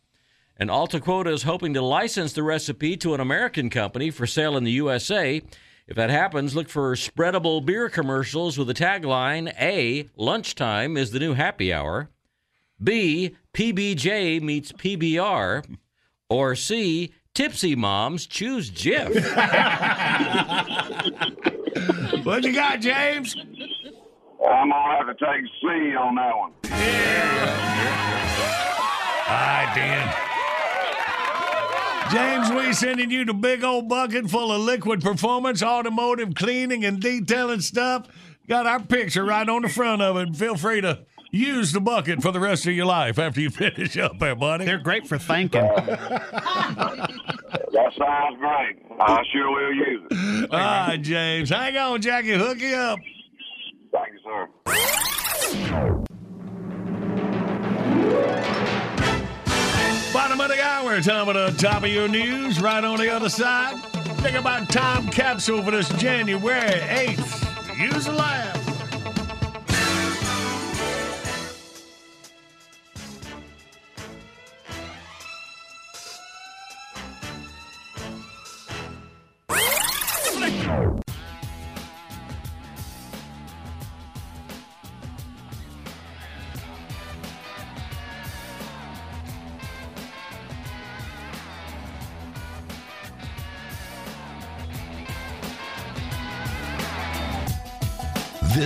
And 0.57 0.71
Alta 0.71 1.01
Quota 1.01 1.31
is 1.31 1.43
hoping 1.43 1.75
to 1.75 1.83
license 1.83 2.33
the 2.33 2.43
recipe 2.43 2.97
to 2.99 3.15
an 3.15 3.21
American 3.21 3.71
company 3.71 4.11
for 4.11 4.27
sale 4.27 4.57
in 4.57 4.65
the 4.65 4.73
USA. 4.73 5.43
If 5.87 5.97
that 5.97 6.11
happens, 6.11 6.57
look 6.57 6.69
for 6.69 6.95
spreadable 6.97 7.65
beer 7.65 7.89
commercials 7.89 8.59
with 8.59 8.67
the 8.67 8.75
tagline 8.75 9.55
A, 9.61 10.09
lunchtime 10.17 10.97
is 10.97 11.13
the 11.13 11.21
new 11.21 11.35
happy 11.35 11.73
hour, 11.73 12.11
B, 12.83 13.37
PBJ 13.55 14.43
meets 14.43 14.73
PBR, 14.73 15.77
or 16.29 16.55
C, 16.55 17.13
tipsy 17.35 17.75
moms 17.75 18.27
choose 18.27 18.71
Jif. 18.71 19.15
what 22.25 22.45
you 22.45 22.53
got, 22.53 22.81
James? 22.81 23.35
I'm 23.37 24.71
gonna 24.71 24.97
have 24.97 25.07
to 25.07 25.15
take 25.15 25.45
C 25.61 25.67
on 25.97 26.15
that 26.17 26.37
one. 26.37 26.53
All 29.29 29.33
right, 29.33 29.73
Dan. 29.75 30.15
James, 32.13 32.51
we 32.53 32.73
sending 32.73 33.11
you 33.11 33.25
the 33.25 33.35
big 33.35 33.65
old 33.65 33.89
bucket 33.89 34.31
full 34.31 34.53
of 34.53 34.61
liquid 34.61 35.03
performance, 35.03 35.61
automotive 35.63 36.35
cleaning, 36.37 36.85
and 36.85 37.01
detailing 37.01 37.61
stuff. 37.61 38.07
Got 38.49 38.67
our 38.67 38.79
picture 38.79 39.25
right 39.25 39.49
on 39.49 39.63
the 39.63 39.69
front 39.69 40.03
of 40.03 40.17
it. 40.17 40.37
Feel 40.37 40.55
free 40.57 40.81
to 40.83 41.01
use 41.37 41.73
the 41.73 41.81
bucket 41.81 42.23
for 42.23 42.33
the 42.33 42.41
rest 42.41 42.67
of 42.67 42.73
your 42.73 42.87
life 42.87 43.19
after 43.19 43.41
you 43.41 43.51
finish 43.51 43.97
up 43.97 44.19
there, 44.19 44.35
buddy. 44.35 44.65
They're 44.65 44.79
great 44.79 45.07
for 45.07 45.19
thanking. 45.19 45.63
That 45.63 47.11
sounds 47.99 48.39
great. 48.39 48.83
I 48.99 49.23
sure 49.33 49.51
will 49.51 49.75
use 49.75 50.03
it. 50.11 50.51
All 50.51 50.59
right, 50.59 50.97
James. 51.01 51.51
Hang 51.51 51.77
on, 51.77 52.01
Jackie. 52.01 52.33
Hook 52.35 52.59
you 52.61 52.75
up. 52.75 52.99
Thank 53.93 54.13
you, 54.13 54.19
sir. 54.25 54.49
Bottom 60.13 60.41
of 60.41 60.49
the 60.49 60.63
hour, 60.63 61.01
time 61.03 61.29
of 61.29 61.35
the 61.35 61.51
top 61.63 61.83
of 61.83 61.91
your 61.91 62.09
news. 62.09 62.61
Right 62.61 62.83
on 62.83 62.99
the 62.99 63.11
other 63.11 63.29
side. 63.29 63.77
Think 64.23 64.37
about 64.37 64.69
time 64.71 65.09
capsule 65.09 65.63
for 65.63 65.71
this 65.71 65.89
January 66.01 66.61
8th. 66.61 67.79
Use 67.79 68.07
a 68.07 68.13
laugh. 68.13 68.66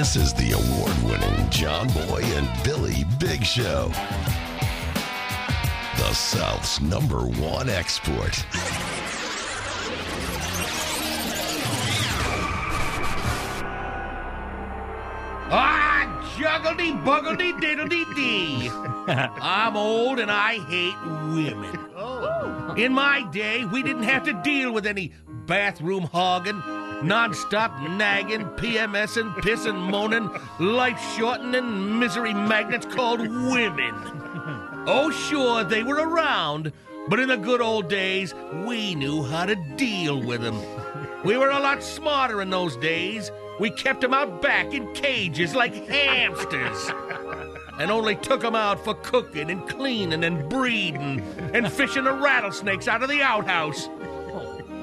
This 0.01 0.16
is 0.16 0.32
the 0.32 0.53
award 0.53 0.96
winning 1.03 1.51
John 1.51 1.86
Boy 1.88 2.22
and 2.22 2.48
Billy 2.64 3.05
Big 3.18 3.44
Show. 3.44 3.92
The 5.98 6.14
South's 6.14 6.80
number 6.80 7.26
one 7.26 7.68
export. 7.68 8.42
Ah, 15.53 16.32
juggledy 16.38 16.92
buggledy 17.05 17.53
diddledy 17.61 18.14
dee. 18.14 18.70
I'm 19.12 19.76
old 19.76 20.18
and 20.18 20.30
I 20.30 20.61
hate 20.61 20.96
women. 21.34 21.78
In 22.78 22.94
my 22.94 23.28
day, 23.32 23.66
we 23.66 23.82
didn't 23.82 24.05
have 24.05 24.24
to 24.24 24.32
deal 24.32 24.72
with 24.72 24.86
any 24.86 25.12
bathroom 25.44 26.05
hogging, 26.05 26.62
non-stop 27.03 27.80
nagging, 27.80 28.44
PMS 28.57 28.90
PMSing, 28.90 29.34
pissing, 29.36 29.90
moaning, 29.90 30.30
life-shortening 30.59 31.98
misery 31.98 32.34
magnets 32.34 32.86
called 32.86 33.20
women. 33.20 33.94
Oh, 34.86 35.11
sure, 35.11 35.64
they 35.64 35.82
were 35.82 35.96
around, 35.96 36.72
but 37.09 37.20
in 37.20 37.28
the 37.28 37.36
good 37.36 37.61
old 37.61 37.88
days, 37.88 38.34
we 38.66 38.94
knew 38.94 39.22
how 39.22 39.46
to 39.46 39.55
deal 39.76 40.20
with 40.20 40.42
them. 40.42 40.59
We 41.24 41.36
were 41.36 41.51
a 41.51 41.61
lot 41.61 41.82
smarter 41.82 42.40
in 42.40 42.51
those 42.51 42.76
days. 42.76 43.30
We 43.59 43.70
kept 43.70 44.01
them 44.01 44.14
out 44.14 44.40
back 44.40 44.72
in 44.72 44.92
cages 44.94 45.55
like 45.55 45.74
hamsters. 45.88 46.90
And 47.78 47.90
only 47.90 48.16
took 48.16 48.40
them 48.42 48.55
out 48.55 48.82
for 48.84 48.94
cooking 48.94 49.51
and 49.51 49.66
cleaning 49.68 50.24
and 50.24 50.48
breeding 50.48 51.20
and 51.55 51.70
fishing 51.70 52.05
the 52.05 52.12
rattlesnakes 52.12 52.88
out 52.88 53.03
of 53.03 53.09
the 53.09 53.22
outhouse. 53.22 53.88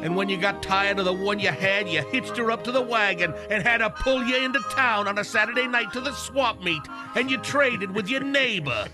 And 0.04 0.16
when 0.16 0.30
you 0.30 0.38
got 0.38 0.62
tired 0.62 1.00
of 1.00 1.06
the 1.06 1.14
one 1.14 1.40
you 1.40 1.50
had, 1.50 1.90
you 1.90 2.02
hitched 2.04 2.38
her 2.38 2.52
up 2.52 2.64
to 2.66 2.72
the 2.72 2.82
wagon 2.82 3.34
and 3.50 3.64
had 3.64 3.82
her 3.82 3.90
pull 3.90 4.24
you 4.24 4.38
into 4.38 4.60
town 4.72 5.08
on 5.08 5.18
a 5.18 5.24
Saturday 5.24 5.68
night 5.68 5.92
to 5.94 6.02
the 6.02 6.14
swap 6.14 6.62
meet, 6.64 6.82
and 7.16 7.32
you 7.32 7.38
traded 7.38 7.94
with 7.94 8.08
your 8.08 8.22
neighbor. 8.22 8.88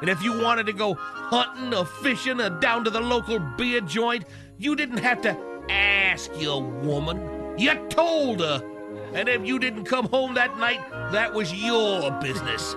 And 0.00 0.10
if 0.10 0.22
you 0.22 0.38
wanted 0.42 0.66
to 0.66 0.72
go 0.72 0.94
hunting 0.94 1.72
or 1.72 1.86
fishing 1.86 2.40
or 2.40 2.50
down 2.50 2.84
to 2.84 2.90
the 2.90 3.00
local 3.00 3.38
beer 3.38 3.80
joint, 3.80 4.24
you 4.58 4.76
didn't 4.76 4.98
have 4.98 5.22
to 5.22 5.36
ask 5.70 6.30
your 6.38 6.62
woman. 6.62 7.56
You 7.58 7.74
told 7.88 8.40
her. 8.40 8.62
And 9.14 9.28
if 9.28 9.46
you 9.46 9.58
didn't 9.58 9.84
come 9.84 10.08
home 10.08 10.34
that 10.34 10.58
night, 10.58 10.80
that 11.12 11.32
was 11.32 11.54
your 11.54 12.10
business. 12.20 12.74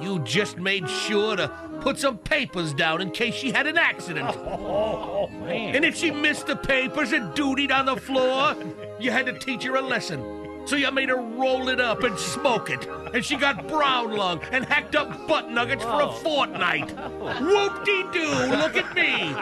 You 0.00 0.20
just 0.20 0.58
made 0.58 0.88
sure 0.88 1.36
to 1.36 1.48
put 1.80 1.98
some 1.98 2.18
papers 2.18 2.72
down 2.72 3.00
in 3.00 3.10
case 3.10 3.34
she 3.34 3.50
had 3.50 3.66
an 3.66 3.78
accident. 3.78 4.36
Oh, 4.70 5.26
man. 5.28 5.74
And 5.74 5.84
if 5.84 5.96
she 5.96 6.10
missed 6.10 6.46
the 6.46 6.56
papers 6.56 7.12
and 7.12 7.34
dutied 7.34 7.72
on 7.72 7.86
the 7.86 7.96
floor, 7.96 8.54
you 9.00 9.10
had 9.10 9.26
to 9.26 9.36
teach 9.38 9.64
her 9.64 9.76
a 9.76 9.80
lesson. 9.80 10.22
So 10.66 10.76
you 10.76 10.90
made 10.90 11.08
her 11.08 11.16
roll 11.16 11.68
it 11.70 11.80
up 11.80 12.02
and 12.02 12.18
smoke 12.18 12.70
it. 12.70 12.86
And 13.14 13.24
she 13.24 13.36
got 13.36 13.66
brown 13.66 14.14
lung 14.14 14.40
and 14.52 14.64
hacked 14.64 14.94
up 14.94 15.26
butt 15.26 15.50
nuggets 15.50 15.82
for 15.82 16.02
a 16.02 16.12
fortnight. 16.12 16.90
Whoop-de-doo, 17.40 18.56
look 18.56 18.76
at 18.76 18.94
me. 18.94 19.34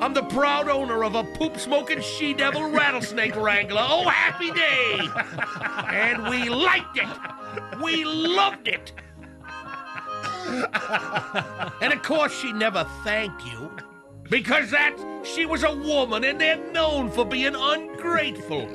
I'm 0.00 0.12
the 0.12 0.24
proud 0.24 0.68
owner 0.68 1.04
of 1.04 1.14
a 1.14 1.24
poop-smoking 1.24 2.02
she-devil 2.02 2.70
rattlesnake 2.70 3.36
wrangler. 3.36 3.84
Oh, 3.88 4.08
happy 4.08 4.50
day. 4.50 5.08
And 5.88 6.28
we 6.28 6.48
liked 6.48 6.98
it. 6.98 7.08
We 7.80 8.04
loved 8.04 8.68
it. 8.68 8.92
And 11.80 11.92
of 11.92 12.02
course, 12.02 12.32
she 12.38 12.52
never 12.52 12.84
thanked 13.02 13.44
you. 13.44 13.70
Because 14.30 14.70
that 14.70 14.96
she 15.24 15.44
was 15.44 15.64
a 15.64 15.74
woman 15.74 16.24
and 16.24 16.40
they're 16.40 16.72
known 16.72 17.10
for 17.10 17.24
being 17.24 17.54
ungrateful. 17.54 18.66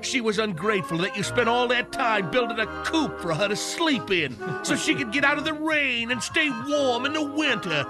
She 0.00 0.20
was 0.20 0.38
ungrateful 0.38 0.98
that 0.98 1.16
you 1.16 1.22
spent 1.22 1.48
all 1.48 1.68
that 1.68 1.92
time 1.92 2.30
building 2.30 2.58
a 2.58 2.66
coop 2.84 3.20
for 3.20 3.34
her 3.34 3.48
to 3.48 3.54
sleep 3.56 4.10
in 4.10 4.36
so 4.64 4.74
she 4.74 4.94
could 4.94 5.12
get 5.12 5.24
out 5.24 5.38
of 5.38 5.44
the 5.44 5.52
rain 5.52 6.10
and 6.10 6.22
stay 6.22 6.50
warm 6.66 7.06
in 7.06 7.12
the 7.12 7.22
winter. 7.22 7.84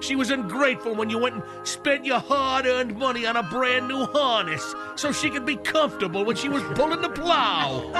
She 0.00 0.16
was 0.16 0.30
ungrateful 0.30 0.94
when 0.94 1.08
you 1.10 1.18
went 1.18 1.36
and 1.36 1.44
spent 1.66 2.04
your 2.04 2.18
hard 2.18 2.66
earned 2.66 2.96
money 2.96 3.24
on 3.26 3.36
a 3.36 3.42
brand 3.42 3.86
new 3.88 4.04
harness 4.06 4.74
so 4.96 5.12
she 5.12 5.30
could 5.30 5.46
be 5.46 5.56
comfortable 5.56 6.24
when 6.24 6.36
she 6.36 6.48
was 6.48 6.62
pulling 6.74 7.00
the 7.00 7.08
plow. 7.08 7.90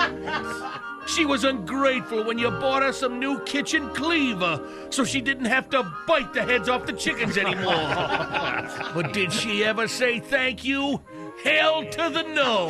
She 1.06 1.26
was 1.26 1.44
ungrateful 1.44 2.24
when 2.24 2.38
you 2.38 2.50
bought 2.50 2.82
her 2.82 2.92
some 2.92 3.18
new 3.18 3.38
kitchen 3.40 3.88
cleaver 3.90 4.60
so 4.90 5.04
she 5.04 5.20
didn't 5.20 5.44
have 5.46 5.68
to 5.70 5.82
bite 6.06 6.32
the 6.32 6.42
heads 6.42 6.68
off 6.68 6.86
the 6.86 6.92
chickens 6.92 7.36
anymore. 7.36 7.74
but 8.94 9.12
did 9.12 9.32
she 9.32 9.64
ever 9.64 9.86
say 9.86 10.20
thank 10.20 10.64
you? 10.64 11.00
Hell 11.42 11.84
to 11.84 12.10
the 12.10 12.22
no. 12.22 12.68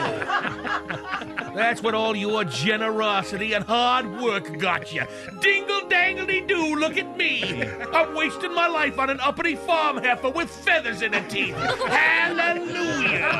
That's 1.54 1.82
what 1.82 1.94
all 1.94 2.16
your 2.16 2.44
generosity 2.44 3.52
and 3.52 3.64
hard 3.64 4.20
work 4.20 4.58
got 4.58 4.92
you. 4.92 5.02
Dingle 5.40 5.88
dangledy 5.88 6.40
doo, 6.40 6.74
look 6.74 6.96
at 6.96 7.16
me. 7.16 7.62
I'm 7.92 8.14
wasting 8.14 8.54
my 8.54 8.66
life 8.66 8.98
on 8.98 9.10
an 9.10 9.20
uppity 9.20 9.54
farm 9.54 9.98
heifer 9.98 10.30
with 10.30 10.50
feathers 10.50 11.02
in 11.02 11.12
her 11.12 11.28
teeth. 11.28 11.54
Hallelujah. 11.54 13.30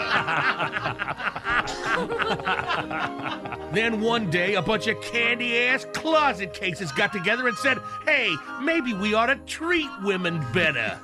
then 3.73 4.01
one 4.01 4.31
day, 4.31 4.55
a 4.55 4.63
bunch 4.63 4.87
of 4.87 5.01
candy 5.01 5.59
ass 5.59 5.85
closet 5.93 6.55
cases 6.55 6.93
got 6.93 7.13
together 7.13 7.49
and 7.49 7.57
said, 7.57 7.79
hey, 8.05 8.35
maybe 8.63 8.95
we 8.95 9.15
ought 9.15 9.27
to 9.27 9.37
treat 9.47 9.91
women 10.03 10.45
better. 10.53 11.01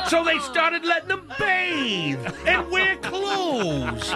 so 0.09 0.25
they 0.25 0.39
started 0.41 0.85
letting 0.85 1.09
them 1.09 1.29
bathe 1.39 2.19
and 2.47 2.71
wear 2.71 2.97
clothes. 2.97 4.15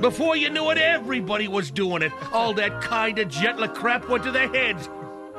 Before 0.00 0.36
you 0.36 0.50
knew 0.50 0.70
it, 0.70 0.78
everybody 0.78 1.48
was 1.48 1.70
doing 1.70 2.02
it. 2.02 2.12
All 2.32 2.52
that 2.54 2.80
kind 2.80 3.18
of 3.18 3.28
gentler 3.28 3.68
crap 3.68 4.08
went 4.08 4.24
to 4.24 4.30
their 4.30 4.48
heads. 4.48 4.88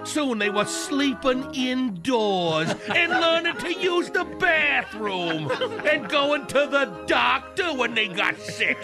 Soon 0.04 0.38
they 0.38 0.50
were 0.50 0.66
sleeping 0.66 1.54
indoors 1.54 2.70
and 2.94 3.12
learning 3.12 3.58
to 3.58 3.74
use 3.74 4.10
the 4.10 4.26
bathroom 4.40 5.50
and 5.86 6.10
going 6.10 6.46
to 6.48 6.68
the 6.68 7.04
doctor 7.08 7.74
when 7.74 7.96
they 7.96 8.08
got 8.08 8.38
sick. 8.38 8.78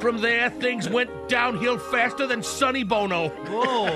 From 0.00 0.18
there, 0.20 0.50
things 0.50 0.88
went 0.88 1.28
downhill 1.28 1.78
faster 1.78 2.26
than 2.26 2.42
Sonny 2.42 2.84
Bono. 2.84 3.28
Whoa. 3.28 3.86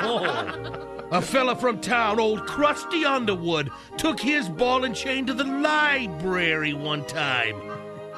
Whoa. 0.00 0.86
A 1.12 1.22
fella 1.22 1.54
from 1.54 1.80
town, 1.80 2.18
old 2.18 2.46
Crusty 2.46 3.04
Underwood, 3.04 3.70
took 3.96 4.18
his 4.18 4.48
ball 4.48 4.84
and 4.84 4.94
chain 4.94 5.24
to 5.26 5.34
the 5.34 5.44
library 5.44 6.74
one 6.74 7.04
time. 7.04 7.54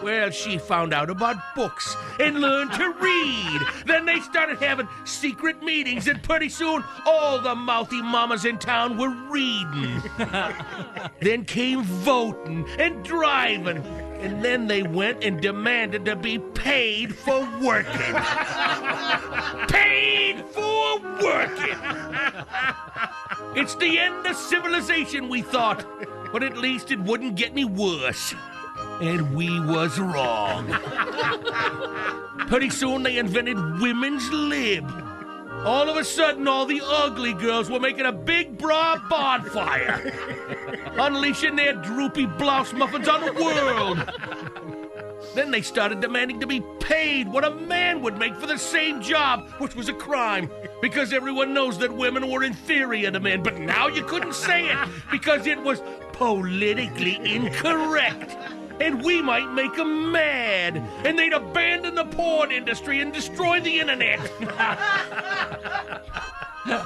Well, 0.03 0.31
she 0.31 0.59
found 0.59 0.95
out 0.95 1.11
about 1.11 1.37
books 1.55 1.97
and 2.21 2.41
learned 2.41 2.73
to 2.73 2.93
read. 2.93 3.61
Then 3.87 4.07
they 4.07 4.21
started 4.21 4.59
having 4.59 4.89
secret 5.05 5.63
meetings, 5.63 6.07
and 6.07 6.23
pretty 6.23 6.49
soon 6.49 6.85
all 7.05 7.41
the 7.41 7.55
mouthy 7.55 8.01
mamas 8.01 8.45
in 8.45 8.59
town 8.59 8.97
were 8.97 9.11
reading. 9.31 10.03
then 11.21 11.45
came 11.45 11.83
voting 11.83 12.67
and 12.79 13.05
driving. 13.05 13.79
And 14.21 14.45
then 14.45 14.67
they 14.67 14.83
went 14.83 15.23
and 15.23 15.41
demanded 15.41 16.05
to 16.07 16.17
be 16.17 16.39
paid 16.39 17.15
for 17.15 17.41
working. 17.61 18.15
paid 19.69 20.45
for 20.51 21.01
working! 21.23 21.79
It's 23.55 23.75
the 23.77 23.99
end 23.99 24.27
of 24.27 24.37
civilization, 24.37 25.29
we 25.29 25.43
thought. 25.43 25.85
But 26.33 26.43
at 26.43 26.59
least 26.59 26.91
it 26.91 27.01
wouldn't 27.01 27.37
get 27.37 27.53
any 27.53 27.65
worse. 27.65 28.35
And 29.01 29.35
we 29.35 29.61
was 29.61 29.99
wrong. 29.99 30.67
Pretty 32.49 32.71
soon 32.71 33.03
they 33.03 33.19
invented 33.19 33.81
women's 33.81 34.29
lib. 34.31 34.91
All 35.65 35.89
of 35.89 35.97
a 35.97 36.05
sudden, 36.05 36.47
all 36.47 36.67
the 36.67 36.81
ugly 36.85 37.33
girls 37.33 37.69
were 37.69 37.81
making 37.81 38.07
a 38.07 38.13
big 38.13 38.57
bra 38.59 38.97
bonfire, 39.09 40.13
unleashing 40.95 41.57
their 41.57 41.75
droopy 41.75 42.27
blouse 42.27 42.73
muffins 42.73 43.09
on 43.09 43.25
the 43.25 43.33
world. 43.33 43.99
Then 45.35 45.51
they 45.51 45.63
started 45.63 46.01
demanding 46.01 46.41
to 46.41 46.47
be 46.47 46.63
paid 46.81 47.29
what 47.29 47.45
a 47.45 47.51
man 47.51 48.03
would 48.03 48.19
make 48.19 48.37
for 48.37 48.47
the 48.47 48.57
same 48.57 49.03
job, 49.03 49.51
which 49.59 49.75
was 49.75 49.89
a 49.89 49.93
crime, 49.93 50.51
because 50.81 51.13
everyone 51.13 51.53
knows 51.53 51.77
that 51.79 51.95
women 51.95 52.31
were 52.31 52.45
inferior 52.45 53.11
to 53.11 53.21
men. 53.21 53.43
But 53.43 53.59
now 53.59 53.89
you 53.89 54.05
couldn't 54.05 54.35
say 54.35 54.69
it 54.69 54.79
because 55.11 55.47
it 55.47 55.61
was 55.63 55.83
politically 56.13 57.17
incorrect. 57.25 58.37
And 58.81 59.03
we 59.03 59.21
might 59.21 59.53
make 59.53 59.75
them 59.75 60.13
mad, 60.13 60.77
and 61.05 61.19
they'd 61.19 61.33
abandon 61.33 61.95
the 61.95 62.05
porn 62.05 62.53
industry 62.53 63.01
and 63.01 63.13
destroy 63.13 63.61
the 63.61 63.81
internet. 63.81 64.21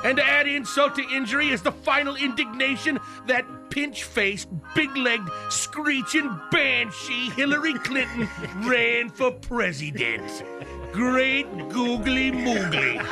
And 0.04 0.16
to 0.16 0.24
add 0.24 0.46
insult 0.46 0.94
to 0.96 1.02
injury 1.02 1.48
is 1.48 1.62
the 1.62 1.72
final 1.72 2.14
indignation 2.14 3.00
that 3.26 3.44
pinch 3.70 4.04
faced, 4.04 4.48
big 4.74 4.96
legged, 4.96 5.28
screeching 5.48 6.38
banshee 6.52 7.30
Hillary 7.30 7.74
Clinton 7.74 8.28
ran 8.68 9.08
for 9.08 9.32
president. 9.32 10.44
Great 10.92 11.46
googly 11.70 12.30
moogly. 12.30 13.02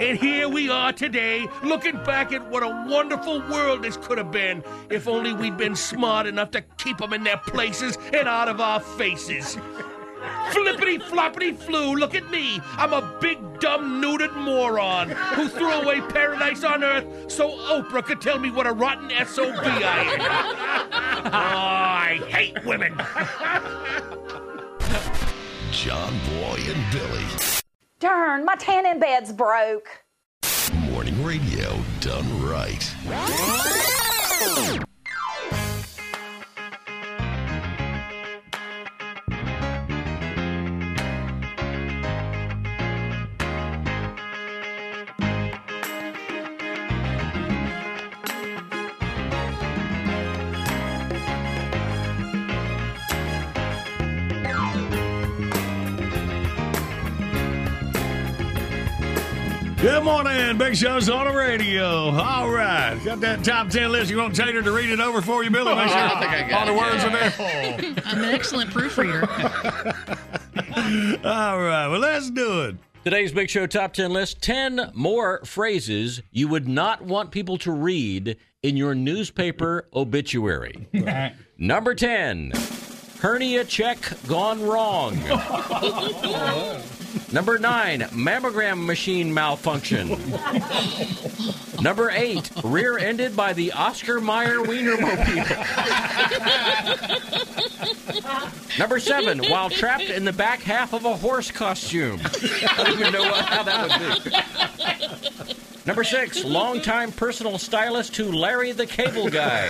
And 0.00 0.18
here 0.18 0.46
we 0.46 0.68
are 0.68 0.92
today, 0.92 1.48
looking 1.62 1.96
back 2.04 2.32
at 2.32 2.46
what 2.50 2.62
a 2.62 2.86
wonderful 2.88 3.40
world 3.48 3.82
this 3.82 3.96
could 3.96 4.18
have 4.18 4.30
been 4.30 4.62
if 4.90 5.08
only 5.08 5.32
we'd 5.32 5.56
been 5.56 5.74
smart 5.74 6.26
enough 6.26 6.50
to 6.50 6.60
keep 6.76 6.98
them 6.98 7.14
in 7.14 7.24
their 7.24 7.38
places 7.38 7.96
and 8.12 8.28
out 8.28 8.48
of 8.48 8.60
our 8.60 8.78
faces. 8.80 9.56
Flippity 10.50 10.98
floppity 10.98 11.56
flu, 11.56 11.94
look 11.94 12.14
at 12.14 12.30
me. 12.30 12.60
I'm 12.76 12.92
a 12.92 13.00
big, 13.20 13.38
dumb, 13.58 14.02
nuded 14.02 14.34
moron 14.36 15.10
who 15.10 15.48
threw 15.48 15.70
away 15.70 16.02
paradise 16.02 16.62
on 16.62 16.84
earth 16.84 17.30
so 17.30 17.50
Oprah 17.50 18.04
could 18.04 18.20
tell 18.20 18.38
me 18.38 18.50
what 18.50 18.66
a 18.66 18.72
rotten 18.72 19.10
SOB 19.26 19.54
I 19.56 20.16
am. 20.18 20.20
oh, 21.26 21.30
I 21.32 22.20
hate 22.28 22.62
women. 22.66 23.00
John 25.72 26.12
Boy 26.28 26.58
and 26.68 26.92
Billy. 26.92 27.24
Darn, 27.98 28.44
my 28.44 28.54
tanning 28.56 29.00
bed's 29.00 29.32
broke. 29.32 29.88
Morning 30.90 31.24
radio 31.24 31.82
done 32.00 32.42
right. 32.44 32.94
Good 59.82 60.04
morning, 60.04 60.56
Big 60.58 60.76
Show's 60.76 61.10
on 61.10 61.26
the 61.26 61.32
radio. 61.32 62.10
All 62.10 62.48
right, 62.48 62.96
got 63.04 63.18
that 63.18 63.42
top 63.42 63.68
ten 63.68 63.90
list. 63.90 64.12
You 64.12 64.18
want 64.18 64.36
Tater 64.36 64.62
to 64.62 64.70
read 64.70 64.90
it 64.90 65.00
over 65.00 65.20
for 65.20 65.42
you, 65.42 65.50
Billy? 65.50 65.74
Make 65.74 65.88
sure 65.88 65.98
I 65.98 66.20
think 66.20 66.30
I 66.30 66.48
got 66.48 66.68
all 66.68 66.74
the 66.74 66.80
words 66.80 67.02
yeah. 67.02 67.08
are 67.08 67.80
there. 67.80 67.94
I'm 68.04 68.22
an 68.22 68.32
excellent 68.32 68.70
proofreader. 68.70 69.22
All 71.24 71.60
right, 71.60 71.88
well, 71.88 71.98
let's 71.98 72.30
do 72.30 72.60
it. 72.60 72.76
Today's 73.02 73.32
Big 73.32 73.50
Show 73.50 73.66
Top 73.66 73.92
10 73.92 74.12
list 74.12 74.40
10 74.40 74.92
more 74.94 75.40
phrases 75.44 76.22
you 76.30 76.46
would 76.46 76.68
not 76.68 77.02
want 77.02 77.32
people 77.32 77.58
to 77.58 77.72
read 77.72 78.36
in 78.62 78.76
your 78.76 78.94
newspaper 78.94 79.88
obituary. 79.92 80.86
Number 81.58 81.96
10, 81.96 82.52
hernia 83.18 83.64
check 83.64 83.98
gone 84.28 84.62
wrong. 84.62 85.18
Number 87.32 87.58
9, 87.58 88.00
mammogram 88.00 88.84
machine 88.86 89.32
malfunction. 89.32 90.08
Number 91.82 92.10
8, 92.10 92.50
rear 92.64 92.98
ended 92.98 93.36
by 93.36 93.52
the 93.52 93.72
Oscar 93.72 94.20
Mayer 94.20 94.58
Wienermobile. 94.60 95.48
Number 98.78 99.00
7, 99.00 99.44
while 99.50 99.68
trapped 99.68 100.04
in 100.04 100.24
the 100.24 100.32
back 100.32 100.60
half 100.60 100.92
of 100.92 101.04
a 101.04 101.16
horse 101.16 101.50
costume. 101.50 102.20
I 102.22 102.84
don't 102.84 103.00
even 103.00 103.12
know 103.12 103.22
what, 103.22 103.44
how 103.44 103.62
that 103.64 104.24
would 104.24 104.24
be. 104.24 104.30
Number 105.84 106.04
6, 106.04 106.44
longtime 106.44 107.12
personal 107.12 107.58
stylist 107.58 108.14
to 108.14 108.30
Larry 108.30 108.72
the 108.72 108.86
Cable 108.86 109.28
Guy. 109.28 109.68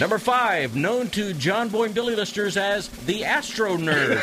Number 0.00 0.18
five, 0.18 0.74
known 0.74 1.08
to 1.10 1.34
John 1.34 1.68
Boy 1.68 1.84
and 1.84 1.94
Billy 1.94 2.16
listeners 2.16 2.56
as 2.56 2.88
the 3.06 3.24
Astro 3.24 3.76
Nerd. 3.76 4.18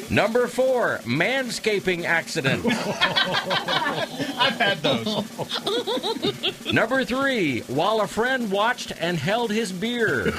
Number 0.10 0.46
four, 0.48 0.98
manscaping 1.04 2.04
accident. 2.04 2.64
I've 2.66 4.58
had 4.58 4.78
those. 4.82 5.24
Number 6.72 7.04
three, 7.04 7.60
while 7.60 8.00
a 8.00 8.06
friend 8.06 8.50
watched 8.50 8.92
and 8.98 9.16
held 9.16 9.52
his 9.52 9.70
beer. 9.72 10.32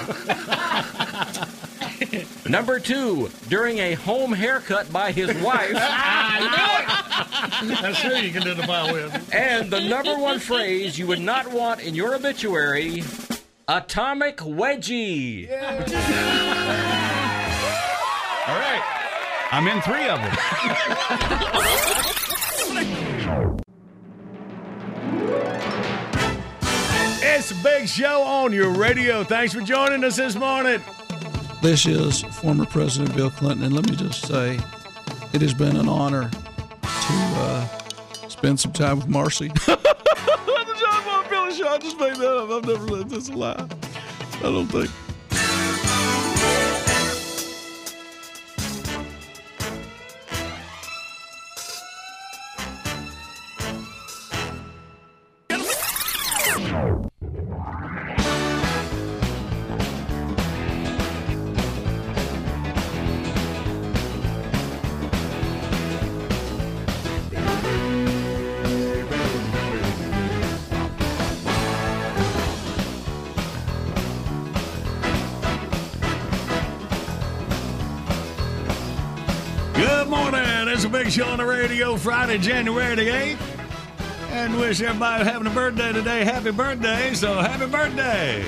Number 2.52 2.80
two, 2.82 3.30
during 3.48 3.78
a 3.78 3.94
home 3.94 4.34
haircut 4.34 4.92
by 4.92 5.14
his 5.14 5.34
wife. 5.42 5.72
I 5.74 7.62
knew 7.62 7.70
it. 7.72 7.82
That's 7.82 8.02
who 8.02 8.14
you 8.16 8.32
can 8.32 8.42
identify 8.42 8.92
with. 8.92 9.34
And 9.34 9.72
the 9.72 9.80
number 9.80 10.18
one 10.18 10.38
phrase 10.38 11.00
you 11.00 11.08
would 11.08 11.22
not 11.22 11.50
want 11.50 11.80
in 11.80 11.96
your 11.96 12.14
obituary 12.14 13.04
Atomic 13.70 14.40
Wedgie. 14.40 15.50
All 15.50 15.58
right. 18.60 18.84
I'm 19.54 19.70
in 19.70 19.82
three 19.82 20.10
of 20.10 20.20
them. 20.20 20.38
It's 27.24 27.52
a 27.52 27.56
big 27.64 27.88
show 27.88 28.24
on 28.24 28.52
your 28.52 28.72
radio. 28.72 29.24
Thanks 29.24 29.54
for 29.54 29.62
joining 29.62 30.04
us 30.04 30.18
this 30.18 30.36
morning. 30.36 30.82
This 31.62 31.86
is 31.86 32.22
former 32.24 32.66
President 32.66 33.16
Bill 33.16 33.30
Clinton, 33.30 33.64
and 33.66 33.76
let 33.76 33.88
me 33.88 33.96
just 33.96 34.26
say, 34.26 34.60
it 35.32 35.42
has 35.42 35.54
been 35.54 35.76
an 35.78 35.88
honor 35.88 36.28
to 36.32 37.14
uh, 37.14 37.68
spend 38.30 38.60
some 38.60 38.72
time 38.72 38.98
with 38.98 39.08
Marcy. 39.08 39.48
the 39.68 40.76
John 40.80 41.04
Boy 41.04 41.30
Billy 41.30 41.54
Show. 41.54 41.68
I 41.68 41.78
just 41.78 42.00
made 42.00 42.16
that 42.16 42.36
up. 42.36 42.50
I've 42.50 42.66
never 42.66 42.84
lived 42.84 43.12
this 43.12 43.30
alive. 43.30 43.72
I 44.40 44.42
don't 44.42 44.66
think. 44.66 44.90
On 81.20 81.38
the 81.38 81.46
radio 81.46 81.98
Friday, 81.98 82.38
January 82.38 82.96
the 82.96 83.08
8th. 83.10 83.38
And 84.32 84.58
wish 84.58 84.80
everybody 84.82 85.26
having 85.26 85.46
a 85.46 85.50
birthday 85.54 85.92
today. 85.92 86.24
Happy 86.24 86.52
birthday. 86.52 87.14
So 87.14 87.34
happy 87.42 87.66
birthday. 87.70 88.46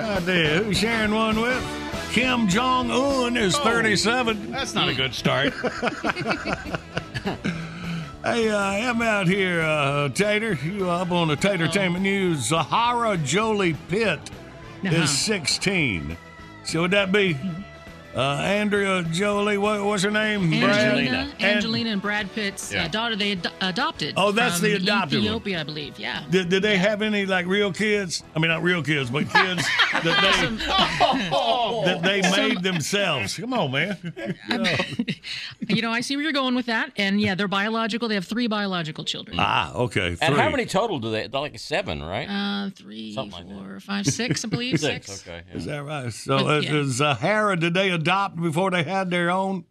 Idea. 0.00 0.62
Who's 0.62 0.78
sharing 0.78 1.12
one 1.14 1.38
with? 1.40 1.62
Kim 2.12 2.48
Jong 2.48 2.90
Un 2.90 3.36
is 3.36 3.54
37. 3.58 4.50
That's 4.50 4.72
not 4.74 4.88
a 4.88 4.94
good 4.94 5.14
start. 5.14 5.52
Hey, 8.24 8.48
uh, 8.50 8.58
I'm 8.58 9.00
out 9.02 9.28
here, 9.28 9.60
uh, 9.60 10.08
Tater. 10.08 10.54
You 10.54 10.90
up 10.90 11.12
on 11.12 11.28
the 11.28 11.36
Tatertainment 11.36 12.00
News. 12.00 12.48
Zahara 12.48 13.16
Jolie 13.18 13.74
Pitt 13.88 14.18
Uh-huh. 14.84 14.88
is 15.02 15.10
16. 15.16 16.16
So 16.64 16.80
would 16.82 16.90
that 16.90 17.12
be 17.12 17.36
uh, 18.16 18.20
Andrea 18.42 19.02
Jolie? 19.12 19.58
What, 19.58 19.84
what's 19.84 20.02
her 20.02 20.10
name? 20.10 20.52
Angelina, 20.52 21.10
Brad? 21.10 21.40
An- 21.40 21.56
Angelina 21.56 21.90
and 21.90 22.02
Brad 22.02 22.32
Pitt's 22.34 22.72
Yeah. 22.72 22.84
uh, 22.84 22.88
daughter 22.88 23.14
they 23.16 23.32
ad- 23.32 23.52
adopted. 23.60 24.14
Oh, 24.16 24.32
that's 24.32 24.58
the 24.60 24.74
adopted 24.74 25.18
one. 25.18 25.24
Ethiopia, 25.26 25.60
I 25.60 25.64
believe. 25.64 25.98
Yeah. 25.98 26.24
Did, 26.30 26.48
did 26.48 26.62
they 26.62 26.76
have 26.78 27.02
any 27.02 27.26
like 27.26 27.46
real 27.46 27.72
kids? 27.72 28.22
I 28.34 28.38
mean, 28.38 28.50
not 28.50 28.62
real 28.62 28.82
kids, 28.82 29.10
but 29.10 29.24
kids 29.30 29.62
that 29.92 30.02
they 30.02 30.56
that 31.84 32.00
they 32.02 32.22
made 32.36 32.62
themselves. 32.62 33.36
Come 33.36 33.52
on, 33.54 33.70
man. 33.72 33.96
You 34.48 34.58
know. 34.58 34.74
you 35.68 35.82
know, 35.82 35.90
I 35.90 36.00
see 36.00 36.16
where 36.16 36.22
you're 36.22 36.32
going 36.32 36.54
with 36.54 36.66
that, 36.66 36.92
and 36.96 37.20
yeah, 37.20 37.34
they're 37.34 37.48
biological. 37.48 38.08
They 38.08 38.14
have 38.14 38.24
three 38.26 38.46
biological 38.46 39.04
children. 39.04 39.36
Ah, 39.40 39.72
okay. 39.74 40.16
And 40.20 40.34
how 40.34 40.48
many 40.50 40.66
total 40.66 40.98
do 40.98 41.10
they? 41.10 41.26
They're 41.26 41.40
like 41.40 41.58
seven, 41.58 42.02
right? 42.02 42.26
Uh, 42.28 42.70
three, 42.70 43.12
Something 43.12 43.48
like 43.48 43.58
four, 43.58 43.80
five, 43.80 44.06
six, 44.06 44.44
I 44.44 44.48
believe. 44.48 44.78
Six, 44.80 45.06
six. 45.06 45.26
okay. 45.28 45.42
Is 45.52 45.64
that 45.66 45.84
right? 45.84 46.12
So, 46.12 46.38
But, 46.38 46.46
uh, 46.46 46.60
yeah. 46.60 46.82
Zahara, 46.86 47.56
did 47.56 47.74
they 47.74 47.90
adopt 48.06 48.36
before 48.40 48.70
they 48.70 48.82
had 48.82 49.10
their 49.10 49.30
own? 49.30 49.64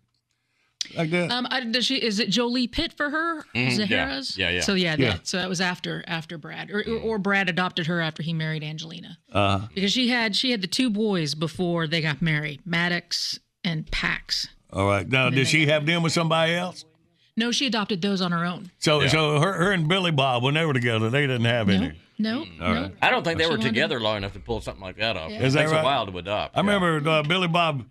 Like 0.96 1.10
that? 1.12 1.32
Um, 1.32 1.48
I, 1.50 1.62
does 1.62 1.86
she? 1.86 1.96
Is 1.96 2.20
it 2.20 2.30
Jolie 2.30 2.68
Pitt 2.68 2.94
for 2.94 3.10
her? 3.10 3.42
Mhm, 3.56 3.80
yeah. 3.80 3.88
Zahara's? 3.88 4.38
Yeah, 4.38 4.50
yeah. 4.52 4.62
So 4.62 4.76
yeah, 4.76 4.96
Yeah. 5.00 5.12
That, 5.14 5.28
so 5.28 5.38
that 5.38 5.50
was 5.50 5.60
after 5.60 6.04
after 6.06 6.38
Brad, 6.38 6.70
or, 6.70 6.84
or 6.88 7.00
or 7.00 7.18
Brad 7.18 7.50
adopted 7.50 7.88
her 7.88 8.00
after 8.02 8.22
he 8.22 8.34
married 8.34 8.64
Angelina, 8.64 9.18
Uh, 9.32 9.68
because 9.74 9.92
she 9.92 10.10
had 10.10 10.36
she 10.36 10.52
had 10.52 10.62
the 10.62 10.68
two 10.68 10.90
boys 10.92 11.34
before 11.34 11.88
they 11.88 12.02
got 12.02 12.22
married, 12.22 12.62
Maddox 12.66 13.40
and 13.64 13.90
Pax. 13.90 14.48
all 14.72 14.86
right. 14.86 15.08
Now, 15.10 15.30
did 15.32 15.48
she 15.48 15.66
have 15.68 15.88
them 15.88 16.04
with 16.04 16.14
somebody 16.14 16.54
else? 16.54 16.86
No, 17.36 17.52
she 17.52 17.66
adopted 17.66 18.02
those 18.02 18.22
on 18.22 18.32
her 18.32 18.46
own. 18.46 18.70
So, 18.78 19.06
so 19.08 19.40
her, 19.42 19.52
her 19.54 19.72
and 19.74 19.88
Billy 19.90 20.12
Bob, 20.12 20.42
when 20.44 20.54
they 20.54 20.66
were 20.66 20.72
together, 20.74 21.10
they 21.10 21.22
didn't 21.28 21.46
have 21.46 21.68
any. 21.68 21.94
No, 22.18 22.46
All 22.62 22.74
right. 22.74 22.94
I 23.02 23.10
don't 23.10 23.24
think 23.26 23.40
they 23.40 23.44
She 23.44 23.50
were 23.50 23.58
wanted- 23.58 23.70
together 23.70 24.00
long 24.00 24.18
enough 24.18 24.32
to 24.34 24.40
pull 24.40 24.62
something 24.62 24.82
like 24.84 24.96
that 24.98 25.18
off. 25.18 25.32
Yeah. 25.32 25.40
It 25.40 25.46
Is 25.46 25.54
that 25.54 25.62
takes 25.62 25.72
right? 25.74 25.82
a 25.82 25.84
while 25.84 26.06
to 26.06 26.18
adopt. 26.18 26.56
I 26.56 26.62
remember 26.62 27.10
uh, 27.10 27.24
Billy 27.24 27.50
Bob 27.50 27.84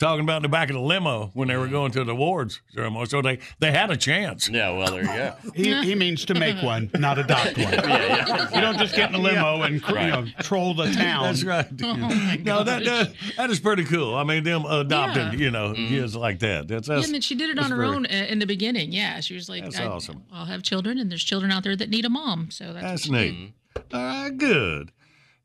talking 0.00 0.24
about 0.24 0.36
in 0.38 0.42
the 0.42 0.48
back 0.48 0.70
of 0.70 0.74
the 0.74 0.80
limo 0.80 1.30
when 1.34 1.46
they 1.48 1.56
were 1.56 1.68
going 1.68 1.92
to 1.92 2.02
the 2.02 2.12
awards 2.12 2.60
ceremony. 2.74 3.06
So 3.06 3.22
they, 3.22 3.38
they 3.60 3.70
had 3.70 3.90
a 3.90 3.96
chance. 3.96 4.48
Yeah, 4.48 4.76
well, 4.76 4.90
there 4.90 5.02
you 5.02 5.06
go. 5.06 5.34
He, 5.54 5.74
he 5.82 5.94
means 5.94 6.24
to 6.24 6.34
make 6.34 6.60
one, 6.62 6.90
not 6.94 7.18
adopt 7.18 7.58
one. 7.58 7.72
yeah. 7.72 8.48
You 8.54 8.60
don't 8.60 8.78
just 8.78 8.96
get 8.96 9.10
in 9.10 9.14
a 9.14 9.18
limo 9.18 9.62
and 9.62 9.80
you 9.82 9.94
know, 9.94 10.26
troll 10.40 10.74
the 10.74 10.84
town. 10.92 11.24
That's 11.24 11.44
right. 11.44 11.66
Oh 11.82 11.94
No, 12.42 12.64
that, 12.64 12.84
that 12.84 13.12
that 13.36 13.50
is 13.50 13.60
pretty 13.60 13.84
cool. 13.84 14.14
I 14.14 14.24
mean, 14.24 14.42
them 14.42 14.64
adopting, 14.64 15.32
Yeah. 15.38 15.44
you 15.44 15.50
know, 15.50 15.74
kids 15.74 16.16
like 16.16 16.38
that. 16.40 16.66
That's, 16.66 16.88
that's 16.88 17.00
yeah, 17.00 17.04
and 17.04 17.14
then 17.14 17.20
she 17.20 17.34
did 17.34 17.50
it 17.50 17.58
on 17.58 17.70
her 17.70 17.76
very- 17.76 17.88
own 17.88 18.06
uh, 18.06 18.26
in 18.28 18.38
the 18.38 18.46
beginning. 18.46 18.92
Yeah, 18.92 19.20
she 19.20 19.34
was 19.34 19.48
like, 19.48 19.64
That's 19.64 19.78
I, 19.78 19.86
awesome. 19.86 20.24
I'll 20.32 20.46
have 20.46 20.62
children, 20.62 20.98
and 20.98 21.10
there's 21.10 21.22
children 21.24 21.52
out 21.52 21.62
there 21.62 21.76
that 21.76 21.90
need 21.90 22.04
a 22.06 22.10
mom. 22.10 22.50
So 22.50 22.72
that's, 22.72 22.82
That's 22.84 23.08
what 23.08 23.20
she 23.20 23.30
neat. 23.30 23.52
All 23.92 24.00
right, 24.00 24.36
good. 24.36 24.92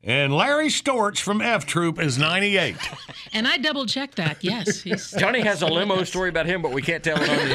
And 0.02 0.32
Larry 0.34 0.68
Storch 0.68 1.18
from 1.20 1.40
F 1.40 1.66
Troop 1.66 2.00
is 2.00 2.18
98. 2.18 2.76
And 3.32 3.46
I 3.46 3.58
double 3.58 3.84
checked 3.84 4.16
that. 4.16 4.42
Yes, 4.42 4.80
he's, 4.80 5.10
Johnny 5.18 5.42
has 5.42 5.60
a 5.60 5.66
limo 5.66 6.04
story 6.04 6.30
about 6.30 6.46
him, 6.46 6.62
but 6.62 6.72
we 6.72 6.80
can't 6.80 7.04
tell 7.04 7.18
it 7.20 7.28
on 7.28 7.36
the 7.36 7.54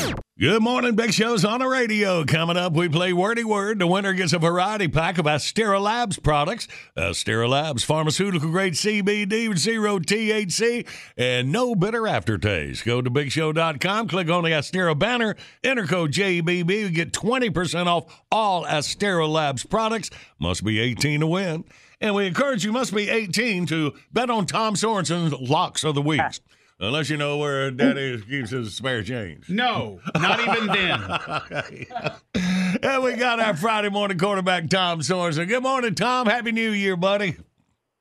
air. 0.00 0.14
Good 0.40 0.62
morning, 0.62 0.94
Big 0.94 1.12
Show's 1.12 1.44
on 1.44 1.60
the 1.60 1.66
radio. 1.66 2.24
Coming 2.24 2.56
up, 2.56 2.72
we 2.72 2.88
play 2.88 3.12
Wordy 3.12 3.44
Word. 3.44 3.78
The 3.78 3.86
winner 3.86 4.14
gets 4.14 4.32
a 4.32 4.38
variety 4.38 4.88
pack 4.88 5.18
of 5.18 5.26
Astera 5.26 5.78
Labs 5.78 6.18
products. 6.18 6.66
Astera 6.96 7.46
Labs, 7.46 7.84
pharmaceutical 7.84 8.48
grade 8.48 8.72
CBD 8.72 9.50
with 9.50 9.58
zero 9.58 9.98
THC 9.98 10.88
and 11.18 11.52
no 11.52 11.74
bitter 11.74 12.08
aftertaste. 12.08 12.86
Go 12.86 13.02
to 13.02 13.10
BigShow.com, 13.10 14.08
click 14.08 14.30
on 14.30 14.42
the 14.44 14.48
Astera 14.48 14.98
banner, 14.98 15.36
enter 15.62 15.86
code 15.86 16.12
JBB, 16.12 16.70
you 16.70 16.88
get 16.88 17.12
20% 17.12 17.84
off 17.84 18.22
all 18.32 18.64
Astera 18.64 19.28
Labs 19.28 19.66
products. 19.66 20.08
Must 20.38 20.64
be 20.64 20.80
18 20.80 21.20
to 21.20 21.26
win. 21.26 21.64
And 22.00 22.14
we 22.14 22.26
encourage 22.26 22.64
you, 22.64 22.72
must 22.72 22.94
be 22.94 23.10
18 23.10 23.66
to 23.66 23.92
bet 24.10 24.30
on 24.30 24.46
Tom 24.46 24.74
Sorensen's 24.74 25.34
Locks 25.34 25.84
of 25.84 25.94
the 25.94 26.00
Weeks. 26.00 26.40
Unless 26.82 27.10
you 27.10 27.18
know 27.18 27.36
where 27.36 27.70
Daddy 27.70 28.18
keeps 28.22 28.50
his 28.50 28.74
spare 28.74 29.02
change. 29.02 29.50
No, 29.50 30.00
not 30.14 30.40
even 30.40 30.66
then. 30.66 32.12
And 32.82 33.02
we 33.02 33.14
got 33.14 33.40
our 33.40 33.54
Friday 33.54 33.90
morning 33.90 34.16
quarterback, 34.16 34.70
Tom 34.70 35.00
Sorensen. 35.00 35.48
Good 35.48 35.62
morning, 35.62 35.94
Tom. 35.94 36.26
Happy 36.26 36.52
New 36.52 36.70
Year, 36.70 36.96
buddy. 36.96 37.36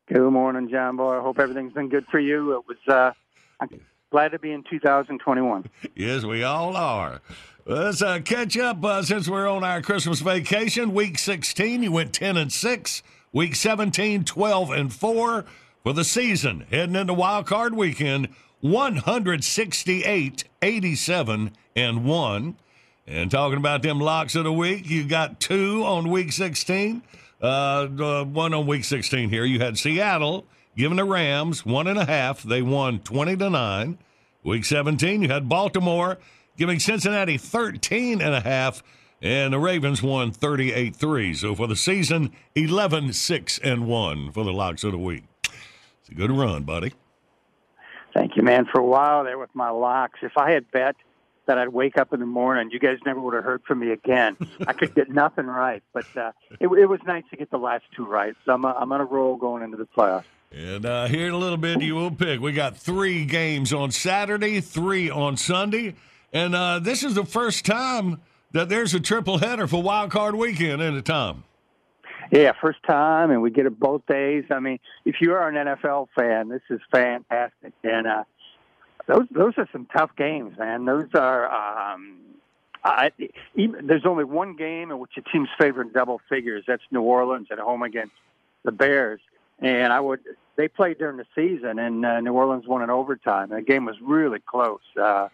Good 0.08 0.30
morning, 0.32 0.70
John 0.70 0.96
Boy. 0.96 1.18
I 1.18 1.22
hope 1.22 1.40
everything's 1.40 1.74
been 1.74 1.90
good 1.90 2.06
for 2.10 2.20
you. 2.20 2.56
It 2.56 2.64
was 2.68 2.78
uh, 2.88 3.12
I'm 3.60 3.82
glad 4.12 4.32
to 4.32 4.40
be 4.40 4.52
in 4.52 4.64
2021. 4.70 5.70
Yes, 5.96 6.24
we 6.24 6.44
all 6.44 6.78
are. 6.78 7.20
Let's 7.66 8.02
uh, 8.02 8.20
catch 8.24 8.58
up 8.58 8.84
uh, 8.86 9.04
since 9.04 9.28
we're 9.28 9.50
on 9.50 9.64
our 9.64 9.82
Christmas 9.82 10.22
vacation. 10.22 10.94
Week 10.94 11.18
16, 11.18 11.84
you 11.84 11.92
went 11.92 12.14
10 12.14 12.38
and 12.38 12.54
6. 12.54 13.04
Week 13.34 13.56
17, 13.56 14.24
12 14.24 14.72
and 14.72 14.94
4 14.94 15.46
for 15.84 15.94
the 15.94 16.04
season. 16.06 16.66
Heading 16.72 16.96
into 16.96 17.14
wild 17.14 17.46
card 17.48 17.76
weekend, 17.76 18.30
168, 18.62 20.44
87 20.62 21.52
and 21.76 22.06
1. 22.06 22.56
And 23.08 23.32
talking 23.32 23.58
about 23.58 23.82
them 23.82 24.00
locks 24.00 24.36
of 24.36 24.44
the 24.44 24.54
week, 24.54 24.90
you 24.90 25.08
got 25.08 25.40
two 25.40 25.84
on 25.84 26.10
week 26.10 26.32
16. 26.32 27.02
Uh, 27.42 27.88
one 27.88 28.54
on 28.54 28.68
week 28.68 28.84
16 28.84 29.30
here. 29.30 29.46
You 29.46 29.60
had 29.60 29.78
Seattle 29.78 30.46
giving 30.76 30.98
the 30.98 31.06
Rams 31.06 31.66
one 31.66 31.88
and 31.88 31.98
a 31.98 32.06
half. 32.06 32.44
They 32.44 32.62
won 32.62 33.00
20 33.00 33.38
to 33.38 33.50
9. 33.50 33.98
Week 34.44 34.64
17, 34.64 35.22
you 35.22 35.28
had 35.28 35.50
Baltimore 35.50 36.18
giving 36.58 36.80
Cincinnati 36.80 37.38
13 37.38 38.22
and 38.22 38.34
a 38.34 38.40
half, 38.40 38.82
and 39.22 39.54
the 39.54 39.60
Ravens 39.60 40.02
won 40.02 40.32
38 40.32 40.96
3. 40.96 41.34
So 41.34 41.56
for 41.56 41.68
the 41.68 41.76
season, 41.76 42.32
11 42.56 43.14
6 43.14 43.60
and 43.60 43.88
1 43.88 44.32
for 44.32 44.44
the 44.44 44.54
locks 44.54 44.84
of 44.84 44.92
the 44.92 44.98
week. 44.98 45.24
It's 45.44 46.10
a 46.10 46.14
good 46.14 46.32
run, 46.32 46.64
buddy. 46.64 46.94
Thank 48.14 48.36
you, 48.36 48.44
man. 48.44 48.66
For 48.66 48.80
a 48.80 48.86
while 48.86 49.24
there 49.24 49.38
with 49.38 49.54
my 49.54 49.70
locks, 49.70 50.20
if 50.22 50.38
I 50.38 50.52
had 50.52 50.72
bet 50.72 50.96
that 51.46 51.58
I'd 51.58 51.70
wake 51.70 51.98
up 51.98 52.14
in 52.14 52.20
the 52.20 52.26
morning, 52.26 52.70
you 52.72 52.80
guys 52.80 52.98
never 53.06 53.20
would 53.20 53.34
have 53.34 53.44
heard 53.44 53.64
from 53.64 53.80
me 53.80 53.92
again. 53.92 54.38
I 54.68 54.74
could 54.74 54.94
get 54.94 55.10
nothing 55.10 55.48
right, 55.48 55.82
but 55.94 56.06
uh, 56.16 56.32
it, 56.60 56.68
it 56.68 56.86
was 56.86 57.00
nice 57.06 57.24
to 57.32 57.38
get 57.38 57.50
the 57.50 57.58
last 57.58 57.86
two 57.96 58.06
right. 58.06 58.36
So 58.46 58.54
I'm, 58.54 58.66
uh, 58.66 58.74
I'm 58.74 58.92
on 58.92 59.02
a 59.02 59.06
roll 59.06 59.36
going 59.36 59.64
into 59.64 59.78
the 59.78 59.86
playoffs. 59.86 60.26
And 60.52 60.86
uh, 60.86 61.06
here 61.06 61.28
in 61.28 61.34
a 61.34 61.38
little 61.38 61.58
bit, 61.58 61.82
you 61.82 61.96
will 61.96 62.12
pick. 62.12 62.40
We 62.40 62.54
got 62.54 62.76
three 62.78 63.26
games 63.26 63.72
on 63.72 63.92
Saturday, 63.92 64.62
three 64.62 65.10
on 65.10 65.38
Sunday. 65.38 65.96
And 66.34 66.56
uh, 66.56 66.80
this 66.80 67.04
is 67.04 67.16
the 67.16 67.26
first 67.26 67.66
time 67.66 68.22
that 68.52 68.70
there's 68.70 68.94
a 68.94 69.00
triple 69.00 69.38
header 69.38 69.68
for 69.68 69.82
Wild 69.82 70.10
Card 70.12 70.36
Weekend, 70.36 70.82
isn't 70.82 70.98
it, 70.98 71.06
Tom? 71.06 71.44
Yeah, 72.32 72.52
first 72.62 72.80
time, 72.84 73.32
and 73.32 73.42
we 73.42 73.50
get 73.50 73.66
it 73.66 73.80
both 73.80 74.06
days. 74.06 74.46
I 74.52 74.60
mean, 74.60 74.80
if 75.04 75.16
you 75.20 75.34
are 75.34 75.50
an 75.50 75.56
NFL 75.56 76.10
fan, 76.16 76.50
this 76.50 76.62
is 76.70 76.80
fantastic, 76.92 77.74
and 77.84 78.06
uh, 78.06 78.24
those 79.08 79.26
those 79.32 79.54
are 79.58 79.68
some 79.72 79.88
tough 79.88 80.12
games, 80.16 80.58
man. 80.58 80.86
Those 80.86 81.08
are. 81.16 81.94
Um, 81.94 82.18
I, 82.82 83.12
even, 83.56 83.88
there's 83.88 84.06
only 84.06 84.24
one 84.24 84.56
game 84.56 84.92
in 84.92 85.00
which 85.00 85.12
a 85.18 85.22
team's 85.22 85.50
favored 85.60 85.92
double 85.92 86.22
figures. 86.30 86.64
That's 86.66 86.84
New 86.92 87.02
Orleans 87.02 87.48
at 87.52 87.60
home 87.60 87.84
against 87.84 88.14
the 88.64 88.72
Bears, 88.72 89.20
and 89.60 89.92
I 89.92 90.00
would. 90.00 90.20
They 90.56 90.68
played 90.68 91.00
during 91.00 91.18
the 91.18 91.26
season, 91.34 91.80
and 91.80 92.06
uh, 92.06 92.20
New 92.22 92.34
Orleans 92.34 92.68
won 92.68 92.84
in 92.84 92.92
overtime. 92.92 93.50
The 93.50 93.62
game 93.62 93.86
was 93.86 93.96
really 94.02 94.40
close, 94.40 94.82
uh, 95.02 95.30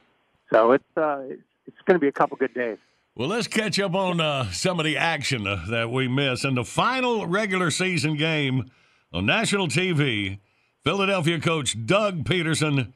so 0.51 0.71
it's 0.71 0.97
uh, 0.97 1.23
it's, 1.29 1.41
it's 1.67 1.77
going 1.85 1.95
to 1.95 1.99
be 1.99 2.07
a 2.07 2.13
couple 2.13 2.37
good 2.37 2.53
days. 2.53 2.77
Well, 3.17 3.29
let's 3.29 3.47
catch 3.47 3.79
up 3.79 3.95
on 3.95 4.19
uh, 4.19 4.51
some 4.51 4.77
of 4.77 4.83
the 4.83 4.97
action 4.97 5.47
uh, 5.47 5.63
that 5.69 5.89
we 5.89 6.09
missed. 6.09 6.43
In 6.43 6.55
the 6.55 6.65
final 6.65 7.25
regular 7.25 7.71
season 7.71 8.17
game 8.17 8.69
on 9.13 9.25
national 9.25 9.69
TV, 9.69 10.39
Philadelphia 10.83 11.39
coach 11.39 11.77
Doug 11.85 12.25
Pederson, 12.25 12.91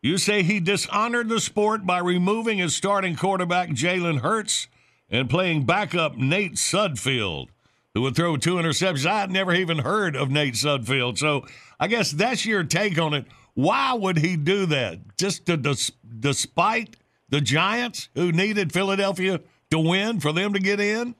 you 0.00 0.16
say 0.16 0.44
he 0.44 0.60
dishonored 0.60 1.28
the 1.28 1.40
sport 1.40 1.84
by 1.84 1.98
removing 1.98 2.58
his 2.58 2.76
starting 2.76 3.16
quarterback, 3.16 3.70
Jalen 3.70 4.20
Hurts, 4.20 4.68
and 5.10 5.28
playing 5.28 5.66
backup 5.66 6.16
Nate 6.16 6.54
Sudfeld, 6.54 7.48
who 7.94 8.02
would 8.02 8.14
throw 8.14 8.36
two 8.36 8.54
interceptions. 8.54 9.10
I'd 9.10 9.32
never 9.32 9.52
even 9.52 9.78
heard 9.78 10.14
of 10.14 10.30
Nate 10.30 10.54
Sudfeld. 10.54 11.18
So 11.18 11.46
I 11.80 11.88
guess 11.88 12.12
that's 12.12 12.46
your 12.46 12.62
take 12.62 12.96
on 12.96 13.12
it. 13.12 13.26
Why 13.54 13.92
would 13.92 14.18
he 14.18 14.36
do 14.36 14.66
that? 14.66 15.16
Just 15.18 15.46
to 15.46 15.56
dis- 15.56 15.90
despite 16.20 16.94
the 17.28 17.40
Giants 17.40 18.08
who 18.14 18.30
needed 18.30 18.72
Philadelphia 18.72 19.40
to 19.74 19.88
win 19.88 20.20
for 20.20 20.32
them 20.32 20.52
to 20.54 20.60
get 20.60 20.80
in? 20.80 21.14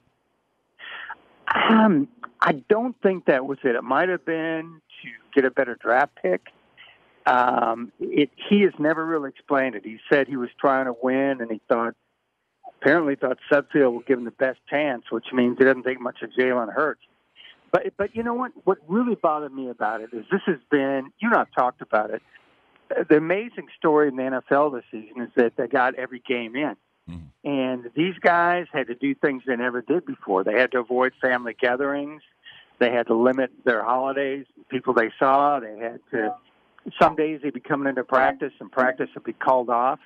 Um, 1.55 2.09
I 2.40 2.52
don't 2.68 2.97
think 3.02 3.26
that 3.26 3.47
was 3.47 3.59
it. 3.64 3.74
It 3.74 3.85
might 3.85 4.09
have 4.09 4.24
been 4.24 4.81
to 5.02 5.09
get 5.35 5.44
a 5.44 5.51
better 5.51 5.76
draft 5.81 6.16
pick. 6.20 6.48
Um, 7.26 7.90
it, 8.01 8.31
he 8.48 8.62
has 8.62 8.72
never 8.78 9.05
really 9.05 9.31
explained 9.31 9.74
it. 9.74 9.85
He 9.85 9.98
said 10.10 10.28
he 10.28 10.36
was 10.36 10.51
trying 10.60 10.86
to 10.86 10.94
win, 11.02 11.40
and 11.40 11.51
he 11.51 11.60
thought 11.68 11.94
apparently 12.81 13.16
thought 13.16 13.39
Sudfeld 13.51 13.94
would 13.94 14.06
give 14.06 14.18
him 14.18 14.24
the 14.24 14.31
best 14.31 14.59
chance, 14.68 15.05
which 15.10 15.26
means 15.32 15.56
he 15.59 15.64
doesn't 15.64 15.85
think 15.85 16.01
much 16.01 16.18
of 16.22 16.31
Jalen 16.39 16.72
Hurts. 16.72 17.01
But 17.72 17.94
but 17.97 18.14
you 18.14 18.22
know 18.22 18.35
what? 18.35 18.52
What 18.64 18.78
really 18.86 19.14
bothered 19.14 19.55
me 19.55 19.68
about 19.70 20.01
it 20.02 20.10
is 20.12 20.24
this 20.31 20.43
has 20.47 20.59
been 20.70 21.10
you 21.18 21.28
and 21.28 21.35
I've 21.35 21.52
talked 21.56 21.81
about 21.81 22.10
it. 22.10 22.22
The 23.09 23.16
amazing 23.16 23.68
story 23.78 24.09
in 24.09 24.16
the 24.16 24.22
NFL 24.22 24.74
this 24.74 24.85
season 24.90 25.22
is 25.22 25.31
that 25.36 25.56
they 25.56 25.66
got 25.66 25.94
every 25.94 26.20
game 26.20 26.55
in. 26.55 26.76
Mm-hmm. 27.09 27.48
And 27.48 27.90
these 27.94 28.14
guys 28.20 28.66
had 28.72 28.86
to 28.86 28.94
do 28.94 29.14
things 29.14 29.43
they 29.47 29.56
never 29.56 29.82
did 29.82 30.06
before. 30.06 30.44
They 30.44 30.59
had 30.59 30.72
to 30.72 30.78
avoid 30.78 31.12
family 31.20 31.55
gatherings. 31.59 32.22
They 32.78 32.90
had 32.90 33.06
to 33.09 33.14
limit 33.14 33.51
their 33.64 33.85
holidays, 33.85 34.47
people 34.68 34.94
they 34.94 35.10
saw. 35.18 35.60
They 35.60 35.78
had 35.78 36.01
to. 36.12 36.35
Some 37.01 37.16
days 37.16 37.40
they'd 37.43 37.55
be 37.55 37.60
coming 37.60 37.89
into 37.89 38.05
practice, 38.05 38.52
and 38.60 38.70
practice 38.70 39.09
would 39.14 39.24
be 39.24 39.32
called 39.32 39.70
off. 39.70 40.01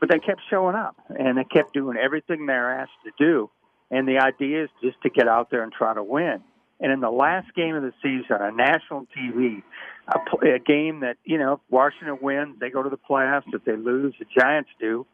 But 0.00 0.10
they 0.10 0.18
kept 0.18 0.40
showing 0.48 0.76
up, 0.76 0.96
and 1.08 1.38
they 1.38 1.44
kept 1.44 1.74
doing 1.74 1.96
everything 1.96 2.46
they're 2.46 2.80
asked 2.80 2.92
to 3.04 3.10
do. 3.18 3.50
And 3.90 4.06
the 4.06 4.18
idea 4.18 4.64
is 4.64 4.70
just 4.82 5.00
to 5.02 5.10
get 5.10 5.28
out 5.28 5.50
there 5.50 5.62
and 5.62 5.72
try 5.72 5.94
to 5.94 6.02
win. 6.02 6.40
And 6.80 6.92
in 6.92 7.00
the 7.00 7.10
last 7.10 7.54
game 7.54 7.74
of 7.74 7.82
the 7.82 7.92
season 8.02 8.36
on 8.40 8.56
national 8.56 9.06
TV, 9.16 9.62
a, 10.08 10.54
a 10.54 10.58
game 10.58 11.00
that 11.00 11.16
you 11.24 11.38
know 11.38 11.60
Washington 11.70 12.18
wins, 12.20 12.56
they 12.60 12.70
go 12.70 12.82
to 12.82 12.90
the 12.90 12.98
playoffs. 12.98 13.44
If 13.52 13.64
they 13.64 13.76
lose, 13.76 14.14
the 14.18 14.26
Giants 14.38 14.70
do. 14.80 15.06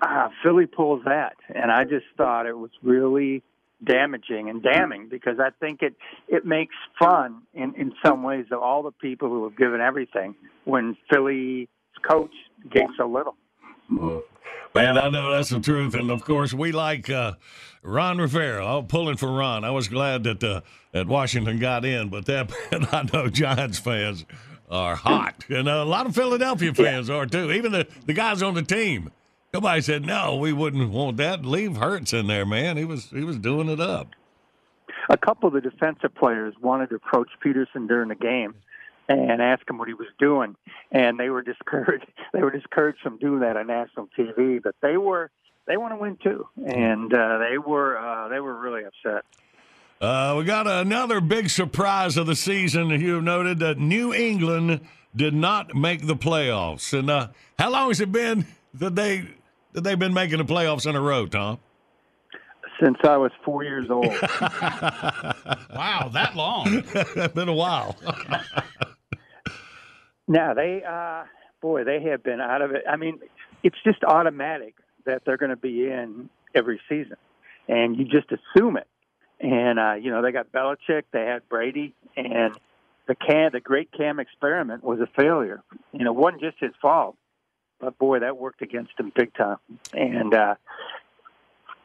Uh, 0.00 0.28
Philly 0.42 0.66
pulls 0.66 1.04
that, 1.04 1.34
and 1.48 1.70
I 1.70 1.84
just 1.84 2.06
thought 2.16 2.46
it 2.46 2.56
was 2.56 2.70
really 2.82 3.42
damaging 3.84 4.48
and 4.48 4.62
damning 4.62 5.08
because 5.08 5.38
I 5.40 5.50
think 5.60 5.82
it 5.82 5.94
it 6.28 6.44
makes 6.44 6.74
fun 6.98 7.42
in 7.54 7.74
in 7.76 7.92
some 8.04 8.22
ways 8.22 8.46
of 8.50 8.62
all 8.62 8.82
the 8.82 8.92
people 8.92 9.28
who 9.28 9.44
have 9.44 9.56
given 9.56 9.80
everything 9.80 10.34
when 10.64 10.96
Philly's 11.12 11.68
coach 12.08 12.32
gave 12.70 12.88
a 13.00 13.04
little. 13.04 13.36
Man, 14.74 14.96
I 14.96 15.10
know 15.10 15.32
that's 15.32 15.50
the 15.50 15.60
truth, 15.60 15.94
and 15.94 16.10
of 16.10 16.24
course 16.24 16.54
we 16.54 16.72
like 16.72 17.10
uh, 17.10 17.34
Ron 17.82 18.18
Rivera. 18.18 18.66
I'm 18.66 18.86
pulling 18.86 19.16
for 19.16 19.30
Ron. 19.30 19.64
I 19.64 19.70
was 19.70 19.88
glad 19.88 20.24
that 20.24 20.42
uh, 20.42 20.62
that 20.92 21.06
Washington 21.06 21.58
got 21.58 21.84
in, 21.84 22.08
but 22.08 22.24
that 22.26 22.50
and 22.72 22.86
I 22.90 23.02
know 23.12 23.28
Giants 23.28 23.78
fans 23.78 24.24
are 24.70 24.96
hot, 24.96 25.44
and 25.50 25.68
a 25.68 25.84
lot 25.84 26.06
of 26.06 26.14
Philadelphia 26.14 26.72
fans 26.72 27.10
are 27.10 27.26
too. 27.26 27.52
Even 27.52 27.72
the 27.72 27.86
the 28.06 28.14
guys 28.14 28.42
on 28.42 28.54
the 28.54 28.62
team. 28.62 29.10
Nobody 29.52 29.82
said 29.82 30.06
no. 30.06 30.36
We 30.36 30.54
wouldn't 30.54 30.90
want 30.90 31.18
that. 31.18 31.44
Leave 31.44 31.76
Hurts 31.76 32.14
in 32.14 32.26
there, 32.26 32.46
man. 32.46 32.78
He 32.78 32.86
was 32.86 33.10
he 33.10 33.24
was 33.24 33.38
doing 33.38 33.68
it 33.68 33.80
up. 33.80 34.08
A 35.10 35.18
couple 35.18 35.48
of 35.48 35.52
the 35.52 35.60
defensive 35.60 36.14
players 36.14 36.54
wanted 36.62 36.88
to 36.88 36.94
approach 36.94 37.28
Pederson 37.44 37.86
during 37.86 38.08
the 38.08 38.14
game 38.14 38.54
and 39.18 39.42
ask 39.42 39.68
him 39.68 39.78
what 39.78 39.88
he 39.88 39.94
was 39.94 40.08
doing, 40.18 40.56
and 40.90 41.18
they 41.18 41.28
were 41.28 41.42
discouraged. 41.42 42.06
They 42.32 42.40
were 42.40 42.50
discouraged 42.50 43.00
from 43.02 43.18
doing 43.18 43.40
that 43.40 43.58
on 43.58 43.66
national 43.66 44.08
TV, 44.18 44.62
but 44.62 44.74
they 44.80 44.96
were 44.96 45.30
they 45.66 45.76
want 45.76 45.92
to 45.92 45.98
win 45.98 46.16
too, 46.22 46.48
and 46.64 47.12
uh, 47.12 47.38
they 47.38 47.58
were 47.58 47.98
uh, 47.98 48.28
they 48.28 48.40
were 48.40 48.58
really 48.58 48.84
upset. 48.84 49.24
Uh, 50.00 50.34
we 50.36 50.44
got 50.44 50.66
another 50.66 51.20
big 51.20 51.48
surprise 51.48 52.16
of 52.16 52.26
the 52.26 52.34
season. 52.34 52.88
You 52.88 53.14
have 53.14 53.22
noted 53.22 53.60
that 53.60 53.78
New 53.78 54.12
England 54.12 54.80
did 55.14 55.34
not 55.34 55.74
make 55.74 56.06
the 56.06 56.16
playoffs. 56.16 56.98
And 56.98 57.08
uh, 57.08 57.28
how 57.58 57.70
long 57.70 57.88
has 57.88 58.00
it 58.00 58.10
been 58.10 58.46
that 58.74 58.96
they 58.96 59.28
that 59.72 59.82
they've 59.82 59.98
been 59.98 60.14
making 60.14 60.38
the 60.38 60.44
playoffs 60.44 60.88
in 60.88 60.96
a 60.96 61.00
row, 61.00 61.26
Tom? 61.26 61.60
Since 62.82 62.98
I 63.04 63.16
was 63.16 63.30
four 63.44 63.62
years 63.62 63.90
old. 63.90 64.06
wow, 65.70 66.10
that 66.12 66.32
long? 66.34 66.82
it's 66.94 67.34
been 67.34 67.48
a 67.48 67.54
while. 67.54 67.96
Now 70.32 70.54
they, 70.54 70.82
uh, 70.82 71.24
boy, 71.60 71.84
they 71.84 72.00
have 72.10 72.22
been 72.22 72.40
out 72.40 72.62
of 72.62 72.70
it. 72.70 72.84
I 72.88 72.96
mean, 72.96 73.20
it's 73.62 73.76
just 73.84 74.02
automatic 74.02 74.74
that 75.04 75.22
they're 75.26 75.36
going 75.36 75.50
to 75.50 75.56
be 75.56 75.84
in 75.84 76.30
every 76.54 76.80
season, 76.88 77.16
and 77.68 77.96
you 77.98 78.06
just 78.06 78.28
assume 78.32 78.78
it. 78.78 78.88
And 79.40 79.78
uh, 79.78 79.94
you 80.00 80.10
know, 80.10 80.22
they 80.22 80.32
got 80.32 80.50
Belichick, 80.50 81.02
they 81.12 81.26
had 81.26 81.46
Brady, 81.50 81.94
and 82.16 82.58
the 83.06 83.14
Cam, 83.14 83.50
the 83.52 83.60
great 83.60 83.90
Cam 83.92 84.18
experiment 84.20 84.82
was 84.82 85.00
a 85.00 85.08
failure. 85.20 85.62
You 85.92 86.04
know, 86.04 86.12
wasn't 86.14 86.40
just 86.40 86.56
his 86.60 86.72
fault, 86.80 87.16
but 87.78 87.98
boy, 87.98 88.20
that 88.20 88.38
worked 88.38 88.62
against 88.62 88.92
him 88.98 89.12
big 89.14 89.34
time. 89.34 89.58
And 89.92 90.32
uh, 90.32 90.54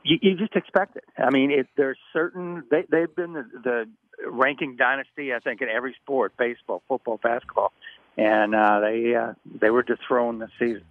you, 0.03 0.19
you 0.21 0.37
just 0.37 0.55
expect 0.55 0.95
it. 0.95 1.03
I 1.17 1.31
mean, 1.31 1.51
it, 1.51 1.67
there's 1.75 1.97
certain 2.13 2.63
they, 2.71 2.85
they've 2.89 3.13
been 3.13 3.33
the, 3.33 3.45
the 3.61 3.89
ranking 4.25 4.77
dynasty, 4.77 5.33
I 5.33 5.39
think, 5.39 5.61
in 5.61 5.67
every 5.67 5.95
sport: 6.01 6.33
baseball, 6.37 6.81
football, 6.87 7.19
basketball, 7.21 7.73
and 8.17 8.55
uh, 8.55 8.79
they 8.79 9.15
uh, 9.15 9.33
they 9.59 9.69
were 9.69 9.83
dethroned 9.83 10.41
this 10.41 10.49
season. 10.59 10.83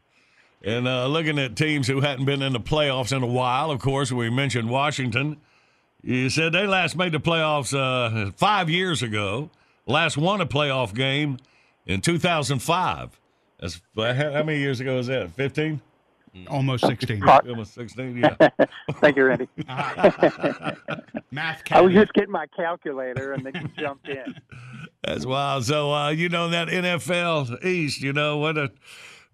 And 0.65 0.89
uh, 0.89 1.07
looking 1.07 1.39
at 1.39 1.57
teams 1.57 1.87
who 1.87 2.01
hadn't 2.01 2.25
been 2.25 2.43
in 2.43 2.53
the 2.53 2.61
playoffs 2.61 3.15
in 3.15 3.23
a 3.23 3.27
while, 3.27 3.71
of 3.71 3.81
course, 3.81 4.11
we 4.11 4.31
mentioned 4.31 4.71
Washington. 4.71 5.37
You 6.03 6.31
said 6.31 6.53
they 6.53 6.67
last 6.67 6.97
made 6.97 7.13
the 7.13 7.21
playoffs 7.21 7.77
uh, 7.77 8.31
five 8.37 8.71
years 8.71 9.03
ago. 9.03 9.51
Last 9.87 10.17
won 10.17 10.41
a 10.41 10.47
playoff 10.47 10.95
game 10.95 11.39
in 11.85 12.01
2005. 12.01 13.21
That's 13.61 13.81
how 13.97 14.43
many 14.43 14.59
years 14.59 14.81
ago 14.81 14.99
is 14.99 15.07
that? 15.07 15.31
15? 15.33 15.81
Almost 16.49 16.87
16. 16.87 17.23
Almost 17.29 17.75
16, 17.75 18.17
yeah. 18.17 18.37
Thank 18.95 19.17
you, 19.17 19.25
Randy. 19.25 19.49
Math 21.31 21.63
I 21.71 21.81
was 21.81 21.93
just 21.93 22.13
getting 22.13 22.31
my 22.31 22.47
calculator, 22.57 23.33
and 23.33 23.45
then 23.45 23.55
you 23.55 23.69
jumped 23.79 24.09
in. 24.09 24.35
That's 25.03 25.27
wild. 25.27 25.65
So, 25.65 25.93
uh, 25.93 26.11
you 26.11 26.29
know, 26.29 26.49
that 26.49 26.69
NFL 26.69 27.65
East, 27.65 28.01
you 28.01 28.13
know, 28.13 28.39
what 28.39 28.57
a 28.59 28.71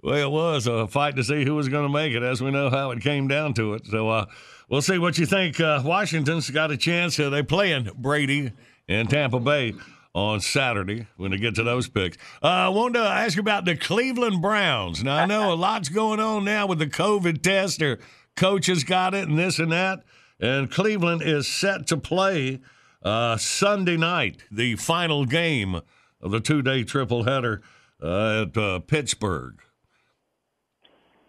way 0.03 0.23
it 0.23 0.31
was 0.31 0.67
a 0.67 0.87
fight 0.89 1.17
to 1.17 1.25
see 1.25 1.45
who 1.45 1.55
was 1.55 1.69
going 1.69 1.87
to 1.87 1.93
make 1.93 2.13
it, 2.13 2.23
as 2.23 2.41
we 2.41 2.51
know 2.51 2.71
how 2.71 2.91
it 2.91 3.01
came 3.01 3.29
down 3.29 3.55
to 3.55 3.75
it. 3.75 3.87
So, 3.87 4.09
uh, 4.09 4.27
we'll 4.69 4.83
see 4.83 4.99
what 4.99 5.19
you 5.19 5.27
think. 5.27 5.61
Uh, 5.61 5.83
Washington's 5.85 6.51
got 6.51 6.71
a 6.71 6.77
chance. 6.77 7.19
Uh, 7.19 7.31
they 7.31 7.43
playing 7.43 7.91
Brady 7.97 8.53
in 8.89 9.07
Tampa 9.07 9.41
Bay 9.41 9.75
on 10.15 10.41
Saturday 10.41 11.07
when 11.17 11.31
they 11.31 11.39
get 11.39 11.55
to 11.55 11.63
those 11.63 11.89
picks. 11.89 12.19
Uh, 12.43 12.47
I 12.47 12.69
wanted 12.69 12.99
to 13.01 13.07
ask 13.07 13.39
about 13.39 13.65
the 13.65 13.77
Cleveland 13.77 14.43
Browns. 14.43 15.03
Now, 15.03 15.17
I 15.17 15.27
know 15.27 15.53
a 15.53 15.55
lot's 15.55 15.89
going 15.89 16.21
on 16.21 16.45
now 16.45 16.67
with 16.67 16.79
the 16.79 16.87
COVID 16.87 17.43
test. 17.43 17.79
Their 17.79 17.99
coaches 18.37 18.85
got 18.85 19.15
it 19.15 19.29
and 19.29 19.39
this 19.39 19.59
and 19.59 19.73
that. 19.73 20.03
And 20.39 20.71
Cleveland 20.71 21.23
is 21.23 21.47
set 21.47 21.87
to 21.89 21.97
play 21.97 22.61
uh, 23.03 23.37
Sunday 23.37 23.97
night, 23.97 24.45
the 24.51 24.77
final 24.77 25.25
game 25.25 25.81
of 26.21 26.31
the 26.31 26.41
two 26.41 26.63
day 26.63 26.85
triple 26.85 27.25
header 27.25 27.63
uh, 28.03 28.43
at 28.43 28.57
uh, 28.57 28.79
Pittsburgh. 28.81 29.61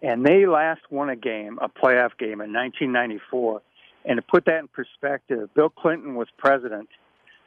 And 0.02 0.24
they 0.24 0.46
last 0.46 0.82
won 0.90 1.08
a 1.08 1.16
game, 1.16 1.58
a 1.62 1.68
playoff 1.68 2.18
game 2.18 2.42
in 2.42 2.52
1994. 2.52 3.62
And 4.04 4.18
to 4.18 4.22
put 4.22 4.44
that 4.44 4.58
in 4.58 4.68
perspective, 4.68 5.48
Bill 5.54 5.70
Clinton 5.70 6.14
was 6.14 6.28
president. 6.36 6.88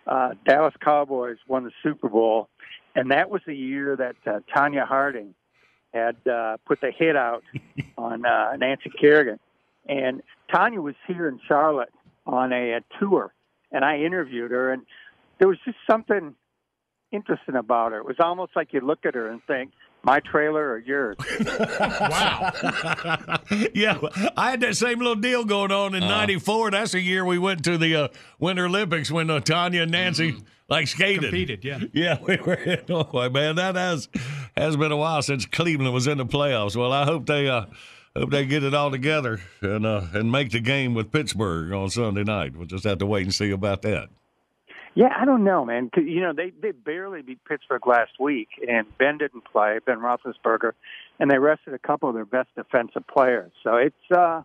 Uh, 0.08 0.34
Dallas 0.46 0.74
Cowboys 0.80 1.38
won 1.48 1.64
the 1.64 1.72
Super 1.84 2.10
Bowl, 2.10 2.50
and 2.96 3.12
that 3.12 3.30
was 3.30 3.42
the 3.46 3.56
year 3.56 3.96
that 3.96 4.16
uh, 4.26 4.40
Tonya 4.56 4.88
Harding 4.88 5.34
had 5.94 6.16
uh, 6.28 6.58
put 6.66 6.82
the 6.82 6.92
hit 6.92 7.16
out 7.16 7.44
on 7.98 8.26
uh, 8.26 8.56
Nancy 8.58 8.90
Kerrigan. 8.90 9.40
And 9.88 10.22
Tonya 10.54 10.82
was 10.82 10.96
here 11.08 11.28
in 11.28 11.40
Charlotte 11.48 11.94
on 12.26 12.54
a, 12.54 12.74
a 12.74 12.82
tour, 13.00 13.34
and 13.72 13.84
I 13.84 14.00
interviewed 14.00 14.52
her, 14.52 14.72
and 14.72 14.84
there 15.40 15.48
was 15.48 15.58
just 15.66 15.78
something 15.90 16.36
interesting 17.12 17.56
about 17.56 17.92
her. 17.92 18.00
It 18.00 18.06
was 18.06 18.18
almost 18.20 18.56
like 18.56 18.74
you 18.74 18.82
look 18.82 19.06
at 19.06 19.16
her 19.16 19.30
and 19.30 19.42
think, 19.46 19.72
my 20.08 20.22
trailer 20.22 20.72
or 20.72 20.80
yours. 20.80 21.18
wow. 21.46 22.52
yeah, 23.76 24.00
I 24.38 24.52
had 24.52 24.62
that 24.62 24.78
same 24.78 25.00
little 25.00 25.16
deal 25.16 25.44
going 25.44 25.72
on 25.72 25.94
in 25.94 26.00
'94. 26.00 26.72
That's 26.72 26.94
the 26.94 27.02
year 27.02 27.26
we 27.26 27.38
went 27.38 27.66
to 27.66 27.78
the 27.78 27.96
uh, 27.96 28.08
Winter 28.40 28.66
Olympics 28.66 29.12
when 29.12 29.30
uh, 29.30 29.42
Tonya 29.42 29.84
and 29.84 29.92
Nancy 29.92 30.38
like 30.70 30.88
skated. 30.88 31.24
Competed, 31.24 31.66
yeah. 31.66 31.80
Yeah, 31.94 32.18
we 32.26 32.38
were. 32.38 32.54
In, 32.54 32.80
oh 32.90 33.04
boy, 33.04 33.30
man, 33.30 33.58
that 33.58 33.76
has 33.76 34.08
has 34.56 34.78
been 34.78 34.94
a 34.94 34.98
while 34.98 35.22
since 35.22 35.46
Cleveland 35.46 35.94
was 35.94 36.08
in 36.08 36.18
the 36.18 36.26
playoffs. 36.26 36.78
Well, 36.78 36.94
I 36.94 37.04
hope 37.04 37.26
they 37.26 37.50
uh, 37.50 37.66
hope 38.16 38.32
they 38.32 38.46
get 38.46 38.64
it 38.64 38.74
all 38.74 38.90
together 38.90 39.42
and 39.62 39.86
uh, 39.86 40.04
and 40.14 40.32
make 40.32 40.52
the 40.52 40.62
game 40.62 40.94
with 40.94 41.12
Pittsburgh 41.12 41.74
on 41.74 41.90
Sunday 41.90 42.24
night. 42.24 42.56
We'll 42.56 42.66
just 42.66 42.86
have 42.86 43.00
to 43.00 43.06
wait 43.06 43.24
and 43.24 43.36
see 43.36 43.52
about 43.52 43.82
that. 43.82 44.08
Yeah, 44.98 45.14
I 45.16 45.26
don't 45.26 45.44
know, 45.44 45.64
man. 45.64 45.92
you 45.96 46.22
know, 46.22 46.34
they 46.34 46.50
they 46.60 46.72
barely 46.72 47.22
beat 47.22 47.38
Pittsburgh 47.46 47.86
last 47.86 48.14
week, 48.20 48.48
and 48.68 48.88
Ben 48.98 49.20
didn't 49.20 49.46
play, 49.46 49.78
Ben 49.86 50.00
Roethlisberger, 50.00 50.72
and 51.20 51.30
they 51.30 51.38
rested 51.38 51.76
a 51.76 51.78
couple 51.78 52.10
of 52.10 52.16
their 52.16 52.26
best 52.26 52.50
defensive 52.56 53.06
players. 53.06 53.52
So 53.64 53.76
it's 53.76 54.12
uh, 54.12 54.42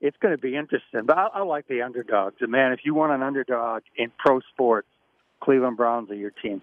it's 0.00 0.16
going 0.18 0.32
to 0.32 0.40
be 0.40 0.54
interesting. 0.54 1.06
But 1.06 1.18
I, 1.18 1.26
I 1.34 1.42
like 1.42 1.66
the 1.66 1.82
underdogs, 1.82 2.36
and 2.40 2.52
man, 2.52 2.70
if 2.70 2.84
you 2.84 2.94
want 2.94 3.10
an 3.10 3.24
underdog 3.24 3.82
in 3.96 4.12
pro 4.16 4.38
sports, 4.52 4.86
Cleveland 5.42 5.76
Browns 5.76 6.08
are 6.12 6.14
your 6.14 6.30
team. 6.30 6.62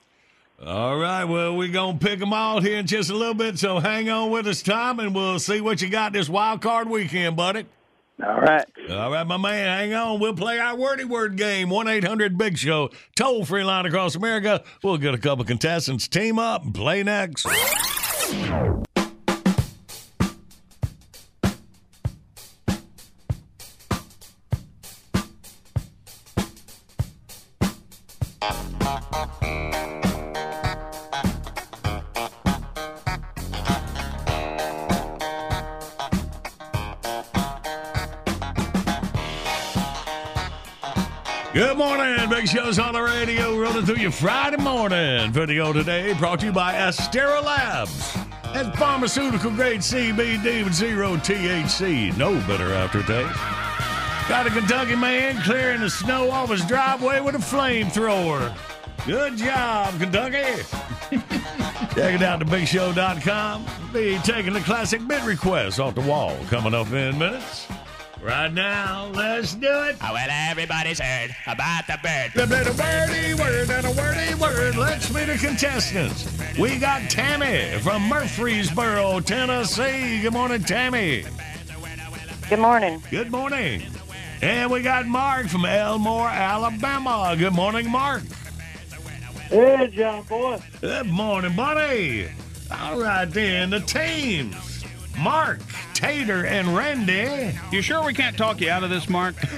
All 0.66 0.98
right, 0.98 1.26
well, 1.26 1.58
we're 1.58 1.68
going 1.68 2.00
to 2.00 2.06
pick 2.06 2.20
them 2.20 2.32
all 2.32 2.62
here 2.62 2.78
in 2.78 2.88
just 2.88 3.10
a 3.10 3.14
little 3.14 3.34
bit, 3.34 3.60
so 3.60 3.80
hang 3.80 4.10
on 4.10 4.32
with 4.32 4.48
us, 4.48 4.62
Tom, 4.62 5.02
and 5.02 5.14
we'll 5.14 5.40
see 5.40 5.60
what 5.60 5.82
you 5.82 5.90
got 5.90 6.14
this 6.14 6.30
wild 6.30 6.62
card 6.62 6.90
weekend, 6.90 7.36
buddy. 7.36 7.66
All 8.26 8.40
right. 8.40 8.66
All 8.90 9.12
right, 9.12 9.28
my 9.28 9.38
man, 9.38 9.78
hang 9.78 9.94
on. 9.94 10.20
We'll 10.20 10.34
play 10.34 10.60
our 10.60 10.76
wordy 10.76 11.04
word 11.04 11.36
game. 11.36 11.70
1 11.70 11.88
800 11.88 12.38
Big 12.38 12.58
Show. 12.58 12.90
Toll 13.16 13.46
free 13.46 13.64
line 13.64 13.86
across 13.86 14.16
America. 14.16 14.64
We'll 14.84 14.98
get 14.98 15.14
a 15.14 15.20
couple 15.20 15.46
contestants, 15.46 16.08
team 16.08 16.40
up, 16.40 16.64
and 16.64 16.74
play 16.74 17.04
next. 17.04 17.46
Morning. 41.98 42.30
Big 42.30 42.48
Show's 42.48 42.78
on 42.78 42.94
the 42.94 43.02
radio. 43.02 43.58
Rolling 43.58 43.86
through 43.86 43.98
your 43.98 44.12
Friday 44.12 44.58
morning. 44.58 45.32
Video 45.32 45.74
today 45.74 46.14
brought 46.14 46.40
to 46.42 46.48
you 46.48 46.52
by 46.52 46.74
Astera 46.74 47.44
Labs. 47.44 48.16
And 48.54 48.74
pharmaceutical 48.78 49.50
grade 49.52 49.80
CBD 49.80 50.64
with 50.64 50.74
zero 50.74 51.16
THC. 51.18 52.16
No 52.16 52.36
better 52.46 52.72
aftertaste. 52.74 53.34
Got 54.30 54.46
a 54.46 54.50
Kentucky 54.52 54.96
man 54.96 55.42
clearing 55.42 55.82
the 55.82 55.90
snow 55.90 56.30
off 56.30 56.52
his 56.52 56.66
driveway 56.66 57.20
with 57.20 57.36
a 57.36 57.40
flamethrower. 57.40 58.56
Good 59.06 59.38
job, 59.38 60.00
Kentucky. 60.00 60.64
Check 61.96 62.16
it 62.16 62.22
out 62.22 62.42
at 62.42 62.48
thebigshow.com. 62.48 63.66
Be 63.92 64.20
taking 64.20 64.54
the 64.54 64.62
classic 64.62 65.08
bid 65.08 65.24
requests 65.24 65.80
off 65.80 65.96
the 65.96 66.02
wall 66.02 66.38
coming 66.50 66.74
up 66.74 66.92
in 66.92 67.18
minutes. 67.18 67.68
Right 68.22 68.52
now, 68.52 69.12
let's 69.14 69.54
do 69.54 69.68
it. 69.68 69.96
Oh, 70.02 70.12
well, 70.14 70.28
everybody's 70.30 71.00
heard 71.00 71.36
about 71.46 71.88
the 71.88 71.98
bird. 72.04 72.32
The 72.36 72.48
bit 72.48 72.68
of 72.68 72.78
wordy 72.78 73.34
word 73.36 73.70
and 73.70 73.86
a 73.86 73.92
wordy 73.92 74.34
word. 74.36 74.76
Let's 74.76 75.14
meet 75.14 75.26
the 75.26 75.38
contestants. 75.38 76.28
We 76.58 76.78
got 76.78 77.10
Tammy 77.10 77.80
from 77.80 78.08
Murfreesboro, 78.10 79.20
Tennessee. 79.22 80.22
Good 80.22 80.34
morning, 80.34 80.64
Tammy. 80.64 81.26
Good 82.50 82.60
morning. 82.60 83.04
Good 83.12 83.32
morning. 83.32 83.84
And 84.42 84.72
we 84.72 84.82
got 84.82 85.06
Mark 85.06 85.48
from 85.48 85.66
Elmore, 85.66 86.28
Alabama. 86.28 87.36
Good 87.38 87.54
morning, 87.54 87.90
Mark. 87.90 88.24
Hey, 89.50 89.92
John 89.94 90.24
boy. 90.24 90.60
Good 90.82 91.08
morning, 91.08 91.56
buddy. 91.56 92.30
All 92.72 93.00
right, 93.00 93.26
then, 93.26 93.70
the 93.70 93.80
teams. 93.80 94.67
Mark, 95.20 95.60
Tater, 95.94 96.46
and 96.46 96.76
Randy. 96.76 97.58
You 97.72 97.82
sure 97.82 98.04
we 98.06 98.14
can't 98.14 98.38
talk 98.38 98.62
you 98.62 98.70
out 98.70 98.84
of 98.84 98.90
this, 98.90 99.10
Mark? 99.10 99.36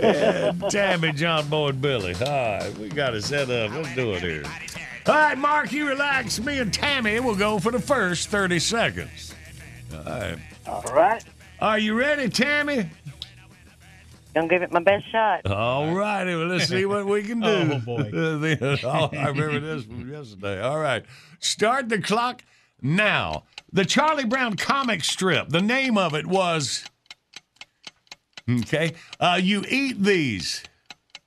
and 0.00 0.70
Tammy, 0.70 1.12
John 1.12 1.48
Boy, 1.48 1.68
and 1.68 1.80
Billy. 1.80 2.14
All 2.14 2.58
right, 2.58 2.78
we 2.78 2.88
got 2.88 3.14
it 3.14 3.24
set 3.24 3.50
up. 3.50 3.72
Let's 3.72 3.94
do 3.94 4.12
it 4.12 4.22
here. 4.22 4.44
All 5.06 5.14
right, 5.14 5.38
Mark, 5.38 5.70
you 5.72 5.86
relax. 5.86 6.40
Me 6.40 6.58
and 6.58 6.72
Tammy 6.72 7.20
will 7.20 7.36
go 7.36 7.58
for 7.58 7.70
the 7.70 7.78
first 7.78 8.28
30 8.28 8.58
seconds. 8.58 9.34
All 9.92 10.02
right. 10.02 10.38
All 10.66 10.82
right. 10.92 11.24
Are 11.60 11.78
you 11.78 11.94
ready, 11.94 12.28
Tammy? 12.28 12.90
Gonna 14.36 14.48
give 14.48 14.60
it 14.60 14.70
my 14.70 14.80
best 14.80 15.10
shot. 15.10 15.46
All 15.46 15.94
righty. 15.94 16.34
Well, 16.34 16.48
let's 16.48 16.68
see 16.68 16.84
what 16.84 17.06
we 17.06 17.22
can 17.22 17.40
do. 17.42 17.72
Oh, 17.72 17.78
boy. 17.78 18.10
oh, 18.84 19.08
I 19.16 19.28
remember 19.28 19.60
this 19.60 19.84
from 19.84 20.12
yesterday. 20.12 20.60
All 20.60 20.78
right. 20.78 21.06
Start 21.38 21.88
the 21.88 22.02
clock 22.02 22.44
now. 22.82 23.44
The 23.72 23.86
Charlie 23.86 24.26
Brown 24.26 24.56
comic 24.56 25.04
strip, 25.04 25.48
the 25.48 25.62
name 25.62 25.96
of 25.96 26.12
it 26.12 26.26
was. 26.26 26.84
Okay. 28.48 28.92
Uh, 29.18 29.40
you 29.42 29.64
eat 29.70 30.02
these. 30.02 30.62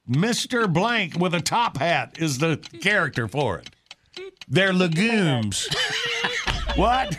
Mr. 0.08 0.72
Blank 0.72 1.18
with 1.18 1.34
a 1.34 1.42
top 1.42 1.78
hat 1.78 2.16
is 2.20 2.38
the 2.38 2.58
character 2.80 3.28
for 3.28 3.58
it. 3.58 3.72
They're 4.48 4.72
legumes. 4.72 5.68
what? 6.76 7.18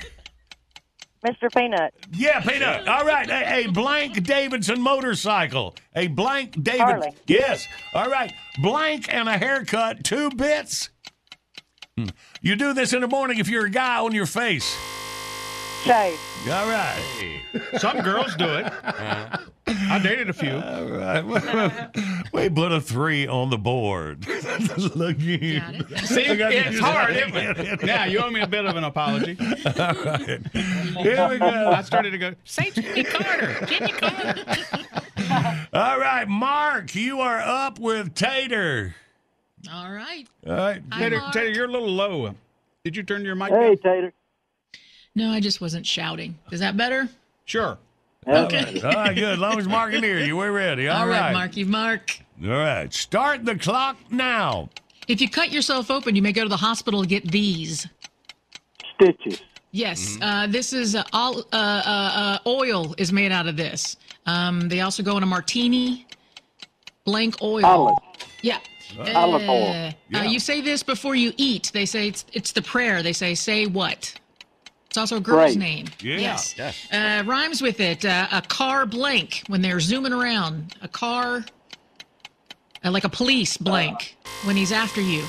Mr. 1.24 1.52
Peanut. 1.54 1.92
Yeah, 2.12 2.40
Peanut. 2.40 2.88
All 2.88 3.04
right. 3.04 3.28
A, 3.28 3.64
a 3.64 3.70
blank 3.70 4.22
Davidson 4.22 4.80
motorcycle. 4.80 5.76
A 5.94 6.06
blank 6.06 6.62
David. 6.62 6.80
Harley. 6.80 7.14
Yes. 7.26 7.66
All 7.94 8.08
right. 8.08 8.32
Blank 8.62 9.12
and 9.12 9.28
a 9.28 9.36
haircut, 9.36 10.02
two 10.02 10.30
bits. 10.30 10.90
Hmm. 11.96 12.06
You 12.40 12.56
do 12.56 12.72
this 12.72 12.92
in 12.92 13.02
the 13.02 13.08
morning 13.08 13.38
if 13.38 13.48
you're 13.48 13.66
a 13.66 13.70
guy 13.70 13.98
on 13.98 14.14
your 14.14 14.26
face. 14.26 14.76
Shave. 15.84 16.18
All 16.48 16.68
right. 16.68 17.40
Some 17.78 18.00
girls 18.00 18.34
do 18.36 18.46
it. 18.46 18.66
Uh-huh. 18.66 19.36
I 19.66 19.98
dated 19.98 20.30
a 20.30 20.32
few. 20.32 20.52
All 20.56 20.84
right. 20.86 21.90
We 22.32 22.48
put 22.48 22.70
a 22.70 22.80
three 22.80 23.26
on 23.26 23.50
the 23.50 23.58
board. 23.58 24.24
Legume. 24.94 25.84
See, 26.04 26.26
I 26.28 26.36
got- 26.36 26.52
it's 26.54 26.78
hard, 26.78 27.16
isn't 27.16 27.36
it? 27.36 27.82
Now, 27.82 28.04
you 28.04 28.20
owe 28.20 28.30
me 28.30 28.40
a 28.40 28.46
bit 28.46 28.64
of 28.64 28.76
an 28.76 28.84
apology. 28.84 29.36
All 29.66 29.94
right. 30.04 30.40
Here 30.52 31.28
we 31.28 31.38
go. 31.38 31.70
I 31.70 31.82
started 31.82 32.12
to 32.12 32.18
go, 32.18 32.34
Say 32.44 32.70
Jimmy 32.70 33.02
Carter. 33.02 33.66
Jimmy 33.66 33.92
Carter. 33.92 34.60
All 35.72 35.98
right, 35.98 36.26
Mark, 36.28 36.94
you 36.94 37.20
are 37.20 37.40
up 37.40 37.78
with 37.80 38.14
Tater. 38.14 38.94
All 39.70 39.90
right. 39.90 40.26
All 40.46 40.52
right. 40.54 40.82
Hi, 40.92 41.00
Tater, 41.00 41.18
Mark. 41.18 41.32
Tater, 41.34 41.50
you're 41.50 41.66
a 41.68 41.72
little 41.72 41.88
low. 41.90 42.34
Did 42.84 42.96
you 42.96 43.02
turn 43.02 43.24
your 43.24 43.34
mic 43.34 43.50
Hey, 43.50 43.74
down? 43.74 43.76
Tater. 43.78 44.12
No, 45.14 45.30
I 45.30 45.40
just 45.40 45.60
wasn't 45.60 45.86
shouting. 45.86 46.38
Is 46.52 46.60
that 46.60 46.76
better? 46.76 47.08
Sure. 47.44 47.78
Okay. 48.26 48.80
All 48.84 48.92
right, 48.92 49.14
good. 49.14 49.32
As 49.32 49.38
long 49.38 49.58
as 49.58 49.66
Mark 49.66 49.92
can 49.92 50.02
hear 50.02 50.18
you, 50.18 50.36
we're 50.36 50.52
ready. 50.52 50.88
All 50.88 51.06
right, 51.06 51.20
right. 51.20 51.32
Marky 51.32 51.64
Mark. 51.64 52.18
All 52.44 52.50
right. 52.50 52.92
Start 52.92 53.44
the 53.44 53.56
clock 53.58 53.96
now. 54.10 54.68
If 55.08 55.20
you 55.20 55.28
cut 55.28 55.50
yourself 55.50 55.90
open, 55.90 56.14
you 56.14 56.22
may 56.22 56.32
go 56.32 56.42
to 56.42 56.48
the 56.48 56.56
hospital 56.56 57.02
to 57.02 57.08
get 57.08 57.30
these. 57.30 57.88
Stitches. 58.94 59.42
Yes, 59.72 60.18
uh, 60.20 60.48
this 60.48 60.72
is 60.72 60.96
uh, 60.96 61.04
all 61.12 61.38
uh, 61.38 61.42
uh, 61.52 62.38
uh, 62.44 62.48
oil 62.48 62.92
is 62.98 63.12
made 63.12 63.30
out 63.30 63.46
of 63.46 63.56
this. 63.56 63.96
Um, 64.26 64.68
they 64.68 64.80
also 64.80 65.02
go 65.02 65.16
in 65.16 65.22
a 65.22 65.26
martini, 65.26 66.06
blank 67.04 67.40
oil. 67.40 67.64
Olive. 67.64 67.98
Yeah. 68.42 68.58
Olive 69.14 69.48
oil. 69.48 69.68
Uh, 69.70 69.92
Yeah. 70.10 70.24
you 70.24 70.40
say 70.40 70.60
this 70.60 70.82
before 70.82 71.14
you 71.14 71.32
eat. 71.36 71.70
They 71.72 71.86
say 71.86 72.08
it's, 72.08 72.24
it's 72.32 72.50
the 72.50 72.62
prayer. 72.62 73.02
They 73.02 73.12
say, 73.12 73.34
say 73.36 73.66
what? 73.66 74.12
It's 74.90 74.96
also 74.98 75.18
a 75.18 75.20
girl's 75.20 75.54
Great. 75.54 75.58
name. 75.58 75.86
Yeah. 76.02 76.16
Yes. 76.18 76.56
Yes. 76.58 76.92
Uh, 76.92 77.22
rhymes 77.24 77.62
with 77.62 77.78
it. 77.78 78.04
Uh, 78.04 78.26
a 78.32 78.42
car 78.42 78.86
blank 78.86 79.44
when 79.46 79.62
they're 79.62 79.78
zooming 79.78 80.12
around. 80.12 80.74
A 80.82 80.88
car, 80.88 81.44
uh, 82.84 82.90
like 82.90 83.04
a 83.04 83.08
police 83.08 83.56
blank 83.56 84.16
when 84.42 84.56
he's 84.56 84.72
after 84.72 85.00
you. 85.00 85.22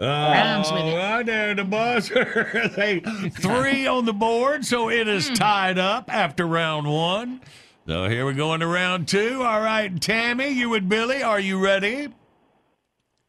Rhymes 0.00 0.72
with 0.72 0.86
it. 0.86 0.90
All 0.90 0.96
right, 0.96 1.26
there, 1.26 1.54
the 1.54 1.64
buzzer. 1.64 2.70
They 2.76 3.00
three 3.00 3.86
on 3.86 4.06
the 4.06 4.14
board, 4.14 4.64
so 4.64 4.88
it 4.88 5.06
is 5.06 5.28
tied 5.28 5.78
up 5.78 6.10
after 6.10 6.46
round 6.46 6.86
one. 6.86 7.42
So 7.86 8.08
here 8.08 8.24
we 8.24 8.32
go 8.32 8.54
into 8.54 8.66
round 8.66 9.06
two. 9.06 9.42
All 9.42 9.60
right, 9.60 10.00
Tammy, 10.00 10.48
you 10.48 10.72
and 10.72 10.88
Billy, 10.88 11.22
are 11.22 11.40
you 11.40 11.62
ready? 11.62 12.08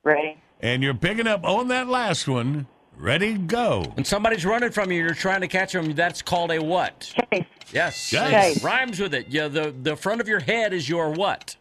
Ready? 0.06 0.38
And 0.62 0.82
you're 0.82 0.94
picking 0.94 1.28
up 1.28 1.44
on 1.44 1.68
that 1.68 1.90
last 1.90 2.30
one. 2.30 2.66
Ready, 2.98 3.34
go. 3.36 3.84
When 3.94 4.06
somebody's 4.06 4.44
running 4.44 4.72
from 4.72 4.92
you, 4.92 5.04
you're 5.04 5.14
trying 5.14 5.42
to 5.42 5.48
catch 5.48 5.72
them. 5.72 5.92
That's 5.94 6.22
called 6.24 6.52
a 6.52 6.60
what? 6.60 7.14
Chase. 7.32 7.46
Yes. 7.72 8.10
Chase. 8.10 8.30
Chase. 8.32 8.64
Rhymes 8.64 9.00
with 9.00 9.14
it. 9.14 9.28
Yeah. 9.30 9.48
The 9.50 9.74
the 9.84 9.96
front 9.96 10.20
of 10.20 10.28
your 10.28 10.40
head 10.40 10.74
is 10.74 10.90
your 10.90 11.12
what? 11.12 11.56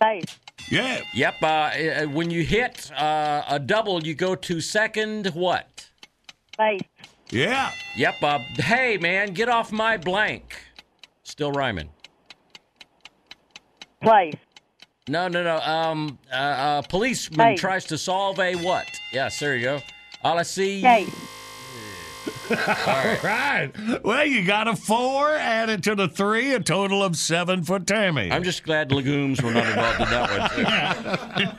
Base. 0.00 0.38
Yeah. 0.70 1.00
Yep. 1.14 1.34
Uh, 1.42 1.46
uh, 1.46 2.06
when 2.08 2.30
you 2.30 2.42
hit 2.42 2.90
uh, 2.92 3.42
a 3.48 3.58
double, 3.58 4.02
you 4.04 4.14
go 4.14 4.34
to 4.34 4.60
second 4.60 5.28
what? 5.28 5.88
Base. 6.58 6.82
Yeah. 7.30 7.72
Yep. 7.96 8.22
Uh, 8.22 8.38
hey, 8.56 8.98
man, 8.98 9.32
get 9.32 9.48
off 9.48 9.72
my 9.72 9.96
blank. 9.96 10.56
Still 11.22 11.52
rhyming. 11.52 11.88
Place. 14.02 14.34
No, 15.08 15.26
no, 15.26 15.42
no. 15.42 15.58
Um, 15.60 16.18
uh, 16.30 16.82
a 16.84 16.88
policeman 16.88 17.48
Hey. 17.48 17.56
tries 17.56 17.86
to 17.86 17.96
solve 17.96 18.38
a 18.38 18.56
what? 18.56 18.86
Yes, 19.10 19.40
there 19.40 19.56
you 19.56 19.62
go. 19.64 19.80
All 20.22 20.38
I 20.38 20.42
see. 20.42 20.82
Chase. 20.82 21.10
All 22.50 22.56
right. 23.22 23.70
Well, 24.04 24.24
you 24.24 24.44
got 24.44 24.68
a 24.68 24.76
four 24.76 25.30
added 25.34 25.82
to 25.84 25.94
the 25.94 26.08
three, 26.08 26.54
a 26.54 26.60
total 26.60 27.02
of 27.02 27.16
seven 27.16 27.62
for 27.62 27.78
Tammy. 27.78 28.30
I'm 28.30 28.42
just 28.42 28.62
glad 28.62 28.90
legumes 28.92 29.42
were 29.42 29.52
not 29.52 29.66
involved 29.66 30.00
in 30.00 30.08
that 30.10 31.06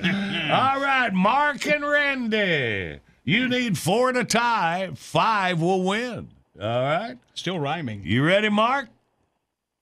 one. 0.07 0.52
All 0.52 0.81
right, 0.81 1.14
Mark 1.14 1.65
and 1.68 1.86
Randy. 1.86 2.99
You 3.23 3.48
need 3.48 3.77
four 3.77 4.11
to 4.11 4.23
tie. 4.23 4.91
Five 4.95 5.61
will 5.61 5.84
win. 5.84 6.30
All 6.60 6.81
right. 6.81 7.18
Still 7.36 7.60
rhyming. 7.60 8.02
You 8.03 8.26
ready, 8.26 8.49
Mark? 8.49 8.88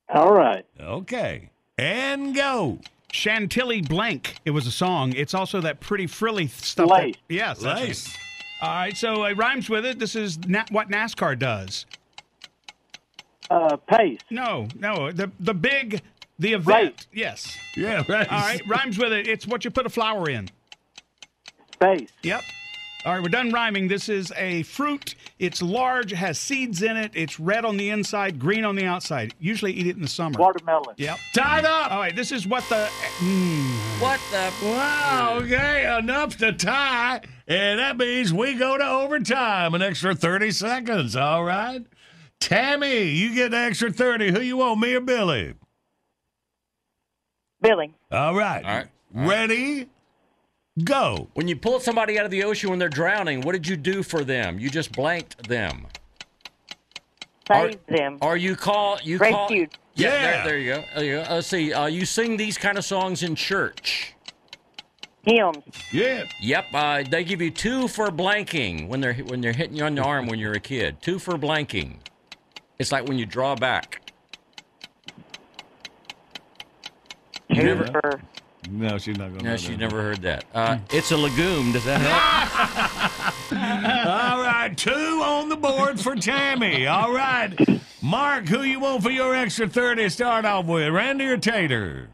All 0.09 0.33
right. 0.33 0.65
Okay. 0.79 1.49
And 1.77 2.35
go. 2.35 2.79
Chantilly 3.11 3.81
Blank. 3.81 4.35
It 4.45 4.51
was 4.51 4.67
a 4.67 4.71
song. 4.71 5.13
It's 5.13 5.33
also 5.33 5.61
that 5.61 5.79
pretty 5.79 6.07
frilly 6.07 6.47
stuff. 6.47 6.89
Lace. 6.89 7.15
That, 7.15 7.33
yes. 7.33 7.59
that's 7.59 7.81
Lace. 7.81 8.17
It. 8.61 8.65
All 8.65 8.69
right. 8.75 8.97
So 8.97 9.25
it 9.25 9.37
rhymes 9.37 9.69
with 9.69 9.85
it. 9.85 9.99
This 9.99 10.15
is 10.15 10.39
na- 10.47 10.65
what 10.71 10.89
NASCAR 10.89 11.37
does. 11.37 11.85
Uh, 13.49 13.77
pace. 13.77 14.19
No, 14.29 14.67
no. 14.79 15.11
The 15.11 15.31
the 15.39 15.53
big 15.53 16.01
the 16.39 16.53
event. 16.53 16.67
Right. 16.67 17.07
Yes. 17.13 17.57
Yeah, 17.75 18.03
right. 18.09 18.31
All 18.31 18.39
right. 18.39 18.61
Rhymes 18.67 18.97
with 18.97 19.13
it. 19.13 19.27
It's 19.27 19.47
what 19.47 19.63
you 19.65 19.71
put 19.71 19.85
a 19.85 19.89
flower 19.89 20.29
in. 20.29 20.49
Base. 21.79 22.09
Yep. 22.23 22.41
All 23.05 23.13
right, 23.13 23.21
we're 23.21 23.29
done 23.29 23.51
rhyming. 23.51 23.87
This 23.87 24.09
is 24.09 24.33
a 24.35 24.63
fruit. 24.63 25.15
It's 25.39 25.61
large, 25.61 26.11
has 26.11 26.39
seeds 26.39 26.81
in 26.81 26.97
it. 26.97 27.11
It's 27.13 27.39
red 27.39 27.63
on 27.63 27.77
the 27.77 27.89
inside, 27.89 28.39
green 28.39 28.65
on 28.65 28.75
the 28.75 28.85
outside. 28.85 29.35
Usually 29.39 29.71
eat 29.71 29.85
it 29.85 29.95
in 29.95 30.01
the 30.01 30.07
summer. 30.07 30.39
Watermelon. 30.39 30.95
Yep. 30.97 31.19
Tied 31.35 31.63
up. 31.63 31.91
All 31.91 31.99
right, 31.99 32.15
this 32.15 32.31
is 32.31 32.47
what 32.47 32.63
the. 32.69 32.89
Mm, 33.19 34.01
what 34.01 34.19
the? 34.31 34.51
Wow, 34.65 35.39
okay, 35.41 35.97
enough 35.99 36.37
to 36.37 36.53
tie. 36.53 37.21
And 37.47 37.79
that 37.79 37.97
means 37.97 38.33
we 38.33 38.55
go 38.55 38.77
to 38.77 38.87
overtime, 38.87 39.75
an 39.75 39.83
extra 39.83 40.15
30 40.15 40.51
seconds, 40.51 41.15
all 41.15 41.43
right? 41.43 41.85
Tammy, 42.39 43.03
you 43.03 43.33
get 43.35 43.51
the 43.51 43.57
extra 43.57 43.91
30. 43.91 44.31
Who 44.31 44.41
you 44.41 44.57
want, 44.57 44.79
me 44.79 44.95
or 44.95 45.01
Billy? 45.01 45.53
Billy. 47.61 47.93
All 48.11 48.35
right. 48.35 48.65
All 48.65 48.75
right. 48.75 48.87
Ready? 49.13 49.87
Go. 50.83 51.27
When 51.33 51.47
you 51.47 51.55
pulled 51.55 51.81
somebody 51.81 52.19
out 52.19 52.25
of 52.25 52.31
the 52.31 52.43
ocean 52.43 52.69
when 52.69 52.77
they're 52.79 52.89
drowning, 52.89 53.41
what 53.41 53.53
did 53.53 53.67
you 53.67 53.75
do 53.77 54.03
for 54.03 54.23
them? 54.23 54.59
You 54.59 54.69
just 54.69 54.91
blanked 54.91 55.47
them. 55.47 55.87
Save 57.47 57.79
them. 57.87 58.17
Are 58.21 58.37
you 58.37 58.55
call 58.55 58.99
you 59.03 59.17
call. 59.19 59.49
Yeah, 59.51 59.65
Yeah. 59.95 60.09
There, 60.09 60.43
there 60.43 60.57
you 60.57 60.73
go. 60.73 60.83
There 60.95 61.05
you 61.05 61.11
go. 61.23 61.33
Let's 61.35 61.47
see. 61.47 61.73
Uh, 61.73 61.85
you 61.87 62.05
sing 62.05 62.37
these 62.37 62.57
kind 62.57 62.77
of 62.77 62.83
songs 62.85 63.23
in 63.23 63.35
church. 63.35 64.13
Hymns. 65.23 65.57
Yeah. 65.91 66.25
Yep. 66.41 66.65
Uh, 66.73 67.03
they 67.09 67.23
give 67.23 67.41
you 67.41 67.49
two 67.51 67.87
for 67.87 68.09
blanking 68.09 68.87
when 68.87 69.01
they're 69.01 69.13
when 69.15 69.41
they're 69.41 69.53
hitting 69.53 69.75
you 69.77 69.83
on 69.85 69.95
the 69.95 70.03
arm 70.03 70.27
when 70.27 70.39
you're 70.39 70.53
a 70.53 70.59
kid. 70.59 71.01
Two 71.01 71.19
for 71.19 71.33
blanking. 71.37 71.95
It's 72.79 72.91
like 72.91 73.07
when 73.07 73.17
you 73.17 73.25
draw 73.25 73.55
back. 73.55 74.01
You 77.49 77.55
Two 77.61 77.63
never- 77.63 77.87
for 77.87 78.21
No, 78.69 78.97
she's 78.97 79.17
not 79.17 79.29
going 79.29 79.39
to 79.39 79.45
No, 79.45 79.57
she 79.57 79.75
never 79.75 80.01
heard 80.01 80.21
that. 80.23 80.45
Uh, 80.53 80.77
it's 80.91 81.11
a 81.11 81.17
legume. 81.17 81.71
Does 81.71 81.85
that 81.85 82.01
help? 82.01 83.47
All 84.07 84.41
right, 84.41 84.75
two 84.77 84.91
on 85.23 85.49
the 85.49 85.55
board 85.55 85.99
for 85.99 86.15
Tammy. 86.15 86.87
All 86.87 87.13
right. 87.13 87.55
Mark, 88.01 88.47
who 88.47 88.63
you 88.63 88.79
want 88.79 89.03
for 89.03 89.09
your 89.09 89.33
extra 89.35 89.67
30 89.67 90.09
start 90.09 90.45
off 90.45 90.65
with? 90.65 90.89
Randy 90.93 91.25
or 91.25 91.37
Tater? 91.37 92.09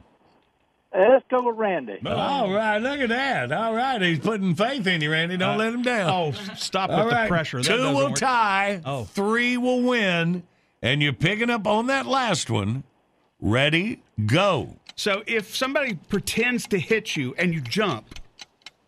Let's 0.95 1.25
go 1.29 1.41
with 1.41 1.55
Randy. 1.57 1.99
All 2.05 2.51
right, 2.53 2.77
look 2.77 2.99
at 2.99 3.09
that. 3.09 3.51
All 3.51 3.73
right, 3.73 3.99
he's 4.01 4.19
putting 4.19 4.53
faith 4.53 4.85
in 4.85 5.01
you, 5.01 5.11
Randy. 5.11 5.37
Don't 5.37 5.57
let 5.57 5.73
him 5.73 5.81
down. 5.81 6.09
oh, 6.09 6.31
stop 6.55 6.89
with 6.91 6.99
All 6.99 7.09
the 7.09 7.25
pressure. 7.27 7.57
That 7.63 7.67
two 7.77 7.81
will 7.93 8.09
work. 8.09 8.15
tie, 8.15 8.79
Oh. 8.85 9.05
three 9.05 9.57
will 9.57 9.81
win, 9.81 10.43
and 10.83 11.01
you're 11.01 11.13
picking 11.13 11.49
up 11.49 11.65
on 11.65 11.87
that 11.87 12.05
last 12.05 12.49
one. 12.51 12.83
Ready, 13.41 14.01
go. 14.27 14.75
So 14.95 15.23
if 15.25 15.55
somebody 15.55 15.95
pretends 16.09 16.67
to 16.67 16.79
hit 16.79 17.15
you 17.15 17.33
and 17.37 17.53
you 17.53 17.61
jump, 17.61 18.19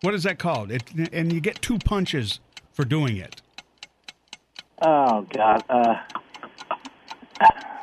what 0.02 0.14
is 0.14 0.24
that 0.24 0.38
called? 0.40 0.72
It, 0.72 0.84
and 1.14 1.32
you 1.34 1.42
get 1.42 1.62
two 1.62 1.80
punches 1.80 2.40
for 2.74 2.86
doing 2.86 3.18
it. 3.18 3.42
Oh 4.82 5.22
God. 5.32 5.64
Uh, 5.70 5.96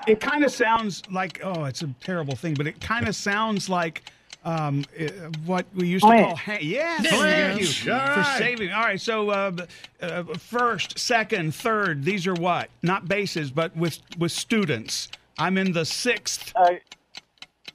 It 0.07 0.19
kind 0.21 0.45
of 0.45 0.51
sounds 0.51 1.03
like 1.13 1.41
oh, 1.45 1.65
it's 1.65 1.83
a 1.83 1.89
terrible 2.01 2.35
thing, 2.35 2.55
but 2.55 2.67
it 2.67 2.81
kind 2.81 3.07
of 3.07 3.15
sounds 3.15 3.69
like 3.69 4.03
um, 4.45 4.85
uh, 5.01 5.05
what 5.47 5.65
we 5.75 5.87
used 5.87 6.03
to 6.05 6.09
Flinch. 6.11 6.27
call 6.27 6.37
ha- 6.37 6.59
yeah, 6.61 6.99
There 7.01 7.13
thank 7.13 7.61
you 7.61 7.67
you 7.69 7.85
go. 7.87 7.93
All 7.95 8.07
for 8.09 8.21
right. 8.21 8.39
saving. 8.39 8.73
All 8.73 8.83
right, 8.83 9.01
so 9.01 9.31
uh, 9.31 9.53
uh, 10.01 10.25
first, 10.39 10.99
second, 10.99 11.55
third, 11.55 12.03
these 12.05 12.27
are 12.27 12.35
what? 12.35 12.69
Not 12.83 13.07
bases, 13.07 13.53
but 13.53 13.77
with 13.77 14.01
with 14.19 14.33
students. 14.33 15.09
I'm 15.39 15.57
in 15.57 15.71
the 15.73 15.85
sixth. 15.85 16.53
uh, 16.57 16.71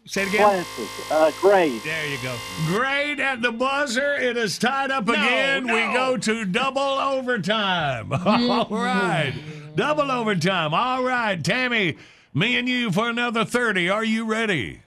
Say 0.08 0.24
it 0.24 0.30
again. 0.30 0.40
classes. 0.40 1.12
Uh, 1.12 1.32
grade. 1.42 1.82
There 1.82 2.08
you 2.08 2.18
go. 2.24 2.36
Great 2.68 3.20
at 3.20 3.42
the 3.42 3.52
buzzer. 3.52 4.14
It 4.16 4.38
is 4.38 4.58
tied 4.58 4.90
up 4.90 5.08
again. 5.10 5.66
We 5.66 5.82
go 5.94 6.16
to 6.18 6.46
double 6.46 6.82
overtime. 6.82 8.14
All 8.26 8.68
right. 8.70 9.34
Double 9.76 10.10
overtime. 10.10 10.74
All 10.74 11.04
right. 11.04 11.44
Tammy, 11.44 11.98
me 12.34 12.56
and 12.58 12.70
you 12.70 12.92
for 12.92 13.10
another 13.10 13.44
30. 13.44 13.90
Are 13.90 14.04
you 14.04 14.26
ready? 14.26 14.82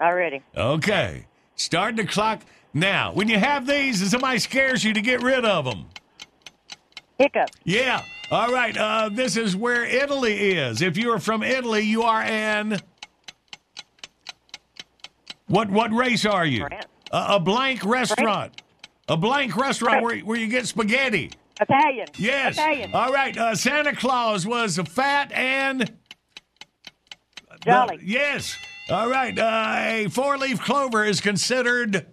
already. 0.00 0.42
Okay. 0.56 1.26
Start 1.54 1.96
the 1.96 2.04
clock 2.04 2.42
now. 2.74 3.12
When 3.12 3.28
you 3.28 3.38
have 3.38 3.66
these 3.66 4.00
and 4.02 4.10
somebody 4.10 4.40
scares 4.40 4.82
you 4.82 4.92
to 4.94 5.00
get 5.00 5.22
rid 5.22 5.44
of 5.44 5.64
them. 5.64 5.86
Hiccup. 7.18 7.50
Yeah. 7.64 8.02
All 8.30 8.52
right. 8.52 8.76
Uh, 8.76 9.10
this 9.10 9.36
is 9.36 9.54
where 9.54 9.84
Italy 9.84 10.54
is. 10.56 10.82
If 10.82 10.96
you 10.96 11.12
are 11.12 11.20
from 11.20 11.42
Italy, 11.42 11.82
you 11.82 12.02
are 12.02 12.20
an. 12.22 12.78
What 15.48 15.70
what 15.70 15.92
race 15.92 16.24
are 16.24 16.46
you? 16.46 16.66
A, 17.10 17.26
a 17.30 17.40
blank 17.40 17.84
restaurant. 17.84 18.62
A 19.08 19.16
blank 19.16 19.56
restaurant 19.56 20.02
where, 20.02 20.18
where 20.20 20.38
you 20.38 20.46
get 20.46 20.66
spaghetti. 20.66 21.30
Italian. 21.60 22.06
Yes. 22.16 22.54
Italian. 22.54 22.94
All 22.94 23.12
right. 23.12 23.36
Uh, 23.36 23.54
Santa 23.54 23.94
Claus 23.94 24.46
was 24.46 24.78
fat 24.78 25.30
and. 25.32 25.92
Jolly. 27.64 27.98
yes. 28.02 28.56
All 28.90 29.08
right. 29.08 29.38
Uh, 29.38 29.74
a 29.78 30.08
four 30.08 30.38
leaf 30.38 30.60
clover 30.60 31.04
is 31.04 31.20
considered. 31.20 32.06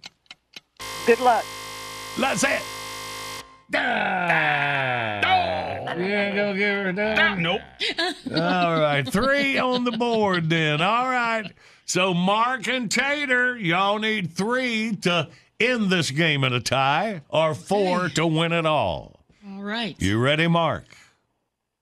Good 1.05 1.19
luck. 1.19 1.45
Let's 2.17 2.41
say 2.41 2.57
it. 2.57 2.63
Ah. 3.75 5.19
You 5.97 6.05
ain't 6.05 6.35
gonna 6.35 6.57
give 6.57 6.85
her 6.85 6.93
that? 6.93 7.39
Nope. 7.39 7.61
All 8.31 8.79
right, 8.79 9.07
three 9.07 9.57
on 9.57 9.83
the 9.83 9.91
board 9.91 10.49
then. 10.49 10.81
All 10.81 11.09
right. 11.09 11.51
So 11.89 12.13
Mark 12.13 12.67
and 12.67 12.91
Tater, 12.91 13.57
y'all 13.57 13.97
need 13.97 14.31
three 14.33 14.95
to 14.97 15.27
end 15.59 15.89
this 15.89 16.11
game 16.11 16.43
in 16.43 16.53
a 16.53 16.59
tie, 16.59 17.23
or 17.29 17.55
four 17.55 18.09
to 18.09 18.27
win 18.27 18.51
it 18.51 18.67
all. 18.67 19.21
All 19.43 19.63
right. 19.63 19.99
You 19.99 20.19
ready, 20.19 20.47
Mark? 20.47 20.85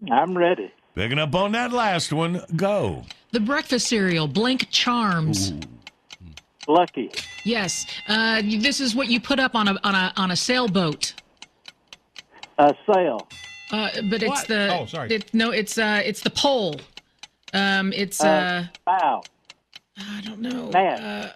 I'm 0.10 0.38
ready. 0.38 0.72
Picking 0.96 1.20
up 1.20 1.36
on 1.36 1.52
that 1.52 1.74
last 1.74 2.14
one, 2.14 2.42
go. 2.56 3.04
The 3.34 3.42
breakfast 3.42 3.90
cereal, 3.90 4.30
Blink 4.30 4.70
Charms. 4.70 5.52
Lucky. 6.70 7.12
Yes. 7.44 7.86
Uh, 8.08 8.42
this 8.46 8.80
is 8.80 8.96
what 8.96 9.10
you 9.10 9.20
put 9.20 9.42
up 9.42 9.56
on 9.56 9.68
a 9.68 9.78
on 9.84 9.94
a 9.94 10.14
on 10.16 10.32
a 10.32 10.38
sailboat. 10.38 11.16
Uh, 12.58 12.72
sail. 12.94 13.28
Uh, 13.74 13.90
but 14.10 14.24
it's 14.24 14.30
What? 14.30 14.48
the 14.48 14.74
Oh, 14.74 14.86
sorry. 14.86 15.14
It, 15.14 15.34
no, 15.34 15.52
it's 15.52 15.78
uh, 15.78 16.02
it's 16.06 16.22
the 16.22 16.30
pole. 16.30 16.80
Um, 17.54 17.92
it's 17.92 18.24
uh, 18.24 18.64
Uh, 18.88 18.98
bow. 19.00 19.24
I 20.00 20.22
don't 20.22 20.40
know. 20.40 20.70
Man. 20.70 21.02
Uh, 21.02 21.34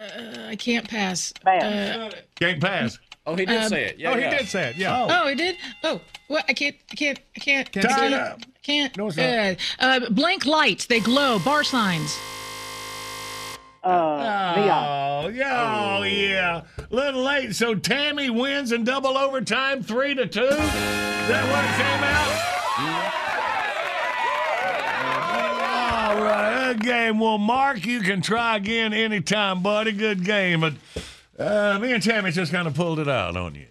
uh, 0.00 0.48
I 0.48 0.56
can't 0.56 0.88
pass. 0.88 1.32
Man. 1.44 1.62
Uh, 2.00 2.10
Can't 2.36 2.60
pass. 2.60 2.98
Oh, 3.26 3.34
he 3.34 3.44
did 3.44 3.60
Um, 3.62 3.68
say 3.68 3.84
it. 3.84 3.98
Yeah, 3.98 4.12
oh, 4.12 4.14
he 4.14 4.22
did 4.22 4.48
say 4.48 4.70
it. 4.70 4.76
Yeah. 4.76 5.06
oh, 5.10 5.28
he 5.28 5.34
did. 5.34 5.56
Oh, 5.84 6.00
what? 6.28 6.44
I 6.48 6.54
can't. 6.54 6.76
I 6.90 6.94
can't. 6.94 7.18
I 7.36 7.40
can't. 7.40 7.70
Can't 7.72 7.86
I 7.86 7.88
see 7.90 7.94
can't. 7.94 8.14
I 8.14 8.36
can't. 8.62 8.96
No, 8.96 9.08
it's 9.08 9.16
not. 9.18 9.26
Uh, 10.00 10.06
uh, 10.06 10.10
blank 10.10 10.46
lights. 10.46 10.86
They 10.86 11.00
glow. 11.00 11.38
Bar 11.40 11.62
signs. 11.64 12.16
Uh, 13.84 14.54
neon. 14.56 15.24
Oh, 15.24 15.28
yeah, 15.28 15.98
oh, 15.98 16.02
yeah. 16.02 16.62
little 16.90 17.22
late. 17.22 17.54
So 17.54 17.74
Tammy 17.74 18.30
wins 18.30 18.72
in 18.72 18.84
double 18.84 19.16
overtime, 19.18 19.82
three 19.82 20.14
to 20.14 20.26
two. 20.26 20.40
Is 20.42 20.48
that 21.28 21.44
what 21.50 21.64
came 21.76 22.04
out? 22.04 22.57
All 26.18 26.24
right, 26.24 26.72
good 26.72 26.82
game. 26.82 27.20
Well, 27.20 27.38
Mark, 27.38 27.86
you 27.86 28.00
can 28.00 28.20
try 28.20 28.56
again 28.56 28.92
anytime, 28.92 29.62
buddy. 29.62 29.92
Good 29.92 30.24
game. 30.24 30.60
But 30.60 30.74
uh, 31.38 31.78
me 31.78 31.92
and 31.92 32.02
Tammy 32.02 32.32
just 32.32 32.50
kind 32.50 32.66
of 32.66 32.74
pulled 32.74 32.98
it 32.98 33.08
out 33.08 33.36
on 33.36 33.54
you. 33.54 33.66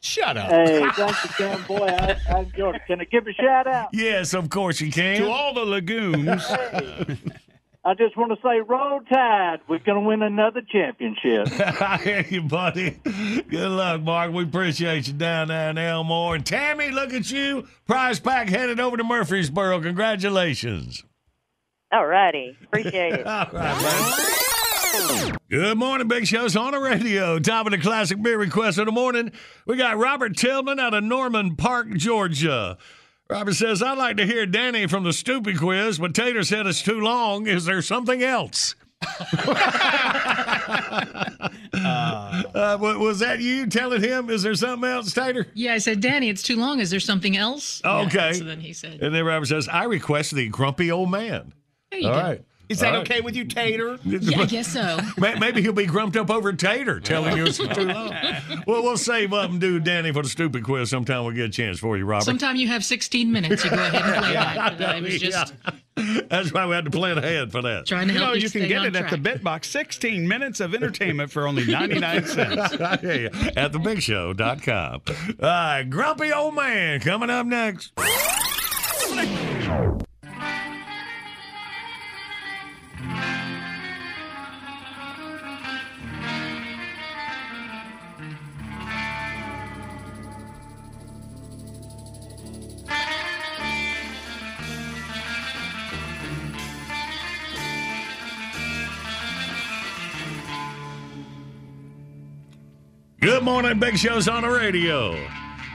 Shut 0.00 0.36
up. 0.36 0.50
Hey, 0.50 0.88
thank 0.94 1.24
you, 1.24 1.30
John 1.38 1.62
Boy. 1.68 1.86
I, 1.86 2.16
I 2.28 2.40
enjoyed 2.40 2.74
it. 2.74 2.82
Can 2.88 3.00
I 3.00 3.04
give 3.04 3.28
a 3.28 3.32
shout 3.32 3.68
out? 3.68 3.90
Yes, 3.92 4.34
of 4.34 4.50
course 4.50 4.80
you 4.80 4.90
can. 4.90 5.20
To 5.20 5.30
all 5.30 5.54
the 5.54 5.64
lagoons. 5.64 6.44
Hey, 6.48 7.16
I 7.84 7.94
just 7.94 8.16
want 8.16 8.32
to 8.32 8.38
say, 8.42 8.58
roll 8.60 9.00
tide. 9.02 9.60
We're 9.68 9.78
going 9.78 10.02
to 10.02 10.08
win 10.08 10.22
another 10.22 10.62
championship. 10.62 11.48
I 11.80 11.98
hear 11.98 12.26
you, 12.28 12.42
buddy. 12.42 12.98
Good 13.48 13.70
luck, 13.70 14.02
Mark. 14.02 14.32
We 14.32 14.42
appreciate 14.42 15.06
you 15.06 15.12
down 15.12 15.48
there 15.48 15.70
in 15.70 15.78
Elmore. 15.78 16.34
And 16.34 16.44
Tammy, 16.44 16.90
look 16.90 17.12
at 17.12 17.30
you. 17.30 17.68
Prize 17.86 18.18
pack 18.18 18.48
headed 18.48 18.80
over 18.80 18.96
to 18.96 19.04
Murfreesboro. 19.04 19.80
Congratulations. 19.80 21.04
All 21.94 22.06
righty. 22.06 22.56
Appreciate 22.64 23.14
it. 23.14 23.26
All 23.26 23.46
right, 23.52 23.82
man. 23.82 25.36
Good 25.48 25.78
morning, 25.78 26.08
Big 26.08 26.26
Show's 26.26 26.56
on 26.56 26.72
the 26.72 26.80
radio. 26.80 27.38
Top 27.38 27.66
of 27.66 27.72
the 27.72 27.78
classic 27.78 28.20
beer 28.20 28.36
request 28.38 28.78
of 28.78 28.86
the 28.86 28.92
morning. 28.92 29.30
We 29.66 29.76
got 29.76 29.96
Robert 29.96 30.36
Tillman 30.36 30.80
out 30.80 30.92
of 30.94 31.04
Norman 31.04 31.54
Park, 31.56 31.90
Georgia. 31.94 32.78
Robert 33.30 33.54
says, 33.54 33.80
I'd 33.82 33.96
like 33.98 34.16
to 34.16 34.26
hear 34.26 34.44
Danny 34.44 34.86
from 34.88 35.04
the 35.04 35.12
Stupid 35.12 35.58
Quiz, 35.58 35.98
but 36.00 36.14
Tater 36.14 36.42
said 36.42 36.66
it's 36.66 36.82
too 36.82 37.00
long. 37.00 37.46
Is 37.46 37.64
there 37.64 37.80
something 37.82 38.22
else? 38.24 38.74
Uh, 41.74 42.78
wa- 42.80 42.96
was 42.98 43.18
that 43.18 43.40
you 43.40 43.66
telling 43.66 44.00
him? 44.00 44.30
Is 44.30 44.42
there 44.42 44.54
something 44.54 44.88
else, 44.88 45.12
Tater? 45.12 45.46
Yeah, 45.54 45.74
I 45.74 45.78
said, 45.78 46.00
Danny, 46.00 46.28
it's 46.28 46.42
too 46.42 46.56
long. 46.56 46.80
Is 46.80 46.90
there 46.90 47.00
something 47.00 47.36
else? 47.36 47.82
Oh, 47.84 48.00
Yeah, 48.02 48.06
okay. 48.06 48.32
so 48.34 48.44
then 48.44 48.60
he 48.60 48.72
said, 48.72 49.00
And 49.02 49.14
then 49.14 49.24
Robert 49.24 49.46
says, 49.46 49.68
I 49.68 49.84
request 49.84 50.34
the 50.34 50.48
grumpy 50.48 50.90
old 50.90 51.10
man. 51.10 51.52
There 51.94 52.00
you 52.02 52.08
All 52.08 52.14
go. 52.14 52.20
right. 52.20 52.44
Is 52.66 52.80
that 52.80 52.94
All 52.94 53.00
right. 53.00 53.10
okay 53.10 53.20
with 53.20 53.36
you, 53.36 53.44
Tater? 53.44 53.98
Yeah, 54.04 54.40
I 54.40 54.46
guess 54.46 54.68
so. 54.72 54.98
Maybe 55.18 55.60
he'll 55.60 55.74
be 55.74 55.84
grumped 55.84 56.16
up 56.16 56.30
over 56.30 56.50
Tater 56.54 56.98
telling 56.98 57.36
you 57.36 57.44
it's 57.44 57.58
too 57.58 57.66
long. 57.66 58.10
Well, 58.66 58.82
we'll 58.82 58.96
save 58.96 59.34
up 59.34 59.50
and 59.50 59.60
do 59.60 59.78
Danny 59.78 60.10
for 60.12 60.22
the 60.22 60.28
stupid 60.30 60.64
quiz 60.64 60.88
sometime. 60.88 61.24
We'll 61.24 61.34
get 61.34 61.44
a 61.44 61.48
chance 61.50 61.78
for 61.78 61.98
you, 61.98 62.06
Robert. 62.06 62.24
Sometime 62.24 62.56
you 62.56 62.66
have 62.68 62.82
16 62.82 63.30
minutes. 63.30 63.62
You 63.62 63.70
go 63.70 63.76
ahead 63.76 63.94
and 63.94 64.24
play 64.24 64.32
that. 64.32 64.78
But 64.78 64.88
I 64.96 65.00
was 65.00 65.18
just 65.20 65.52
Yeah. 65.96 66.22
That's 66.30 66.50
why 66.54 66.66
we 66.66 66.74
had 66.74 66.86
to 66.86 66.90
plan 66.90 67.18
ahead 67.18 67.52
for 67.52 67.60
that. 67.60 67.84
trying 67.86 68.08
to 68.08 68.14
You 68.14 68.18
help 68.20 68.30
know, 68.30 68.34
you, 68.36 68.44
you 68.44 68.50
can 68.50 68.66
get 68.66 68.78
on 68.78 68.86
it 68.86 68.96
at 68.96 69.10
the 69.10 69.18
track. 69.18 69.40
BitBox. 69.42 69.64
16 69.66 70.26
minutes 70.26 70.60
of 70.60 70.74
entertainment 70.74 71.30
for 71.30 71.46
only 71.46 71.66
99 71.66 72.24
cents. 72.26 72.80
I 72.80 72.96
hear 72.96 73.14
you. 73.14 73.26
At 73.56 73.72
thebigshow.com. 73.72 75.02
All 75.06 75.48
right, 75.48 75.82
grumpy 75.84 76.32
old 76.32 76.54
man 76.54 77.00
coming 77.00 77.28
up 77.28 77.46
next. 77.46 77.92
Good 103.24 103.42
morning, 103.42 103.78
Big 103.78 103.96
Show's 103.96 104.28
on 104.28 104.42
the 104.42 104.50
radio. 104.50 105.14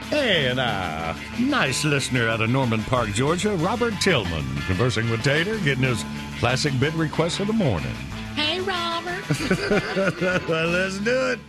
Hey 0.08 0.46
and 0.46 0.60
a 0.60 1.16
nice 1.36 1.84
listener 1.84 2.28
out 2.28 2.40
of 2.40 2.48
Norman 2.48 2.84
Park, 2.84 3.08
Georgia, 3.08 3.56
Robert 3.56 3.92
Tillman, 4.00 4.44
conversing 4.68 5.10
with 5.10 5.24
Tater, 5.24 5.58
getting 5.58 5.82
his 5.82 6.04
classic 6.38 6.78
bit 6.78 6.94
request 6.94 7.40
of 7.40 7.48
the 7.48 7.52
morning. 7.52 7.92
Hey, 8.36 8.60
Robert. 8.60 9.28
well, 10.48 10.68
let's 10.68 10.98
do 10.98 11.32
it. 11.32 11.40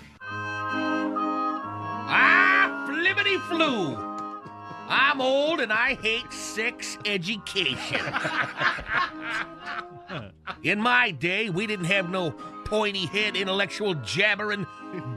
Ah, 2.10 2.84
flippity 2.90 3.38
flu. 3.48 3.96
I'm 4.90 5.22
old 5.22 5.60
and 5.60 5.72
I 5.72 5.94
hate 6.02 6.34
sex 6.34 6.98
education. 7.06 8.02
In 10.64 10.82
my 10.82 11.12
day, 11.12 11.52
we 11.52 11.68
didn't 11.68 11.86
have 11.86 12.10
no 12.10 12.34
pointy 12.72 13.06
head 13.06 13.36
intellectual 13.36 13.94
jabbering, 13.96 14.66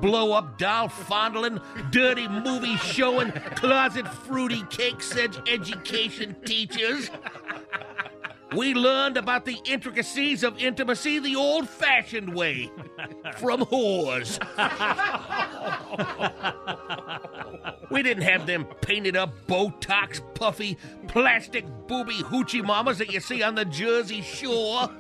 blow 0.01 0.33
up 0.33 0.59
doll 0.59 0.89
fondling, 0.89 1.61
dirty 1.93 2.27
movie 2.27 2.77
showing, 2.79 3.31
closet 3.55 4.09
fruity 4.09 4.65
cake 4.71 5.01
sedge 5.01 5.39
education 5.49 6.35
teachers. 6.45 7.13
We 8.57 8.75
learned 8.75 9.17
about 9.17 9.45
the 9.45 9.57
intricacies 9.65 10.43
of 10.43 10.59
intimacy 10.59 11.21
the 11.21 11.37
old 11.37 11.69
fashioned 11.69 12.35
way 12.35 12.73
from 13.39 13.61
whores. 13.61 14.41
We 17.89 18.03
didn't 18.03 18.25
have 18.25 18.47
them 18.47 18.65
painted 18.81 19.15
up 19.15 19.33
Botox, 19.47 20.21
puffy, 20.35 20.77
plastic 21.07 21.67
booby 21.87 22.19
hoochie 22.19 22.65
mamas 22.65 22.99
that 22.99 23.13
you 23.13 23.21
see 23.21 23.45
on 23.45 23.55
the 23.55 23.65
Jersey 23.65 24.23
Shore. 24.23 24.91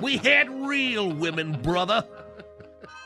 We 0.00 0.16
had 0.16 0.50
real 0.50 1.12
women, 1.12 1.60
brother. 1.62 2.04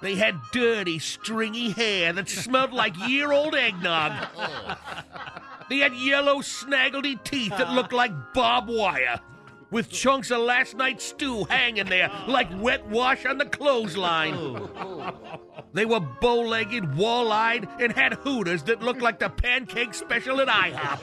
They 0.02 0.14
had 0.14 0.38
dirty, 0.52 0.98
stringy 0.98 1.70
hair 1.70 2.12
that 2.12 2.28
smelled 2.28 2.72
like 2.72 2.96
year 3.08 3.32
old 3.32 3.54
eggnog. 3.54 4.28
They 5.68 5.78
had 5.78 5.94
yellow, 5.94 6.40
snaggledy 6.40 7.22
teeth 7.24 7.56
that 7.56 7.72
looked 7.72 7.92
like 7.92 8.12
barbed 8.34 8.68
wire, 8.68 9.20
with 9.70 9.90
chunks 9.90 10.30
of 10.30 10.40
last 10.40 10.76
night's 10.76 11.04
stew 11.04 11.44
hanging 11.44 11.86
there 11.86 12.10
like 12.28 12.48
wet 12.60 12.86
wash 12.86 13.26
on 13.26 13.38
the 13.38 13.46
clothesline. 13.46 14.68
They 15.72 15.84
were 15.84 16.00
bow 16.00 16.42
legged, 16.42 16.96
wall 16.96 17.32
eyed, 17.32 17.68
and 17.80 17.92
had 17.92 18.14
hooters 18.14 18.62
that 18.64 18.80
looked 18.82 19.02
like 19.02 19.18
the 19.18 19.28
pancake 19.28 19.92
special 19.94 20.40
at 20.40 20.48
IHOP. 20.48 21.02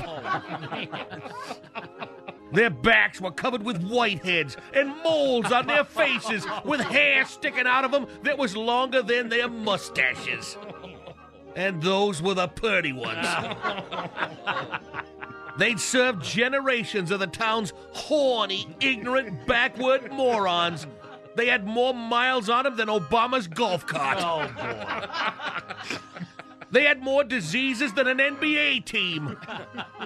Their 2.53 2.69
backs 2.69 3.19
were 3.19 3.31
covered 3.31 3.63
with 3.63 3.81
whiteheads 3.81 4.57
and 4.73 4.95
moles 5.03 5.51
on 5.51 5.65
their 5.65 5.84
faces 5.84 6.45
with 6.63 6.81
hair 6.81 7.25
sticking 7.25 7.65
out 7.65 7.84
of 7.84 7.91
them 7.91 8.05
that 8.21 8.38
was 8.38 8.55
longer 8.55 9.01
than 9.01 9.27
their 9.27 9.49
mustaches. 9.49 10.55
And 11.55 11.81
those 11.81 12.21
were 12.21 12.35
the 12.35 12.47
purty 12.47 12.93
ones. 12.93 13.27
They'd 15.57 15.80
served 15.80 16.23
generations 16.23 17.09
of 17.11 17.19
the 17.19 17.27
town's 17.27 17.73
horny, 17.91 18.75
ignorant, 18.80 19.47
backward 19.47 20.11
morons. 20.11 20.88
They 21.35 21.47
had 21.47 21.65
more 21.65 21.93
miles 21.93 22.49
on 22.49 22.65
them 22.65 22.75
than 22.75 22.88
Obama's 22.88 23.47
golf 23.47 23.88
cart. 23.88 24.19
Oh, 24.21 24.47
boy. 24.55 25.97
They 26.73 26.85
had 26.85 27.03
more 27.03 27.23
diseases 27.23 27.93
than 27.93 28.07
an 28.07 28.17
NBA 28.17 28.85
team. 28.85 29.37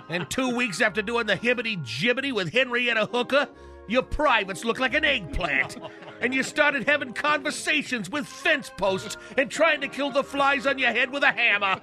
And 0.10 0.30
two 0.30 0.56
weeks 0.56 0.80
after 0.80 1.02
doing 1.02 1.28
the 1.28 1.36
hibbity 1.36 1.78
jibbity 1.84 2.32
with 2.32 2.54
Henrietta 2.54 3.08
Hooker, 3.08 3.48
your 3.88 4.04
privates 4.04 4.64
looked 4.64 4.80
like 4.80 4.94
an 4.94 5.04
eggplant. 5.04 5.78
And 6.22 6.34
you 6.34 6.44
started 6.44 6.88
having 6.88 7.14
conversations 7.14 8.10
with 8.10 8.26
fence 8.26 8.72
posts 8.78 9.18
and 9.38 9.52
trying 9.52 9.82
to 9.82 9.88
kill 9.88 10.10
the 10.10 10.24
flies 10.24 10.66
on 10.66 10.78
your 10.80 10.92
head 10.92 11.10
with 11.12 11.24
a 11.24 11.32
hammer. 11.32 11.82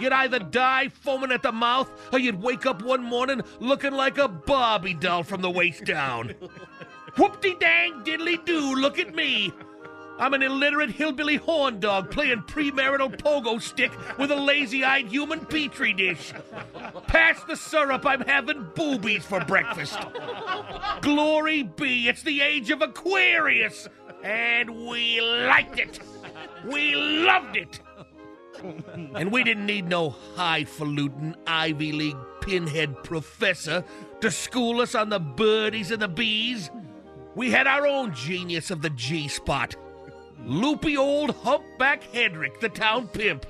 You'd 0.00 0.12
either 0.12 0.38
die 0.38 0.88
foaming 0.88 1.32
at 1.32 1.42
the 1.42 1.52
mouth, 1.52 1.90
or 2.12 2.18
you'd 2.18 2.42
wake 2.42 2.66
up 2.66 2.82
one 2.82 3.02
morning 3.02 3.42
looking 3.60 3.92
like 3.92 4.16
a 4.18 4.28
Barbie 4.28 4.94
doll 4.94 5.22
from 5.22 5.42
the 5.42 5.50
waist 5.50 5.84
down. 5.84 6.34
Whoop-de 7.16 7.56
dang 7.58 8.04
diddly 8.04 8.44
doo, 8.44 8.74
look 8.74 8.98
at 8.98 9.14
me. 9.14 9.52
I'm 10.18 10.34
an 10.34 10.42
illiterate 10.42 10.90
hillbilly 10.90 11.36
horn 11.36 11.80
dog 11.80 12.10
playing 12.10 12.42
premarital 12.42 13.18
pogo 13.18 13.60
stick 13.60 13.92
with 14.18 14.30
a 14.30 14.36
lazy-eyed 14.36 15.08
human 15.08 15.44
petri 15.44 15.92
dish. 15.92 16.32
Pass 17.08 17.42
the 17.44 17.56
syrup, 17.56 18.06
I'm 18.06 18.20
having 18.20 18.68
boobies 18.74 19.24
for 19.24 19.44
breakfast. 19.44 19.98
Glory 21.00 21.64
be, 21.64 22.08
it's 22.08 22.22
the 22.22 22.40
age 22.42 22.70
of 22.70 22.80
Aquarius, 22.80 23.88
and 24.22 24.86
we 24.86 25.20
liked 25.20 25.78
it. 25.78 25.98
We 26.64 26.94
loved 26.94 27.56
it. 27.56 27.80
And 29.14 29.32
we 29.32 29.42
didn't 29.42 29.66
need 29.66 29.88
no 29.88 30.10
highfalutin 30.36 31.34
Ivy 31.46 31.92
League 31.92 32.16
pinhead 32.40 33.02
professor 33.02 33.84
to 34.20 34.30
school 34.30 34.80
us 34.80 34.94
on 34.94 35.08
the 35.08 35.18
birdies 35.18 35.90
and 35.90 36.00
the 36.00 36.08
bees. 36.08 36.70
We 37.34 37.50
had 37.50 37.66
our 37.66 37.86
own 37.86 38.14
genius 38.14 38.70
of 38.70 38.80
the 38.80 38.90
G 38.90 39.26
spot. 39.28 39.74
Loopy 40.44 40.96
old 40.96 41.34
humpback 41.36 42.02
Hedrick, 42.12 42.60
the 42.60 42.68
town 42.68 43.08
pimp. 43.08 43.46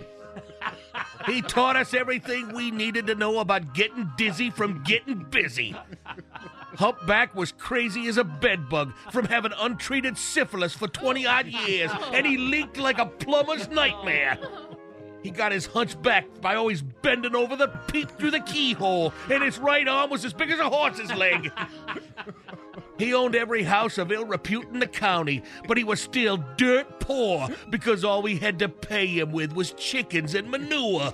He 1.27 1.43
taught 1.43 1.77
us 1.77 1.94
everything 1.94 2.52
we 2.52 2.70
needed 2.70 3.06
to 3.06 3.15
know 3.15 3.40
about 3.40 3.74
getting 3.74 4.11
dizzy 4.16 4.51
from 4.51 4.82
getting 4.82 5.24
busy. 5.24 5.74
Humpback 6.77 7.35
was 7.35 7.52
crazy 7.52 8.09
as 8.09 8.16
a 8.16 8.24
bedbug 8.24 8.93
from 9.11 9.27
having 9.27 9.52
untreated 9.59 10.19
syphilis 10.19 10.74
for 10.74 10.89
20 10.89 11.27
odd 11.27 11.47
years, 11.47 11.90
and 12.12 12.27
he 12.27 12.36
leaked 12.36 12.78
like 12.78 12.98
a 12.98 13.06
plumber's 13.06 13.69
nightmare. 13.69 14.39
He 15.23 15.31
got 15.31 15.52
his 15.52 15.65
hunch 15.65 16.01
back 16.02 16.27
by 16.43 16.56
always 16.56 16.82
bending 16.82 17.35
over 17.35 17.56
the 17.56 17.69
peep 17.69 18.11
through 18.11 18.32
the 18.32 18.40
keyhole, 18.40 19.15
and 19.31 19.43
his 19.43 19.59
right 19.59 19.89
arm 19.89 20.11
was 20.11 20.24
as 20.24 20.35
big 20.35 20.51
as 20.51 20.59
a 20.59 20.69
horse's 20.69 21.12
leg. 21.15 21.51
He 22.99 23.12
owned 23.12 23.35
every 23.35 23.65
house 23.65 23.99
of 23.99 24.12
ill 24.12 24.25
repute 24.25 24.69
in 24.69 24.79
the 24.79 24.87
county, 24.87 25.43
but 25.66 25.77
he 25.77 25.85
was 25.85 26.01
still 26.01 26.37
dirt 26.57 27.01
poor 27.01 27.49
because 27.71 28.05
all 28.05 28.23
we 28.23 28.37
had 28.37 28.59
to 28.61 28.69
pay 28.69 29.07
him 29.07 29.33
with 29.33 29.53
was 29.53 29.73
chickens 29.73 30.35
and 30.35 30.51
manure. 30.51 31.12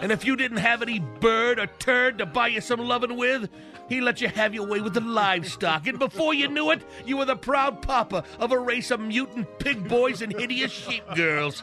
and 0.00 0.12
if 0.12 0.24
you 0.24 0.36
didn't 0.36 0.58
have 0.58 0.82
any 0.82 0.98
bird 0.98 1.58
or 1.58 1.66
turd 1.66 2.18
to 2.18 2.26
buy 2.26 2.48
you 2.48 2.60
some 2.60 2.80
loving 2.80 3.16
with, 3.16 3.48
he 3.88 4.00
let 4.00 4.20
you 4.20 4.28
have 4.28 4.54
your 4.54 4.66
way 4.66 4.80
with 4.80 4.94
the 4.94 5.00
livestock, 5.00 5.86
and 5.86 5.98
before 5.98 6.34
you 6.34 6.48
knew 6.48 6.70
it, 6.70 6.82
you 7.04 7.16
were 7.16 7.24
the 7.24 7.36
proud 7.36 7.82
papa 7.82 8.24
of 8.38 8.52
a 8.52 8.58
race 8.58 8.90
of 8.90 9.00
mutant 9.00 9.58
pig 9.58 9.88
boys 9.88 10.22
and 10.22 10.32
hideous 10.38 10.72
sheep 10.72 11.04
girls. 11.14 11.62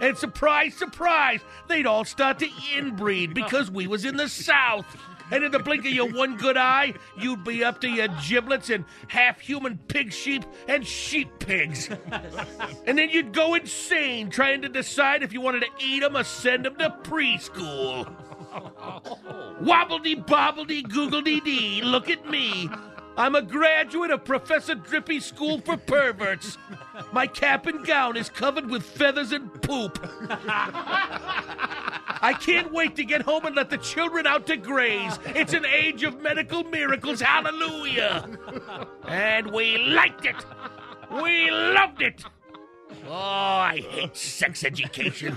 And 0.00 0.16
surprise, 0.16 0.74
surprise, 0.74 1.40
they'd 1.68 1.86
all 1.86 2.04
start 2.04 2.38
to 2.38 2.46
inbreed 2.46 3.34
because 3.34 3.70
we 3.70 3.86
was 3.86 4.04
in 4.04 4.16
the 4.16 4.28
South. 4.28 4.86
And 5.32 5.42
in 5.44 5.50
the 5.50 5.58
blink 5.58 5.86
of 5.86 5.92
your 5.92 6.10
one 6.10 6.36
good 6.36 6.58
eye, 6.58 6.92
you'd 7.18 7.42
be 7.42 7.64
up 7.64 7.80
to 7.80 7.88
your 7.88 8.08
giblets 8.28 8.68
in 8.68 8.84
half 9.08 9.40
human 9.40 9.78
pig 9.88 10.12
sheep 10.12 10.44
and 10.68 10.86
sheep 10.86 11.30
pigs. 11.38 11.88
and 12.86 12.98
then 12.98 13.08
you'd 13.10 13.32
go 13.32 13.54
insane 13.54 14.28
trying 14.30 14.60
to 14.62 14.68
decide 14.68 15.22
if 15.22 15.32
you 15.32 15.40
wanted 15.40 15.62
to 15.62 15.68
eat 15.80 16.02
'em 16.02 16.16
or 16.16 16.24
send 16.24 16.66
'em 16.66 16.76
to 16.76 16.90
preschool. 17.02 18.14
Wobbledy 19.62 20.26
bobbledy 20.26 20.82
googledy 20.82 21.42
dee, 21.42 21.80
look 21.82 22.10
at 22.10 22.28
me. 22.28 22.68
I'm 23.16 23.34
a 23.34 23.42
graduate 23.42 24.10
of 24.10 24.24
Professor 24.24 24.74
Drippy's 24.74 25.24
School 25.24 25.60
for 25.60 25.76
Perverts. 25.76 26.56
My 27.12 27.26
cap 27.26 27.66
and 27.66 27.84
gown 27.86 28.16
is 28.16 28.28
covered 28.30 28.70
with 28.70 28.82
feathers 28.84 29.32
and 29.32 29.50
poop. 29.62 29.98
I 32.22 32.32
can't 32.34 32.72
wait 32.72 32.94
to 32.96 33.04
get 33.04 33.22
home 33.22 33.46
and 33.46 33.56
let 33.56 33.68
the 33.68 33.78
children 33.78 34.26
out 34.26 34.46
to 34.46 34.56
graze. 34.56 35.18
It's 35.26 35.52
an 35.52 35.66
age 35.66 36.04
of 36.04 36.20
medical 36.22 36.62
miracles. 36.62 37.20
Hallelujah. 37.20 38.28
And 39.08 39.50
we 39.50 39.78
liked 39.78 40.24
it. 40.24 40.36
We 41.10 41.50
loved 41.50 42.00
it. 42.00 42.24
Oh, 43.08 43.12
I 43.12 43.78
hate 43.90 44.16
sex 44.16 44.64
education. 44.64 45.36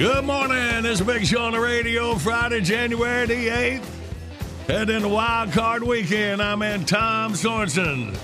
Good 0.00 0.24
morning. 0.24 0.84
This 0.84 0.98
is 0.98 1.06
Big 1.06 1.26
Show 1.26 1.42
on 1.42 1.52
the 1.52 1.60
radio, 1.60 2.14
Friday, 2.14 2.62
January 2.62 3.26
the 3.26 3.48
8th. 3.48 3.84
Heading 4.66 4.96
into 4.96 5.08
Wild 5.10 5.52
Card 5.52 5.82
Weekend. 5.82 6.40
I'm 6.40 6.62
in 6.62 6.86
Tom 6.86 7.34
Sorensen. 7.34 8.18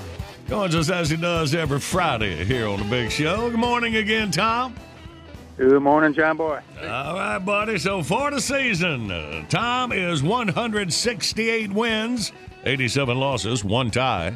Joins 0.48 0.74
us 0.74 0.88
as 0.88 1.10
he 1.10 1.18
does 1.18 1.54
every 1.54 1.78
Friday 1.78 2.46
here 2.46 2.66
on 2.66 2.78
the 2.78 2.86
Big 2.86 3.10
Show. 3.10 3.50
Good 3.50 3.60
morning 3.60 3.96
again, 3.96 4.30
Tom. 4.30 4.74
Good 5.58 5.82
morning, 5.82 6.14
John 6.14 6.38
Boy. 6.38 6.62
All 6.80 7.14
right, 7.14 7.38
buddy. 7.40 7.76
So 7.76 8.02
for 8.02 8.30
the 8.30 8.40
season, 8.40 9.10
uh, 9.10 9.44
Tom 9.50 9.92
is 9.92 10.22
168 10.22 11.70
wins, 11.74 12.32
87 12.64 13.20
losses, 13.20 13.62
one 13.62 13.90
tie. 13.90 14.34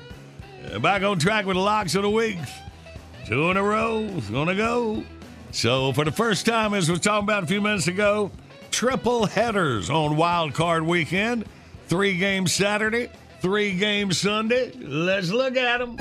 Uh, 0.70 0.78
back 0.78 1.02
on 1.02 1.18
track 1.18 1.46
with 1.46 1.56
the 1.56 1.62
locks 1.62 1.94
of 1.94 2.02
the 2.02 2.10
week. 2.10 2.36
Two 3.24 3.50
in 3.50 3.56
a 3.56 3.62
row. 3.62 4.10
Gonna 4.30 4.54
go. 4.54 5.02
So 5.52 5.92
for 5.92 6.04
the 6.04 6.12
first 6.12 6.46
time, 6.46 6.74
as 6.74 6.88
we 6.88 6.94
were 6.94 7.00
talking 7.00 7.24
about 7.24 7.42
a 7.42 7.46
few 7.46 7.60
minutes 7.60 7.88
ago, 7.88 8.30
triple 8.70 9.26
headers 9.26 9.90
on 9.90 10.16
Wild 10.16 10.54
Card 10.54 10.84
Weekend. 10.84 11.44
Three 11.88 12.16
games 12.16 12.52
Saturday, 12.52 13.10
three 13.40 13.74
games 13.74 14.18
Sunday. 14.18 14.70
Let's 14.78 15.30
look 15.30 15.56
at 15.56 15.78
them. 15.78 15.96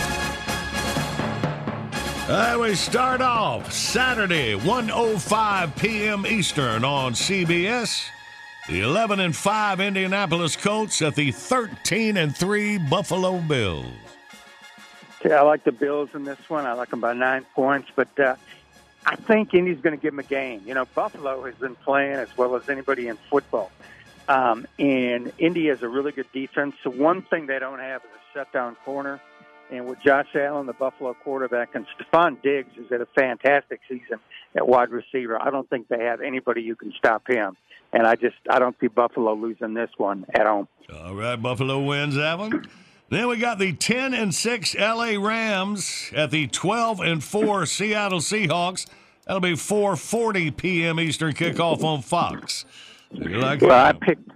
All 2.30 2.36
right, 2.36 2.58
we 2.58 2.76
start 2.76 3.22
off 3.22 3.74
Saturday, 3.74 4.54
1:05 4.54 5.76
p.m. 5.80 6.28
Eastern 6.28 6.86
on 6.86 7.14
CBS. 7.14 8.06
The 8.68 8.82
11 8.82 9.20
and 9.20 9.36
5 9.36 9.80
Indianapolis 9.80 10.56
Colts 10.56 11.02
at 11.02 11.16
the 11.16 11.32
13 11.32 12.18
and 12.18 12.38
3 12.38 12.78
Buffalo 12.78 13.40
Bills. 13.40 13.88
Okay, 15.20 15.34
I 15.34 15.42
like 15.42 15.64
the 15.64 15.72
Bills 15.72 16.10
in 16.14 16.24
this 16.24 16.38
one. 16.48 16.68
I 16.68 16.74
like 16.74 16.92
them 16.92 17.02
by 17.02 17.14
nine 17.14 17.48
points, 17.56 17.90
but 17.96 18.20
uh, 18.20 18.36
I 19.10 19.16
think 19.16 19.56
Indy's 19.56 19.82
going 19.82 19.98
to 19.98 20.02
give 20.02 20.12
them 20.12 20.20
a 20.20 20.24
game. 20.24 20.62
You 20.68 20.76
know, 20.76 20.86
Buffalo 20.94 21.44
has 21.44 21.56
been 21.56 21.74
playing 21.74 22.14
as 22.14 22.30
well 22.38 22.56
as 22.56 22.70
anybody 22.70 23.08
in 23.08 23.18
football. 23.32 23.72
Um, 24.28 24.68
and 24.78 25.34
Indy 25.40 25.66
has 25.70 25.82
a 25.82 25.90
really 25.90 26.12
good 26.12 26.32
defense. 26.32 26.76
So 26.84 26.92
one 26.92 27.24
thing 27.24 27.48
they 27.48 27.58
don't 27.58 27.80
have 27.80 28.04
is 28.04 28.10
a 28.12 28.38
shutdown 28.38 28.76
corner. 28.86 29.20
And 29.72 29.88
with 29.88 30.00
Josh 30.04 30.28
Allen, 30.36 30.68
the 30.68 30.74
Buffalo 30.74 31.16
quarterback, 31.16 31.74
and 31.74 31.88
Stefon 31.98 32.40
Diggs 32.44 32.78
is 32.78 32.92
at 32.92 33.02
a 33.02 33.08
fantastic 33.08 33.82
season 33.90 34.20
at 34.56 34.68
wide 34.68 34.92
receiver. 34.92 35.42
I 35.42 35.50
don't 35.50 35.68
think 35.72 35.88
they 35.88 36.04
have 36.04 36.22
anybody 36.22 36.68
who 36.68 36.76
can 36.76 36.94
stop 36.96 37.28
him. 37.28 37.58
And 37.92 38.06
I 38.06 38.16
just 38.16 38.36
I 38.48 38.60
don't 38.60 38.76
see 38.80 38.88
Buffalo 38.88 39.34
losing 39.34 39.74
this 39.74 39.90
one 39.98 40.28
at 40.36 40.46
home. 40.46 40.68
All 40.94 41.16
right, 41.16 41.36
Buffalo 41.36 41.84
wins 41.84 42.14
that 42.14 42.38
one. 42.38 42.68
Then 43.10 43.28
we 43.28 43.38
got 43.38 43.58
the 43.58 43.74
10 43.74 44.14
and 44.14 44.36
6 44.36 44.76
LA 44.76 45.16
Rams 45.20 46.12
at 46.16 46.30
the 46.30 46.46
12 46.46 47.00
and 47.00 47.24
4 47.24 47.66
Seattle 47.66 48.20
Seahawks. 48.20 48.86
That'll 49.30 49.42
be 49.42 49.54
4:40 49.54 50.58
p.m. 50.58 51.00
Eastern 51.00 51.34
kickoff 51.34 51.84
on 51.84 52.02
Fox. 52.02 52.66
You 53.12 53.38
like 53.38 53.62
well, 53.62 53.86
I 53.86 53.92
picked 53.92 54.28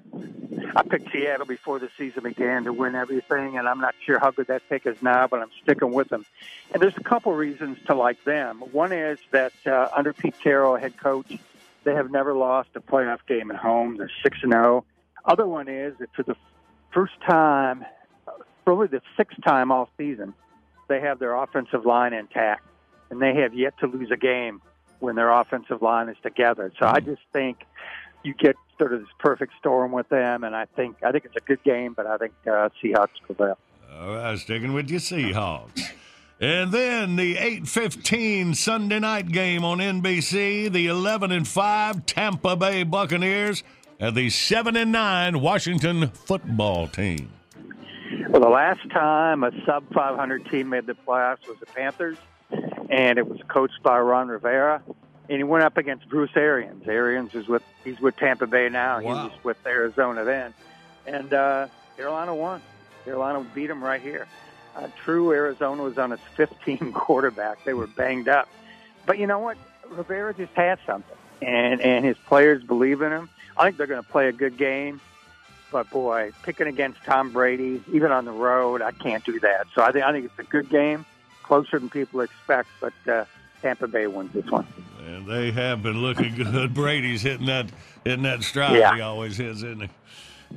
I 0.76 0.84
picked 0.84 1.12
Seattle 1.12 1.48
before 1.48 1.80
the 1.80 1.90
season 1.98 2.22
began 2.22 2.66
to 2.66 2.74
win 2.74 2.94
everything, 2.94 3.58
and 3.58 3.68
I'm 3.68 3.80
not 3.80 3.96
sure 4.06 4.20
how 4.20 4.30
good 4.30 4.46
that 4.50 4.62
pick 4.70 4.86
is 4.86 5.02
now, 5.02 5.26
but 5.26 5.42
I'm 5.42 5.50
sticking 5.64 5.92
with 5.94 6.10
them. 6.10 6.28
And 6.72 6.80
there's 6.80 6.96
a 6.96 7.02
couple 7.04 7.34
reasons 7.34 7.80
to 7.88 7.96
like 7.96 8.24
them. 8.24 8.60
One 8.72 8.92
is 8.92 9.18
that 9.32 9.54
uh, 9.66 9.90
under 9.96 10.14
Pete 10.14 10.36
Carroll, 10.40 10.76
head 10.76 10.96
coach, 10.96 11.40
they 11.86 11.96
have 11.96 12.12
never 12.12 12.36
lost 12.36 12.70
a 12.76 12.80
playoff 12.80 13.26
game 13.28 13.50
at 13.50 13.58
home. 13.58 13.98
They're 13.98 14.12
six 14.22 14.38
and 14.44 14.52
zero. 14.52 14.86
Other 15.26 15.48
one 15.48 15.70
is 15.70 15.96
that 16.02 16.14
for 16.16 16.22
the 16.22 16.36
first 16.92 17.20
time, 17.28 17.84
probably 18.64 18.90
the 18.90 19.02
sixth 19.18 19.42
time 19.44 19.72
all 19.72 19.90
season, 19.98 20.36
they 20.88 21.02
have 21.02 21.18
their 21.18 21.34
offensive 21.34 21.84
line 21.84 22.14
intact, 22.14 22.64
and 23.10 23.20
they 23.20 23.34
have 23.38 23.56
yet 23.56 23.76
to 23.80 23.88
lose 23.88 24.12
a 24.12 24.18
game 24.18 24.62
when 25.00 25.16
their 25.16 25.32
offensive 25.32 25.82
line 25.82 26.10
is 26.10 26.18
together. 26.24 26.72
So 26.80 26.86
I 26.88 27.00
just 27.00 27.22
think 27.32 27.66
you 28.24 28.34
get 28.34 28.56
sort 28.78 28.94
of 28.94 29.02
this 29.02 29.10
perfect 29.20 29.54
storm 29.60 29.92
with 29.92 30.10
them, 30.10 30.44
and 30.44 30.56
I 30.56 30.66
think 30.66 30.98
I 31.04 31.12
think 31.12 31.26
it's 31.26 31.36
a 31.36 31.46
good 31.46 31.64
game, 31.64 31.94
but 31.94 32.08
I 32.08 32.18
think 32.18 32.34
uh, 32.46 32.70
Seahawks 32.82 33.22
prevail. 33.26 33.58
All 34.00 34.16
right, 34.16 34.38
sticking 34.38 34.74
with 34.74 34.90
your 34.90 35.00
Seahawks. 35.00 35.92
And 36.40 36.72
then 36.72 37.16
the 37.16 37.36
8:15 37.36 38.56
Sunday 38.56 39.00
night 39.00 39.30
game 39.32 39.64
on 39.64 39.78
NBC, 39.78 40.72
the 40.72 40.88
11 40.88 41.32
and 41.32 41.48
5 41.48 42.06
Tampa 42.06 42.56
Bay 42.56 42.84
Buccaneers 42.84 43.64
and 44.00 44.16
the 44.16 44.30
7 44.30 44.76
and 44.76 44.92
9 44.92 45.40
Washington 45.40 46.10
football 46.10 46.88
team. 46.88 47.32
Well, 48.30 48.42
the 48.42 48.50
last 48.50 48.90
time 48.90 49.44
a 49.44 49.52
sub 49.66 49.84
500 49.94 50.50
team 50.50 50.70
made 50.70 50.88
the 50.88 50.96
playoffs 51.08 51.48
was 51.48 51.58
the 51.60 51.68
Panthers, 51.68 52.18
and 52.94 53.18
it 53.18 53.28
was 53.28 53.40
coached 53.48 53.82
by 53.82 54.00
Ron 54.00 54.28
Rivera, 54.28 54.82
and 55.30 55.38
he 55.38 55.44
went 55.44 55.64
up 55.64 55.78
against 55.78 56.08
Bruce 56.08 56.30
Arians. 56.36 56.88
Arians 56.88 57.34
is 57.34 57.48
with 57.48 57.64
he's 57.84 58.00
with 58.00 58.16
Tampa 58.18 58.46
Bay 58.48 58.70
now. 58.70 59.00
He 59.00 59.08
Wow. 59.08 59.26
was 59.26 59.44
with 59.44 59.58
Arizona 59.66 60.24
then, 60.24 60.54
and 61.08 61.34
uh, 61.34 61.68
Carolina 61.98 62.36
won. 62.36 62.62
Carolina 63.04 63.46
beat 63.54 63.70
him 63.70 63.84
right 63.84 64.02
here. 64.02 64.28
Uh, 64.76 64.88
true, 65.04 65.32
Arizona 65.32 65.84
was 65.84 65.98
on 65.98 66.12
its 66.12 66.24
15 66.36 66.94
quarterback. 66.94 67.64
They 67.64 67.74
were 67.74 67.88
banged 67.88 68.28
up, 68.30 68.48
but 69.06 69.18
you 69.18 69.28
know 69.28 69.40
what? 69.40 69.58
Rivera 69.90 70.34
just 70.34 70.54
has 70.54 70.78
something, 70.86 71.18
and 71.42 71.82
and 71.82 72.06
his 72.06 72.18
players 72.28 72.64
believe 72.64 73.02
in 73.02 73.12
him. 73.12 73.30
I 73.58 73.66
think 73.66 73.78
they're 73.78 73.88
going 73.88 74.04
to 74.04 74.10
play 74.10 74.28
a 74.30 74.32
good 74.32 74.58
game. 74.58 75.02
But 75.72 75.90
boy, 75.90 76.32
picking 76.44 76.68
against 76.68 77.04
Tom 77.04 77.32
Brady, 77.32 77.84
even 77.92 78.12
on 78.12 78.26
the 78.26 78.32
road, 78.32 78.84
I 78.84 78.92
can't 78.92 79.24
do 79.26 79.40
that. 79.40 79.66
So 79.74 79.82
I 79.82 79.92
think 79.92 80.06
I 80.06 80.12
think 80.12 80.26
it's 80.26 80.38
a 80.40 80.44
good 80.44 80.70
game, 80.70 81.04
closer 81.44 81.78
than 81.80 81.90
people 81.90 82.22
expect. 82.22 82.70
But 82.82 82.94
uh, 83.08 83.26
Tampa 83.62 83.88
Bay 83.88 84.08
wins 84.08 84.34
this 84.34 84.46
one. 84.50 84.66
And 85.06 85.28
they 85.28 85.52
have 85.52 85.84
been 85.84 86.02
looking 86.02 86.36
good. 86.36 86.74
Brady's 86.74 87.22
hitting 87.22 87.46
that 87.48 87.68
hitting 88.04 88.24
that 88.24 88.44
stride 88.44 88.78
Yeah. 88.78 88.96
he 88.96 89.02
always 89.02 89.38
hits, 89.38 89.58
isn't 89.58 89.82
he? 89.82 89.90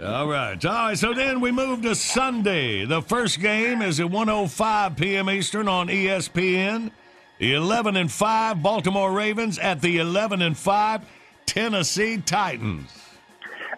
All 0.05 0.27
right. 0.29 0.63
All 0.65 0.73
right. 0.89 0.99
So 0.99 1.15
then 1.15 1.41
we 1.41 1.51
move 1.51 1.83
to 1.83 1.95
Sunday. 1.95 2.85
The 2.85 3.01
first 3.03 3.41
game 3.41 3.81
is 3.83 3.99
at 4.01 4.11
105 4.11 4.97
p.m. 4.97 5.31
Eastern 5.31 5.69
on 5.69 5.89
ESPN. 5.89 6.91
The 7.39 7.55
11 7.55 7.97
and 7.97 8.11
5 8.11 8.63
Baltimore 8.63 9.13
Ravens 9.13 9.59
at 9.59 9.81
the 9.83 9.99
11 9.99 10.41
and 10.43 10.57
5 10.57 11.03
Tennessee 11.47 12.19
Titans. 12.19 12.91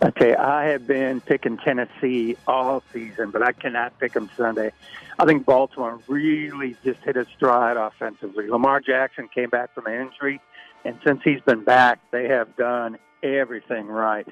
Okay, 0.00 0.34
I 0.34 0.66
have 0.66 0.86
been 0.86 1.20
picking 1.20 1.58
Tennessee 1.58 2.36
all 2.46 2.82
season, 2.92 3.30
but 3.30 3.42
I 3.42 3.52
cannot 3.52 3.98
pick 3.98 4.12
them 4.12 4.30
Sunday. 4.36 4.70
I 5.18 5.24
think 5.24 5.44
Baltimore 5.44 5.98
really 6.06 6.76
just 6.84 7.00
hit 7.00 7.16
a 7.16 7.26
stride 7.36 7.76
offensively. 7.76 8.48
Lamar 8.48 8.80
Jackson 8.80 9.28
came 9.28 9.50
back 9.50 9.74
from 9.74 9.86
an 9.86 9.94
injury, 9.94 10.40
and 10.84 10.98
since 11.04 11.20
he's 11.24 11.40
been 11.40 11.64
back, 11.64 11.98
they 12.12 12.28
have 12.28 12.56
done 12.56 12.98
everything 13.24 13.88
right. 13.88 14.26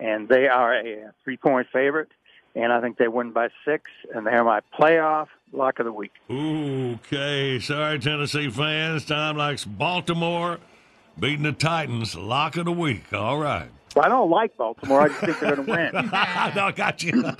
And 0.00 0.28
they 0.28 0.48
are 0.48 0.74
a 0.74 1.12
three 1.22 1.36
point 1.36 1.68
favorite, 1.72 2.10
and 2.56 2.72
I 2.72 2.80
think 2.80 2.98
they 2.98 3.06
win 3.06 3.30
by 3.30 3.50
six, 3.64 3.84
and 4.12 4.26
they're 4.26 4.42
my 4.42 4.60
playoff 4.76 5.28
lock 5.52 5.78
of 5.78 5.86
the 5.86 5.92
week. 5.92 6.12
Okay. 6.28 7.60
Sorry, 7.60 8.00
Tennessee 8.00 8.50
fans. 8.50 9.04
Time 9.04 9.36
likes 9.36 9.64
Baltimore 9.64 10.58
beating 11.18 11.44
the 11.44 11.52
Titans. 11.52 12.16
Lock 12.16 12.56
of 12.56 12.64
the 12.64 12.72
week. 12.72 13.12
All 13.12 13.38
right. 13.38 13.68
I 14.00 14.08
don't 14.08 14.30
like 14.30 14.56
Baltimore. 14.56 15.02
I 15.02 15.08
just 15.08 15.20
think 15.20 15.40
they're 15.40 15.56
going 15.56 15.66
to 15.66 15.72
win. 15.72 15.92
no, 15.94 16.64
I 16.66 16.72
got 16.74 17.02
you. 17.02 17.24
All 17.24 17.34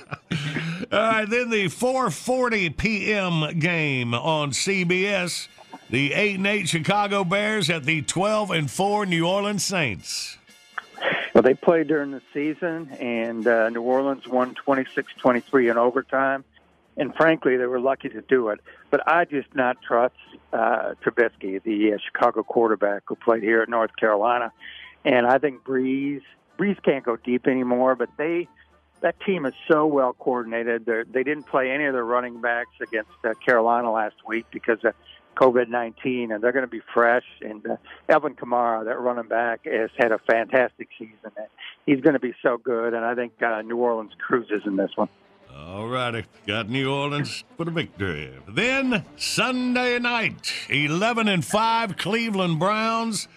right, 0.91 1.29
then 1.29 1.49
the 1.49 1.65
4:40 1.65 2.77
p.m. 2.77 3.59
game 3.59 4.13
on 4.13 4.51
CBS. 4.51 5.47
The 5.89 6.13
8 6.13 6.37
and 6.37 6.47
8 6.47 6.67
Chicago 6.67 7.23
Bears 7.23 7.69
at 7.69 7.83
the 7.83 8.01
12 8.01 8.51
and 8.51 8.71
4 8.71 9.05
New 9.05 9.27
Orleans 9.27 9.63
Saints. 9.63 10.37
Well, 11.33 11.43
they 11.43 11.53
played 11.53 11.87
during 11.87 12.11
the 12.11 12.21
season, 12.33 12.89
and 12.99 13.45
uh, 13.45 13.69
New 13.69 13.81
Orleans 13.81 14.27
won 14.27 14.55
26-23 14.55 15.69
in 15.69 15.77
overtime. 15.77 16.43
And 16.97 17.13
frankly, 17.13 17.57
they 17.57 17.65
were 17.65 17.79
lucky 17.79 18.09
to 18.09 18.21
do 18.21 18.49
it. 18.49 18.61
But 18.89 19.07
I 19.07 19.25
just 19.25 19.53
not 19.53 19.77
trust 19.81 20.15
uh, 20.53 20.93
Trubisky, 21.03 21.61
the 21.61 21.93
uh, 21.93 21.97
Chicago 22.03 22.41
quarterback 22.41 23.03
who 23.05 23.15
played 23.15 23.43
here 23.43 23.61
at 23.61 23.69
North 23.69 23.95
Carolina. 23.95 24.51
And 25.03 25.27
I 25.27 25.37
think 25.37 25.63
Brees 25.63 26.21
Brees 26.57 26.81
can't 26.83 27.03
go 27.03 27.15
deep 27.17 27.47
anymore. 27.47 27.95
But 27.95 28.09
they 28.17 28.47
that 29.01 29.19
team 29.21 29.45
is 29.45 29.53
so 29.67 29.85
well 29.85 30.13
coordinated. 30.13 30.85
They're, 30.85 31.05
they 31.05 31.23
didn't 31.23 31.43
play 31.43 31.71
any 31.71 31.85
of 31.85 31.93
their 31.93 32.05
running 32.05 32.41
backs 32.41 32.71
against 32.81 33.11
uh, 33.23 33.33
Carolina 33.45 33.91
last 33.91 34.15
week 34.27 34.45
because 34.51 34.79
of 34.83 34.93
COVID 35.35 35.67
nineteen, 35.67 36.31
and 36.31 36.43
they're 36.43 36.53
going 36.53 36.65
to 36.65 36.71
be 36.71 36.81
fresh. 36.93 37.25
And 37.41 37.65
uh, 37.67 37.77
Alvin 38.09 38.35
Kamara, 38.35 38.85
that 38.85 38.99
running 38.99 39.27
back, 39.27 39.65
has 39.65 39.89
had 39.97 40.11
a 40.11 40.19
fantastic 40.19 40.89
season. 40.97 41.31
He's 41.85 42.01
going 42.01 42.13
to 42.13 42.19
be 42.19 42.33
so 42.41 42.57
good, 42.57 42.93
and 42.93 43.05
I 43.05 43.15
think 43.15 43.41
uh, 43.43 43.61
New 43.61 43.77
Orleans 43.77 44.13
cruises 44.17 44.61
in 44.65 44.75
this 44.75 44.91
one. 44.95 45.09
All 45.55 45.87
righty. 45.87 46.25
Got 46.45 46.69
New 46.69 46.91
Orleans 46.91 47.43
for 47.55 47.65
the 47.65 47.71
victory. 47.71 48.33
Then 48.47 49.05
Sunday 49.15 49.99
night, 49.99 50.51
11 50.69 51.27
and 51.27 51.45
5 51.45 51.97
Cleveland 51.97 52.59
Browns 52.59 53.27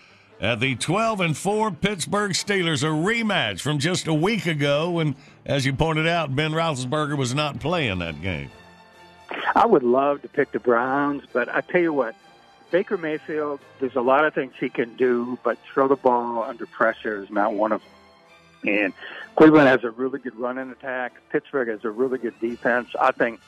at 0.40 0.60
the 0.60 0.74
12 0.76 1.20
and 1.20 1.36
4 1.36 1.70
Pittsburgh 1.72 2.32
Steelers. 2.32 2.82
A 2.82 2.86
rematch 2.86 3.60
from 3.60 3.78
just 3.78 4.06
a 4.06 4.14
week 4.14 4.46
ago. 4.46 4.98
And 4.98 5.14
as 5.44 5.66
you 5.66 5.72
pointed 5.72 6.06
out, 6.06 6.34
Ben 6.34 6.52
Roethlisberger 6.52 7.16
was 7.16 7.34
not 7.34 7.60
playing 7.60 7.98
that 7.98 8.20
game. 8.22 8.50
I 9.54 9.66
would 9.66 9.82
love 9.82 10.22
to 10.22 10.28
pick 10.28 10.52
the 10.52 10.60
Browns, 10.60 11.24
but 11.32 11.48
I 11.48 11.60
tell 11.60 11.80
you 11.80 11.92
what, 11.92 12.14
Baker 12.70 12.96
Mayfield, 12.96 13.60
there's 13.80 13.96
a 13.96 14.00
lot 14.00 14.24
of 14.24 14.34
things 14.34 14.52
he 14.58 14.68
can 14.68 14.94
do, 14.96 15.38
but 15.42 15.58
throw 15.72 15.88
the 15.88 15.96
ball 15.96 16.42
under 16.42 16.66
pressure 16.66 17.22
is 17.22 17.30
not 17.30 17.54
one 17.54 17.72
of 17.72 17.82
them. 17.82 17.90
And 18.74 18.92
Cleveland 19.36 19.68
has 19.68 19.84
a 19.84 19.90
really 19.90 20.18
good 20.18 20.34
running 20.36 20.70
attack. 20.70 21.14
Pittsburgh 21.30 21.68
has 21.68 21.84
a 21.84 21.90
really 21.90 22.18
good 22.18 22.38
defense. 22.40 22.88
I 23.00 23.12
think 23.12 23.40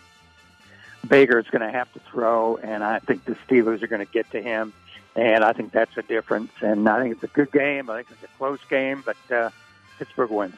Baker's 1.07 1.47
going 1.49 1.62
to 1.62 1.71
have 1.71 1.93
to 1.95 2.01
throw, 2.11 2.57
and 2.59 2.85
I 2.85 2.99
think 3.01 3.25
the 3.25 3.37
Steelers 3.47 3.83
are 3.83 3.87
going 3.87 4.05
to 4.05 4.12
get 4.12 4.31
to 4.31 4.41
him. 4.43 4.73
And 5.21 5.45
I 5.45 5.53
think 5.53 5.73
that's 5.73 5.95
a 5.99 6.03
difference. 6.03 6.51
And 6.63 6.89
I 6.89 7.03
think 7.03 7.15
it's 7.15 7.23
a 7.25 7.27
good 7.27 7.53
game. 7.53 7.91
I 7.91 7.97
think 7.97 8.09
it's 8.11 8.23
a 8.25 8.39
close 8.39 8.59
game, 8.71 9.05
but 9.05 9.19
uh, 9.31 9.51
Pittsburgh 9.99 10.31
wins. 10.31 10.55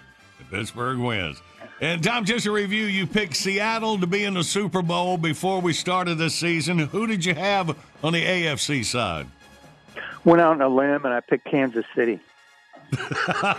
Pittsburgh 0.53 0.99
wins. 0.99 1.43
And 1.81 2.03
Tom, 2.03 2.25
just 2.25 2.47
a 2.47 2.53
review, 2.53 2.85
you 2.85 3.09
picked 3.09 3.35
Seattle 3.35 3.99
to 3.99 4.07
be 4.07 4.23
in 4.23 4.35
the 4.35 4.45
Super 4.45 4.81
Bowl 4.81 5.19
before 5.19 5.61
we 5.61 5.73
started 5.73 6.15
this 6.15 6.37
season. 6.37 6.79
Who 6.79 7.09
did 7.09 7.25
you 7.25 7.35
have 7.35 7.77
on 8.05 8.13
the 8.13 8.25
AFC 8.25 8.85
side? 8.85 9.27
Went 10.25 10.41
out 10.41 10.53
on 10.53 10.63
a 10.63 10.69
limb, 10.69 11.05
and 11.05 11.13
I 11.13 11.19
picked 11.19 11.47
Kansas 11.47 11.85
City. 11.97 12.21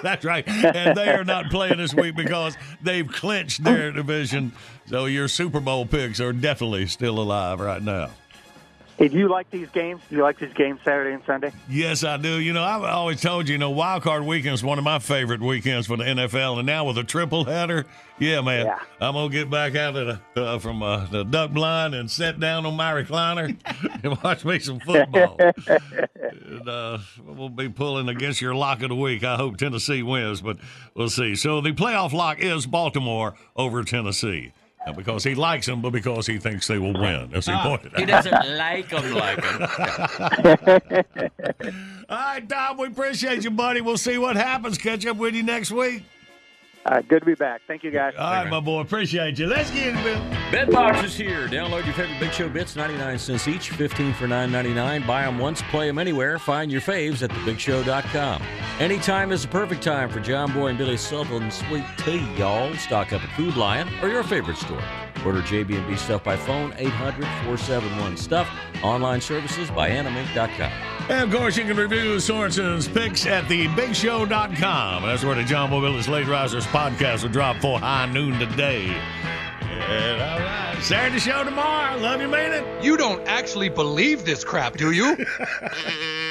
That's 0.04 0.24
right. 0.24 0.48
And 0.48 0.96
they 0.96 1.10
are 1.10 1.26
not 1.26 1.50
playing 1.50 1.78
this 1.78 1.94
week 1.94 2.16
because 2.16 2.56
they've 2.82 3.12
clinched 3.12 3.62
their 3.66 3.92
division. 3.92 4.54
So 4.86 5.06
your 5.06 5.28
Super 5.28 5.60
Bowl 5.60 5.86
picks 5.86 6.22
are 6.22 6.32
definitely 6.32 6.88
still 6.88 7.20
alive 7.20 7.60
right 7.60 7.82
now. 7.82 8.12
Hey, 9.04 9.10
do 9.10 9.18
you 9.18 9.28
like 9.28 9.50
these 9.50 9.70
games? 9.72 10.02
Do 10.10 10.16
you 10.16 10.22
like 10.22 10.40
these 10.40 10.54
games 10.54 10.80
Saturday 10.86 11.14
and 11.14 11.22
Sunday? 11.26 11.52
Yes, 11.68 12.06
I 12.06 12.16
do. 12.16 12.40
You 12.40 12.54
know, 12.54 12.64
I've 12.64 12.84
always 12.84 13.20
told 13.20 13.50
you, 13.50 13.56
you 13.56 13.58
know, 13.58 13.70
wild 13.70 14.02
card 14.02 14.24
weekend 14.24 14.54
is 14.54 14.64
one 14.64 14.78
of 14.78 14.86
my 14.86 15.00
favorite 15.00 15.42
weekends 15.42 15.88
for 15.88 15.98
the 15.98 16.06
NFL. 16.06 16.60
And 16.60 16.66
now 16.66 16.86
with 16.86 16.98
a 16.98 17.04
triple 17.04 17.44
header, 17.44 17.86
yeah, 18.18 18.40
man, 18.40 18.66
I'm 19.02 19.14
gonna 19.16 19.28
get 19.28 19.50
back 19.50 19.76
out 19.76 19.98
of 19.98 20.20
the, 20.36 20.42
uh, 20.42 20.58
from 20.58 20.82
uh, 20.82 21.06
the 21.08 21.26
duck 21.26 21.52
blind 21.52 21.96
and 21.96 22.10
sit 22.10 22.40
down 22.40 22.66
on 22.66 22.78
my 22.78 22.94
recliner 22.94 23.58
and 24.06 24.24
watch 24.24 24.46
me 24.46 24.60
some 24.60 24.80
football. 24.80 25.38
and, 25.38 26.70
uh, 26.70 27.00
we'll 27.26 27.50
be 27.50 27.68
pulling 27.68 28.08
against 28.08 28.40
your 28.40 28.56
lock 28.56 28.84
of 28.84 28.88
the 28.88 28.96
week. 28.96 29.26
I 29.26 29.36
hope 29.36 29.58
Tennessee 29.58 30.02
wins, 30.02 30.40
but 30.40 30.56
we'll 30.96 31.10
see. 31.10 31.36
So 31.36 31.60
the 31.60 31.74
playoff 31.74 32.14
lock 32.14 32.40
is 32.40 32.66
Baltimore 32.66 33.36
over 33.58 33.84
Tennessee. 33.84 34.54
Not 34.86 34.98
because 34.98 35.24
he 35.24 35.34
likes 35.34 35.66
them, 35.66 35.82
but 35.82 35.92
because 35.92 36.28
he 36.28 36.38
thinks 36.38 36.68
they 36.68 36.78
will 36.78 36.94
win. 36.94 37.30
That's 37.32 37.48
ah, 37.48 37.64
pointed 37.64 37.94
out. 37.94 38.00
He 38.00 38.06
doesn't 38.06 38.58
like 38.58 38.90
them 38.90 39.14
like 39.14 39.42
them. 39.42 39.62
All 42.10 42.18
right, 42.18 42.50
Tom, 42.50 42.78
we 42.78 42.88
appreciate 42.88 43.44
you, 43.44 43.52
buddy. 43.52 43.80
We'll 43.82 43.98
see 43.98 44.18
what 44.18 44.36
happens. 44.36 44.78
Catch 44.78 45.06
up 45.06 45.18
with 45.18 45.36
you 45.36 45.44
next 45.44 45.72
week. 45.72 46.04
Uh, 46.86 47.02
good 47.02 47.20
to 47.22 47.26
be 47.26 47.36
back. 47.36 47.62
Thank 47.66 47.84
you, 47.84 47.92
guys. 47.92 48.14
All 48.18 48.32
right, 48.32 48.50
my 48.50 48.60
boy. 48.60 48.82
Appreciate 48.82 49.40
you. 49.40 49.48
Let's 49.48 49.72
get 49.72 49.96
it, 49.96 50.04
Bill. 50.04 50.20
Bedbox 50.52 51.04
is 51.04 51.16
here. 51.16 51.48
Download 51.48 51.86
your 51.86 51.94
favorite 51.94 52.20
Big 52.20 52.34
Show 52.34 52.50
bits, 52.50 52.76
99 52.76 53.18
cents 53.20 53.48
each, 53.48 53.70
15 53.70 54.14
for 54.14 54.28
9.99. 54.28 55.08
Buy 55.08 55.24
them 55.24 55.40
once, 55.40 55.62
play 55.64 55.88
them 55.88 55.98
anywhere. 55.98 56.38
Find 56.40 56.72
your 56.72 56.82
faves 56.82 57.24
at 57.24 57.30
thebigshow.com. 57.30 58.42
Anytime 58.80 59.32
is 59.32 59.44
the 59.44 59.48
perfect 59.48 59.82
time 59.82 60.10
for 60.10 60.20
John 60.20 60.52
Boy 60.52 60.68
and 60.68 60.78
Billy 60.78 60.98
Sullivan 60.98 61.50
sweet 61.52 61.86
tea, 61.98 62.26
y'all. 62.36 62.74
Stock 62.76 63.14
up 63.14 63.24
at 63.24 63.36
Food 63.38 63.56
Lion 63.56 63.88
or 64.02 64.10
your 64.10 64.24
favorite 64.24 64.58
store. 64.58 64.84
Order 65.26 65.42
JB&B 65.42 65.96
Stuff 65.96 66.24
by 66.24 66.36
phone, 66.36 66.74
800-471-STUFF. 66.74 68.48
Online 68.84 69.22
services 69.22 69.72
by 69.72 69.88
animate.com. 69.88 70.93
And 71.10 71.24
of 71.24 71.38
course, 71.38 71.58
you 71.58 71.66
can 71.66 71.76
review 71.76 72.16
Sorensen's 72.16 72.88
picks 72.88 73.26
at 73.26 73.44
thebigshow.com. 73.46 75.04
That's 75.04 75.26
where 75.26 75.36
the 75.36 75.44
John 75.44 75.70
Boy 75.70 75.80
Late 75.80 76.28
Risers 76.28 76.66
podcast 76.68 77.24
will 77.24 77.30
drop 77.30 77.58
for 77.58 77.78
high 77.78 78.06
noon 78.06 78.40
today. 78.40 78.86
And 78.86 80.22
all 80.22 80.40
right, 80.40 80.78
Saturday 80.82 81.20
show 81.20 81.44
tomorrow. 81.44 81.98
Love 81.98 82.22
you, 82.22 82.30
man. 82.30 82.54
It. 82.54 82.84
You 82.84 82.96
don't 82.96 83.26
actually 83.28 83.68
believe 83.68 84.24
this 84.24 84.46
crap, 84.46 84.78
do 84.78 84.92
you? 84.92 85.18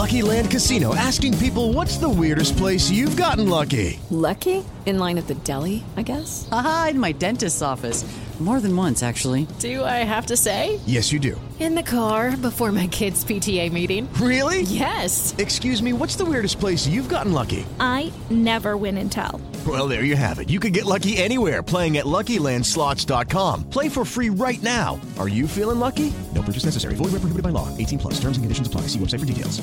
Lucky 0.00 0.22
Land 0.22 0.50
Casino 0.50 0.94
asking 0.94 1.36
people 1.38 1.72
what's 1.72 1.98
the 1.98 2.08
weirdest 2.08 2.56
place 2.56 2.90
you've 2.90 3.16
gotten 3.16 3.48
lucky? 3.48 4.00
Lucky? 4.08 4.64
In 4.86 4.98
line 4.98 5.18
at 5.18 5.26
the 5.26 5.34
deli, 5.34 5.84
I 5.96 6.02
guess? 6.02 6.48
Aha, 6.50 6.88
in 6.90 6.98
my 6.98 7.12
dentist's 7.12 7.60
office. 7.60 8.04
More 8.40 8.58
than 8.58 8.74
once, 8.74 9.02
actually. 9.02 9.46
Do 9.58 9.84
I 9.84 10.02
have 10.02 10.24
to 10.26 10.36
say? 10.36 10.80
Yes, 10.86 11.12
you 11.12 11.18
do. 11.18 11.38
In 11.58 11.74
the 11.74 11.82
car 11.82 12.34
before 12.38 12.72
my 12.72 12.86
kids' 12.86 13.22
PTA 13.22 13.70
meeting. 13.70 14.10
Really? 14.14 14.62
Yes. 14.62 15.34
Excuse 15.36 15.82
me, 15.82 15.92
what's 15.92 16.16
the 16.16 16.24
weirdest 16.24 16.58
place 16.58 16.86
you've 16.86 17.10
gotten 17.10 17.34
lucky? 17.34 17.66
I 17.78 18.10
never 18.30 18.78
win 18.78 18.96
and 18.96 19.12
tell. 19.12 19.42
Well, 19.66 19.86
there 19.88 20.04
you 20.04 20.16
have 20.16 20.38
it. 20.38 20.48
You 20.48 20.58
can 20.58 20.72
get 20.72 20.86
lucky 20.86 21.18
anywhere 21.18 21.62
playing 21.62 21.98
at 21.98 22.06
LuckyLandSlots.com. 22.06 23.68
Play 23.68 23.90
for 23.90 24.06
free 24.06 24.30
right 24.30 24.62
now. 24.62 24.98
Are 25.18 25.28
you 25.28 25.46
feeling 25.46 25.78
lucky? 25.78 26.10
No 26.34 26.40
purchase 26.40 26.64
necessary. 26.64 26.94
Void 26.94 27.12
where 27.12 27.20
prohibited 27.20 27.42
by 27.42 27.50
law. 27.50 27.68
18 27.76 27.98
plus. 27.98 28.14
Terms 28.14 28.38
and 28.38 28.44
conditions 28.44 28.68
apply. 28.68 28.82
See 28.82 28.98
website 28.98 29.20
for 29.20 29.26
details. 29.26 29.60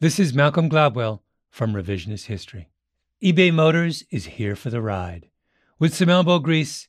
This 0.00 0.18
is 0.18 0.34
Malcolm 0.34 0.68
Gladwell 0.68 1.20
from 1.48 1.74
Revisionist 1.74 2.26
History. 2.26 2.70
eBay 3.22 3.54
Motors 3.54 4.02
is 4.10 4.26
here 4.26 4.56
for 4.56 4.68
the 4.68 4.82
ride. 4.82 5.28
With 5.78 5.94
some 5.94 6.08
elbow 6.08 6.40
grease, 6.40 6.88